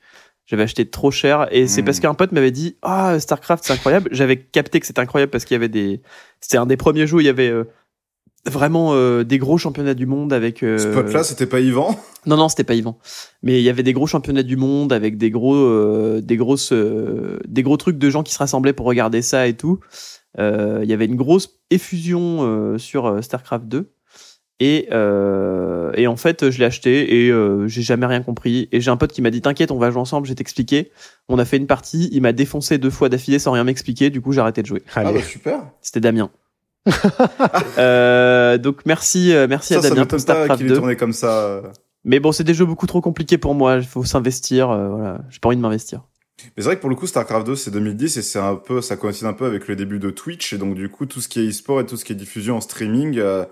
J'avais 0.46 0.64
acheté 0.64 0.84
trop 0.90 1.10
cher 1.10 1.48
et 1.52 1.66
c'est 1.66 1.80
Mm. 1.80 1.84
parce 1.86 2.00
qu'un 2.00 2.12
pote 2.14 2.32
m'avait 2.32 2.50
dit 2.50 2.76
Ah, 2.82 3.18
StarCraft, 3.18 3.64
c'est 3.64 3.72
incroyable. 3.72 4.10
J'avais 4.12 4.36
capté 4.38 4.78
que 4.78 4.86
c'était 4.86 5.00
incroyable 5.00 5.30
parce 5.30 5.46
qu'il 5.46 5.54
y 5.54 5.56
avait 5.56 5.70
des. 5.70 6.02
C'était 6.40 6.58
un 6.58 6.66
des 6.66 6.76
premiers 6.76 7.06
jeux 7.06 7.16
où 7.16 7.20
il 7.20 7.26
y 7.26 7.30
avait 7.30 7.48
euh, 7.48 7.64
vraiment 8.44 8.90
euh, 8.92 9.24
des 9.24 9.38
gros 9.38 9.56
championnats 9.56 9.94
du 9.94 10.04
monde 10.04 10.34
avec. 10.34 10.62
euh, 10.62 10.76
Ce 10.76 10.88
pote-là, 10.88 11.24
c'était 11.24 11.46
pas 11.46 11.60
Yvan? 11.60 11.98
Non, 12.26 12.36
non, 12.36 12.50
c'était 12.50 12.64
pas 12.64 12.74
Yvan. 12.74 12.98
Mais 13.42 13.58
il 13.58 13.62
y 13.64 13.70
avait 13.70 13.82
des 13.82 13.94
gros 13.94 14.06
championnats 14.06 14.42
du 14.42 14.56
monde 14.58 14.92
avec 14.92 15.16
des 15.16 15.30
gros, 15.30 16.20
des 16.20 16.36
grosses, 16.36 16.74
des 16.74 17.62
gros 17.62 17.78
trucs 17.78 17.96
de 17.96 18.10
gens 18.10 18.22
qui 18.22 18.34
se 18.34 18.38
rassemblaient 18.38 18.74
pour 18.74 18.84
regarder 18.84 19.22
ça 19.22 19.46
et 19.46 19.54
tout. 19.56 19.80
Il 20.38 20.84
y 20.84 20.92
avait 20.92 21.06
une 21.06 21.16
grosse 21.16 21.58
effusion 21.70 22.76
sur 22.78 23.22
Starcraft 23.24 23.64
2. 23.66 23.93
Et, 24.60 24.88
euh, 24.92 25.90
et 25.94 26.06
en 26.06 26.16
fait, 26.16 26.50
je 26.50 26.58
l'ai 26.58 26.64
acheté 26.64 27.24
et 27.26 27.30
euh, 27.30 27.66
j'ai 27.66 27.82
jamais 27.82 28.06
rien 28.06 28.22
compris. 28.22 28.68
Et 28.70 28.80
j'ai 28.80 28.90
un 28.90 28.96
pote 28.96 29.12
qui 29.12 29.20
m'a 29.20 29.30
dit 29.30 29.40
T'inquiète, 29.42 29.70
on 29.72 29.78
va 29.78 29.90
jouer 29.90 30.00
ensemble, 30.00 30.26
je 30.26 30.32
vais 30.32 30.36
t'expliquer. 30.36 30.92
On 31.28 31.38
a 31.38 31.44
fait 31.44 31.56
une 31.56 31.66
partie, 31.66 32.08
il 32.12 32.22
m'a 32.22 32.32
défoncé 32.32 32.78
deux 32.78 32.90
fois 32.90 33.08
d'affilée 33.08 33.38
sans 33.40 33.52
rien 33.52 33.64
m'expliquer. 33.64 34.10
Du 34.10 34.20
coup, 34.20 34.32
j'ai 34.32 34.40
arrêté 34.40 34.62
de 34.62 34.66
jouer. 34.66 34.82
Ah 34.94 35.00
Allez. 35.00 35.18
bah 35.18 35.24
super 35.24 35.60
C'était 35.82 36.00
Damien. 36.00 36.30
euh, 37.78 38.58
donc 38.58 38.80
merci, 38.86 39.32
euh, 39.32 39.46
merci 39.48 39.74
Ça, 39.74 39.80
à 39.80 39.82
Damien 39.82 40.02
pour 40.02 40.08
pas 40.16 40.18
Starcraft 40.18 40.58
qu'il 40.58 40.66
ait 40.66 40.70
2. 40.70 40.76
tourné 40.76 40.96
comme 40.96 41.12
ça. 41.12 41.62
Mais 42.04 42.20
bon, 42.20 42.32
c'est 42.32 42.44
des 42.44 42.54
jeux 42.54 42.66
beaucoup 42.66 42.86
trop 42.86 43.00
compliqués 43.00 43.38
pour 43.38 43.54
moi. 43.54 43.76
Il 43.76 43.84
faut 43.86 44.04
s'investir. 44.04 44.70
euh, 44.70 44.88
voilà, 44.88 45.20
j'ai 45.30 45.38
pas 45.40 45.48
envie 45.48 45.56
de 45.56 45.62
m'investir. 45.62 46.02
Mais 46.56 46.62
c'est 46.62 46.64
vrai 46.64 46.76
que 46.76 46.80
pour 46.80 46.90
le 46.90 46.96
coup, 46.96 47.06
StarCraft 47.06 47.46
2, 47.46 47.56
c'est 47.56 47.70
2010 47.70 48.16
et 48.18 48.22
c'est 48.22 48.38
un 48.38 48.56
peu, 48.56 48.80
ça 48.82 48.96
coïncide 48.96 49.26
un 49.26 49.32
peu 49.32 49.46
avec 49.46 49.66
le 49.68 49.76
début 49.76 49.98
de 49.98 50.10
Twitch. 50.10 50.52
Et 50.52 50.58
donc, 50.58 50.74
du 50.74 50.88
coup, 50.88 51.06
tout 51.06 51.20
ce 51.20 51.28
qui 51.28 51.40
est 51.40 51.48
e-sport 51.48 51.80
et 51.80 51.86
tout 51.86 51.96
ce 51.96 52.04
qui 52.04 52.12
est 52.12 52.16
diffusion 52.16 52.56
en 52.56 52.60
streaming, 52.60 53.18
euh, 53.18 53.44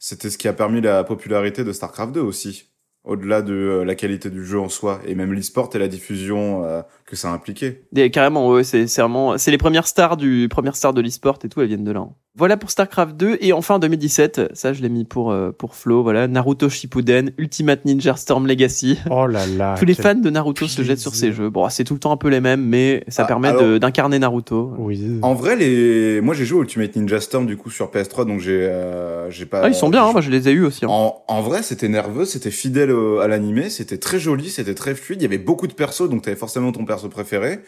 c'était 0.00 0.30
ce 0.30 0.38
qui 0.38 0.48
a 0.48 0.52
permis 0.52 0.80
la 0.80 1.04
popularité 1.04 1.62
de 1.62 1.72
StarCraft 1.72 2.12
2 2.12 2.20
aussi. 2.20 2.66
Au-delà 3.04 3.40
de 3.40 3.54
euh, 3.54 3.84
la 3.84 3.94
qualité 3.94 4.28
du 4.28 4.44
jeu 4.44 4.58
en 4.60 4.68
soi 4.68 5.00
et 5.06 5.14
même 5.14 5.32
l'e-sport 5.32 5.70
et 5.74 5.78
la 5.78 5.88
diffusion 5.88 6.64
euh, 6.64 6.82
que 7.06 7.16
ça 7.16 7.30
impliquait. 7.32 7.84
Carrément, 8.12 8.48
ouais, 8.50 8.62
c'est 8.64 8.86
c'est 8.88 9.00
vraiment, 9.00 9.38
c'est 9.38 9.50
les 9.50 9.56
premières 9.58 9.86
stars 9.86 10.18
du 10.18 10.48
premières 10.50 10.76
stars 10.76 10.92
de 10.92 11.00
l'e-sport 11.00 11.38
et 11.44 11.48
tout, 11.48 11.60
elles 11.62 11.68
viennent 11.68 11.84
de 11.84 11.92
là. 11.92 12.00
hein. 12.00 12.14
Voilà 12.36 12.56
pour 12.56 12.70
Starcraft 12.70 13.16
2 13.16 13.38
et 13.40 13.52
enfin 13.52 13.80
2017, 13.80 14.50
ça 14.54 14.72
je 14.72 14.80
l'ai 14.82 14.88
mis 14.88 15.04
pour 15.04 15.32
euh, 15.32 15.50
pour 15.50 15.74
Flo. 15.74 16.04
Voilà, 16.04 16.28
Naruto 16.28 16.68
Shippuden, 16.68 17.32
Ultimate 17.38 17.84
Ninja 17.84 18.14
Storm 18.14 18.46
Legacy. 18.46 19.00
Oh 19.10 19.26
là 19.26 19.46
là. 19.48 19.74
Tous 19.76 19.84
les 19.84 19.94
fans 19.94 20.14
de 20.14 20.30
Naruto 20.30 20.68
se 20.68 20.82
jettent 20.82 21.00
sur 21.00 21.16
ces 21.16 21.32
jeux. 21.32 21.50
Bon, 21.50 21.68
c'est 21.70 21.82
tout 21.82 21.94
le 21.94 21.98
temps 21.98 22.12
un 22.12 22.16
peu 22.16 22.28
les 22.28 22.40
mêmes, 22.40 22.62
mais 22.64 23.02
ça 23.08 23.24
Ah, 23.24 23.26
permet 23.26 23.48
alors- 23.48 23.80
d'incarner 23.80 24.20
Naruto. 24.20 24.72
Oui. 24.78 25.18
En 25.22 25.34
vrai, 25.34 25.56
les, 25.56 26.20
moi 26.20 26.32
j'ai 26.34 26.44
joué 26.44 26.60
Ultimate 26.60 26.94
Ninja 26.94 27.20
Storm 27.20 27.46
du 27.46 27.56
coup 27.56 27.68
sur 27.68 27.90
PS3, 27.90 28.24
donc 28.26 28.38
j'ai, 28.38 28.62
euh, 28.62 29.28
j'ai 29.30 29.44
pas. 29.44 29.62
Ah, 29.64 29.68
ils 29.68 29.74
sont 29.74 29.88
bien, 29.88 30.04
hein, 30.04 30.12
moi 30.12 30.20
je 30.20 30.30
les 30.30 30.48
ai 30.48 30.52
eu 30.52 30.64
aussi. 30.64 30.84
hein. 30.84 30.88
En, 30.88 31.24
en 31.26 31.42
vrai, 31.42 31.64
c'était 31.64 31.88
nerveux, 31.88 32.24
c'était 32.26 32.52
fidèle 32.52 32.92
au- 32.92 33.18
à 33.18 33.26
l'animé, 33.26 33.70
c'était 33.70 33.98
très 33.98 34.20
joli, 34.20 34.50
c'était 34.50 34.74
très 34.76 34.94
fluide. 34.94 35.20
Il 35.20 35.24
y 35.24 35.26
avait 35.26 35.38
beaucoup 35.38 35.66
de 35.66 35.72
persos, 35.74 36.08
donc 36.08 36.22
t'avais 36.22 36.36
forcément 36.36 36.70
ton 36.70 36.84
perso 36.84 37.08
préféré. 37.08 37.58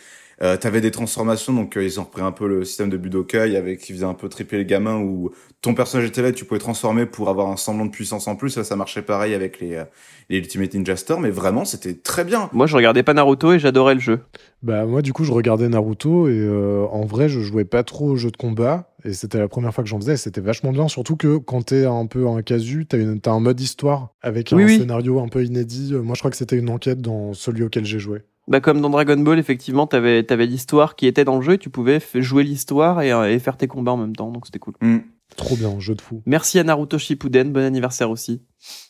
Euh, 0.43 0.57
t'avais 0.57 0.81
des 0.81 0.91
transformations, 0.91 1.53
donc 1.53 1.77
euh, 1.77 1.85
ils 1.85 2.01
ont 2.01 2.03
repris 2.03 2.23
un 2.23 2.33
peu 2.33 2.49
le 2.49 2.65
système 2.65 2.91
de 2.91 2.97
Budokai 2.97 3.57
avec 3.57 3.79
qui 3.79 3.93
faisait 3.93 4.05
un 4.05 4.15
peu 4.15 4.29
triper 4.29 4.57
les 4.59 4.65
gamins 4.67 4.99
où 4.99 5.31
ton 5.61 5.73
personnage 5.75 6.09
était 6.09 6.21
là, 6.21 6.29
et 6.31 6.33
tu 6.33 6.45
pouvais 6.45 6.59
transformer 6.59 7.07
pour 7.07 7.29
avoir 7.29 7.49
un 7.49 7.57
semblant 7.57 7.87
de 7.87 7.93
puissance 7.93 8.27
en 8.27 8.35
plus. 8.35 8.57
Là, 8.57 8.65
ça 8.65 8.75
marchait 8.75 9.03
pareil 9.03 9.35
avec 9.35 9.61
les, 9.61 9.77
euh, 9.77 9.85
les 10.31 10.39
Ultimate 10.39 10.75
Ninja 10.75 10.97
Storm, 10.97 11.23
mais 11.23 11.31
vraiment, 11.31 11.65
c'était 11.65 11.95
très 11.95 12.25
bien. 12.25 12.51
Moi, 12.53 12.67
je 12.67 12.75
regardais 12.75 13.05
pas 13.05 13.15
Naruto 13.15 13.53
et 13.53 13.61
j'adorais 13.61 13.95
le 13.95 14.01
jeu. 14.01 14.21
Bah 14.65 14.87
moi 14.87 15.03
du 15.03 15.13
coup 15.13 15.25
je 15.25 15.33
regardais 15.33 15.69
Naruto 15.69 16.29
et 16.29 16.39
euh, 16.39 16.87
en 16.93 17.05
vrai 17.05 17.29
je 17.29 17.41
jouais 17.41 17.65
pas 17.65 17.83
trop 17.83 18.11
aux 18.11 18.15
jeux 18.15 18.31
de 18.31 18.37
combat 18.37 18.93
et 19.05 19.13
c'était 19.13 19.39
la 19.41 19.49
première 19.49 19.75
fois 19.75 19.83
que 19.83 19.91
j'en 19.91 19.99
faisais 19.99 20.13
et 20.15 20.17
c'était 20.17 20.41
vachement 20.41 20.71
bien 20.71 20.87
surtout 20.87 21.17
que 21.17 21.37
quand 21.39 21.63
t'es 21.63 21.85
un 21.85 22.07
peu 22.07 22.29
un 22.29 22.43
casu 22.43 22.87
t'as 22.87 22.99
une- 22.99 23.19
un 23.27 23.41
mode 23.41 23.61
histoire 23.61 24.15
avec 24.23 24.51
Oui, 24.53 24.63
un 24.63 24.67
oui. 24.67 24.79
scénario 24.79 25.19
un 25.19 25.27
peu 25.27 25.43
inédit. 25.45 25.93
Moi 25.95 26.15
je 26.15 26.21
crois 26.21 26.31
que 26.31 26.37
c'était 26.37 26.55
une 26.57 26.71
enquête 26.71 27.01
dans 27.01 27.33
celui 27.35 27.65
auquel 27.65 27.85
j'ai 27.85 27.99
joué. 27.99 28.21
Bah, 28.49 28.61
comme 28.61 28.81
dans 28.81 28.91
Dragon 28.91 29.17
Ball, 29.19 29.39
effectivement, 29.39 29.87
t'avais 29.87 30.31
avais, 30.31 30.47
l'histoire 30.47 30.97
qui 30.97 31.07
était 31.07 31.25
dans 31.25 31.37
le 31.37 31.43
jeu 31.43 31.55
et 31.55 31.59
tu 31.59 31.71
pouvais 31.71 32.01
jouer 32.15 32.43
l'histoire 32.43 33.01
et, 33.01 33.13
euh, 33.13 33.31
et 33.31 33.39
faire 33.39 33.57
tes 33.57 33.69
combats 33.69 33.93
en 33.93 33.97
même 33.97 34.17
temps, 34.17 34.31
donc 34.31 34.47
c'était 34.47 34.59
cool. 34.59 34.75
Hmm. 34.81 34.99
Trop 35.37 35.57
bien, 35.57 35.79
jeu 35.79 35.95
de 35.95 36.01
fou. 36.01 36.23
Merci 36.27 36.59
à 36.59 36.65
Naruto 36.65 36.99
Shippuden, 36.99 37.53
bon 37.53 37.65
anniversaire 37.65 38.11
aussi. 38.11 38.43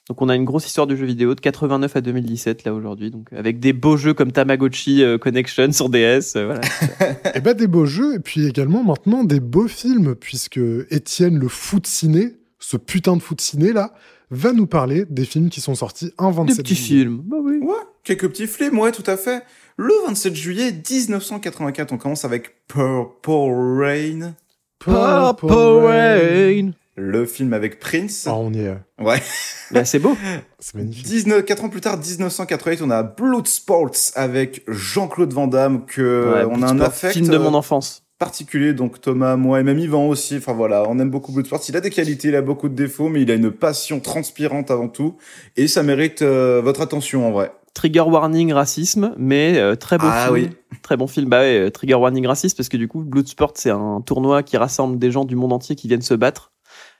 Donc 0.09 0.21
on 0.23 0.29
a 0.29 0.35
une 0.35 0.45
grosse 0.45 0.67
histoire 0.67 0.87
du 0.87 0.97
jeu 0.97 1.07
vidéo 1.07 1.35
de 1.35 1.41
89 1.41 1.97
à 1.97 2.01
2017 2.01 2.65
là 2.65 2.75
aujourd'hui, 2.75 3.11
donc 3.11 3.33
avec 3.33 3.61
des 3.61 3.73
beaux 3.73 3.97
jeux 3.97 4.13
comme 4.13 4.33
Tamagotchi 4.33 5.03
euh, 5.03 5.19
Connection 5.19 5.71
sur 5.73 5.89
DS, 5.89 6.37
euh, 6.37 6.47
voilà. 6.47 6.61
et 7.35 7.41
bah 7.41 7.55
des 7.55 7.69
beaux 7.69 7.87
jeux 7.87 8.17
et 8.17 8.19
puis 8.19 8.47
également 8.47 8.83
maintenant 8.83 9.25
des 9.25 9.41
beaux 9.41 9.69
films 9.69 10.15
puisque 10.17 10.61
Étienne 10.91 11.39
le 11.39 11.49
foot 11.49 11.87
ciné, 11.87 12.37
ce 12.59 12.77
putain 12.77 13.17
de 13.17 13.23
foot 13.23 13.41
ciné 13.41 13.73
là, 13.73 13.95
va 14.31 14.53
nous 14.53 14.67
parler 14.67 15.05
des 15.09 15.25
films 15.25 15.49
qui 15.49 15.61
sont 15.61 15.75
sortis 15.75 16.13
un 16.19 16.31
27 16.31 16.57
Des 16.57 16.63
petits 16.63 16.75
films, 16.75 17.23
bah 17.25 17.37
oui. 17.41 17.59
Ouais, 17.59 17.75
quelques 18.05 18.29
petits 18.29 18.47
films, 18.47 18.79
ouais, 18.79 18.93
tout 18.93 19.05
à 19.07 19.17
fait. 19.17 19.43
Le 19.77 19.93
27 20.07 20.35
juillet 20.35 20.73
1984, 20.73 21.93
on 21.93 21.99
commence 21.99 22.25
avec 22.25 22.67
Purple 22.69 23.81
Rain, 23.81 24.35
Purple 24.79 25.47
Rain. 25.47 26.71
Le 26.95 27.25
film 27.25 27.55
avec 27.55 27.81
Prince. 27.81 28.27
Ah, 28.27 28.35
on 28.35 28.53
y 28.53 28.61
est, 28.61 28.77
Ouais. 29.01 29.23
Bah, 29.71 29.87
c'est 29.87 29.99
beau. 29.99 30.15
c'est 30.59 30.75
magnifique. 30.75 31.07
19, 31.07 31.43
4 31.45 31.65
ans 31.65 31.69
plus 31.71 31.81
tard, 31.81 31.97
1988, 31.97 32.83
on 32.83 32.91
a 32.91 33.03
Bloodsports 33.03 34.13
avec 34.15 34.63
Jean-Claude 34.69 35.33
Van 35.33 35.47
Damme, 35.47 35.87
que 35.87 36.35
Ouais, 36.35 36.45
on 36.51 36.63
a 36.63 36.67
un 36.67 36.81
affect 36.81 37.15
film 37.15 37.29
de 37.29 37.37
euh, 37.37 37.39
mon 37.39 37.55
enfance. 37.55 38.03
particulier, 38.19 38.75
donc 38.75 39.01
Thomas, 39.01 39.37
moi 39.37 39.61
et 39.61 39.63
même 39.63 39.79
Yvan 39.79 40.07
aussi. 40.07 40.37
Enfin 40.37 40.53
voilà, 40.53 40.85
on 40.87 40.99
aime 40.99 41.09
beaucoup 41.11 41.33
Bloodsport. 41.33 41.63
Il 41.67 41.77
a 41.79 41.81
des 41.81 41.89
qualités, 41.91 42.29
il 42.29 42.37
a 42.37 42.43
beaucoup 42.43 42.69
de 42.69 42.75
défauts, 42.75 43.09
mais 43.09 43.23
il 43.23 43.31
a 43.31 43.35
une 43.35 43.51
passion 43.51 43.99
transpirante 43.99 44.71
avant 44.71 44.89
tout. 44.89 45.17
Et 45.57 45.69
ça 45.69 45.83
mérite 45.83 46.21
euh, 46.21 46.61
votre 46.63 46.83
attention 46.83 47.27
en 47.27 47.31
vrai. 47.33 47.53
Trigger 47.75 48.01
warning 48.03 48.53
racisme, 48.53 49.15
mais 49.17 49.59
euh, 49.59 49.77
très 49.77 49.97
beau 49.99 50.07
Ah 50.09 50.25
film. 50.27 50.35
oui. 50.35 50.49
Très 50.83 50.97
bon 50.97 51.07
film. 51.07 51.29
Bah 51.29 51.41
ouais, 51.41 51.59
euh, 51.67 51.71
Trigger 51.71 51.95
warning 51.95 52.27
raciste 52.27 52.57
parce 52.57 52.69
que 52.69 52.77
du 52.77 52.87
coup, 52.89 53.03
Bloodsport 53.03 53.53
c'est 53.55 53.71
un 53.71 54.03
tournoi 54.05 54.43
qui 54.43 54.57
rassemble 54.57 54.99
des 54.99 55.11
gens 55.11 55.25
du 55.25 55.37
monde 55.37 55.53
entier 55.53 55.75
qui 55.77 55.89
viennent 55.89 56.03
se 56.03 56.15
battre 56.15 56.53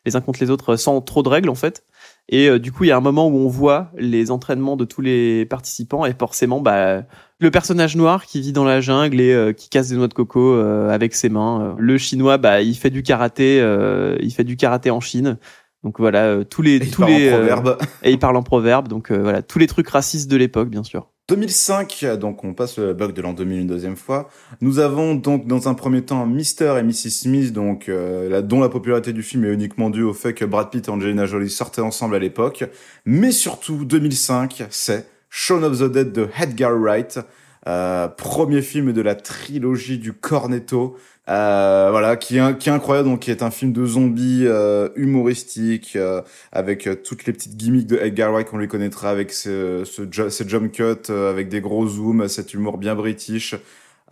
les 0.05 0.17
uns 0.17 0.21
contre 0.21 0.41
les 0.41 0.51
autres 0.51 0.75
sans 0.77 1.01
trop 1.01 1.23
de 1.23 1.29
règles 1.29 1.49
en 1.49 1.55
fait. 1.55 1.85
Et 2.29 2.49
euh, 2.49 2.59
du 2.59 2.73
coup, 2.73 2.85
il 2.85 2.89
y 2.89 2.91
a 2.91 2.97
un 2.97 3.01
moment 3.01 3.29
où 3.29 3.37
on 3.37 3.49
voit 3.49 3.91
les 3.97 4.31
entraînements 4.31 4.77
de 4.77 4.85
tous 4.85 5.01
les 5.01 5.45
participants 5.47 6.05
et 6.07 6.15
forcément, 6.19 6.61
bah, 6.61 7.03
le 7.39 7.51
personnage 7.51 7.95
noir 7.97 8.25
qui 8.27 8.41
vit 8.41 8.53
dans 8.53 8.65
la 8.65 8.81
jungle 8.81 9.21
et 9.21 9.33
euh, 9.33 9.53
qui 9.53 9.69
casse 9.69 9.89
des 9.89 9.97
noix 9.97 10.09
de 10.09 10.15
coco 10.15 10.55
euh, 10.55 10.89
avec 10.91 11.15
ses 11.15 11.29
mains. 11.29 11.61
Euh, 11.63 11.75
Le 11.79 11.99
chinois, 11.99 12.39
bah, 12.39 12.63
il 12.63 12.75
fait 12.77 12.91
du 12.91 13.03
karaté, 13.03 13.61
euh, 13.61 14.17
il 14.21 14.33
fait 14.33 14.45
du 14.45 14.57
karaté 14.57 14.91
en 14.91 15.01
Chine. 15.01 15.37
Donc 15.85 15.99
voilà, 15.99 16.27
euh, 16.27 16.45
tous 16.45 16.63
les 16.63 16.77
Et 16.77 16.85
il 16.85 16.91
tous 16.91 17.05
les 17.05 17.31
en 17.31 17.35
euh, 17.35 17.39
proverbe. 17.39 17.79
et 18.03 18.11
il 18.13 18.19
parle 18.19 18.37
en 18.37 18.43
proverbe. 18.43 18.89
Donc 18.89 19.11
euh, 19.11 19.19
voilà, 19.23 19.43
tous 19.43 19.59
les 19.59 19.67
trucs 19.67 19.89
racistes 19.89 20.31
de 20.31 20.37
l'époque, 20.37 20.69
bien 20.69 20.85
sûr. 20.85 21.09
2005, 21.29 22.05
donc 22.21 22.45
on 22.45 22.53
passe 22.53 22.79
le 22.79 22.95
bug 22.95 23.13
de 23.15 23.23
l'an 23.23 23.33
2000 23.33 23.61
une 23.61 23.67
deuxième 23.67 23.97
fois. 23.97 24.29
Nous 24.61 24.81
avons 24.81 25.15
donc 25.15 25.47
dans 25.47 25.69
un 25.69 25.75
premier 25.75 26.03
temps 26.03 26.27
Mr. 26.27 26.77
et 26.79 26.83
Mrs. 26.83 27.11
Smith, 27.11 27.53
donc 27.53 27.89
euh, 27.89 28.29
la- 28.29 28.43
dont 28.43 28.61
la 28.61 28.69
popularité 28.69 29.13
du 29.13 29.23
film 29.23 29.45
est 29.45 29.53
uniquement 29.53 29.89
due 29.89 30.03
au 30.03 30.13
fait 30.13 30.35
que 30.35 30.45
Brad 30.45 30.71
Pitt 30.71 30.89
et 30.89 30.91
Angelina 30.91 31.25
Jolie 31.25 31.49
sortaient 31.49 31.81
ensemble 31.81 32.17
à 32.17 32.19
l'époque. 32.19 32.65
Mais 33.07 33.31
surtout 33.31 33.85
2005, 33.85 34.65
c'est 34.71 35.07
Shaun 35.31 35.63
of 35.63 35.79
the 35.79 35.91
Dead 35.91 36.13
de 36.13 36.29
Edgar 36.39 36.77
Wright, 36.79 37.21
euh, 37.69 38.09
premier 38.09 38.61
film 38.61 38.93
de 38.93 39.01
la 39.01 39.15
trilogie 39.15 39.99
du 39.99 40.13
Cornetto. 40.13 40.97
Euh, 41.29 41.89
voilà, 41.93 42.17
qui 42.17 42.39
est, 42.39 42.59
qui 42.59 42.69
est 42.69 42.73
incroyable, 42.73 43.09
donc 43.09 43.21
qui 43.21 43.31
est 43.31 43.43
un 43.45 43.53
film 43.53 43.73
de 43.73 43.87
zombies 43.87 44.45
euh, 44.47 44.89
humoristique, 44.97 45.95
euh, 45.95 46.21
avec 46.51 46.87
euh, 46.89 46.97
toutes 46.97 47.27
les 47.27 47.33
petites 47.33 47.57
gimmicks 47.57 47.87
de 47.87 47.97
Edgar 47.97 48.33
Wright 48.33 48.49
qu'on 48.49 48.59
lui 48.59 48.67
connaîtra, 48.67 49.11
avec 49.11 49.33
ce, 49.33 49.85
ce, 49.85 50.03
ju- 50.11 50.49
jump 50.49 50.73
cuts, 50.73 50.83
euh, 51.11 51.31
avec 51.31 51.49
des 51.49 51.61
gros 51.61 51.87
zooms, 51.87 52.27
cet 52.27 52.55
humour 52.55 52.77
bien 52.77 52.97
british, 52.97 53.55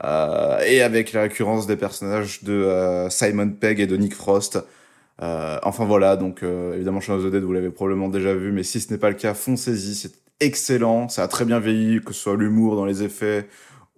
euh, 0.04 0.60
et 0.60 0.82
avec 0.82 1.12
la 1.12 1.22
récurrence 1.22 1.66
des 1.66 1.76
personnages 1.76 2.44
de 2.44 2.52
euh, 2.52 3.10
Simon 3.10 3.50
Pegg 3.50 3.80
et 3.80 3.86
de 3.88 3.96
Nick 3.96 4.14
Frost. 4.14 4.60
Euh, 5.22 5.58
enfin 5.64 5.84
voilà, 5.84 6.16
donc 6.16 6.42
euh, 6.44 6.74
évidemment 6.74 7.00
Shaun 7.00 7.16
of 7.16 7.24
the 7.24 7.30
Dead, 7.30 7.42
vous 7.42 7.52
l'avez 7.52 7.70
probablement 7.70 8.08
déjà 8.08 8.34
vu, 8.34 8.52
mais 8.52 8.62
si 8.62 8.80
ce 8.80 8.92
n'est 8.92 8.98
pas 8.98 9.10
le 9.10 9.16
cas, 9.16 9.34
foncez-y, 9.34 9.94
c'est 9.96 10.12
excellent, 10.40 11.08
ça 11.08 11.24
a 11.24 11.28
très 11.28 11.44
bien 11.44 11.58
vieilli, 11.60 12.00
que 12.02 12.12
ce 12.14 12.20
soit 12.22 12.36
l'humour 12.36 12.76
dans 12.76 12.86
les 12.86 13.02
effets, 13.02 13.48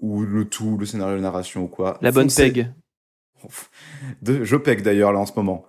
ou 0.00 0.22
le 0.22 0.46
tout, 0.46 0.78
le 0.78 0.86
scénario, 0.86 1.14
la 1.16 1.22
narration 1.22 1.64
ou 1.64 1.68
quoi. 1.68 1.98
La 2.00 2.10
bonne 2.10 2.30
Foncez. 2.30 2.50
peg. 2.50 2.72
De, 4.22 4.44
je 4.44 4.56
d'ailleurs 4.56 5.12
là 5.12 5.20
en 5.20 5.26
ce 5.26 5.32
moment. 5.36 5.64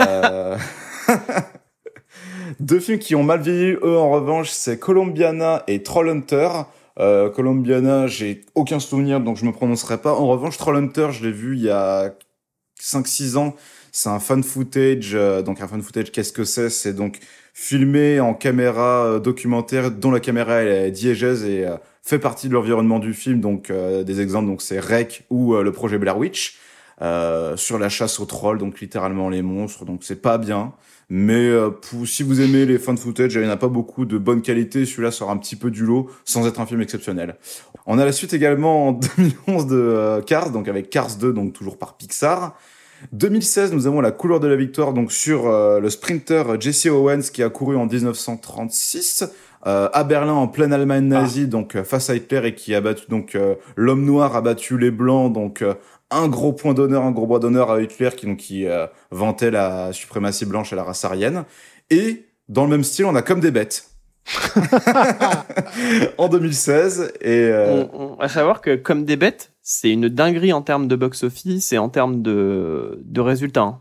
Euh, 0.00 0.56
Deux 2.60 2.80
films 2.80 2.98
qui 2.98 3.14
ont 3.14 3.22
mal 3.22 3.40
vieilli, 3.40 3.76
eux 3.82 3.98
en 3.98 4.10
revanche, 4.10 4.50
c'est 4.50 4.78
Colombiana 4.78 5.62
et 5.66 5.82
Trollhunter. 5.82 6.48
Euh, 7.00 7.28
Colombiana, 7.28 8.06
j'ai 8.06 8.42
aucun 8.54 8.78
souvenir 8.78 9.20
donc 9.20 9.36
je 9.36 9.44
me 9.44 9.52
prononcerai 9.52 9.98
pas. 9.98 10.12
En 10.12 10.26
revanche, 10.28 10.56
Trollhunter, 10.58 11.08
je 11.10 11.24
l'ai 11.24 11.32
vu 11.32 11.56
il 11.56 11.62
y 11.62 11.70
a 11.70 12.14
5-6 12.80 13.36
ans. 13.36 13.54
C'est 13.92 14.08
un 14.08 14.20
fan 14.20 14.42
footage. 14.42 15.14
euh, 15.14 15.42
donc 15.42 15.60
un 15.60 15.68
fan 15.68 15.82
footage, 15.82 16.12
qu'est-ce 16.12 16.32
que 16.32 16.44
c'est? 16.44 16.70
C'est 16.70 16.92
donc 16.92 17.18
filmé 17.52 18.20
en 18.20 18.34
caméra 18.34 19.04
euh, 19.06 19.18
documentaire 19.20 19.90
dont 19.90 20.10
la 20.10 20.20
caméra 20.20 20.62
elle 20.62 20.68
est 20.68 20.90
diégèse 20.90 21.44
et 21.44 21.66
fait 22.02 22.18
partie 22.18 22.48
de 22.48 22.54
l'environnement 22.54 22.98
du 22.98 23.14
film. 23.14 23.40
Donc 23.40 23.72
des 23.72 24.20
exemples, 24.20 24.46
donc 24.46 24.62
c'est 24.62 24.78
Rec 24.78 25.24
ou 25.30 25.54
le 25.54 25.72
projet 25.72 25.98
Blair 25.98 26.18
Witch 26.18 26.58
euh, 27.02 27.56
sur 27.56 27.78
la 27.78 27.88
chasse 27.88 28.20
aux 28.20 28.24
trolls, 28.26 28.58
donc 28.58 28.80
littéralement 28.80 29.28
les 29.28 29.42
monstres. 29.42 29.84
Donc 29.84 30.04
c'est 30.04 30.22
pas 30.22 30.38
bien. 30.38 30.72
Mais 31.10 31.48
euh, 31.48 31.70
pour, 31.70 32.06
si 32.06 32.22
vous 32.22 32.40
aimez 32.40 32.64
les 32.64 32.78
fan 32.78 32.96
footage, 32.96 33.34
il 33.34 33.40
n'y 33.40 33.46
en 33.46 33.50
a 33.50 33.56
pas 33.56 33.68
beaucoup 33.68 34.04
de 34.04 34.16
bonne 34.16 34.42
qualité. 34.42 34.86
Celui-là 34.86 35.10
sort 35.10 35.30
un 35.30 35.36
petit 35.36 35.56
peu 35.56 35.70
du 35.70 35.84
lot, 35.84 36.10
sans 36.24 36.46
être 36.46 36.60
un 36.60 36.66
film 36.66 36.80
exceptionnel. 36.80 37.36
On 37.86 37.98
a 37.98 38.04
la 38.04 38.12
suite 38.12 38.32
également 38.32 38.88
en 38.88 38.92
2011 39.46 39.66
de 39.66 39.76
euh, 39.76 40.22
Cars, 40.22 40.50
donc 40.50 40.68
avec 40.68 40.90
Cars 40.90 41.16
2, 41.16 41.32
donc 41.32 41.52
toujours 41.52 41.78
par 41.78 41.96
Pixar. 41.96 42.56
2016, 43.12 43.72
nous 43.72 43.86
avons 43.86 44.00
la 44.00 44.12
couleur 44.12 44.40
de 44.40 44.48
la 44.48 44.56
victoire 44.56 44.92
donc 44.92 45.12
sur 45.12 45.46
euh, 45.46 45.80
le 45.80 45.90
sprinter 45.90 46.58
Jesse 46.58 46.86
Owens 46.86 47.22
qui 47.32 47.42
a 47.42 47.50
couru 47.50 47.76
en 47.76 47.86
1936 47.86 49.24
euh, 49.66 49.88
à 49.92 50.04
Berlin 50.04 50.34
en 50.34 50.46
pleine 50.46 50.72
Allemagne 50.72 51.06
nazie, 51.06 51.46
donc 51.48 51.74
euh, 51.74 51.84
face 51.84 52.10
à 52.10 52.14
Hitler 52.14 52.42
et 52.44 52.54
qui 52.54 52.74
a 52.74 52.80
battu 52.80 53.04
donc 53.08 53.34
euh, 53.34 53.54
l'homme 53.76 54.04
noir 54.04 54.36
a 54.36 54.42
battu 54.42 54.76
les 54.78 54.90
blancs, 54.90 55.32
donc 55.32 55.62
euh, 55.62 55.74
un 56.16 56.28
gros 56.28 56.52
point 56.52 56.74
d'honneur, 56.74 57.02
un 57.04 57.10
gros 57.10 57.26
bras 57.26 57.38
d'honneur 57.38 57.70
à 57.70 57.80
Hitler 57.82 58.10
qui 58.16 58.26
donc 58.26 58.38
qui 58.38 58.66
euh, 58.66 58.86
vantait 59.10 59.50
la 59.50 59.92
suprématie 59.92 60.46
blanche 60.46 60.72
et 60.72 60.76
la 60.76 60.84
race 60.84 61.04
aryenne. 61.04 61.44
Et 61.90 62.24
dans 62.48 62.64
le 62.64 62.70
même 62.70 62.84
style, 62.84 63.04
on 63.06 63.14
a 63.14 63.22
comme 63.22 63.40
des 63.40 63.50
bêtes. 63.50 63.90
en 66.18 66.28
2016 66.28 67.12
et 67.20 67.28
euh, 67.50 67.84
On- 67.92 68.14
on- 68.14 68.20
à 68.20 68.28
savoir 68.28 68.60
que 68.60 68.76
comme 68.76 69.04
des 69.04 69.16
bêtes, 69.16 69.52
c'est 69.62 69.90
une 69.90 70.08
dinguerie 70.08 70.52
en 70.52 70.62
termes 70.62 70.88
de 70.88 70.96
box-office 70.96 71.72
et 71.72 71.78
en 71.78 71.88
termes 71.88 72.22
de, 72.22 73.00
de 73.04 73.20
résultats. 73.20 73.62
hein. 73.62 73.80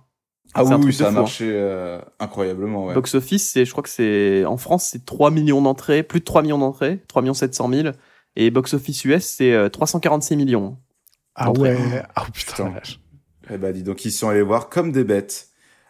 ah 0.53 0.63
oui, 0.63 0.93
ça 0.93 1.05
a 1.05 1.11
fou, 1.11 1.17
hein. 1.17 1.19
marché 1.21 1.49
euh, 1.51 1.99
incroyablement. 2.19 2.85
Ouais. 2.85 2.93
Box-office, 2.93 3.49
c'est, 3.51 3.65
je 3.65 3.71
crois 3.71 3.83
que 3.83 3.89
c'est 3.89 4.45
en 4.45 4.57
France, 4.57 4.89
c'est 4.91 5.05
3 5.05 5.31
millions 5.31 5.61
d'entrées, 5.61 6.03
plus 6.03 6.19
de 6.19 6.25
3 6.25 6.41
millions 6.41 6.57
d'entrées, 6.59 6.99
3 7.07 7.21
millions 7.21 7.33
700 7.33 7.69
000. 7.69 7.87
Et 8.35 8.49
box-office 8.49 9.05
US, 9.05 9.23
c'est 9.25 9.53
euh, 9.53 9.69
346 9.69 10.35
millions. 10.35 10.77
Ah 11.35 11.51
ouais. 11.51 11.77
Ah 12.15 12.25
putain. 12.31 12.53
Putain. 12.53 12.69
vache. 12.69 12.99
Eh 13.51 13.57
ben, 13.57 13.73
dis 13.73 13.83
donc, 13.83 14.05
ils 14.05 14.11
sont 14.11 14.29
allés 14.29 14.41
voir 14.41 14.69
comme 14.69 14.91
des 14.91 15.03
bêtes. 15.03 15.49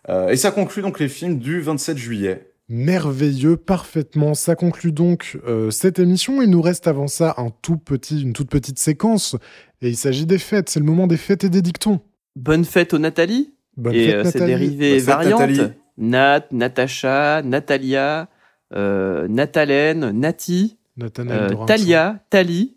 Euh, 0.09 0.29
et 0.29 0.35
ça 0.35 0.51
conclut 0.51 0.81
donc 0.81 0.99
les 0.99 1.07
films 1.07 1.37
du 1.39 1.61
27 1.61 1.97
juillet. 1.97 2.53
Merveilleux, 2.69 3.57
parfaitement. 3.57 4.33
Ça 4.33 4.55
conclut 4.55 4.91
donc 4.91 5.37
euh, 5.45 5.69
cette 5.69 5.99
émission. 5.99 6.41
Il 6.41 6.49
nous 6.49 6.61
reste 6.61 6.87
avant 6.87 7.07
ça 7.07 7.35
un 7.37 7.49
tout 7.61 7.77
petit, 7.77 8.21
une 8.21 8.33
toute 8.33 8.49
petite 8.49 8.79
séquence. 8.79 9.35
Et 9.81 9.89
il 9.89 9.97
s'agit 9.97 10.25
des 10.25 10.39
fêtes. 10.39 10.69
C'est 10.69 10.79
le 10.79 10.85
moment 10.85 11.07
des 11.07 11.17
fêtes 11.17 11.43
et 11.43 11.49
des 11.49 11.61
dictons. 11.61 11.99
Bonne 12.35 12.65
fête 12.65 12.93
aux 12.93 12.99
Nathalie 12.99 13.53
Bonne 13.77 13.93
et 13.93 14.07
fête, 14.07 14.15
euh, 14.15 14.23
ses 14.23 14.39
Nathalie. 14.39 14.51
dérivés 14.51 14.89
Bonne 14.91 14.99
fête, 14.99 15.07
variantes. 15.07 15.39
Nathalie. 15.41 15.73
Nat, 15.97 16.47
Natacha, 16.51 17.41
Natalia, 17.43 18.29
euh, 18.73 19.27
Natalène, 19.27 20.11
Nati, 20.11 20.77
euh. 20.99 21.65
Talia, 21.65 22.19
Tali 22.29 22.75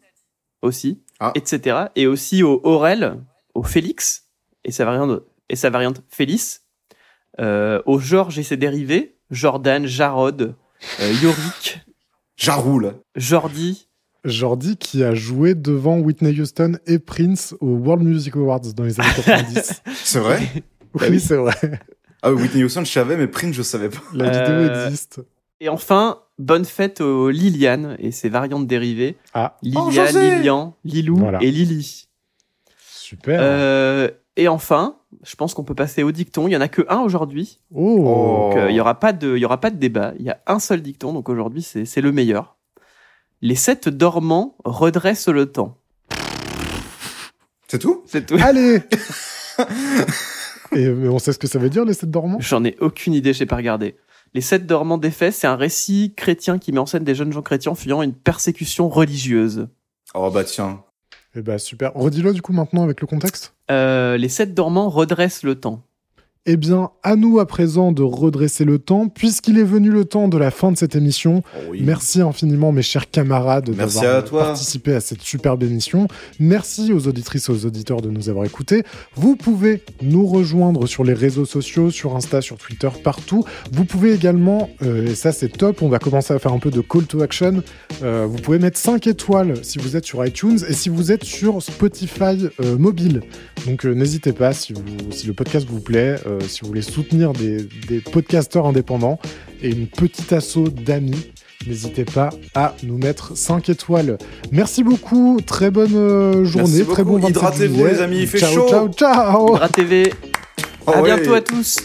aussi, 0.63 1.03
Ah. 1.21 1.33
etc. 1.35 1.87
Et 1.97 2.07
aussi 2.07 2.43
au 2.43 2.61
Aurel, 2.65 3.19
au 3.55 3.63
Félix 3.63 4.25
et 4.65 4.71
sa 4.73 4.85
variante, 4.85 5.23
et 5.49 5.57
sa 5.57 5.71
variante 5.71 6.03
Félix, 6.11 6.63
euh, 7.41 7.81
au 7.87 7.99
Georges 7.99 8.39
et 8.39 8.43
ses 8.43 8.57
dérivés, 8.57 9.17
Jordan, 9.31 9.87
Jarod, 9.87 10.55
euh, 11.01 11.13
Yorick, 11.23 11.81
Jaroul. 12.37 12.95
Jordi, 13.15 13.89
Jordi 14.25 14.77
qui 14.77 15.03
a 15.05 15.15
joué 15.15 15.55
devant 15.55 15.99
Whitney 15.99 16.39
Houston 16.41 16.79
et 16.87 16.99
Prince 16.99 17.55
aux 17.61 17.77
World 17.77 18.05
Music 18.05 18.37
Awards 18.37 18.61
dans 18.75 18.85
les 18.85 19.01
années 19.01 19.09
90. 19.25 19.83
C'est 19.95 20.19
vrai? 20.21 20.41
Oui, 20.95 21.07
oui. 21.11 21.21
c'est 21.21 21.37
vrai. 21.37 21.55
Ah 22.23 22.33
oui, 22.33 22.43
Whitney 22.43 22.65
Houston, 22.65 22.85
je 22.85 22.91
savais, 22.91 23.17
mais 23.17 23.27
Prince, 23.29 23.55
je 23.55 23.63
savais 23.63 23.89
pas. 23.89 24.03
La 24.13 24.31
vidéo 24.31 24.55
Euh, 24.69 24.87
existe. 24.87 25.21
Et 25.61 25.69
enfin, 25.69 26.21
bonne 26.39 26.65
fête 26.65 27.01
aux 27.01 27.31
Liliane 27.31 27.97
et 27.99 28.11
ses 28.13 28.29
variantes 28.29 28.67
dérivées, 28.67 29.17
Ah, 29.35 29.57
Oh, 29.57 29.67
Lilia, 29.89 30.07
José 30.07 30.37
Lilian, 30.37 30.75
Lilou 30.85 31.17
Voilà. 31.17 31.39
et 31.43 31.51
Lily. 31.51 32.09
super. 32.79 33.39
Euh, 33.43 34.11
et 34.37 34.49
enfin, 34.49 34.97
je 35.25 35.35
pense 35.35 35.55
qu'on 35.55 35.65
peut 35.65 35.75
passer 35.75 36.03
au 36.03 36.13
dicton. 36.13 36.47
Il 36.47 36.53
y 36.53 36.57
en 36.57 36.61
a 36.61 36.69
que 36.69 36.83
un 36.91 36.99
aujourd'hui, 37.01 37.61
oh. 37.75 37.97
Oh. 38.01 38.51
donc 38.51 38.57
euh, 38.59 38.71
il 38.71 38.77
y 38.77 38.81
aura 38.81 39.01
pas 39.01 39.13
de, 39.15 39.35
il 39.37 39.41
y 39.41 39.45
aura 39.47 39.61
pas 39.61 39.71
de 39.71 39.77
débat. 39.79 40.13
Il 40.19 40.27
y 40.27 40.31
a 40.31 40.39
un 40.47 40.59
seul 40.59 40.83
dicton, 40.83 41.13
donc 41.15 41.29
aujourd'hui 41.31 41.63
c'est 41.63 41.85
c'est 41.87 42.03
le 42.03 42.13
meilleur. 42.13 42.57
Les 43.43 43.55
sept 43.55 43.89
dormants 43.89 44.57
redressent 44.65 45.29
le 45.29 45.47
temps. 45.47 45.79
C'est 47.69 47.79
tout? 47.79 48.03
C'est 48.07 48.27
tout. 48.27 48.37
Allez 48.41 48.83
Et 50.73 50.89
mais 50.91 51.09
on 51.09 51.19
sait 51.19 51.33
ce 51.33 51.39
que 51.39 51.47
ça 51.47 51.59
veut 51.59 51.71
dire, 51.71 51.85
les 51.85 51.95
sept 51.95 52.11
dormants? 52.11 52.39
J'en 52.41 52.65
ai 52.65 52.77
aucune 52.81 53.15
idée, 53.15 53.33
j'ai 53.33 53.47
pas 53.47 53.57
regardé. 53.57 53.97
Les 54.35 54.41
sept 54.41 54.67
dormants 54.67 54.99
d'Éphèse, 54.99 55.37
c'est 55.37 55.47
un 55.47 55.57
récit 55.57 56.13
chrétien 56.17 56.59
qui 56.59 56.73
met 56.73 56.79
en 56.79 56.87
scène 56.87 57.05
des 57.05 57.15
jeunes 57.15 57.33
gens 57.33 57.43
chrétiens 57.43 57.75
fuyant 57.75 58.03
une 58.03 58.13
persécution 58.13 58.89
religieuse. 58.89 59.69
Oh 60.15 60.31
bah 60.31 60.45
tiens. 60.45 60.83
Eh 61.35 61.43
bah 61.43 61.59
super. 61.59 61.93
Redis-le 61.95 62.33
du 62.33 62.43
coup 62.43 62.53
maintenant 62.53 62.83
avec 62.83 63.01
le 63.01 63.07
contexte. 63.07 63.55
Euh, 63.71 64.17
les 64.17 64.29
sept 64.29 64.55
dormants 64.55 64.89
redressent 64.89 65.43
le 65.43 65.55
temps. 65.55 65.83
Eh 66.49 66.57
bien, 66.57 66.91
à 67.03 67.17
nous 67.17 67.41
à 67.41 67.47
présent 67.47 67.91
de 67.91 68.05
redresser 68.05 68.65
le 68.65 68.79
temps, 68.79 69.09
puisqu'il 69.09 69.59
est 69.59 69.65
venu 69.65 69.91
le 69.91 70.05
temps 70.05 70.29
de 70.29 70.39
la 70.39 70.53
fin 70.53 70.71
de 70.71 70.77
cette 70.77 70.95
émission. 70.95 71.43
Oh 71.57 71.61
oui. 71.71 71.81
Merci 71.83 72.21
infiniment, 72.21 72.71
mes 72.71 72.83
chers 72.83 73.11
camarades, 73.11 73.69
Merci 73.77 74.03
d'avoir 74.03 74.47
participé 74.47 74.95
à 74.95 75.01
cette 75.01 75.23
superbe 75.23 75.65
émission. 75.65 76.07
Merci 76.39 76.93
aux 76.93 77.09
auditrices 77.09 77.49
et 77.49 77.53
aux 77.53 77.67
auditeurs 77.67 78.01
de 78.01 78.11
nous 78.11 78.29
avoir 78.29 78.45
écoutés. 78.45 78.85
Vous 79.17 79.35
pouvez 79.35 79.83
nous 80.03 80.25
rejoindre 80.25 80.87
sur 80.87 81.03
les 81.03 81.15
réseaux 81.15 81.47
sociaux, 81.47 81.91
sur 81.91 82.15
Insta, 82.15 82.41
sur 82.41 82.59
Twitter, 82.59 82.91
partout. 83.03 83.45
Vous 83.73 83.85
pouvez 83.85 84.13
également, 84.13 84.71
euh, 84.83 85.07
et 85.07 85.17
ça 85.17 85.33
c'est 85.33 85.49
top, 85.49 85.83
on 85.83 85.89
va 85.89 85.99
commencer 85.99 86.33
à 86.33 86.39
faire 86.39 86.53
un 86.53 86.61
peu 86.61 86.71
de 86.71 86.81
call 86.81 87.07
to 87.07 87.23
action. 87.23 87.65
Euh, 88.05 88.25
vous 88.25 88.39
pouvez 88.39 88.61
mettre 88.61 88.79
5 88.79 89.05
étoiles 89.09 89.65
si 89.65 89.79
vous 89.79 89.97
êtes 89.97 90.05
sur 90.05 90.25
iTunes 90.25 90.61
et 90.69 90.75
si 90.75 90.91
vous 90.91 91.11
êtes 91.11 91.25
sur 91.25 91.61
Spotify 91.61 92.47
euh, 92.61 92.79
mobile. 92.79 93.23
Donc 93.67 93.85
n'hésitez 93.85 94.33
pas, 94.33 94.53
si, 94.53 94.73
vous, 94.73 94.83
si 95.11 95.27
le 95.27 95.33
podcast 95.33 95.67
vous 95.69 95.81
plaît, 95.81 96.15
euh, 96.37 96.41
si 96.47 96.61
vous 96.63 96.69
voulez 96.69 96.83
soutenir 96.83 97.33
des, 97.33 97.63
des 97.89 98.01
podcasteurs 98.01 98.67
indépendants 98.67 99.19
et 99.63 99.71
une 99.71 99.87
petite 99.87 100.33
assaut 100.33 100.69
d'amis, 100.69 101.33
n'hésitez 101.67 102.05
pas 102.05 102.31
à 102.55 102.75
nous 102.83 102.99
mettre 102.99 103.37
5 103.37 103.69
étoiles. 103.69 104.19
Merci 104.53 104.83
beaucoup, 104.83 105.41
très 105.45 105.71
bonne 105.71 105.95
euh, 105.95 106.45
journée, 106.45 106.85
très 106.85 107.05
beaucoup. 107.05 107.21
bon 107.21 107.29
Hydratez-vous 107.29 107.85
les 107.87 108.01
amis, 108.01 108.21
il 108.21 108.29
fait 108.29 108.39
ciao, 108.39 108.55
chaud. 108.55 108.69
Ciao, 108.69 108.89
ciao, 108.93 109.59
ciao. 109.59 109.69
TV. 109.69 110.13
Ah 110.87 110.99
à 110.99 111.03
bientôt 111.03 111.35
à 111.35 111.41
tous. 111.41 111.79